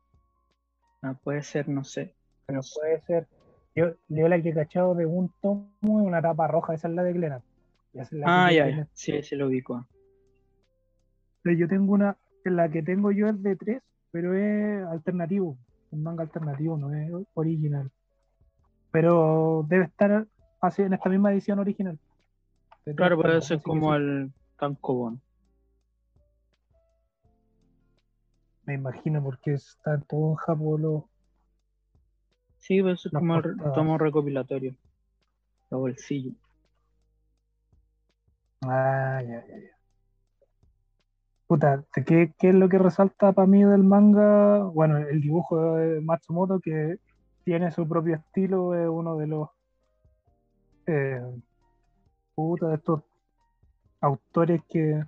Ah, 1.01 1.15
puede 1.24 1.43
ser, 1.43 1.66
no 1.69 1.82
sé. 1.82 2.15
Pero 2.45 2.61
puede 2.74 3.01
ser. 3.03 3.27
Yo, 3.74 3.95
yo 4.09 4.28
la 4.28 4.41
que 4.43 4.51
he 4.51 4.55
cachado 4.55 4.95
de 4.95 5.07
un 5.07 5.32
tomo 5.41 5.70
es 5.82 6.07
una 6.07 6.20
tapa 6.20 6.47
roja, 6.47 6.74
esa 6.74 6.89
es 6.89 6.95
la 6.95 7.05
de 7.05 7.15
Glenat. 7.15 7.43
Y 7.95 8.01
es 8.01 8.11
Ah, 8.27 8.53
ya, 8.53 8.69
ya. 8.69 8.86
Sí, 8.93 9.23
sí 9.23 9.35
lo 9.35 9.47
ubico. 9.47 9.86
Yo 11.45 11.66
tengo 11.66 11.95
una, 11.95 12.19
la 12.45 12.69
que 12.69 12.82
tengo 12.82 13.12
yo 13.12 13.28
es 13.28 13.43
de 13.43 13.57
tres, 13.57 13.82
pero 14.11 14.35
es 14.35 14.85
alternativo. 14.89 15.57
Un 15.91 16.03
manga 16.03 16.23
alternativo, 16.23 16.77
no 16.77 16.93
es 16.95 17.11
original. 17.32 17.91
Pero 18.91 19.65
debe 19.69 19.85
estar 19.85 20.27
así 20.61 20.82
en 20.82 20.93
esta 20.93 21.09
misma 21.09 21.32
edición 21.32 21.59
original. 21.61 21.99
Claro, 22.85 23.16
puede 23.16 23.40
ser 23.40 23.62
como 23.62 23.90
sí, 23.93 23.97
el 23.97 24.32
Tankobon. 24.59 25.20
Me 28.66 28.74
imagino 28.74 29.23
porque 29.23 29.55
está 29.55 30.01
todo 30.01 30.31
en 30.31 30.35
Japón. 30.36 31.05
Sí, 32.59 32.81
pero 32.81 32.94
eso 32.94 33.09
es 33.09 33.15
como 33.15 33.36
el 33.36 33.43
portadas. 33.43 33.74
tomo 33.74 33.98
recopilatorio. 33.98 34.74
La 35.70 35.78
bolsillo. 35.78 36.32
Ah, 38.62 39.23
ya, 39.23 39.47
ya, 39.47 39.59
ya. 39.59 39.74
Puta, 41.47 41.85
¿de 41.94 42.05
¿qué, 42.05 42.35
qué 42.39 42.48
es 42.48 42.55
lo 42.55 42.69
que 42.69 42.78
resalta 42.78 43.32
para 43.32 43.47
mí 43.47 43.62
del 43.65 43.85
manga? 43.85 44.65
Bueno, 44.65 44.97
el 44.98 45.20
dibujo 45.20 45.77
de 45.77 46.01
Matsumoto, 46.01 46.61
que 46.61 46.98
tiene 47.44 47.70
su 47.70 47.86
propio 47.86 48.16
estilo, 48.16 48.74
es 48.74 48.89
uno 48.89 49.16
de 49.19 49.27
los 49.27 49.48
eh, 50.86 51.20
puta, 52.35 52.69
de 52.69 52.77
estos 52.77 53.02
autores 54.01 54.61
que 54.69 55.02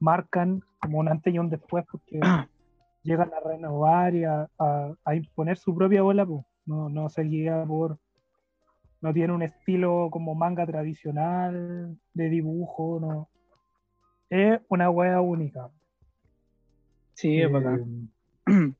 marcan 0.00 0.62
como 0.80 0.98
un 0.98 1.08
antes 1.08 1.32
y 1.32 1.38
un 1.38 1.48
después, 1.48 1.84
porque 1.90 2.20
llegan 3.02 3.30
a 3.34 3.40
renovar 3.40 4.14
y 4.14 4.24
a, 4.24 4.48
a- 4.58 4.94
a 5.04 5.14
imponer 5.14 5.56
su 5.58 5.74
propia 5.74 6.02
bola, 6.02 6.26
pues. 6.26 6.44
No, 6.64 6.88
no 6.88 7.08
se 7.08 7.22
guía 7.22 7.64
por. 7.66 7.98
No 9.00 9.12
tiene 9.12 9.32
un 9.32 9.42
estilo 9.42 10.08
como 10.12 10.34
manga 10.36 10.64
tradicional 10.64 11.98
de 12.14 12.28
dibujo, 12.28 12.98
no. 13.00 13.28
Es 14.30 14.60
una 14.68 14.88
wea 14.90 15.20
única. 15.20 15.70
Sí, 17.14 17.40
es 17.40 17.48
Eh, 17.48 17.52
bacán. 17.52 18.10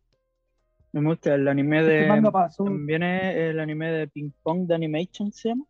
Me 0.92 1.02
gusta 1.02 1.34
el 1.34 1.48
anime 1.48 1.80
este 1.80 2.02
de. 2.02 2.06
manga 2.06 2.30
pasó. 2.30 2.64
También 2.64 3.02
es 3.02 3.36
el 3.36 3.58
anime 3.60 3.90
de 3.90 4.08
Ping 4.08 4.30
Pong 4.42 4.66
de 4.66 4.74
Animation, 4.74 5.32
se 5.32 5.48
llama. 5.48 5.64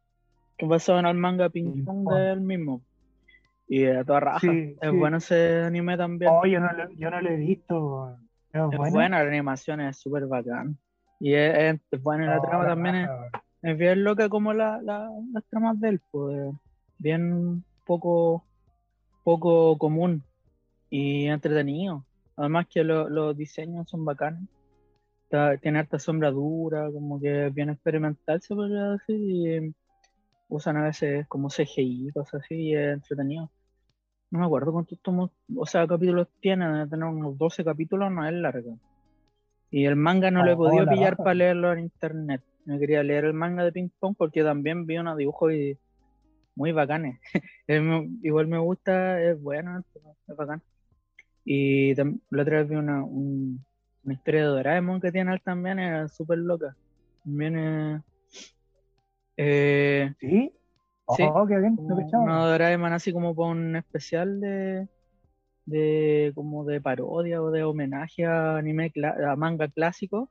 Basado 0.67 0.99
en 1.01 1.07
el 1.07 1.15
manga 1.17 1.49
Ping 1.51 1.85
Pong 1.85 2.09
del 2.09 2.41
mismo. 2.41 2.83
Y 3.69 3.87
a 3.87 4.05
toda 4.05 4.21
raja. 4.21 4.41
Sí, 4.41 4.77
es 4.81 4.91
sí. 4.91 4.97
bueno 4.97 5.17
ese 5.17 5.63
anime 5.63 5.97
también. 5.97 6.33
Oh, 6.35 6.45
yo, 6.47 6.61
no 6.61 6.73
lo, 6.73 6.91
yo 6.93 7.11
no 7.11 7.21
lo 7.21 7.31
he 7.31 7.37
visto. 7.37 8.19
Es 8.53 8.61
es 8.71 8.77
bueno. 8.77 8.93
buena, 8.93 9.23
la 9.23 9.29
animación 9.29 9.81
es 9.81 9.99
súper 9.99 10.27
bacán. 10.27 10.79
Y 11.21 11.35
es, 11.35 11.81
es- 11.91 12.03
buena 12.03 12.27
la 12.27 12.39
Oh, 12.39 12.43
trama 12.43 12.65
la 12.65 12.71
también. 12.71 13.09
Es, 13.63 13.79
bien 13.79 14.05
loca 14.05 14.29
como 14.29 14.53
la, 14.53 14.81
la- 14.83 15.11
las 15.33 15.45
tramas 15.47 15.81
de 15.81 15.89
él, 15.91 16.01
pues. 16.11 16.53
Bien 16.99 17.65
poco, 17.87 18.45
poco 19.25 19.79
común 19.79 20.23
y 20.91 21.27
entretenido. 21.27 22.05
Además 22.37 22.67
que 22.69 22.85
lo- 22.85 23.09
los 23.09 23.37
diseños 23.37 23.89
son 23.89 24.05
bacanes. 24.05 24.43
Está- 25.25 25.57
tiene 25.57 25.79
harta 25.79 25.99
sombradura, 25.99 26.91
como 26.93 27.19
que 27.21 27.47
es 27.47 27.55
bien 27.55 27.71
experimental, 27.71 28.41
se 28.43 28.55
podría 28.55 28.91
decir. 28.91 29.17
Y 29.19 29.49
eh, 29.49 29.73
usan 30.53 30.77
a 30.79 30.85
veces 30.85 31.27
como 31.29 31.51
CGI, 31.51 32.13
cosas 32.13 32.43
así, 32.45 32.55
y 32.57 32.75
es 32.77 32.95
entretenido. 32.95 33.51
No 34.31 34.41
me 34.41 34.47
acuerdo 34.47 34.73
cuántos 34.73 35.01
tomos, 35.03 35.31
o 35.57 35.67
sea, 35.67 35.87
capítulos 35.89 36.29
tiene, 36.41 36.69
debe 36.69 36.89
tener 36.89 37.07
unos 37.09 37.39
12 37.39 37.65
capítulos, 37.65 38.11
no 38.13 38.27
es 38.27 38.35
larga. 38.35 38.73
Y 39.71 39.87
el 39.87 39.97
manga 39.97 40.31
no 40.31 40.43
lo 40.43 40.53
he 40.53 40.57
Oh, 40.57 40.57
podido 40.57 40.85
la 40.85 40.93
pillar 40.95 41.19
para 41.21 41.35
leerlo 41.35 41.73
en 41.73 41.81
internet. 41.81 42.43
Me 42.65 42.79
quería 42.79 43.03
leer 43.03 43.25
el 43.27 43.35
manga 43.35 43.65
de 43.65 43.73
Ping 43.73 43.91
Pong 43.99 44.15
porque 44.17 44.43
también 44.45 44.87
vi 44.87 44.99
unos 44.99 45.17
dibujos 45.17 45.53
y- 45.53 45.79
muy 46.57 46.73
bacanes. 46.73 47.21
Igual 48.23 48.49
me 48.49 48.59
gusta, 48.59 49.21
es 49.23 49.41
bueno, 49.43 49.81
es 49.81 50.37
bacán. 50.37 50.63
Y 51.45 51.95
la 51.97 52.43
otra 52.43 52.59
vez 52.61 52.69
vi 52.69 52.77
una, 52.77 53.05
un- 53.05 53.65
una 54.05 54.15
historia 54.15 54.43
de 54.43 54.47
Doraemon 54.49 55.01
que 55.01 55.13
tiene 55.13 55.35
él 55.35 55.43
también, 55.43 55.79
es 55.81 56.15
súper 56.15 56.39
loca. 56.39 56.77
También 57.25 57.59
es. 57.59 58.03
Eh, 59.45 60.15
¿Sí? 60.21 60.53
Sí. 61.17 61.25
Oh, 61.25 61.47
qué 61.47 61.59
bien, 61.59 61.77
no 61.77 62.23
una 62.23 62.47
Doraemon 62.47 62.93
así 62.93 63.13
como 63.13 63.35
para 63.35 63.51
un 63.51 63.77
especial 63.77 64.41
de, 64.41 64.89
de 65.67 66.33
como 66.35 66.65
de 66.65 66.81
parodia 66.81 67.43
o 67.43 67.51
de 67.51 67.65
homenaje 67.65 68.25
a 68.25 68.57
anime 68.57 68.93
a 69.27 69.37
manga 69.37 69.69
clásico. 69.69 70.31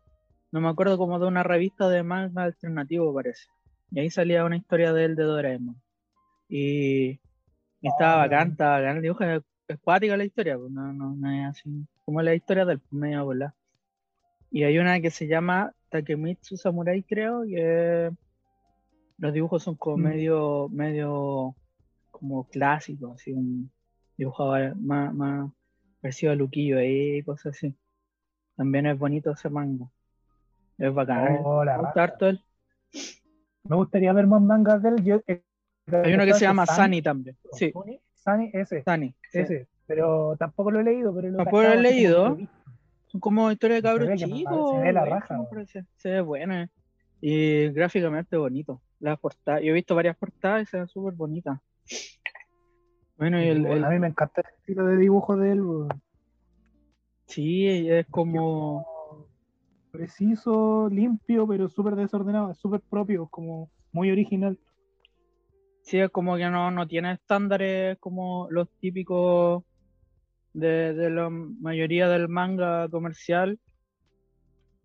No 0.51 0.61
me 0.61 0.69
acuerdo 0.69 0.97
como 0.97 1.19
de 1.19 1.27
una 1.27 1.43
revista 1.43 1.87
de 1.89 2.03
manga 2.03 2.43
alternativo 2.43 3.13
parece. 3.13 3.47
Y 3.91 3.99
ahí 3.99 4.09
salía 4.09 4.45
una 4.45 4.57
historia 4.57 4.93
de 4.93 5.05
él 5.05 5.15
de 5.15 5.23
Doraemon. 5.23 5.75
Y, 6.49 7.19
y 7.81 7.87
estaba 7.87 8.13
Ah, 8.13 8.17
bacán, 8.25 8.51
estaba 8.51 8.79
bacán 8.79 8.97
el 8.97 9.03
dibujo, 9.03 9.23
es, 9.23 9.43
es 9.67 9.79
cuática 9.79 10.17
la 10.17 10.25
historia, 10.25 10.57
pues 10.57 10.71
no, 10.71 10.91
no, 10.93 11.15
no 11.15 11.31
es 11.31 11.47
así 11.47 11.87
como 12.05 12.21
la 12.21 12.33
historia 12.33 12.65
del 12.65 12.81
medio 12.91 13.23
volada. 13.25 13.55
Y 14.49 14.63
hay 14.63 14.77
una 14.79 14.99
que 14.99 15.11
se 15.11 15.27
llama 15.27 15.73
Takemitsu 15.89 16.57
Samurai, 16.57 17.03
creo, 17.03 17.43
que 17.43 18.11
los 19.21 19.33
dibujos 19.33 19.63
son 19.63 19.75
como 19.75 19.97
Mm. 19.97 20.01
medio, 20.01 20.67
medio 20.69 21.55
como 22.11 22.43
clásicos, 22.49 23.15
así 23.15 23.31
un 23.31 23.71
dibujado 24.17 24.75
más, 24.75 25.13
más 25.13 25.49
parecido 26.01 26.31
a 26.33 26.35
Luquillo 26.35 26.77
ahí, 26.79 27.23
cosas 27.23 27.55
así. 27.55 27.73
También 28.57 28.85
es 28.87 28.97
bonito 28.99 29.31
ese 29.31 29.49
manga. 29.49 29.87
Es 30.77 30.93
bacán. 30.93 31.35
¿eh? 31.35 31.39
Oh, 31.43 31.63
Me 31.63 31.71
gusta 31.71 31.77
raja. 31.77 32.03
harto 32.03 32.27
él. 32.27 32.43
Me 33.63 33.75
gustaría 33.75 34.11
ver 34.13 34.27
más 34.27 34.41
mangas 34.41 34.81
de 34.83 34.89
él. 34.89 35.03
Yo, 35.03 35.21
eh, 35.27 35.41
Hay 36.03 36.13
uno 36.13 36.25
que 36.25 36.33
se 36.33 36.41
llama 36.45 36.65
Sunny. 36.65 37.01
También. 37.01 37.37
Sí, 37.53 37.71
Sunny, 38.15 38.49
ese, 38.53 38.83
Sunny. 38.83 39.13
sí. 39.31 39.39
ese. 39.39 39.67
Pero 39.87 40.35
tampoco 40.37 40.71
lo 40.71 40.79
he 40.79 40.83
leído. 40.83 41.13
Pero 41.13 41.27
lo 41.29 41.33
he 41.35 41.37
Tampoco 41.37 41.61
lo 41.63 41.73
he 41.73 41.77
leído. 41.81 42.37
Son 43.07 43.19
como 43.19 43.51
historias 43.51 43.81
de 43.83 43.89
cabros 43.89 44.09
chicos. 44.19 44.71
se 44.71 44.77
ve 44.79 44.93
la 44.93 45.01
bueno, 45.01 45.15
raja. 45.15 45.39
Se 45.97 46.09
ve 46.11 46.21
buena. 46.21 46.69
Y 47.21 47.69
gráficamente 47.69 48.35
bonito. 48.35 48.81
Las 48.99 49.19
portadas. 49.19 49.61
Yo 49.61 49.69
he 49.69 49.73
visto 49.73 49.95
varias 49.95 50.17
portadas 50.17 50.63
y 50.63 50.65
se 50.65 50.77
ven 50.77 50.87
súper 50.87 51.13
bonitas. 51.13 51.59
Bueno, 53.17 53.41
y 53.41 53.47
el, 53.47 53.65
el- 53.65 53.83
A 53.83 53.89
mí 53.89 53.99
me 53.99 54.07
encanta 54.07 54.41
el 54.41 54.47
estilo 54.57 54.85
de 54.85 54.97
dibujo 54.97 55.37
de 55.37 55.51
él. 55.51 55.61
sí, 57.27 57.67
es 57.89 58.07
como. 58.07 58.85
Preciso, 59.91 60.87
limpio, 60.89 61.45
pero 61.47 61.67
súper 61.69 61.95
desordenado. 61.95 62.51
Es 62.51 62.57
súper 62.57 62.81
propio, 62.81 63.27
como 63.27 63.69
muy 63.91 64.09
original. 64.09 64.57
Sí, 65.83 65.99
es 65.99 66.09
como 66.11 66.37
que 66.37 66.49
no, 66.49 66.71
no 66.71 66.87
tiene 66.87 67.11
estándares 67.13 67.97
como 67.99 68.47
los 68.49 68.69
típicos 68.79 69.63
de, 70.53 70.93
de 70.93 71.09
la 71.09 71.29
mayoría 71.29 72.07
del 72.07 72.29
manga 72.29 72.87
comercial. 72.89 73.59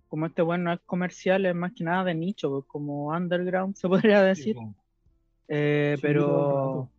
Como 0.08 0.26
este 0.26 0.42
bueno 0.42 0.64
no 0.64 0.72
es 0.72 0.80
comercial, 0.86 1.46
es 1.46 1.54
más 1.54 1.72
que 1.74 1.84
nada 1.84 2.04
de 2.04 2.14
nicho, 2.14 2.50
pues, 2.50 2.64
como 2.66 3.08
underground 3.08 3.74
se 3.76 3.88
podría 4.10 4.22
decir. 4.22 4.56
Eh, 5.48 5.94
Sí, 5.96 6.02
pero, 6.02 6.90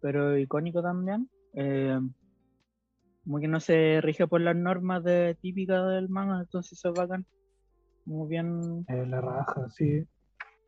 pero 0.00 0.38
icónico 0.38 0.82
también. 0.82 1.28
Eh, 1.54 1.98
como 3.24 3.40
que 3.40 3.48
no 3.48 3.58
se 3.60 4.00
rige 4.02 4.26
por 4.26 4.40
las 4.40 4.54
normas 4.54 5.02
de, 5.02 5.36
típicas 5.40 5.88
del 5.88 6.08
manga, 6.08 6.40
entonces 6.40 6.78
eso 6.78 6.90
es 6.90 6.94
bacán. 6.94 7.26
Muy 8.04 8.28
bien, 8.28 8.84
Eh, 8.88 9.06
la 9.06 9.20
raja, 9.20 9.68
sí. 9.70 10.04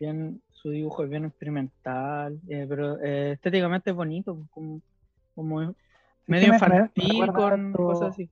bien, 0.01 0.43
su 0.51 0.71
dibujo 0.71 1.05
es 1.05 1.11
bien 1.11 1.27
experimental, 1.27 2.41
eh, 2.49 2.65
pero 2.69 2.99
eh, 3.03 3.33
estéticamente 3.33 3.91
es 3.91 3.97
bonito, 3.97 4.35
pues, 4.35 4.49
como, 4.51 4.81
como 5.35 5.61
Sí, 5.61 5.77
medio 6.27 6.47
me- 6.47 6.53
me- 6.53 6.59
me 6.59 6.65
infantil 6.65 7.13
recuerda 7.13 7.33
con 7.33 7.73
cosas 7.75 8.09
así. 8.15 8.31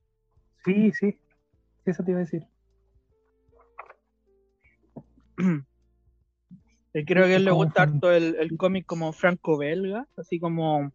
Sí, 0.63 0.91
sí. 0.91 1.11
Sí, 1.11 1.91
Eso 1.91 2.03
te 2.03 2.11
iba 2.11 2.19
a 2.19 2.23
decir. 2.23 2.47
Creo 5.37 7.25
que 7.25 7.33
a 7.33 7.35
él 7.35 7.45
le 7.45 7.51
gusta 7.51 7.81
harto 7.83 8.11
el, 8.11 8.35
el 8.35 8.55
cómic 8.57 8.85
como 8.85 9.11
franco-belga, 9.11 10.07
así 10.15 10.39
como 10.39 10.91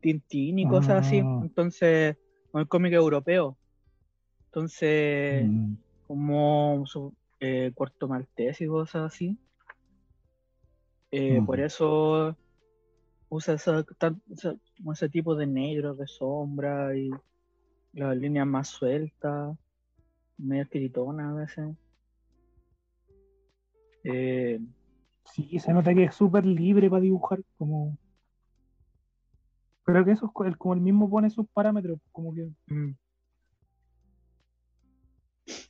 Tintín 0.00 0.58
y 0.58 0.66
cosas 0.68 1.06
así. 1.06 1.20
Ah. 1.24 1.40
Entonces, 1.42 2.16
el 2.52 2.68
cómic 2.68 2.92
europeo. 2.92 3.56
Entonces, 4.46 5.48
Mm. 5.48 5.74
como 6.06 6.84
su 6.86 7.14
eh, 7.38 7.72
Corto 7.74 8.06
Maltés 8.06 8.60
y 8.60 8.66
cosas 8.66 9.12
así. 9.14 9.38
Eh, 11.10 11.40
Por 11.46 11.58
Ujú. 11.58 11.66
eso 11.66 12.38
usa 13.30 13.54
esa- 13.54 13.84
tan- 13.96 14.20
esa- 14.30 14.56
ese 14.92 15.08
tipo 15.08 15.34
de 15.34 15.46
negro, 15.46 15.94
de 15.94 16.06
sombra 16.06 16.94
y 16.96 17.10
las 17.92 18.16
líneas 18.16 18.46
más 18.46 18.68
sueltas, 18.68 19.56
medio 20.36 20.64
escritonas 20.64 21.30
a 21.30 21.34
veces. 21.34 21.76
Eh, 24.04 24.60
Sí, 25.24 25.58
se 25.60 25.72
nota 25.72 25.94
que 25.94 26.04
es 26.04 26.14
súper 26.14 26.44
libre 26.44 26.90
para 26.90 27.02
dibujar, 27.02 27.40
como... 27.56 27.96
Creo 29.84 30.04
que 30.04 30.12
eso 30.12 30.26
es 30.26 30.56
como 30.56 30.74
el 30.74 30.80
mismo 30.80 31.08
pone 31.08 31.30
sus 31.30 31.46
parámetros, 31.52 31.98
como 32.10 32.34
que... 32.34 32.48
mm, 32.66 32.90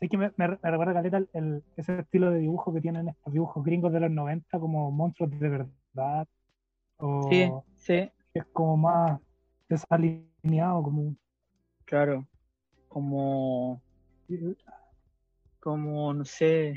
Es 0.01 0.09
que 0.09 0.16
me, 0.16 0.32
me, 0.36 0.47
re- 0.47 0.59
me 0.62 0.70
recuerda 0.70 0.94
caleta 0.94 1.19
el, 1.19 1.28
el- 1.35 1.65
ese 1.77 1.98
estilo 2.01 2.31
de 2.31 2.39
dibujo 2.39 2.73
que 2.73 2.81
tienen 2.81 3.09
estos 3.09 3.32
dibujos 3.32 3.62
gringos 3.65 3.93
de 3.93 4.01
los 4.01 4.11
90, 4.11 4.59
como 4.59 4.90
monstruos 4.90 5.31
de 5.39 5.48
verdad, 5.48 6.27
o 6.98 7.65
sí, 7.77 8.05
sí, 8.05 8.11
es 8.35 8.44
como 8.52 8.77
más 8.77 9.20
desalineado, 9.69 10.82
como... 10.82 11.16
claro. 11.85 12.27
Como, 12.89 13.81
como, 15.61 16.12
no 16.15 16.24
sé, 16.24 16.74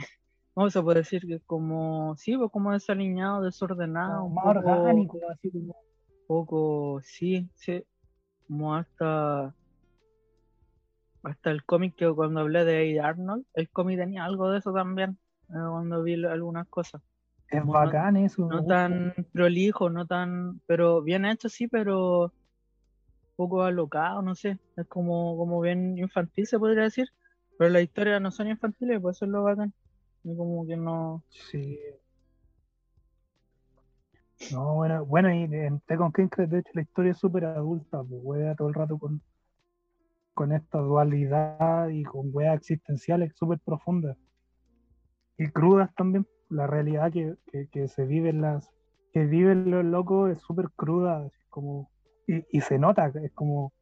¿cómo 0.53 0.69
se 0.69 0.81
puede 0.81 0.99
decir? 0.99 1.21
Que 1.27 1.39
como, 1.41 2.15
sí, 2.17 2.37
pues 2.37 2.51
como 2.51 2.71
desaliñado, 2.73 3.41
desordenado, 3.43 4.25
un 4.25 4.33
más 4.33 4.43
poco, 4.43 4.57
orgánico, 4.57 5.19
así 5.29 5.51
como... 5.51 5.75
poco, 6.25 7.01
sí, 7.03 7.49
sí, 7.55 7.83
como 8.47 8.75
hasta, 8.75 9.55
hasta 11.23 11.51
el 11.51 11.63
cómic 11.65 11.95
que 11.95 12.11
cuando 12.13 12.41
hablé 12.41 12.65
de 12.65 12.99
A. 12.99 13.07
Arnold, 13.09 13.45
el 13.53 13.69
cómic 13.71 13.97
tenía 13.99 14.25
algo 14.25 14.49
de 14.51 14.59
eso 14.59 14.73
también, 14.73 15.19
eh, 15.49 15.53
cuando 15.53 16.03
vi 16.03 16.23
algunas 16.25 16.67
cosas. 16.69 17.01
Es 17.47 17.61
Como 17.61 17.77
no- 17.77 17.95
bacán 17.95 18.17
eso. 18.17 18.41
me 18.49 18.55
No 18.57 18.65
tan 18.65 19.13
prolijo, 19.33 19.89
no 19.89 20.05
tan, 20.07 20.61
pero 20.67 21.01
bien 21.01 21.25
hecho 21.25 21.49
sí, 21.49 21.67
pero 21.67 22.33
poco 23.35 23.63
alocado, 23.63 24.21
no 24.21 24.35
sé, 24.35 24.59
es 24.75 24.87
como, 24.87 25.37
como 25.37 25.61
bien 25.61 25.97
infantil 25.97 26.47
se 26.47 26.59
podría 26.59 26.83
decir, 26.83 27.07
pero 27.57 27.69
las 27.71 27.83
historias 27.83 28.21
no 28.21 28.31
son 28.31 28.47
infantiles, 28.49 28.99
pues 29.01 29.17
eso 29.17 29.25
es 29.25 29.31
lo 29.31 29.43
bacán. 29.43 29.73
Como 30.23 30.65
que 30.65 30.77
no, 30.77 31.23
Sí. 31.29 31.77
No, 34.51 34.75
bueno, 34.75 35.05
bueno, 35.05 35.33
y 35.33 35.43
en 35.43 35.79
Tekken 35.81 36.11
King, 36.11 36.27
de 36.49 36.59
hecho, 36.59 36.71
la 36.73 36.81
historia 36.81 37.11
es 37.11 37.17
súper 37.17 37.45
adulta, 37.45 38.03
pues 38.03 38.21
wea 38.23 38.55
todo 38.55 38.67
el 38.67 38.73
rato 38.73 38.97
con, 38.97 39.21
con 40.33 40.51
esta 40.51 40.79
dualidad 40.79 41.89
y 41.89 42.03
con 42.03 42.29
weas 42.33 42.57
existenciales 42.57 43.33
súper 43.35 43.59
profundas. 43.59 44.17
Y 45.37 45.47
crudas 45.49 45.93
también. 45.95 46.27
La 46.49 46.67
realidad 46.67 47.11
que, 47.11 47.35
que, 47.71 47.87
se 47.87 48.05
vive 48.05 48.29
en 48.29 48.41
las. 48.41 48.69
que 49.11 49.25
viven 49.25 49.71
los 49.71 49.83
locos 49.83 50.31
es 50.31 50.41
súper 50.41 50.69
cruda, 50.75 51.27
como. 51.49 51.89
Y, 52.27 52.61
se 52.61 52.77
nota, 52.77 53.11
es 53.23 53.31
como. 53.33 53.73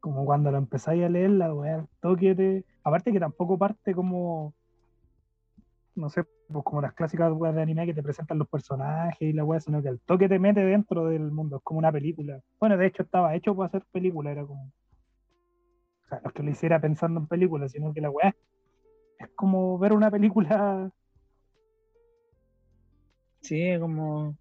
Como 0.00 0.24
cuando 0.24 0.50
lo 0.50 0.58
empezáis 0.58 1.04
a 1.04 1.08
leer, 1.08 1.30
la 1.30 1.46
al 1.46 1.88
toque 2.00 2.34
te- 2.34 2.64
Aparte 2.84 3.12
que 3.12 3.20
tampoco 3.20 3.58
parte 3.58 3.94
como 3.94 4.54
no 5.98 6.10
sé, 6.10 6.24
pues 6.48 6.64
como 6.64 6.80
las 6.80 6.94
clásicas 6.94 7.32
weas 7.32 7.54
de 7.54 7.62
anime 7.62 7.86
que 7.86 7.94
te 7.94 8.02
presentan 8.02 8.38
los 8.38 8.48
personajes 8.48 9.20
y 9.20 9.32
la 9.32 9.44
wea, 9.44 9.60
sino 9.60 9.82
que 9.82 9.88
al 9.88 10.00
toque 10.00 10.28
te 10.28 10.38
mete 10.38 10.60
dentro 10.60 11.06
del 11.06 11.30
mundo, 11.30 11.56
es 11.56 11.62
como 11.62 11.78
una 11.78 11.92
película. 11.92 12.40
Bueno, 12.60 12.76
de 12.76 12.86
hecho 12.86 13.02
estaba 13.02 13.34
hecho 13.34 13.54
para 13.54 13.68
hacer 13.68 13.84
película, 13.92 14.30
era 14.30 14.46
como. 14.46 14.64
O 14.64 16.08
sea, 16.08 16.20
no 16.22 16.28
es 16.28 16.34
que 16.34 16.42
lo 16.42 16.50
hiciera 16.50 16.80
pensando 16.80 17.20
en 17.20 17.26
película, 17.26 17.68
sino 17.68 17.92
que 17.92 18.00
la 18.00 18.10
wea 18.10 18.34
es 19.18 19.28
como 19.34 19.78
ver 19.78 19.92
una 19.92 20.10
película. 20.10 20.90
sí, 23.40 23.76
como 23.78 24.36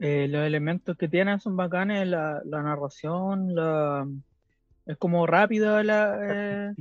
eh, 0.00 0.28
los 0.28 0.44
elementos 0.44 0.96
que 0.96 1.08
tienen 1.08 1.40
son 1.40 1.56
bacanes, 1.56 2.06
la, 2.06 2.40
la 2.44 2.62
narración, 2.62 3.54
la, 3.54 4.06
es 4.86 4.96
como 4.96 5.26
rápida 5.26 5.82
la, 5.82 6.70
eh. 6.70 6.74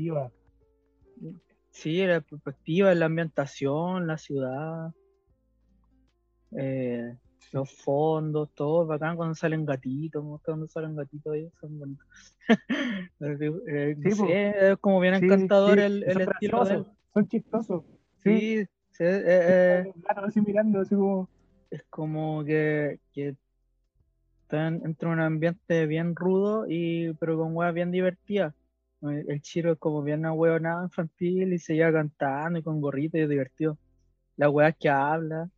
Sí, 1.77 2.03
la 2.07 2.21
perspectiva, 2.21 2.91
la 2.95 3.05
ambientación, 3.05 4.07
la 4.07 4.17
ciudad. 4.17 4.91
Eh, 6.57 7.15
Los 7.51 7.71
fondos, 7.71 8.49
todo 8.55 8.87
bacán 8.87 9.15
cuando 9.15 9.35
salen 9.35 9.63
gatitos, 9.63 10.23
me 10.23 10.31
gusta 10.31 10.53
cuando 10.53 10.67
salen 10.67 10.95
gatitos 10.95 11.33
ahí, 11.33 11.51
son 11.61 11.77
bonitos. 11.77 12.07
Eh, 13.19 13.95
Sí, 14.01 14.23
es 14.31 14.77
como 14.79 14.99
bien 14.99 15.13
encantador 15.13 15.77
el, 15.77 16.03
el 16.03 16.21
estilo 16.21 16.65
de 16.65 16.73
él. 16.73 16.85
Son 17.13 17.27
chistosos. 17.27 17.83
Sí. 18.23 18.65
Eh, 18.99 19.93
así 20.15 20.41
mirando, 20.41 20.79
así 20.81 20.95
como. 20.95 21.29
es 21.69 21.83
como 21.91 22.43
que, 22.43 22.99
que 23.13 23.35
están 24.41 24.81
entre 24.83 25.09
un 25.09 25.19
ambiente 25.19 25.85
bien 25.85 26.15
rudo 26.15 26.65
y 26.67 27.13
pero 27.19 27.37
con 27.37 27.55
weas 27.55 27.73
bien 27.73 27.91
divertidas. 27.91 28.55
El 29.01 29.41
Chiro 29.41 29.73
es 29.73 29.77
como 29.79 30.01
bien 30.01 30.25
ahueonado 30.25 30.83
infantil 30.83 31.53
y 31.53 31.59
se 31.59 31.75
lleva 31.75 31.93
cantando 31.93 32.57
y 32.59 32.63
con 32.63 32.81
gorrito 32.81 33.17
y 33.17 33.21
es 33.21 33.29
divertido. 33.29 33.77
Las 34.37 34.49
weas 34.49 34.75
que 34.77 34.89
habla. 34.89 35.49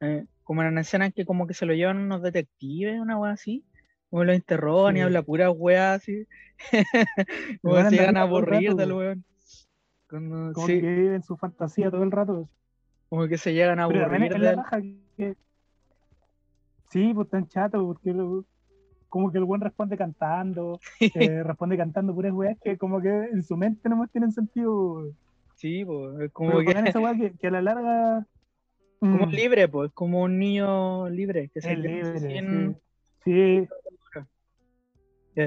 eh, 0.00 0.26
como 0.44 0.62
en 0.62 0.74
la 0.74 0.80
escena 0.82 1.06
en 1.06 1.12
que 1.12 1.24
como 1.24 1.46
que 1.46 1.54
se 1.54 1.64
lo 1.66 1.72
llevan 1.72 1.98
unos 1.98 2.20
detectives, 2.22 3.00
una 3.00 3.16
wea 3.18 3.32
así. 3.32 3.64
Como 4.10 4.24
lo 4.24 4.34
interrogan 4.34 4.96
y 4.96 5.00
habla 5.00 5.22
pura 5.22 5.50
wea 5.50 5.94
así. 5.94 6.26
como 7.62 7.76
se 7.88 7.90
llegan 7.96 8.16
a 8.18 8.22
aburrir 8.22 8.74
del 8.74 8.92
weón. 8.92 9.24
Cuando- 10.10 10.52
Como 10.52 10.66
sí, 10.66 10.80
que 10.80 10.94
viven 10.94 11.22
su 11.22 11.36
fantasía 11.38 11.90
todo 11.90 12.02
el 12.02 12.10
rato. 12.10 12.48
como 13.08 13.26
que 13.28 13.38
se 13.38 13.54
llegan 13.54 13.78
a 13.80 13.88
Pero 13.88 14.04
aburrir 14.04 14.32
de 14.32 14.38
la 14.56 14.82
que. 15.16 15.36
Sí, 16.90 17.12
pues 17.14 17.28
tan 17.30 17.48
chato, 17.48 17.82
porque 17.86 18.12
lo- 18.12 18.44
como 19.12 19.30
que 19.30 19.36
el 19.36 19.44
buen 19.44 19.60
responde 19.60 19.98
cantando, 19.98 20.80
eh, 21.00 21.42
responde 21.42 21.76
cantando 21.76 22.14
puras 22.14 22.32
weas 22.32 22.56
que 22.64 22.78
como 22.78 22.98
que 23.02 23.10
en 23.10 23.42
su 23.42 23.58
mente 23.58 23.86
no 23.90 23.96
más 23.96 24.10
tienen 24.10 24.32
sentido. 24.32 25.12
Sí, 25.56 25.84
pues, 25.84 26.18
es 26.22 26.32
como 26.32 26.52
Pero 26.58 26.60
que 26.82 26.88
esa 26.88 26.98
wea 26.98 27.14
que, 27.14 27.32
que 27.36 27.46
a 27.48 27.50
la 27.50 27.60
larga. 27.60 28.26
como 29.00 29.26
mm, 29.26 29.30
libre, 29.30 29.68
pues, 29.68 29.90
como 29.92 30.22
un 30.22 30.38
niño 30.38 31.10
libre 31.10 31.50
que 31.52 31.60
se 31.60 31.76
libre. 31.76 32.20
sin- 32.20 32.76
Sí. 33.22 33.68
Sí, 35.34 35.40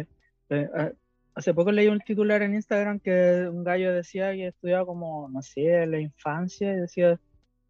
eh, 0.49 0.69
ah, 0.75 0.91
hace 1.33 1.53
poco 1.53 1.71
leí 1.71 1.87
un 1.87 1.99
titular 1.99 2.41
en 2.43 2.53
Instagram 2.53 2.99
que 2.99 3.47
un 3.51 3.63
gallo 3.63 3.93
decía 3.93 4.31
que 4.33 4.47
estudiaba 4.47 4.85
como, 4.85 5.27
no 5.29 5.41
sé, 5.41 5.85
la 5.87 5.99
infancia, 5.99 6.71
y 6.73 6.77
decía 6.81 7.19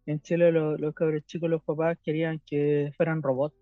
en 0.06 0.20
Chile 0.20 0.52
lo- 0.52 0.76
los 0.76 0.94
cabros 0.94 1.24
chicos, 1.26 1.48
los 1.50 1.62
papás 1.62 1.98
querían 2.04 2.40
que 2.46 2.92
fueran 2.96 3.22
robots. 3.22 3.56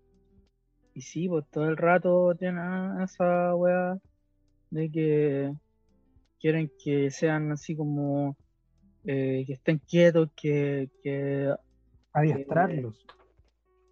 Y 0.95 1.01
sí, 1.01 1.27
pues 1.27 1.45
todo 1.51 1.67
el 1.67 1.75
rato 1.75 2.33
tienen 2.35 3.01
esa 3.01 3.53
wea 3.53 3.97
de 4.69 4.89
que 4.89 5.53
quieren 6.39 6.71
que 6.81 7.11
sean 7.11 7.51
así 7.51 7.75
como 7.75 8.37
eh, 9.03 9.43
que 9.45 9.53
estén 9.53 9.79
quietos, 9.79 10.29
que, 10.37 10.89
que 11.03 11.53
adiestrarlos. 12.13 13.05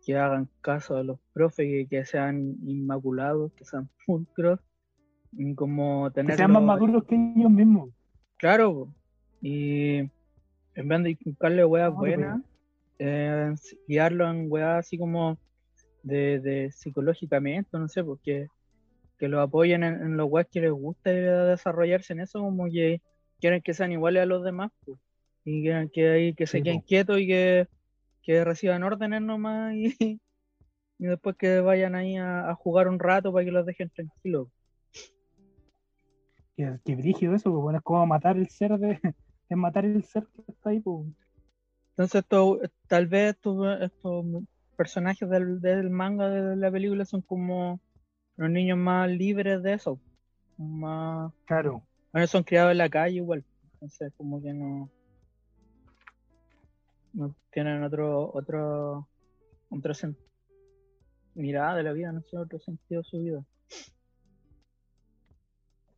que 0.05 0.17
hagan 0.17 0.49
caso 0.61 0.95
a 0.95 1.03
los 1.03 1.19
profes, 1.33 1.67
que, 1.67 1.87
que 1.89 2.05
sean 2.05 2.55
inmaculados, 2.65 3.51
que 3.51 3.65
sean 3.65 3.89
pulcros, 4.05 4.61
y 5.33 5.53
como 5.55 6.09
Que 6.09 6.15
tenerlo, 6.21 6.37
sean 6.37 6.51
más 6.53 6.63
maduros 6.63 7.03
que 7.03 7.15
ellos 7.15 7.51
mismos. 7.51 7.89
claro, 8.37 8.87
y 9.41 9.97
en 10.75 10.87
vez 10.87 11.03
de 11.03 11.09
inculcarle 11.11 11.65
weas 11.65 11.93
buenas, 11.93 12.41
eh, 12.97 13.53
guiarlo 13.89 14.29
en 14.31 14.49
weas 14.49 14.85
así 14.85 14.97
como 14.97 15.37
de, 16.03 16.39
de 16.41 16.71
psicológicamente, 16.71 17.79
no 17.79 17.89
sé, 17.89 18.03
porque 18.05 18.51
que 19.17 19.27
lo 19.29 19.41
apoyen 19.41 19.83
en, 19.83 19.95
en 20.01 20.17
los 20.17 20.27
weas 20.29 20.47
que 20.51 20.61
les 20.61 20.71
gusta 20.71 21.11
desarrollarse 21.11 22.13
en 22.13 22.21
eso, 22.21 22.39
como 22.41 22.65
que 22.67 23.01
quieren 23.39 23.61
que 23.61 23.73
sean 23.73 23.91
iguales 23.91 24.23
a 24.23 24.25
los 24.27 24.43
demás, 24.43 24.71
po. 24.85 24.99
y 25.45 25.63
quieren 25.63 25.89
que 25.89 26.09
ahí 26.11 26.35
que 26.35 26.47
se 26.47 26.61
Sí, 26.61 26.63
queden 26.63 26.81
po. 26.81 26.83
quietos 26.83 27.19
y 27.19 27.27
que, 27.27 27.67
que 28.23 28.43
reciban 28.45 28.83
órdenes 28.83 29.21
nomás 29.21 29.75
y, 29.75 29.95
y 30.99 31.05
después 31.07 31.35
que 31.37 31.59
vayan 31.61 31.95
ahí 31.95 32.17
a, 32.17 32.49
a 32.51 32.55
jugar 32.55 32.87
un 32.89 32.99
rato 32.99 33.33
para 33.33 33.45
que 33.45 33.51
los 33.51 33.65
dejen 33.65 33.89
tranquilos. 33.91 34.49
Que, 36.55 36.79
que 36.85 36.95
brígido 36.95 37.35
eso, 37.35 37.51
pues 37.51 37.61
bueno, 37.61 37.77
es 37.79 37.83
como 37.83 38.05
matar 38.07 38.37
el 38.37 38.49
ser 38.49 38.77
de. 38.79 38.99
Es 39.49 39.57
matar 39.57 39.85
el 39.85 40.03
ser 40.05 40.25
que 40.33 40.51
está 40.51 40.69
ahí, 40.71 40.79
pues. 40.79 41.05
Entonces, 41.91 42.21
esto, 42.21 42.59
tal 42.87 43.07
vez 43.07 43.35
estos, 43.35 43.81
estos 43.81 44.25
personajes 44.73 45.29
del, 45.29 45.61
del 45.61 45.89
manga 45.89 46.29
de 46.29 46.55
la 46.55 46.71
película 46.71 47.05
son 47.05 47.21
como 47.21 47.79
los 48.37 48.49
niños 48.49 48.77
más 48.77 49.09
libres 49.09 49.61
de 49.63 49.73
eso. 49.73 49.99
Más, 50.57 51.31
Claro. 51.45 51.83
bueno, 52.11 52.27
son 52.27 52.43
criados 52.43 52.71
en 52.71 52.77
la 52.77 52.89
calle 52.89 53.17
igual. 53.17 53.43
Entonces, 53.73 54.13
como 54.17 54.41
que 54.41 54.53
no, 54.53 54.89
no 57.13 57.35
tienen 57.51 57.83
otro, 57.83 58.31
otro, 58.33 59.07
mirada 61.35 61.75
de 61.75 61.83
la 61.83 61.93
vida, 61.93 62.11
no 62.11 62.21
sé, 62.21 62.37
otro 62.37 62.59
sentido 62.59 63.01
de 63.01 63.07
su 63.07 63.17
vida. 63.19 63.43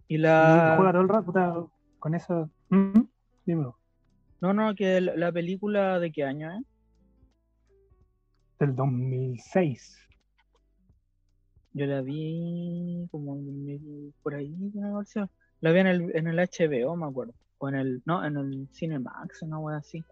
Y 0.08 0.18
la. 0.18 0.76
juega 0.78 0.92
todo 0.92 1.02
el 1.02 1.10
rato 1.10 1.26
puta, 1.26 1.66
con 2.00 2.16
eso. 2.16 2.50
¿Mm? 2.70 3.02
Dímelo. 3.46 3.78
No, 4.42 4.54
no, 4.54 4.76
que 4.76 5.02
la, 5.02 5.16
la 5.16 5.32
película 5.32 6.00
de 6.00 6.12
qué 6.12 6.24
año 6.24 6.52
es. 6.52 6.64
Del 8.66 8.76
2006. 8.76 9.96
Yo 11.74 11.86
la 11.86 12.02
vi 12.02 13.08
como 13.12 13.36
en 13.36 13.46
2000 13.46 14.14
por 14.24 14.34
ahí, 14.34 14.56
versión. 14.74 15.30
La 15.62 15.72
vi 15.72 15.82
en 15.82 15.88
el, 15.88 16.16
en 16.16 16.26
el 16.26 16.40
HBO, 16.40 16.96
me 16.96 17.06
acuerdo. 17.06 17.36
O 17.60 17.70
en 17.70 17.76
el, 17.76 18.02
no, 18.06 18.26
en 18.26 18.38
el 18.38 18.68
Cinemax, 18.74 19.44
una 19.44 19.60
wea 19.60 19.78
así. 19.78 20.04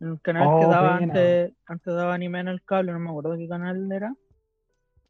En 0.00 0.08
el 0.08 0.20
canal 0.22 0.44
que 0.58 0.64
Oh, 0.64 0.70
daba 0.70 0.96
antes, 0.96 1.52
antes 1.66 1.94
daba 1.94 2.14
anime 2.14 2.40
en 2.40 2.48
el 2.48 2.62
cable, 2.62 2.92
no 2.92 2.98
me 2.98 3.10
acuerdo 3.10 3.36
qué 3.36 3.46
canal 3.46 3.92
era. 3.92 4.14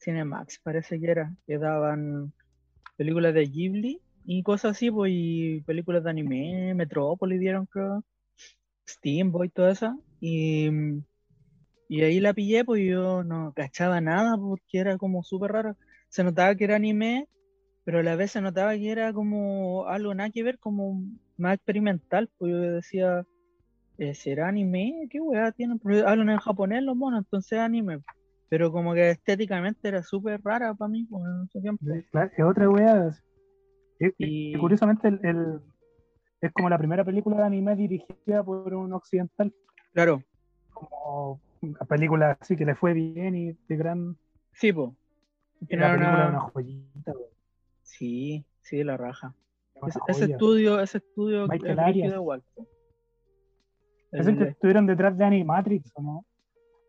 Cinemax 0.01 0.59
parece 0.59 0.99
que 0.99 1.09
era, 1.09 1.33
que 1.47 1.57
daban 1.57 2.33
películas 2.97 3.33
de 3.33 3.47
Ghibli 3.47 4.01
y 4.25 4.43
cosas 4.43 4.73
así, 4.73 4.91
pues, 4.91 5.13
y 5.15 5.61
películas 5.61 6.03
de 6.03 6.11
anime, 6.11 6.75
Metrópolis 6.75 7.39
dieron, 7.39 7.67
creo, 7.67 8.03
Steamboy, 8.89 9.51
toda 9.51 9.71
esa. 9.71 9.97
Y, 10.21 11.01
y 11.91 12.03
ahí 12.03 12.21
la 12.21 12.33
pillé, 12.33 12.65
pues 12.65 12.83
yo 12.89 13.25
no 13.25 13.53
cachaba 13.53 14.01
nada 14.01 14.37
porque 14.39 14.79
era 14.79 14.97
como 14.97 15.25
súper 15.25 15.51
raro. 15.51 15.77
Se 16.09 16.23
notaba 16.23 16.55
que 16.55 16.63
era 16.65 16.77
anime, 16.77 17.27
pero 17.83 17.99
a 17.99 18.03
la 18.05 18.15
vez 18.15 18.31
se 18.31 18.41
notaba 18.41 18.75
que 18.77 18.93
era 18.93 19.13
como 19.13 19.87
algo 19.89 20.15
nada 20.15 20.31
que 20.31 20.45
ver, 20.45 20.61
como 20.61 21.03
más 21.37 21.55
experimental, 21.57 22.31
pues 22.39 22.53
yo 22.53 22.59
decía, 22.61 23.25
eh, 23.99 24.15
¿será 24.15 24.47
anime? 24.47 25.09
¿Qué 25.11 25.21
weá 25.21 25.51
tienen? 25.51 25.81
Porque 25.81 26.01
hablan 26.07 26.31
en 26.31 26.39
japonés 26.39 26.85
los 26.85 26.95
monos, 26.97 27.25
entonces 27.25 27.53
es 27.53 27.59
anime. 27.59 27.99
Pero 28.49 28.71
como 28.71 28.95
que 28.95 29.11
estéticamente 29.11 29.89
era 29.89 30.05
súper 30.05 30.41
rara 30.45 30.73
para 30.75 30.89
mí 30.89 31.07
pues, 31.11 31.25
en 31.25 31.45
ese 31.49 31.61
tiempo. 31.61 31.85
Claro, 32.13 32.31
Es 32.37 32.45
otra 32.45 32.71
wea. 32.71 33.11
Y, 34.19 34.57
curiosamente, 34.57 35.09
el, 35.09 35.21
el- 35.25 35.61
es 36.41 36.53
como 36.53 36.71
la 36.71 36.79
primera 36.79 37.05
película 37.05 37.37
de 37.37 37.43
anime 37.45 37.75
dirigida 37.75 38.45
por 38.45 38.73
un 38.73 38.93
occidental. 38.93 39.53
Claro, 39.93 40.23
Como 40.73 41.41
una 41.63 41.81
película 41.81 42.39
así 42.41 42.57
que 42.57 42.65
le 42.65 42.75
fue 42.75 42.93
bien 42.95 43.35
y 43.37 43.53
de 43.69 43.77
gran. 43.77 44.17
sí. 44.53 44.73
La 45.69 45.91
película 45.93 46.23
de 46.25 46.29
una 46.31 46.41
joyita, 46.41 47.13
wea, 47.13 47.29
Sí, 47.83 48.45
sí, 48.63 48.83
la 48.83 48.97
raja. 48.97 49.35
una 49.75 49.93
Ese, 50.09 50.25
estudio, 50.25 50.81
ese 50.81 50.99
estudio 50.99 51.47
Michael 51.49 51.79
Arias. 51.79 52.15
igual. 52.15 52.43
po. 52.55 52.67
Es 54.13 54.27
el 54.27 54.39
que 54.39 54.45
estuvieron 54.45 54.87
detrás 54.87 55.17
de 55.19 55.25
Animatrix, 55.25 55.93
¿o 55.95 56.03
no? 56.03 56.25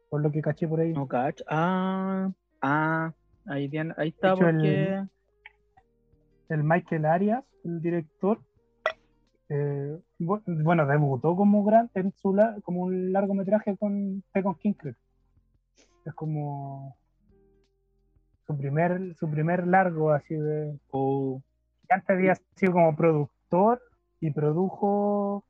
Por 0.09 0.21
lo 0.21 0.31
que 0.31 0.41
caché 0.41 0.67
por 0.67 0.79
ahí. 0.79 0.93
No 0.93 1.07
cacho. 1.07 1.43
Ah, 1.47 2.31
ah, 2.61 3.13
ahí, 3.45 3.69
ahí 3.97 4.09
está 4.09 4.33
hecho, 4.33 4.47
el- 4.47 4.55
porque. 4.55 5.03
el 6.49 6.63
Michael 6.63 7.05
Arias, 7.05 7.43
el 7.63 7.81
director, 7.81 8.39
eh, 9.53 9.99
bu- 10.17 10.41
bueno, 10.63 10.85
debutó 10.87 11.35
como 11.35 11.63
gran, 11.65 11.89
en 11.93 12.13
su 12.21 12.33
la- 12.33 12.55
como 12.63 12.83
un 12.83 13.11
largometraje 13.11 13.75
con 13.77 14.23
Tekken 14.31 14.53
King. 14.55 14.73
Es 16.05 16.13
como 16.15 16.95
su 18.47 18.57
primer, 18.57 19.13
su 19.15 19.29
primer 19.29 19.67
largo 19.67 20.11
así 20.13 20.35
de. 20.35 20.79
Oh, 20.91 21.41
Antes 21.89 22.09
había 22.09 22.35
sido 22.55 22.71
como 22.73 22.95
productor 22.95 23.81
y 24.21 24.31
produjo. 24.31 25.43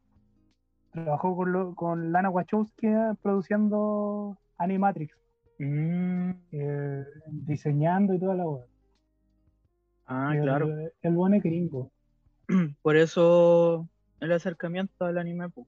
Trabajó 0.92 1.36
con, 1.36 1.52
lo- 1.54 1.76
con 1.76 2.12
Lana 2.12 2.30
Wachowski 2.30 2.88
eh, 2.88 3.14
produciendo 3.22 4.38
Animatrix, 4.58 5.16
mm, 5.60 6.32
eh, 6.52 7.06
diseñando 7.28 8.14
y 8.14 8.20
toda 8.20 8.36
la 8.36 8.46
web. 8.46 8.66
ah, 10.08 10.34
claro. 10.42 10.66
El, 10.66 10.92
el 11.02 11.14
buen 11.14 11.40
gringo. 11.40 11.92
Por 12.82 12.98
eso 12.98 13.88
el 14.22 14.32
acercamiento 14.32 15.06
al 15.06 15.18
anime. 15.18 15.50
po. 15.50 15.68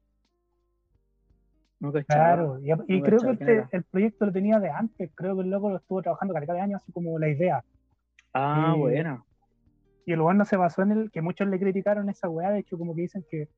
No 1.80 1.92
cachaba. 1.92 2.24
Claro, 2.36 2.60
y, 2.62 2.72
y 2.72 3.00
No 3.00 3.04
creo 3.06 3.20
que 3.20 3.32
este- 3.32 3.68
el 3.76 3.84
proyecto 3.84 4.26
lo 4.26 4.32
tenía 4.32 4.60
de 4.60 4.70
antes, 4.70 5.12
creo 5.16 5.36
que 5.36 5.42
el 5.42 5.50
loco 5.50 5.70
lo 5.70 5.78
estuvo 5.78 6.02
trabajando 6.02 6.34
caleta 6.34 6.54
de 6.54 6.62
años, 6.62 6.82
así 6.82 6.92
como 6.94 7.20
la 7.20 7.28
idea. 7.28 7.64
Ah, 8.34 8.74
y- 8.76 8.80
buena. 8.80 9.24
Y 10.06 10.14
el 10.14 10.22
bueno 10.22 10.46
se 10.46 10.56
basó 10.56 10.82
en 10.82 10.92
el 10.92 11.12
que 11.12 11.22
muchos 11.22 11.48
le 11.48 11.60
criticaron 11.60 12.10
esa 12.10 12.30
weá, 12.30 12.52
de 12.52 12.60
hecho 12.60 12.78
como 12.78 12.96
que 12.96 13.02
dicen 13.02 13.26
que 13.30 13.50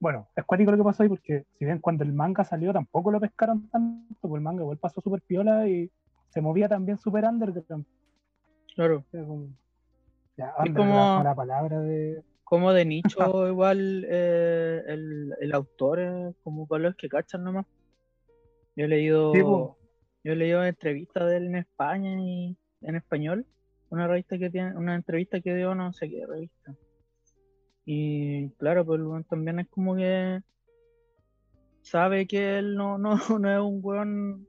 bueno, 0.00 0.26
es 0.34 0.44
cuático 0.44 0.72
lo 0.72 0.76
que 0.76 0.82
pasó 0.82 1.04
ahí 1.04 1.08
porque 1.08 1.44
si 1.56 1.64
bien 1.64 1.78
cuando 1.78 2.02
el 2.02 2.12
manga 2.12 2.42
salió 2.42 2.72
tampoco 2.72 3.12
lo 3.12 3.20
pescaron 3.20 3.68
tanto, 3.68 4.16
pues 4.20 4.34
el 4.34 4.40
manga 4.40 4.62
igual 4.62 4.76
pasó 4.78 5.00
súper 5.00 5.22
piola 5.22 5.68
y 5.68 5.92
se 6.30 6.40
movía 6.40 6.68
también 6.68 6.98
súper 6.98 7.24
underground. 7.24 7.86
Claro. 8.74 9.04
Era 9.12 9.24
como- 9.24 9.46
ya, 10.36 10.52
Es 10.64 10.74
como- 10.74 11.22
la 11.22 11.34
palabra 11.36 11.78
de... 11.78 12.20
Como 12.44 12.72
de 12.72 12.84
nicho, 12.84 13.08
igual 13.48 14.06
eh, 14.08 14.82
el, 14.86 15.34
el 15.40 15.52
autor, 15.54 16.00
es 16.00 16.36
como 16.42 16.66
para 16.66 16.84
los 16.84 16.96
que 16.96 17.08
cachan 17.08 17.44
nomás. 17.44 17.66
Yo 18.76 18.84
he 18.84 18.88
leído, 18.88 19.32
Sí, 19.32 19.40
yo 20.24 20.32
he 20.32 20.36
leído 20.36 20.64
entrevistas 20.64 21.28
de 21.28 21.36
él 21.38 21.46
en 21.46 21.56
España 21.56 22.10
y 22.20 22.56
en 22.82 22.96
español. 22.96 23.46
Una 23.90 24.06
revista 24.08 24.38
que 24.38 24.48
tiene, 24.50 24.74
una 24.76 24.94
entrevista 24.94 25.40
que 25.40 25.54
dio 25.54 25.74
no 25.74 25.92
sé 25.92 26.08
qué 26.08 26.24
revista. 26.26 26.74
Y 27.84 28.48
claro, 28.52 28.84
pues 28.86 29.00
también 29.28 29.58
es 29.60 29.68
como 29.68 29.96
que 29.96 30.40
sabe 31.82 32.26
que 32.26 32.58
él 32.58 32.74
no, 32.76 32.96
no, 32.98 33.16
no 33.40 33.50
es 33.52 33.60
un 33.60 33.80
weón 33.82 34.46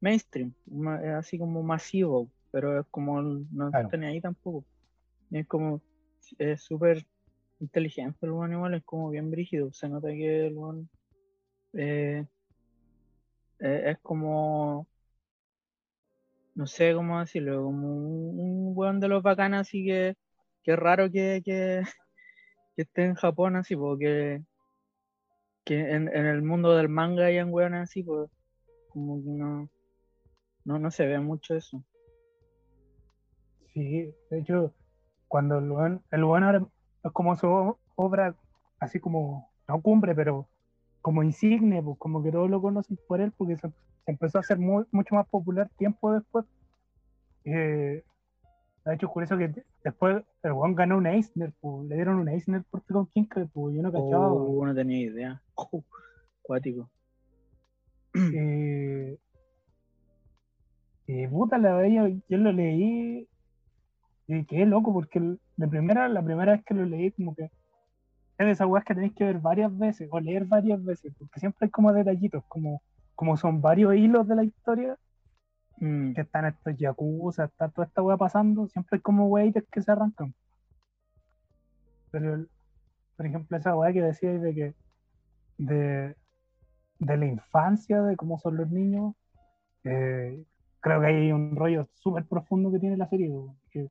mainstream, 0.00 0.52
ma- 0.66 1.00
es 1.02 1.12
así 1.14 1.38
como 1.38 1.62
masivo, 1.62 2.30
pero 2.50 2.80
es 2.80 2.86
como 2.90 3.22
no 3.22 3.70
Claro. 3.70 3.86
está 3.86 3.96
ni 3.98 4.06
ahí 4.06 4.20
tampoco. 4.20 4.64
Es 5.30 5.46
como, 5.46 5.80
es 6.38 6.62
súper 6.62 7.06
inteligente 7.60 8.18
el 8.22 8.32
weón 8.32 8.52
igual, 8.52 8.74
es 8.74 8.84
como 8.84 9.10
bien 9.10 9.30
brígido, 9.30 9.72
se 9.72 9.88
nota 9.88 10.08
que 10.08 10.46
el 10.46 10.56
weón 10.56 10.88
eh, 11.74 12.24
eh, 13.60 13.82
es 13.86 13.98
como, 14.00 14.86
no 16.54 16.66
sé 16.66 16.94
cómo 16.94 17.20
decirlo, 17.20 17.62
como 17.62 17.96
un, 17.96 18.72
weón 18.74 19.00
de 19.00 19.08
los 19.08 19.22
bacanas 19.22 19.68
así 19.68 19.84
que, 19.84 20.16
que 20.62 20.76
raro 20.76 21.10
que, 21.10 21.42
que, 21.44 21.82
esté 22.76 23.04
en 23.04 23.14
Japón 23.14 23.56
así, 23.56 23.76
porque 23.76 24.42
que 25.64 25.78
en, 25.78 26.08
en 26.08 26.26
el 26.26 26.42
mundo 26.42 26.74
del 26.74 26.88
manga 26.88 27.26
hayan 27.26 27.52
weones 27.52 27.82
así, 27.82 28.02
pues 28.02 28.30
como 28.88 29.22
que 29.22 29.30
no, 29.30 29.68
no, 30.64 30.78
no 30.78 30.90
se 30.90 31.06
ve 31.06 31.20
mucho 31.20 31.54
eso. 31.54 31.84
Sí, 33.72 34.12
de 34.30 34.38
hecho, 34.40 34.74
cuando 35.30 35.58
el 35.58 35.70
buen, 35.70 36.00
el 36.10 36.24
buen 36.24 36.42
ahora 36.42 36.66
es 37.04 37.12
como 37.12 37.36
su 37.36 37.76
obra, 37.94 38.34
así 38.80 38.98
como, 38.98 39.48
no 39.68 39.80
cumbre, 39.80 40.12
pero 40.12 40.48
como 41.00 41.22
insigne, 41.22 41.80
pues 41.80 41.96
como 41.98 42.20
que 42.20 42.32
todos 42.32 42.50
lo 42.50 42.60
conocen 42.60 42.98
por 43.06 43.20
él, 43.20 43.32
porque 43.36 43.56
se, 43.56 43.68
se 43.68 44.10
empezó 44.10 44.38
a 44.38 44.40
hacer 44.40 44.58
mu- 44.58 44.84
mucho 44.90 45.14
más 45.14 45.28
popular 45.28 45.70
tiempo 45.78 46.12
después. 46.12 46.44
Eh, 47.44 48.02
de 48.84 48.94
hecho, 48.94 49.06
es 49.06 49.12
curioso 49.12 49.38
que 49.38 49.46
de- 49.46 49.64
después 49.84 50.24
el 50.42 50.52
buen 50.52 50.74
ganó 50.74 50.96
un 50.98 51.06
Eisner, 51.06 51.52
pues, 51.60 51.86
le 51.86 51.94
dieron 51.94 52.16
un 52.18 52.28
Eisner 52.28 52.64
por 52.68 52.84
con 52.86 53.06
King, 53.06 53.26
pues 53.52 53.76
yo 53.76 53.82
no 53.82 53.92
cachaba. 53.92 54.30
pues. 54.30 54.42
Oh, 54.52 54.66
no 54.66 54.74
tenía 54.74 54.98
idea. 54.98 55.40
Oh, 55.54 55.84
cuático. 56.42 56.90
Puta, 61.30 61.56
la 61.58 61.74
veía, 61.76 62.08
yo 62.08 62.36
lo 62.38 62.50
leí 62.50 63.28
y 64.38 64.44
quedé 64.44 64.66
loco 64.66 64.92
porque 64.92 65.20
de 65.20 65.68
primera, 65.68 66.08
la 66.08 66.22
primera 66.22 66.52
vez 66.52 66.64
que 66.64 66.74
lo 66.74 66.84
leí, 66.84 67.10
como 67.12 67.34
que 67.34 67.44
es 67.44 68.46
de 68.46 68.50
esas 68.50 68.68
weas 68.68 68.84
que 68.84 68.94
tenéis 68.94 69.14
que 69.14 69.24
ver 69.24 69.38
varias 69.38 69.76
veces 69.76 70.08
o 70.10 70.20
leer 70.20 70.44
varias 70.46 70.82
veces, 70.84 71.12
porque 71.18 71.40
siempre 71.40 71.66
hay 71.66 71.70
como 71.70 71.92
detallitos, 71.92 72.44
como, 72.48 72.82
como 73.14 73.36
son 73.36 73.60
varios 73.60 73.94
hilos 73.94 74.26
de 74.28 74.36
la 74.36 74.44
historia, 74.44 74.96
Mm, 75.80 76.12
que 76.14 76.20
están 76.22 76.44
estos 76.44 76.76
yakuza, 76.76 77.44
está 77.44 77.68
toda 77.70 77.86
esta 77.86 78.02
wea 78.02 78.16
pasando, 78.18 78.68
siempre 78.68 78.96
hay 78.96 79.00
como 79.02 79.26
weitas 79.28 79.64
que 79.72 79.80
se 79.82 79.90
arrancan. 79.90 80.34
Pero, 82.10 82.46
por 83.16 83.26
ejemplo, 83.26 83.56
esa 83.56 83.74
wea 83.76 83.92
que 83.92 84.02
decíais 84.02 84.42
de 84.42 84.54
que 84.54 84.74
de, 85.58 86.16
de 86.98 87.16
la 87.16 87.26
infancia, 87.26 88.02
de 88.02 88.16
cómo 88.16 88.38
son 88.38 88.56
los 88.58 88.70
niños, 88.70 89.14
eh, 89.84 90.44
creo 90.80 91.00
que 91.00 91.06
hay 91.06 91.32
un 91.32 91.56
rollo 91.56 91.88
súper 91.94 92.26
profundo 92.26 92.70
que 92.72 92.78
tiene 92.78 92.96
la 92.98 93.08
serie, 93.08 93.30
que 93.70 93.88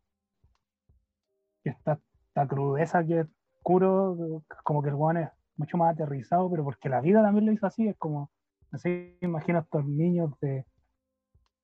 esta, 1.64 1.99
esta 2.27 2.48
crudeza 2.48 3.06
que 3.06 3.26
oscuro, 3.60 4.44
como 4.64 4.81
que 4.81 4.90
el 4.90 4.95
weón 4.95 5.18
es 5.18 5.30
mucho 5.57 5.77
más 5.77 5.94
aterrizado, 5.94 6.49
pero 6.49 6.64
porque 6.64 6.90
la 6.90 7.02
vida 7.02 7.22
también 7.22 7.45
lo 7.45 7.52
hizo 7.52 7.68
así, 7.68 7.88
es 7.88 7.98
como, 7.98 8.31
no 8.72 8.80
sé, 8.80 9.18
imagino 9.22 9.60
a 9.60 9.61
estos 9.61 9.86
niños 9.86 10.31
de, 10.40 10.65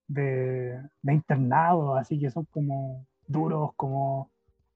de, 0.07 0.81
de 1.01 1.13
internado, 1.13 1.95
así 1.95 2.19
que 2.19 2.29
son 2.29 2.45
como 2.45 3.07
duros, 3.27 3.71
como, 3.75 4.31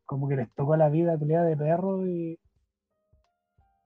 como 0.05 0.27
que 0.27 0.37
les 0.37 0.53
tocó 0.53 0.75
la 0.77 0.89
vida 0.89 1.17
pelea 1.17 1.43
de 1.43 1.57
perro 1.57 2.07
y, 2.07 2.39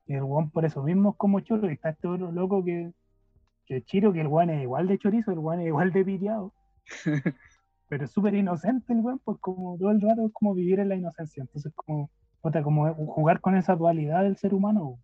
y 0.05 0.13
el 0.13 0.23
weón 0.23 0.51
por 0.51 0.65
eso 0.65 0.83
mismo 0.83 1.11
es 1.11 1.17
como 1.17 1.39
choro, 1.39 1.69
y 1.69 1.73
está 1.73 1.89
este 1.89 2.07
otro 2.07 2.31
loco 2.31 2.63
que, 2.63 2.93
que 3.65 3.81
Chiro, 3.81 4.13
que 4.13 4.21
el 4.21 4.27
weón 4.27 4.51
es 4.51 4.61
igual 4.61 4.87
de 4.87 4.99
chorizo, 4.99 5.31
el 5.31 5.39
weón 5.39 5.61
es 5.61 5.67
igual 5.67 5.91
de 5.91 6.05
piteado. 6.05 6.53
pero 7.93 8.05
es 8.05 8.11
súper 8.11 8.33
inocente 8.33 8.91
el 8.91 9.01
weón, 9.01 9.19
pues 9.19 9.37
como 9.39 9.77
todo 9.77 9.91
el 9.91 10.01
rato 10.01 10.25
es 10.25 10.33
como 10.33 10.55
vivir 10.55 10.79
en 10.79 10.89
la 10.89 10.95
inocencia. 10.95 11.41
Entonces, 11.41 11.71
como, 11.75 12.09
puta, 12.41 12.63
como 12.63 12.91
jugar 12.95 13.39
con 13.39 13.55
esa 13.55 13.75
dualidad 13.75 14.23
del 14.23 14.35
ser 14.35 14.55
humano. 14.55 14.97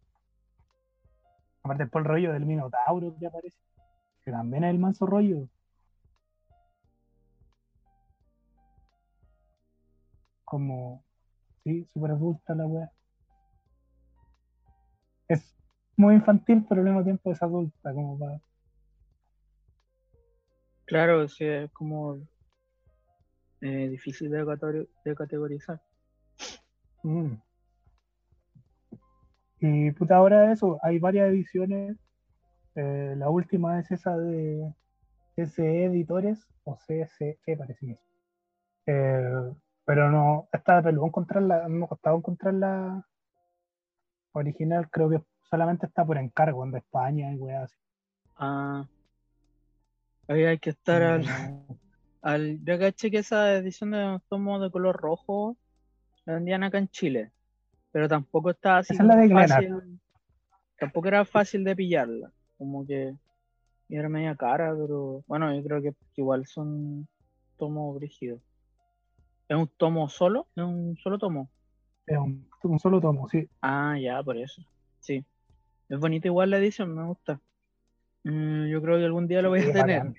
Aparte 1.61 1.86
por 1.86 2.02
el 2.02 2.07
rollo 2.07 2.34
del 2.34 2.48
Minotauro 2.48 3.16
que 3.20 3.28
aparece, 3.28 3.60
que 4.26 4.32
también 4.32 4.64
es 4.64 4.72
el 4.72 4.80
manso 4.80 5.06
rollo. 5.06 5.48
Como, 10.44 11.03
sí, 11.64 11.86
súper 11.94 12.10
adulta 12.10 12.56
la 12.56 12.66
wea. 12.66 12.91
Es 15.28 15.56
muy 15.95 16.16
infantil, 16.16 16.66
pero 16.68 16.82
al 16.82 16.88
mismo 16.88 17.03
tiempo 17.03 17.32
es 17.32 17.44
adulta, 17.44 17.94
como 17.94 18.18
para. 18.18 18.41
claro, 20.86 21.28
sí, 21.30 21.45
es 21.45 21.72
como 21.72 22.18
eh, 23.61 23.90
difícil 23.90 24.30
de, 24.30 24.44
categori- 24.45 24.88
de 25.03 25.15
categorizar. 25.15 25.81
Mm. 27.03 27.34
Y 29.61 29.91
puta, 29.91 30.15
ahora 30.15 30.52
eso, 30.52 30.80
hay 30.81 30.99
varias 30.99 31.30
ediciones. 31.30 31.98
Eh, 32.76 33.14
la 33.18 33.30
última 33.30 33.80
es 33.80 33.91
esa 33.91 34.18
de 34.18 34.73
CCE 35.36 35.86
Editores, 35.86 36.48
o 36.64 36.77
CSE 36.77 37.38
parece 37.57 37.86
que 37.86 37.91
es. 37.91 37.99
Eh, 38.86 39.53
pero 39.86 40.10
no, 40.10 40.48
esta 40.53 40.77
de 40.77 40.84
pelú 40.84 41.06
encontrarla, 41.06 41.68
me 41.68 41.86
ha 41.86 41.88
costado 41.88 42.18
encontrarla 42.18 43.06
original, 44.34 44.90
creo 44.90 45.10
que 45.10 45.22
solamente 45.41 45.88
está 45.88 46.06
por 46.06 46.18
encargo 46.18 46.64
en 46.64 46.72
de 46.72 46.77
España 46.77 47.34
y 47.34 47.36
weas 47.38 47.64
así. 47.64 47.76
Ah, 48.38 48.88
ahí 50.27 50.44
hay 50.45 50.60
que 50.60 50.69
estar 50.69 51.02
al, 51.02 51.26
No, 51.26 51.80
al. 52.21 52.59
Yo 52.63 52.79
caché 52.79 53.11
que 53.11 53.19
esa 53.19 53.55
edición 53.55 53.91
de 53.91 54.19
tomo 54.29 54.59
de 54.59 54.71
color 54.71 54.95
rojo 54.95 55.57
la 56.25 56.35
vendían 56.35 56.63
acá 56.63 56.77
en 56.77 56.89
Chile, 56.89 57.31
pero 57.91 58.07
tampoco 58.07 58.51
estaba 58.51 58.79
así 58.79 58.93
Esa 58.93 59.03
es 59.03 59.07
la 59.07 59.15
de 59.15 59.29
fácil. 59.29 59.99
Tampoco 60.79 61.07
era 61.07 61.25
fácil 61.25 61.63
de 61.63 61.75
pillarla, 61.75 62.31
como 62.57 62.85
que 62.85 63.13
era 63.89 64.07
media 64.07 64.35
cara, 64.35 64.73
pero 64.79 65.23
bueno, 65.27 65.53
yo 65.53 65.63
creo 65.63 65.81
que 65.81 65.93
igual 66.15 66.45
son 66.45 67.07
tomos 67.57 67.95
brígidos. 67.95 68.39
¿Es 69.49 69.57
un 69.57 69.67
tomo 69.67 70.07
solo? 70.09 70.47
¿Es 70.55 70.63
un 70.63 70.95
solo 70.97 71.17
tomo? 71.17 71.49
es 72.09 72.17
un, 72.17 72.47
un 72.63 72.79
solo 72.79 72.99
tomo, 72.99 73.29
sí. 73.29 73.47
Ah, 73.61 73.97
ya, 73.99 74.21
por 74.23 74.37
eso. 74.37 74.63
Sí. 74.99 75.23
Es 75.89 75.99
bonita 75.99 76.27
igual 76.27 76.49
la 76.49 76.57
edición, 76.57 76.95
me 76.95 77.05
gusta. 77.05 77.39
Mm, 78.23 78.67
yo 78.67 78.81
creo 78.81 78.97
que 78.97 79.05
algún 79.05 79.27
día 79.27 79.41
lo 79.41 79.49
voy 79.49 79.61
a 79.61 79.71
tener. 79.71 80.13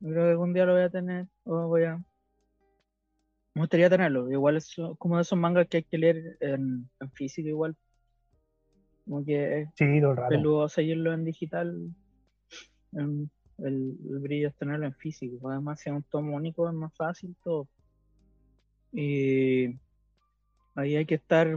Yo 0.00 0.10
creo 0.10 0.24
que 0.24 0.30
algún 0.30 0.52
día 0.52 0.64
lo 0.66 0.72
voy 0.74 0.82
a 0.82 0.90
tener. 0.90 1.26
O 1.44 1.68
voy 1.68 1.84
a. 1.84 1.96
Me 3.54 3.62
gustaría 3.62 3.90
tenerlo. 3.90 4.30
Igual 4.30 4.56
es 4.56 4.74
como 4.98 5.16
de 5.16 5.22
esos 5.22 5.38
mangas 5.38 5.68
que 5.68 5.78
hay 5.78 5.82
que 5.84 5.98
leer 5.98 6.36
en, 6.40 6.88
en 7.00 7.10
físico 7.12 7.48
igual. 7.48 7.76
Como 9.04 9.24
que 9.24 9.62
es 9.62 9.68
Sí, 9.76 10.00
todo 10.00 10.12
el 10.12 10.16
rato. 10.16 10.36
peludo 10.36 10.68
seguirlo 10.68 11.12
en 11.12 11.24
digital. 11.24 11.94
en- 12.92 13.30
el, 13.58 13.94
el 14.08 14.18
brillo 14.20 14.48
es 14.48 14.56
tenerlo 14.56 14.86
en 14.86 14.94
físico. 14.94 15.50
Además, 15.50 15.80
si 15.80 15.90
es 15.90 15.96
un 15.96 16.02
tomo 16.04 16.34
único 16.36 16.66
es 16.68 16.74
más 16.74 16.94
fácil 16.96 17.36
todo. 17.44 17.68
Y 18.92 19.78
ahí 20.74 20.96
hay 20.96 21.06
que 21.06 21.16
estar 21.16 21.48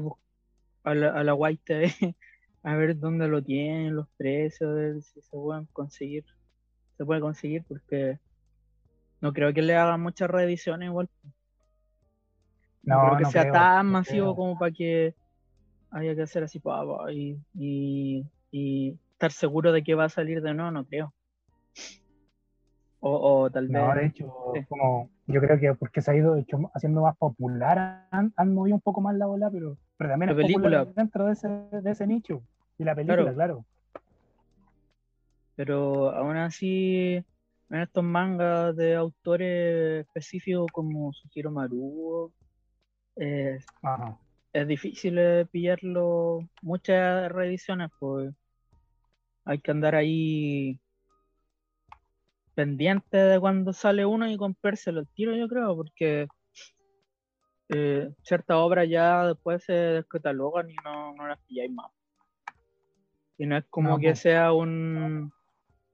a 0.84 0.96
la, 0.96 1.14
a 1.14 1.24
la 1.24 1.34
White 1.34 1.62
TV 1.66 2.16
a 2.64 2.76
ver 2.76 2.98
dónde 3.00 3.28
lo 3.28 3.42
tienen, 3.44 3.96
los 3.96 4.10
precios, 4.18 4.70
a 4.70 4.74
ver 4.74 5.02
si 5.02 5.22
se 5.22 5.30
pueden 5.32 5.66
conseguir. 5.68 6.26
Se 6.98 7.06
puede 7.06 7.22
conseguir 7.22 7.64
porque 7.68 8.20
no 9.24 9.34
creo 9.34 9.54
que 9.54 9.62
le 9.64 9.76
hagan 9.76 10.02
muchas 10.02 10.30
reediciones 10.30 10.90
igual. 10.90 11.10
No, 12.84 13.02
creo 13.06 13.18
que 13.18 13.26
sea 13.26 13.42
creo, 13.44 13.54
tan 13.54 13.86
no 13.88 13.92
masivo 13.94 14.26
creo. 14.26 14.36
como 14.36 14.60
para 14.60 14.72
que 14.72 15.16
haya 15.92 16.14
que 16.16 16.22
hacer 16.24 16.44
así 16.44 16.62
y, 17.12 17.38
y, 17.58 18.26
y 18.52 18.98
estar 19.14 19.32
seguro 19.32 19.72
de 19.72 19.82
que 19.84 19.96
va 19.96 20.06
a 20.06 20.10
salir 20.10 20.42
de 20.42 20.54
nuevo, 20.54 20.72
no 20.72 20.86
creo. 20.86 21.14
O, 23.00 23.44
o 23.44 23.50
tal 23.50 23.68
vez. 23.70 23.82
No, 23.82 23.96
de 23.96 24.06
hecho, 24.08 24.34
sí. 24.54 24.66
como 24.68 25.10
yo 25.28 25.40
creo 25.40 25.58
que 25.60 25.74
porque 25.76 26.02
se 26.02 26.12
ha 26.12 26.16
ido 26.16 26.36
hecho, 26.36 26.60
haciendo 26.74 27.02
más 27.02 27.16
popular, 27.18 28.08
han, 28.12 28.34
han 28.36 28.54
movido 28.54 28.76
un 28.76 28.82
poco 28.82 29.00
más 29.02 29.16
la 29.16 29.26
bola, 29.26 29.50
pero, 29.50 29.78
pero 29.98 30.10
también 30.10 30.36
La 30.36 30.42
es 30.42 30.52
popular 30.52 30.86
película. 30.86 30.94
dentro 31.02 31.26
de 31.28 31.34
ese, 31.34 31.48
de 31.48 31.92
ese 31.92 32.08
nicho. 32.08 32.42
Y 32.78 32.84
la 32.84 32.94
película, 32.96 33.34
Claro. 33.34 33.36
claro. 33.36 33.66
Pero 35.56 36.10
aún 36.12 36.36
así, 36.38 37.24
en 37.74 37.82
estos 37.82 38.04
mangas 38.04 38.76
de 38.76 38.94
autores 38.94 40.06
específicos 40.06 40.68
como 40.72 41.12
Sugiro 41.12 41.50
Maruo, 41.50 42.32
eh, 43.16 43.58
es 44.54 44.68
difícil 44.68 45.18
eh, 45.18 45.48
pillarlo, 45.52 46.48
muchas 46.62 47.32
reediciones, 47.32 47.90
pues 48.00 48.32
hay 49.46 49.58
que 49.58 49.72
andar 49.72 49.96
ahí 49.96 50.80
pendiente 52.54 53.18
de 53.18 53.40
cuando 53.40 53.74
sale 53.74 54.06
uno 54.06 54.30
y 54.30 54.38
comprárselo 54.38 55.00
al 55.00 55.08
tiro, 55.08 55.36
yo 55.36 55.48
creo, 55.48 55.76
porque 55.76 56.28
eh, 57.70 58.08
ciertas 58.22 58.56
obras 58.56 58.88
ya 58.88 59.26
después 59.30 59.64
se 59.64 59.74
descatalogan 59.74 60.70
y 60.70 60.76
no, 60.86 61.16
no 61.16 61.28
las 61.28 61.40
pilláis 61.48 61.72
más. 61.72 61.90
Y 63.40 63.48
no 63.48 63.58
es 63.58 63.66
como 63.72 63.90
No, 63.90 64.00
que 64.00 64.12
po. 64.12 64.16
sea 64.16 64.54
un, 64.54 65.34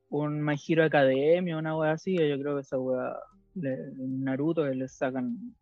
un 0.10 0.42
My 0.44 0.56
Hero 0.68 0.84
Academia 0.84 1.58
una 1.58 1.78
wea 1.78 1.92
así, 1.92 2.16
yo 2.16 2.40
creo 2.40 2.56
que 2.56 2.62
esa 2.62 2.78
wea, 2.80 3.16
le- 3.56 3.92
Naruto, 3.98 4.64
que 4.64 4.76
le 4.76 4.88
sacan 4.88 5.56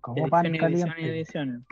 Como 0.00 0.28
pan 0.28 0.46
ediciones, 0.46 0.72
ediciones, 0.72 0.94
caliente. 0.94 1.18
ediciones. 1.18 1.62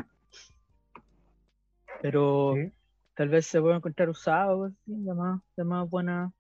Pero 2.03 2.55
Sí. 2.57 2.73
tal 3.15 3.29
vez 3.29 3.47
se 3.47 3.61
puede 3.61 3.77
encontrar 3.77 4.09
usado, 4.09 4.65
así, 4.65 4.77
de 4.87 5.15
más, 5.15 5.41
de 5.57 5.65
más 5.65 5.89
buena, 5.89 6.33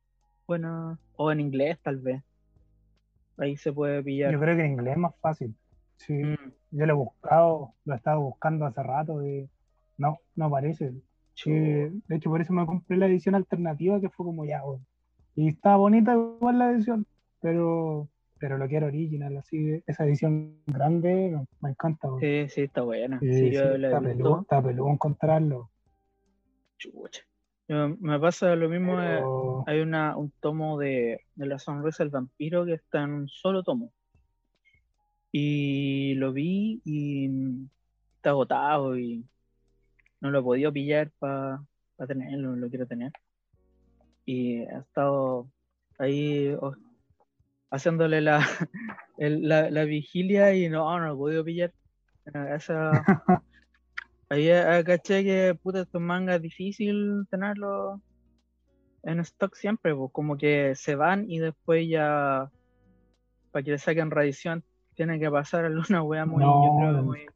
buena, 0.46 0.98
o 1.16 1.30
en 1.32 1.40
inglés 1.40 1.78
tal 1.82 1.98
vez. 1.98 2.22
Ahí 3.38 3.56
se 3.56 3.72
puede 3.72 4.02
pillar. 4.02 4.32
Yo 4.32 4.40
creo 4.40 4.56
que 4.56 4.64
en 4.64 4.72
inglés 4.72 4.92
es 4.92 4.98
más 4.98 5.14
fácil. 5.20 5.54
Sí. 5.96 6.12
Mm, 6.14 6.52
Yo 6.72 6.86
lo 6.86 6.92
he 6.92 6.96
buscado, 6.96 7.74
lo 7.84 7.94
he 7.94 7.96
estado 7.96 8.20
buscando 8.20 8.66
hace 8.66 8.82
rato 8.82 9.24
y 9.24 9.48
no, 9.96 10.18
no 10.34 10.46
aparece. 10.46 10.92
Sí, 11.34 11.50
de 11.52 12.16
hecho, 12.16 12.30
por 12.30 12.40
eso 12.40 12.52
me 12.52 12.64
compré 12.66 12.96
la 12.96 13.06
edición 13.06 13.34
alternativa 13.34 14.00
que 14.00 14.08
fue 14.08 14.26
como 14.26 14.44
ya, 14.44 14.62
bueno. 14.62 14.84
Y 15.36 15.48
está 15.48 15.76
bonita 15.76 16.14
igual 16.14 16.58
la 16.58 16.70
edición, 16.70 17.06
pero, 17.40 18.08
pero 18.38 18.58
lo 18.58 18.68
quiero 18.68 18.86
original, 18.86 19.36
así, 19.36 19.82
esa 19.86 20.04
edición 20.04 20.58
grande 20.66 21.38
me, 21.60 21.70
encanta. 21.70 22.08
Sí, 22.20 22.48
sí, 22.48 22.62
está 22.62 22.82
buena. 22.82 23.18
Sí, 23.20 23.32
Sí, 23.32 23.38
sí, 23.48 23.50
yo 23.52 23.76
la 23.76 23.88
he 23.88 23.90
está 23.90 24.00
peludo, 24.00 24.40
está 24.42 24.62
peludo 24.62 24.90
encontrarlo. 24.90 25.70
Chucha. 26.78 27.22
Me 27.66 28.20
pasa 28.20 28.54
lo 28.56 28.68
mismo. 28.68 29.00
eh, 29.00 29.22
hay 29.66 29.80
una, 29.80 30.16
un 30.16 30.30
tomo 30.40 30.78
de, 30.78 31.22
de 31.34 31.46
La 31.46 31.58
Sonrisa 31.58 32.04
del 32.04 32.10
Vampiro 32.10 32.66
que 32.66 32.74
está 32.74 33.02
en 33.02 33.12
un 33.12 33.28
solo 33.28 33.62
tomo. 33.62 33.92
Y 35.32 36.14
lo 36.14 36.32
vi 36.32 36.80
y 36.84 37.28
está 38.16 38.30
agotado 38.30 38.96
y 38.98 39.24
no 40.20 40.30
lo 40.30 40.40
he 40.40 40.42
podido 40.42 40.72
pillar 40.72 41.10
para 41.18 41.60
tenerlo, 42.06 42.54
lo 42.54 42.68
quiero 42.68 42.86
tener. 42.86 43.12
Y 44.26 44.62
he 44.62 44.78
estado 44.78 45.48
ahí 45.98 46.54
oh, 46.60 46.74
haciéndole 47.70 48.20
la, 48.20 48.38
el- 49.18 49.46
la, 49.48 49.70
la 49.70 49.84
vigilia 49.84 50.54
y 50.54 50.68
no, 50.68 50.98
no 50.98 51.06
lo 51.06 51.12
he 51.14 51.16
podido 51.16 51.44
pillar. 51.44 51.72
Eh, 52.26 52.54
Esa, 52.56 52.90
ahí 54.30 54.48
eh, 54.48 54.82
caché 54.86 55.22
que 55.24 55.54
puta 55.62 55.82
estos 55.82 56.00
mangas 56.00 56.36
es 56.36 56.42
difícil 56.42 57.26
tenerlos 57.30 58.00
en 59.02 59.20
stock 59.20 59.54
siempre, 59.54 59.94
pues 59.94 60.10
como 60.12 60.36
que 60.36 60.74
se 60.74 60.94
van 60.94 61.30
y 61.30 61.38
después 61.38 61.86
ya 61.88 62.48
para 63.50 63.62
que 63.62 63.72
le 63.72 63.78
saquen 63.78 64.10
reedición 64.10 64.64
tiene 64.94 65.18
que 65.20 65.30
pasar 65.30 65.64
alguna 65.66 66.02
wea 66.02 66.24
muy, 66.24 66.42
yo 66.42 66.50
creo, 66.78 67.02
muy, 67.02 67.26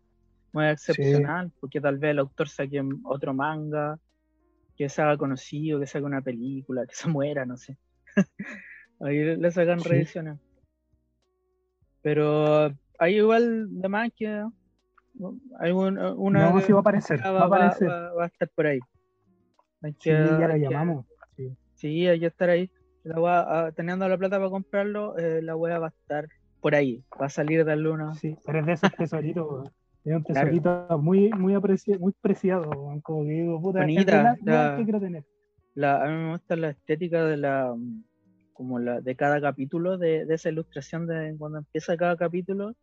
muy 0.53 0.67
excepcional, 0.67 1.53
porque 1.61 1.81
tal 1.81 1.99
vez 1.99 2.13
el 2.13 2.21
autor 2.21 2.49
saque 2.49 2.83
otro 3.05 3.35
manga, 3.35 3.99
que 4.79 4.89
se 4.89 5.03
haga 5.03 5.17
conocido, 5.19 5.81
que 5.81 5.87
saque 5.87 6.05
una 6.05 6.23
película, 6.23 6.87
que 6.87 6.95
se 6.95 7.09
muera, 7.09 7.45
no 7.45 7.57
sé. 7.57 7.77
Ahí 9.01 9.37
le- 9.37 9.51
sacan 9.51 9.81
Sí. 9.81 9.89
reediciones. 9.89 10.39
Pero 12.01 12.73
hay 12.99 13.17
igual 13.17 13.67
de 13.81 13.89
más 13.89 14.11
que 14.17 14.45
hay 15.59 15.73
un- 15.73 15.99
una 15.99 16.51
no, 16.51 16.61
sí 16.61 16.73
va 16.73 16.79
a 16.79 16.81
aparecer, 16.81 17.21
va, 17.25 17.33
va 17.33 17.41
a 17.43 17.47
aparecer. 17.47 17.89
va- 17.89 18.13
va 18.15 18.25
a 18.25 18.27
estar 18.29 18.49
por 18.55 18.67
ahí. 18.67 18.79
Hay 19.83 19.93
Sí, 19.99 20.11
ya 20.11 20.49
que- 20.53 20.61
llamamos. 20.61 21.07
Sí. 21.37 21.57
Sí, 21.75 22.07
hay 22.07 22.21
que 22.21 22.27
estar 22.27 22.49
ahí. 22.51 22.71
La 23.05 23.17
wea- 23.21 23.47
ah, 23.49 23.73
teniendo 23.73 24.09
la 24.09 24.17
plata 24.19 24.37
para 24.39 24.51
comprarlo, 24.51 25.17
eh, 25.19 25.41
la 25.43 25.57
wea 25.57 25.79
va 25.79 25.87
a 25.87 25.91
estar 25.91 26.29
por 26.61 26.75
ahí. 26.75 27.03
Va 27.21 27.27
a 27.27 27.31
salir 27.31 27.65
de 27.65 27.77
luna. 27.77 28.15
Sí, 28.15 28.37
pero 28.47 28.61
es 28.61 28.67
de 28.67 28.73
esos 28.73 28.93
tesoritos. 28.93 29.71
Es 30.09 30.17
un 30.17 30.23
Claro. 30.23 30.51
tesorito 30.51 30.99
muy, 30.99 31.29
muy, 31.31 31.53
apreci- 31.55 31.99
muy 31.99 32.13
preciado, 32.21 32.71
como 33.03 33.25
que 33.25 33.31
digo, 33.31 33.61
puta, 33.61 33.81
Bonita, 33.81 34.37
la- 34.43 34.55
weas 34.55 34.77
que 34.77 34.85
quiero 34.85 35.01
tener. 35.01 35.25
La, 35.75 36.03
a 36.03 36.07
mí 36.09 36.15
me 36.25 36.33
gusta 36.33 36.57
la 36.57 36.71
estética 36.71 37.25
de 37.27 37.37
la 37.37 37.75
mm, 37.77 38.05
como 38.55 38.79
la 38.79 39.01
de 39.03 39.15
cada 39.17 39.39
capítulo, 39.41 39.99
de, 39.99 40.25
de 40.25 40.35
esa 40.35 40.49
ilustración 40.49 41.07
de 41.07 41.35
cuando 41.39 41.59
empieza 41.59 41.97
cada 41.97 42.17
capítulo. 42.17 42.75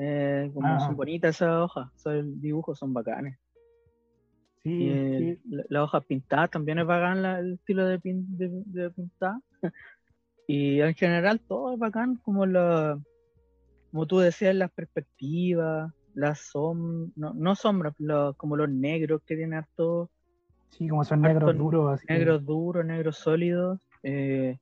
eh, 0.00 0.50
como 0.54 0.76
Ajá. 0.76 0.86
son 0.86 0.96
bonitas 0.96 1.36
esas 1.36 1.50
hojas, 1.50 1.88
esos 1.96 2.40
dibujos 2.40 2.78
son 2.78 2.94
bacanes. 2.94 3.36
Sí, 4.62 5.38
la- 5.44 5.64
las 5.68 5.82
hojas 5.82 6.04
pintadas 6.06 6.50
también 6.50 6.78
es 6.78 6.86
bacán 6.86 7.20
la- 7.22 7.40
el 7.40 7.54
estilo 7.54 7.84
de, 7.86 7.98
pin, 7.98 8.24
de, 8.38 8.48
de 8.66 8.90
pintar. 8.90 9.34
y 10.46 10.80
en 10.80 10.94
general 10.94 11.40
todo 11.40 11.74
es 11.74 11.78
bacán, 11.78 12.16
como 12.22 12.46
la, 12.46 12.98
como 13.90 14.06
tú 14.06 14.18
decías, 14.18 14.54
las 14.54 14.70
perspectivas, 14.72 15.92
las 16.18 16.40
sombras, 16.50 17.12
no, 17.16 17.34
no 17.34 17.54
sombras, 17.56 17.94
como 18.36 18.56
los 18.56 18.68
negros 18.70 19.22
que 19.26 19.36
tienen 19.36 19.54
harto 19.58 20.10
sí, 20.70 20.88
como 20.88 21.04
son 21.04 21.20
negros 21.22 21.56
duros, 21.56 21.92
así. 22.00 22.06
negros 22.08 22.44
duros, 22.44 22.84
negros 22.84 23.18
sólidos, 23.18 23.80
eh, 24.02 24.58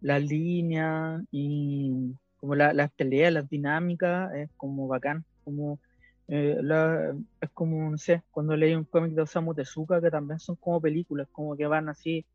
las 0.00 0.22
líneas 0.22 1.22
y 1.30 2.14
como 2.36 2.54
la- 2.54 2.72
las 2.72 2.92
peleas, 2.92 3.32
las 3.32 3.48
dinámicas, 3.48 4.32
es 4.34 4.50
como 4.56 4.88
bacán, 4.88 5.24
como 5.44 5.80
eh, 6.28 6.58
la- 6.62 7.16
es 7.40 7.50
como, 7.54 7.90
no 7.90 7.96
sé, 7.98 8.22
cuando 8.30 8.56
leí 8.56 8.74
un 8.74 8.84
cómic 8.84 9.12
de 9.14 9.22
Osamu 9.22 9.54
Tezuka 9.54 10.00
que 10.02 10.10
también 10.10 10.38
son 10.38 10.56
como 10.56 10.80
películas, 10.80 11.28
como 11.32 11.56
que 11.56 11.66
van 11.66 11.88
así 11.88 12.26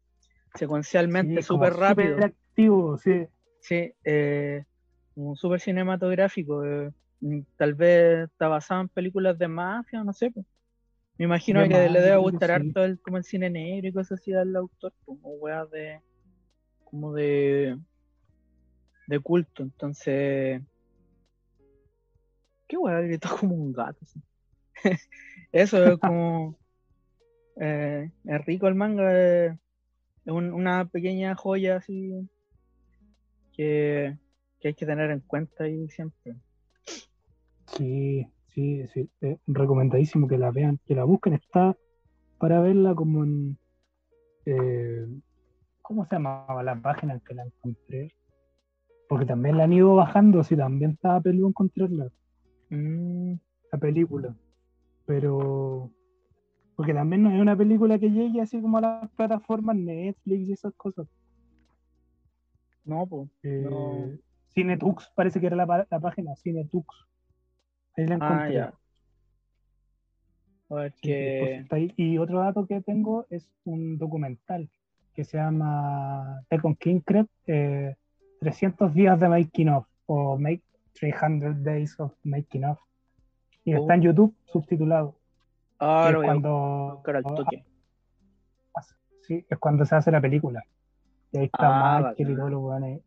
secuencialmente 0.55 1.41
Sí, 1.41 1.47
súper 1.47 1.73
rápido, 1.73 2.17
activo, 2.25 2.97
sí. 2.97 3.27
sí, 3.59 3.93
eh, 4.03 4.65
como 5.13 5.35
súper 5.35 5.59
cinematográfico, 5.61 6.65
eh, 6.65 6.91
tal 7.57 7.73
vez 7.73 8.29
está 8.29 8.47
basado 8.47 8.81
en 8.81 8.89
películas 8.89 9.37
de 9.37 9.47
mafia, 9.47 10.03
no 10.03 10.13
sé, 10.13 10.31
pues. 10.31 10.45
Me 11.17 11.25
imagino 11.25 11.61
De 11.61 11.69
que 11.69 11.89
le 11.89 12.01
debe 12.01 12.17
gustar 12.17 12.49
sí. 12.49 12.67
harto 12.67 12.83
el, 12.83 12.99
como 13.01 13.17
el 13.17 13.23
cine 13.23 13.49
negro 13.49 13.87
y 13.87 13.93
cosas 13.93 14.19
así 14.19 14.33
al 14.33 14.55
autor, 14.55 14.93
como 15.05 15.29
weas 15.35 15.69
de 15.71 16.01
como 16.85 17.13
de 17.13 17.77
de 19.07 19.19
culto, 19.19 19.63
entonces 19.63 20.61
qué 22.67 22.77
wea 22.77 23.01
gritó 23.01 23.29
como 23.39 23.55
un 23.55 23.73
gato 23.73 23.99
así. 24.01 24.21
Eso 25.51 25.91
es 25.93 25.99
como 25.99 26.57
eh, 27.61 28.09
es 28.23 28.45
rico 28.45 28.67
el 28.67 28.75
manga, 28.75 29.11
es 29.45 29.55
un- 30.25 30.53
una 30.53 30.85
pequeña 30.85 31.35
joya 31.35 31.77
así 31.77 32.11
que, 33.53 34.17
que 34.59 34.67
hay 34.69 34.73
que 34.73 34.85
tener 34.85 35.11
en 35.11 35.19
cuenta 35.21 35.65
ahí 35.65 35.87
siempre. 35.89 36.35
Sí, 37.77 38.27
sí, 38.53 38.87
sí. 38.93 39.09
eh, 39.21 39.37
recomendadísimo 39.47 40.27
que 40.27 40.37
la 40.37 40.51
vean, 40.51 40.79
que 40.85 40.95
la 40.95 41.03
busquen. 41.03 41.33
Está 41.33 41.75
para 42.37 42.61
verla 42.61 42.93
como 42.95 43.23
en. 43.23 43.57
eh, 44.45 45.07
¿Cómo 45.81 46.05
se 46.05 46.15
llamaba 46.15 46.63
la 46.63 46.75
página 46.81 47.13
en 47.13 47.19
que 47.21 47.33
la 47.33 47.43
encontré? 47.45 48.13
Porque 49.09 49.25
también 49.25 49.57
la 49.57 49.65
han 49.65 49.73
ido 49.73 49.95
bajando, 49.95 50.43
sí, 50.43 50.55
también 50.55 50.91
estaba 50.91 51.21
peludo 51.21 51.49
encontrarla, 51.49 52.09
Mm, 52.69 53.33
la 53.71 53.77
película. 53.79 54.35
Pero. 55.05 55.91
Porque 56.75 56.93
también 56.93 57.21
no 57.23 57.29
es 57.31 57.39
una 57.39 57.55
película 57.55 57.99
que 57.99 58.09
llegue 58.09 58.41
así 58.41 58.59
como 58.61 58.77
a 58.79 58.81
las 58.81 59.11
plataformas 59.11 59.75
Netflix 59.75 60.49
y 60.49 60.53
esas 60.53 60.73
cosas. 60.75 61.07
no, 62.85 63.05
pues. 63.07 63.29
Eh, 63.43 63.61
No. 63.69 64.09
Cinetux, 64.53 65.09
parece 65.15 65.39
que 65.39 65.47
era 65.47 65.55
la, 65.55 65.87
la 65.89 65.99
página, 65.99 66.35
Cinetux. 66.35 66.85
Ahí 67.97 68.05
la 68.07 68.15
Ah, 68.15 68.17
encontré. 68.17 68.53
ya. 68.55 68.73
A 70.69 70.75
ver 70.75 70.91
Sí, 70.93 70.97
sí, 71.01 71.07
pues 71.09 71.49
que. 71.49 71.55
está 71.57 71.75
ahí. 71.75 71.93
Y 71.97 72.17
otro 72.17 72.39
dato 72.39 72.65
que 72.65 72.81
tengo 72.81 73.25
es 73.29 73.47
un 73.65 73.97
documental 73.97 74.69
que 75.13 75.23
se 75.23 75.37
llama 75.37 76.41
Tekken 76.49 76.75
King 76.75 77.01
eh, 77.45 77.95
300 78.39 78.93
días 78.93 79.19
de 79.19 79.29
making 79.29 79.69
of 79.69 79.85
o 80.07 80.37
make 80.37 80.63
300 80.99 81.63
days 81.63 81.99
of 81.99 82.13
making 82.23 82.65
of. 82.65 82.79
Y 83.63 83.73
está 83.73 83.93
en 83.93 84.01
Oh. 84.01 84.03
YouTube 84.03 84.35
subtitulado. 84.45 85.15
Ah, 85.79 86.09
Y 86.11 86.15
es 86.15 86.23
cuando, 86.23 87.01
toque. 87.35 87.63
sí, 89.21 89.45
es 89.49 89.57
cuando 89.59 89.85
se 89.85 89.95
hace 89.95 90.11
la 90.11 90.19
película. 90.21 90.63
Y 91.31 91.37
ahí 91.37 91.45
está 91.45 91.57
Ah, 91.97 91.97
Michael 91.99 92.15
y 92.17 92.23
bacán. 92.23 92.37
todos 92.37 92.51
los 92.51 92.61
weones. 92.63 93.01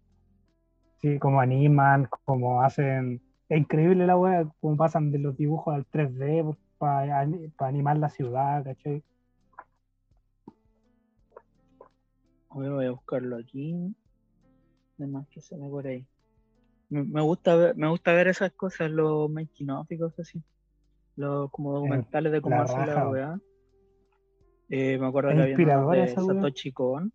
Sí, 1.00 1.18
como 1.18 1.40
animan, 1.40 2.08
como 2.24 2.62
hacen. 2.62 3.20
Es 3.48 3.58
increíble 3.58 4.06
la 4.06 4.16
weá, 4.16 4.48
como 4.60 4.76
pasan 4.76 5.12
de 5.12 5.18
los 5.18 5.36
dibujos 5.36 5.74
al 5.74 5.86
3D 5.86 6.56
para 6.78 7.20
animar 7.60 7.96
la 7.98 8.10
ciudad, 8.10 8.64
¿cachai? 8.64 9.02
A 12.50 12.58
ver, 12.58 12.70
voy 12.70 12.86
a 12.86 12.90
buscarlo 12.90 13.36
aquí. 13.36 13.94
Además 14.98 15.28
que 15.28 15.40
se 15.40 15.56
me 15.56 15.68
por 15.68 15.86
ahí. 15.86 16.06
Me, 16.88 17.04
me 17.04 17.20
gusta 17.20 17.54
ver, 17.54 17.76
me 17.76 17.88
gusta 17.88 18.12
ver 18.12 18.28
esas 18.28 18.52
cosas, 18.52 18.90
los 18.90 19.30
making 19.30 19.70
of 19.70 19.90
y 19.90 19.98
cosas 19.98 20.20
así. 20.20 20.42
Los 21.16 21.50
como 21.50 21.72
documentales 21.72 22.32
de 22.32 22.40
cómo 22.40 22.60
hacer 22.60 22.88
la 22.88 23.08
weá. 23.08 23.40
Eh, 24.68 24.98
me 24.98 25.06
acuerdo 25.06 25.30
que 25.30 25.62
había 25.62 26.06
de. 26.06 26.08
Satoshi 26.08 26.72
Kon, 26.72 27.12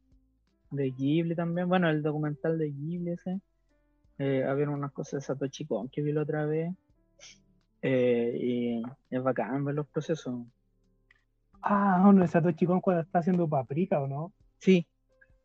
de 0.70 0.92
Ghibli 0.92 1.36
también. 1.36 1.68
Bueno, 1.68 1.90
el 1.90 2.02
documental 2.02 2.58
de 2.58 2.72
Ghibli 2.72 3.12
ese. 3.12 3.42
Eh, 4.18 4.44
había 4.44 4.70
unas 4.70 4.92
cosas 4.92 5.14
de 5.14 5.22
Satoshi 5.22 5.66
Kon 5.66 5.90
que 5.90 6.02
vi 6.02 6.12
la 6.12 6.22
otra 6.22 6.46
vez. 6.46 6.74
Eh, 7.82 8.38
y 8.40 8.84
es 9.10 9.24
bacán 9.24 9.66
ver 9.66 9.76
los 9.76 9.88
procesos. 9.88 10.46
Ah, 11.62 12.06
uno 12.08 12.22
de 12.22 12.28
Satoshi 12.28 12.66
Kon 12.66 12.82
cuando 12.82 13.02
está 13.02 13.20
haciendo 13.20 13.48
paprika, 13.48 14.00
¿o 14.02 14.08
no? 14.08 14.32
Sí, 14.60 14.88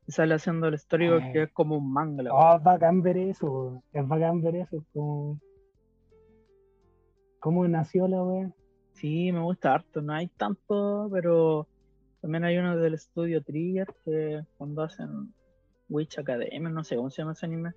sale 0.06 0.34
haciendo 0.34 0.68
el 0.68 0.78
storyboard 0.78 1.22
Ah. 1.22 1.32
que 1.32 1.42
es 1.44 1.52
como 1.52 1.78
un 1.78 1.92
manga. 1.92 2.32
Oh, 2.32 2.56
es 2.56 2.62
bacán 2.62 3.02
ver 3.02 3.16
eso, 3.16 3.82
es 3.92 4.06
bacán 4.06 4.42
ver 4.42 4.56
eso, 4.56 4.84
como... 4.92 5.40
¿Cómo 7.40 7.66
nació 7.68 8.08
la 8.08 8.22
wea? 8.22 8.50
Sí, 8.94 9.30
me 9.30 9.40
gusta 9.40 9.74
harto, 9.74 10.02
no 10.02 10.12
hay 10.14 10.26
tanto, 10.28 11.08
pero 11.12 11.68
también 12.20 12.44
hay 12.44 12.56
uno 12.58 12.76
del 12.76 12.94
estudio 12.94 13.42
Trigger 13.42 13.86
que 14.04 14.42
cuando 14.56 14.82
hacen 14.82 15.32
Witch 15.88 16.18
Academia, 16.18 16.70
no 16.70 16.82
sé 16.82 16.96
cómo 16.96 17.10
se 17.10 17.22
llama 17.22 17.32
ese 17.32 17.46
anime. 17.46 17.72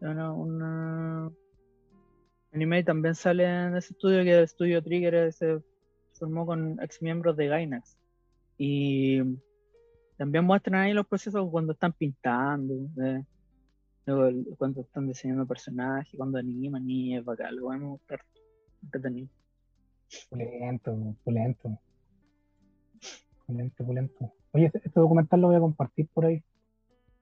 Una, 0.00 0.32
una- 0.32 1.32
anime 2.52 2.82
también 2.84 3.14
sale 3.14 3.44
en 3.44 3.76
ese 3.76 3.92
estudio 3.92 4.22
que 4.24 4.32
el 4.38 4.44
estudio 4.44 4.82
Trigger 4.82 5.32
se 5.32 5.60
formó 6.12 6.46
con 6.46 6.80
ex 6.82 7.02
miembros 7.02 7.36
de 7.36 7.46
Gainax. 7.48 7.96
Y 8.56 9.20
también 10.16 10.44
muestran 10.44 10.80
ahí 10.80 10.92
los 10.92 11.06
procesos 11.06 11.48
cuando 11.50 11.72
están 11.72 11.92
pintando, 11.92 12.74
eh, 13.04 13.24
cuando 14.56 14.80
están 14.80 15.06
diseñando 15.06 15.46
personajes, 15.46 16.12
cuando 16.16 16.38
animan 16.38 16.88
y 16.88 17.16
es 17.16 17.24
bacán, 17.24 17.54
lo 17.56 17.68
me 17.68 17.78
gusta 17.86 18.14
harto, 18.14 18.40
entretenido. 18.82 19.28
Pulento, 20.30 21.16
pulento. 21.22 21.78
Pulento, 23.46 23.84
pulento. 23.84 24.32
Oye, 24.52 24.66
este, 24.66 24.78
este 24.78 25.00
documental 25.00 25.40
lo 25.40 25.48
voy 25.48 25.56
a 25.56 25.60
compartir 25.60 26.08
por 26.12 26.24
ahí, 26.26 26.42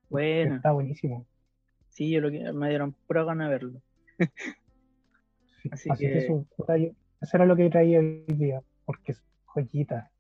Bueno. 0.09 0.57
está 0.57 0.73
buenísimo. 0.73 1.27
Sí, 1.97 2.10
yo 2.10 2.20
lo 2.20 2.31
que 2.31 2.52
me 2.52 2.68
dieron 2.68 2.93
pura 3.06 3.24
gana 3.24 3.44
de 3.47 3.51
verlo. 3.52 3.81
Sí, 5.62 5.70
Así 5.73 5.90
Así, 5.90 6.05
que, 6.05 6.12
que- 6.12 6.18
eso, 6.18 6.47
era 7.32 7.47
lo 7.47 7.56
que 7.56 7.70
traía 7.70 8.01
hoy 8.01 8.27
día, 8.28 8.62
porque 8.85 9.12
es 9.12 9.23
joyita. 9.47 10.10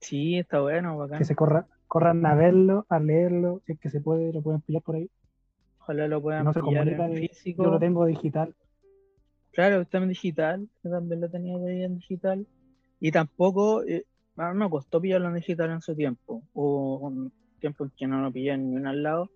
Sí, 0.00 0.38
está 0.38 0.60
bueno, 0.60 0.96
bacán. 0.96 1.18
Que 1.18 1.24
se 1.24 1.34
corra, 1.34 1.66
corran 1.88 2.24
a 2.24 2.36
verlo, 2.36 2.86
a 2.88 3.00
leerlo, 3.00 3.60
si 3.66 3.72
es 3.72 3.80
que 3.80 3.90
se 3.90 4.00
puede, 4.00 4.32
lo 4.32 4.40
pueden 4.40 4.60
pillar 4.60 4.82
por 4.82 4.94
ahí. 4.94 5.10
Ojalá 5.80 6.06
lo 6.06 6.22
puedan 6.22 6.44
no 6.44 6.52
pillar 6.52 6.86
en 6.88 7.16
físico. 7.16 7.64
Yo 7.64 7.70
lo 7.70 7.80
tengo 7.80 8.06
digital. 8.06 8.54
Claro, 9.50 9.80
está 9.80 9.98
en 9.98 10.10
digital. 10.10 10.68
Yo 10.84 10.90
también 10.92 11.22
lo 11.22 11.28
tenía 11.28 11.56
ahí 11.56 11.82
en 11.82 11.96
digital. 11.96 12.46
Y 13.00 13.10
tampoco, 13.10 13.82
eh, 13.82 14.06
a 14.36 14.52
mí 14.52 14.60
me 14.60 14.70
costó 14.70 15.00
pillarlo 15.00 15.26
en 15.26 15.34
digital 15.34 15.70
en 15.72 15.80
su 15.80 15.96
tiempo. 15.96 16.44
Hubo 16.52 17.00
un 17.00 17.32
tiempo 17.58 17.82
en 17.82 17.90
que 17.96 18.06
no 18.06 18.22
lo 18.22 18.30
pillé 18.30 18.52
en 18.52 18.70
ni 18.70 18.76
un 18.76 18.86
al 18.86 19.02
lado. 19.02 19.28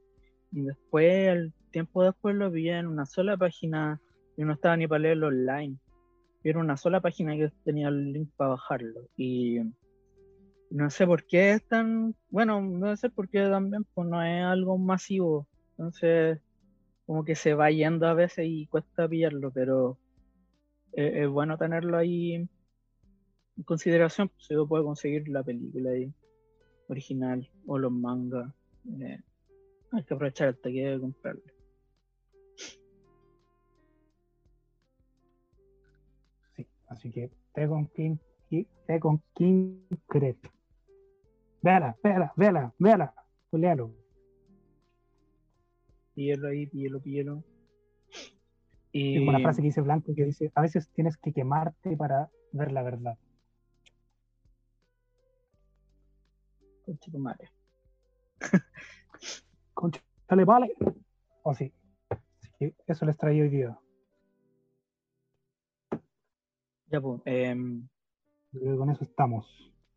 Y 0.54 0.62
después, 0.62 1.28
el 1.28 1.52
tiempo 1.72 2.04
después 2.04 2.36
lo 2.36 2.50
pillé 2.50 2.78
en 2.78 2.86
una 2.86 3.06
sola 3.06 3.36
página 3.36 4.00
y 4.36 4.44
no 4.44 4.52
estaba 4.52 4.76
ni 4.76 4.86
para 4.86 5.00
leerlo 5.00 5.26
online. 5.26 5.76
Era 6.44 6.60
una 6.60 6.76
sola 6.76 7.00
página 7.00 7.34
que 7.34 7.50
tenía 7.64 7.88
el 7.88 8.12
link 8.12 8.30
para 8.36 8.50
bajarlo. 8.50 9.08
Y 9.16 9.58
no 10.70 10.90
sé 10.90 11.06
por 11.06 11.24
qué 11.26 11.52
es 11.52 11.66
tan. 11.66 12.14
Bueno, 12.30 12.60
no 12.60 12.96
sé 12.96 13.10
por 13.10 13.28
qué 13.28 13.40
también, 13.48 13.84
pues 13.94 14.08
no 14.08 14.22
es 14.22 14.44
algo 14.44 14.78
masivo. 14.78 15.48
Entonces, 15.70 16.38
como 17.06 17.24
que 17.24 17.34
se 17.34 17.54
va 17.54 17.70
yendo 17.70 18.06
a 18.06 18.14
veces 18.14 18.46
y 18.48 18.66
cuesta 18.66 19.08
pillarlo, 19.08 19.50
pero 19.50 19.98
eh, 20.92 21.24
es 21.24 21.28
bueno 21.28 21.58
tenerlo 21.58 21.96
ahí 21.96 22.34
en 22.34 22.48
consideración. 23.64 24.28
Pues, 24.28 24.46
si 24.46 24.54
uno 24.54 24.68
puede 24.68 24.84
conseguir 24.84 25.28
la 25.28 25.42
película 25.42 25.90
ahí, 25.90 26.12
original 26.88 27.50
o 27.66 27.78
los 27.78 27.90
mangas. 27.90 28.52
eh, 29.00 29.18
hay 29.96 30.04
que 30.04 30.14
aprovechar 30.14 30.48
el 30.48 30.58
taquilla 30.58 30.90
de 30.92 31.00
comprarlo. 31.00 31.42
Sí, 36.56 36.66
así 36.88 37.10
que 37.10 37.30
Tekken 37.52 37.86
King, 37.94 38.16
Ki- 38.48 38.68
Tekken 38.86 39.22
King 39.34 39.86
Cret. 40.08 40.38
Véala, 41.62 41.96
véala, 42.02 42.32
véala, 42.36 42.74
véala. 42.78 43.14
Juliano. 43.50 43.94
Píllelo 46.14 46.48
ahí, 46.48 46.66
píllelo, 46.66 47.00
píllelo. 47.00 47.44
Y 48.92 49.18
una 49.28 49.40
frase 49.40 49.60
que 49.60 49.68
dice 49.68 49.80
Blanco 49.80 50.14
que 50.14 50.24
dice, 50.24 50.52
a 50.54 50.60
veces 50.62 50.88
tienes 50.90 51.16
que 51.16 51.32
quemarte 51.32 51.96
para 51.96 52.30
ver 52.52 52.70
la 52.72 52.82
verdad. 52.82 53.18
concha 56.84 57.10
tu 57.10 57.18
madre. 57.18 57.50
Concha, 59.74 60.00
dale, 60.28 60.44
vale. 60.44 60.74
O 61.42 61.54
sí. 61.54 61.72
Así 62.08 62.50
que 62.58 62.74
eso 62.86 63.04
les 63.06 63.16
traía 63.16 63.42
hoy 63.42 63.50
día. 63.50 63.78
Ya 66.86 67.00
pues, 67.00 67.20
em, 67.24 67.88
con 68.78 68.90
eso 68.90 69.04
estamos. 69.04 69.46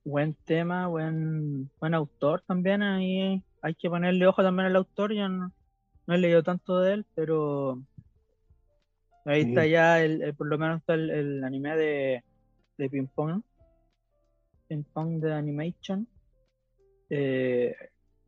buen 0.04 0.34
tema, 0.46 0.88
buen, 0.88 1.70
buen 1.80 1.94
autor 1.94 2.42
también. 2.48 2.82
Ahí 2.82 3.44
hay 3.62 3.76
que 3.76 3.90
ponerle 3.90 4.26
ojo 4.28 4.42
también 4.42 4.68
al 4.68 4.76
autor. 4.76 5.14
Yo 5.14 5.28
no, 5.30 5.52
no 6.08 6.14
he 6.14 6.18
leído 6.18 6.44
tanto 6.44 6.80
de 6.80 6.94
él, 6.94 7.06
pero 7.14 7.82
ahí 9.26 9.44
Sí. 9.44 9.50
está 9.50 9.66
ya, 9.68 10.02
el, 10.02 10.22
el- 10.22 10.34
por 10.36 10.48
lo 10.48 10.58
menos 10.58 10.80
está 10.80 10.94
el, 10.96 11.10
el 11.10 11.44
anime 11.44 11.76
de, 11.76 12.24
de 12.78 12.90
Ping 12.90 13.08
Pong. 13.14 13.42
Ping 14.68 14.84
Pong 14.94 15.20
de 15.22 15.34
Animation. 15.34 16.08
Eh, 17.10 17.76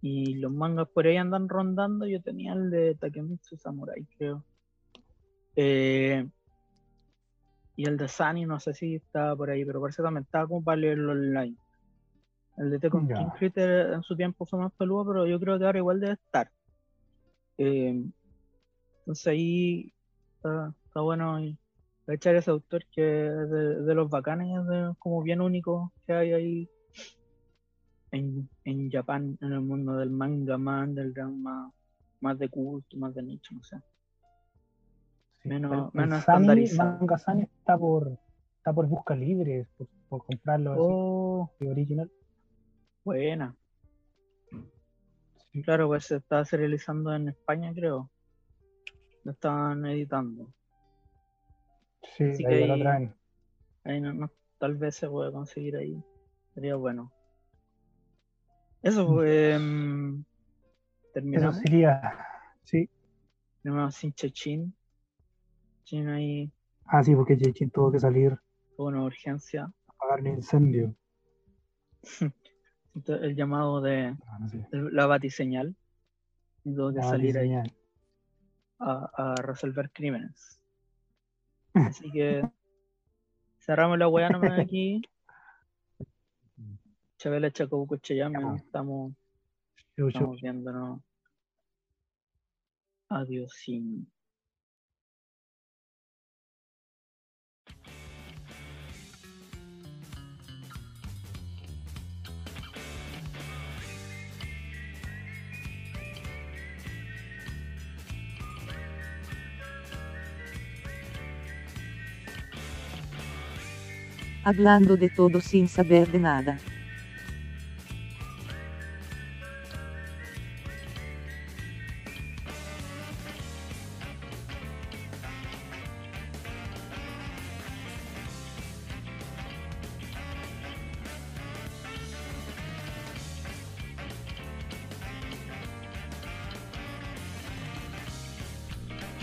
y 0.01 0.35
los 0.35 0.51
mangas 0.51 0.87
por 0.89 1.05
ahí 1.07 1.17
andan 1.17 1.49
rondando. 1.49 2.05
Yo 2.05 2.21
tenía 2.21 2.53
el 2.53 2.69
de 2.69 2.95
Takemitsu 2.95 3.57
Samurai, 3.57 4.05
creo. 4.17 4.45
Eh, 5.55 6.27
y 7.75 7.85
el 7.85 7.97
de 7.97 8.07
Sunny, 8.07 8.45
no 8.45 8.59
sé 8.59 8.73
si 8.73 8.95
estaba 8.95 9.35
por 9.35 9.49
ahí, 9.49 9.63
pero 9.65 9.81
parece 9.81 9.97
que 9.97 10.03
también 10.03 10.23
estaba 10.23 10.47
como 10.47 10.63
para 10.63 10.77
leerlo 10.77 11.11
online. 11.13 11.55
El 12.57 12.71
de 12.71 12.79
Tekken. 12.79 13.07
King 13.07 13.29
Critter 13.37 13.93
en 13.93 14.03
su 14.03 14.15
tiempo 14.17 14.45
fue 14.45 14.59
más 14.59 14.73
peludo, 14.73 15.05
pero 15.07 15.25
yo 15.27 15.39
creo 15.39 15.57
que 15.57 15.65
ahora 15.65 15.77
igual 15.79 15.99
debe 15.99 16.13
estar. 16.13 16.51
Eh, 17.57 18.03
entonces 18.99 19.27
ahí 19.27 19.93
está, 20.35 20.73
está 20.87 21.01
bueno 21.01 21.39
y 21.41 21.57
echar 22.07 22.35
ese 22.35 22.51
autor 22.51 22.85
que 22.91 23.27
es 23.27 23.49
de, 23.49 23.81
de 23.81 23.95
los 23.95 24.09
bacanes, 24.09 24.47
es 24.59 24.67
de- 24.67 24.93
como 24.99 25.21
bien 25.21 25.41
único 25.41 25.93
que 26.05 26.13
hay 26.13 26.33
ahí 26.33 26.69
en, 28.11 28.49
en 28.65 28.89
Japón, 28.91 29.37
en 29.41 29.53
el 29.53 29.61
mundo 29.61 29.95
del 29.97 30.09
manga 30.09 30.57
más 30.57 30.87
underground, 30.87 31.41
más, 31.41 31.73
más 32.21 32.39
de 32.39 32.49
culto, 32.49 32.97
más 32.97 33.13
de 33.13 33.23
nicho, 33.23 33.53
no 33.53 33.63
sé. 33.63 33.77
Sí, 35.41 35.49
Menos- 35.49 35.93
menos. 35.93 36.27
Manga 36.27 37.17
Sunny 37.17 37.43
está 37.43 37.77
por, 37.77 38.17
está 38.57 38.73
por 38.73 38.87
busca 38.87 39.15
libre, 39.15 39.67
por, 39.77 39.87
por 40.09 40.25
comprarlo 40.25 40.75
Oh, 40.77 41.51
original. 41.61 42.11
buena. 43.05 43.55
Sí. 45.51 45.61
Claro, 45.63 45.87
pues 45.87 46.05
se 46.05 46.17
está 46.17 46.43
serializando 46.45 47.13
en 47.13 47.29
España, 47.29 47.71
creo. 47.73 48.09
Lo 49.23 49.31
estaban 49.31 49.85
editando. 49.85 50.53
Sí, 52.15 52.23
Así 52.25 52.45
ahí 52.45 52.59
que 52.61 52.67
lo 52.67 52.73
ahí- 52.73 52.81
traen. 52.81 53.15
Ahí 53.85 54.01
no, 54.01 54.13
no- 54.13 54.31
tal 54.57 54.75
vez 54.75 54.95
se 54.95 55.07
puede 55.09 55.31
conseguir 55.31 55.77
ahí. 55.77 56.03
Sería 56.53 56.75
bueno. 56.75 57.11
Eso 58.81 59.07
fue. 59.07 59.57
mm, 59.59 60.19
Eso 60.19 61.11
terminamos. 61.13 61.57
sería. 61.57 62.01
Sí. 62.63 62.89
Tenemos 63.61 63.95
sin 63.95 64.13
Chechín. 64.13 64.73
Chin 65.83 66.07
ahí 66.09 66.51
Ah, 66.85 67.03
sí, 67.03 67.15
porque 67.15 67.37
Jachin 67.37 67.69
tuvo 67.71 67.91
que 67.91 67.99
salir 67.99 68.37
tuvo 68.75 68.87
una 68.87 69.03
urgencia. 69.03 69.71
apagar 69.87 70.21
un 70.21 70.27
incendio. 70.27 70.95
Entonces, 72.95 73.25
el 73.25 73.35
llamado 73.35 73.81
de 73.81 74.15
Ah, 74.27 74.39
el- 74.71 74.95
la 74.95 75.05
batiseñal. 75.05 75.75
Y 76.63 76.73
tuvo 76.75 76.93
que 76.93 76.99
Ah, 76.99 77.03
salir 77.03 77.37
ahí 77.37 77.49
diseñar. 77.49 77.71
a, 78.79 79.11
a 79.13 79.35
resolver 79.41 79.91
crímenes. 79.91 80.59
Así 82.03 82.11
que 82.11 82.43
cerramos 83.59 83.97
la 83.99 84.07
weá 84.07 84.29
nomás 84.29 84.57
aquí. 84.59 85.01
Chabela 87.19 87.51
Chacobuco 87.51 87.97
Cheyame, 87.97 88.39
¿no? 88.39 88.55
estamos, 88.55 89.13
yo, 89.97 90.07
yo, 90.07 90.33
estamos 90.33 91.01
Hablando 114.45 114.95
de 114.95 115.09
todo 115.09 115.41
sin 115.41 115.67
saber 115.67 116.09
de 116.09 116.19
nada. 116.19 116.59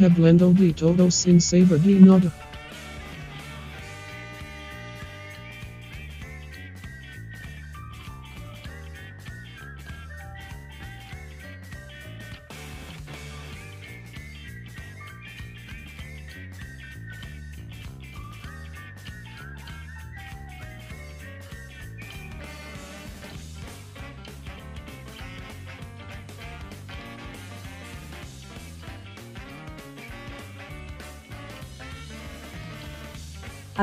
Hablando 0.06 0.52
de 0.52 0.72
todo 0.72 1.10
sin 1.10 1.40
saber 1.40 1.80
de 1.80 1.94
nada. 1.94 2.45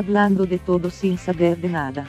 Hablando 0.03 0.45
de 0.45 0.59
todo 0.59 0.89
sin 0.89 1.17
saber 1.17 1.57
de 1.57 1.69
nada. 1.69 2.05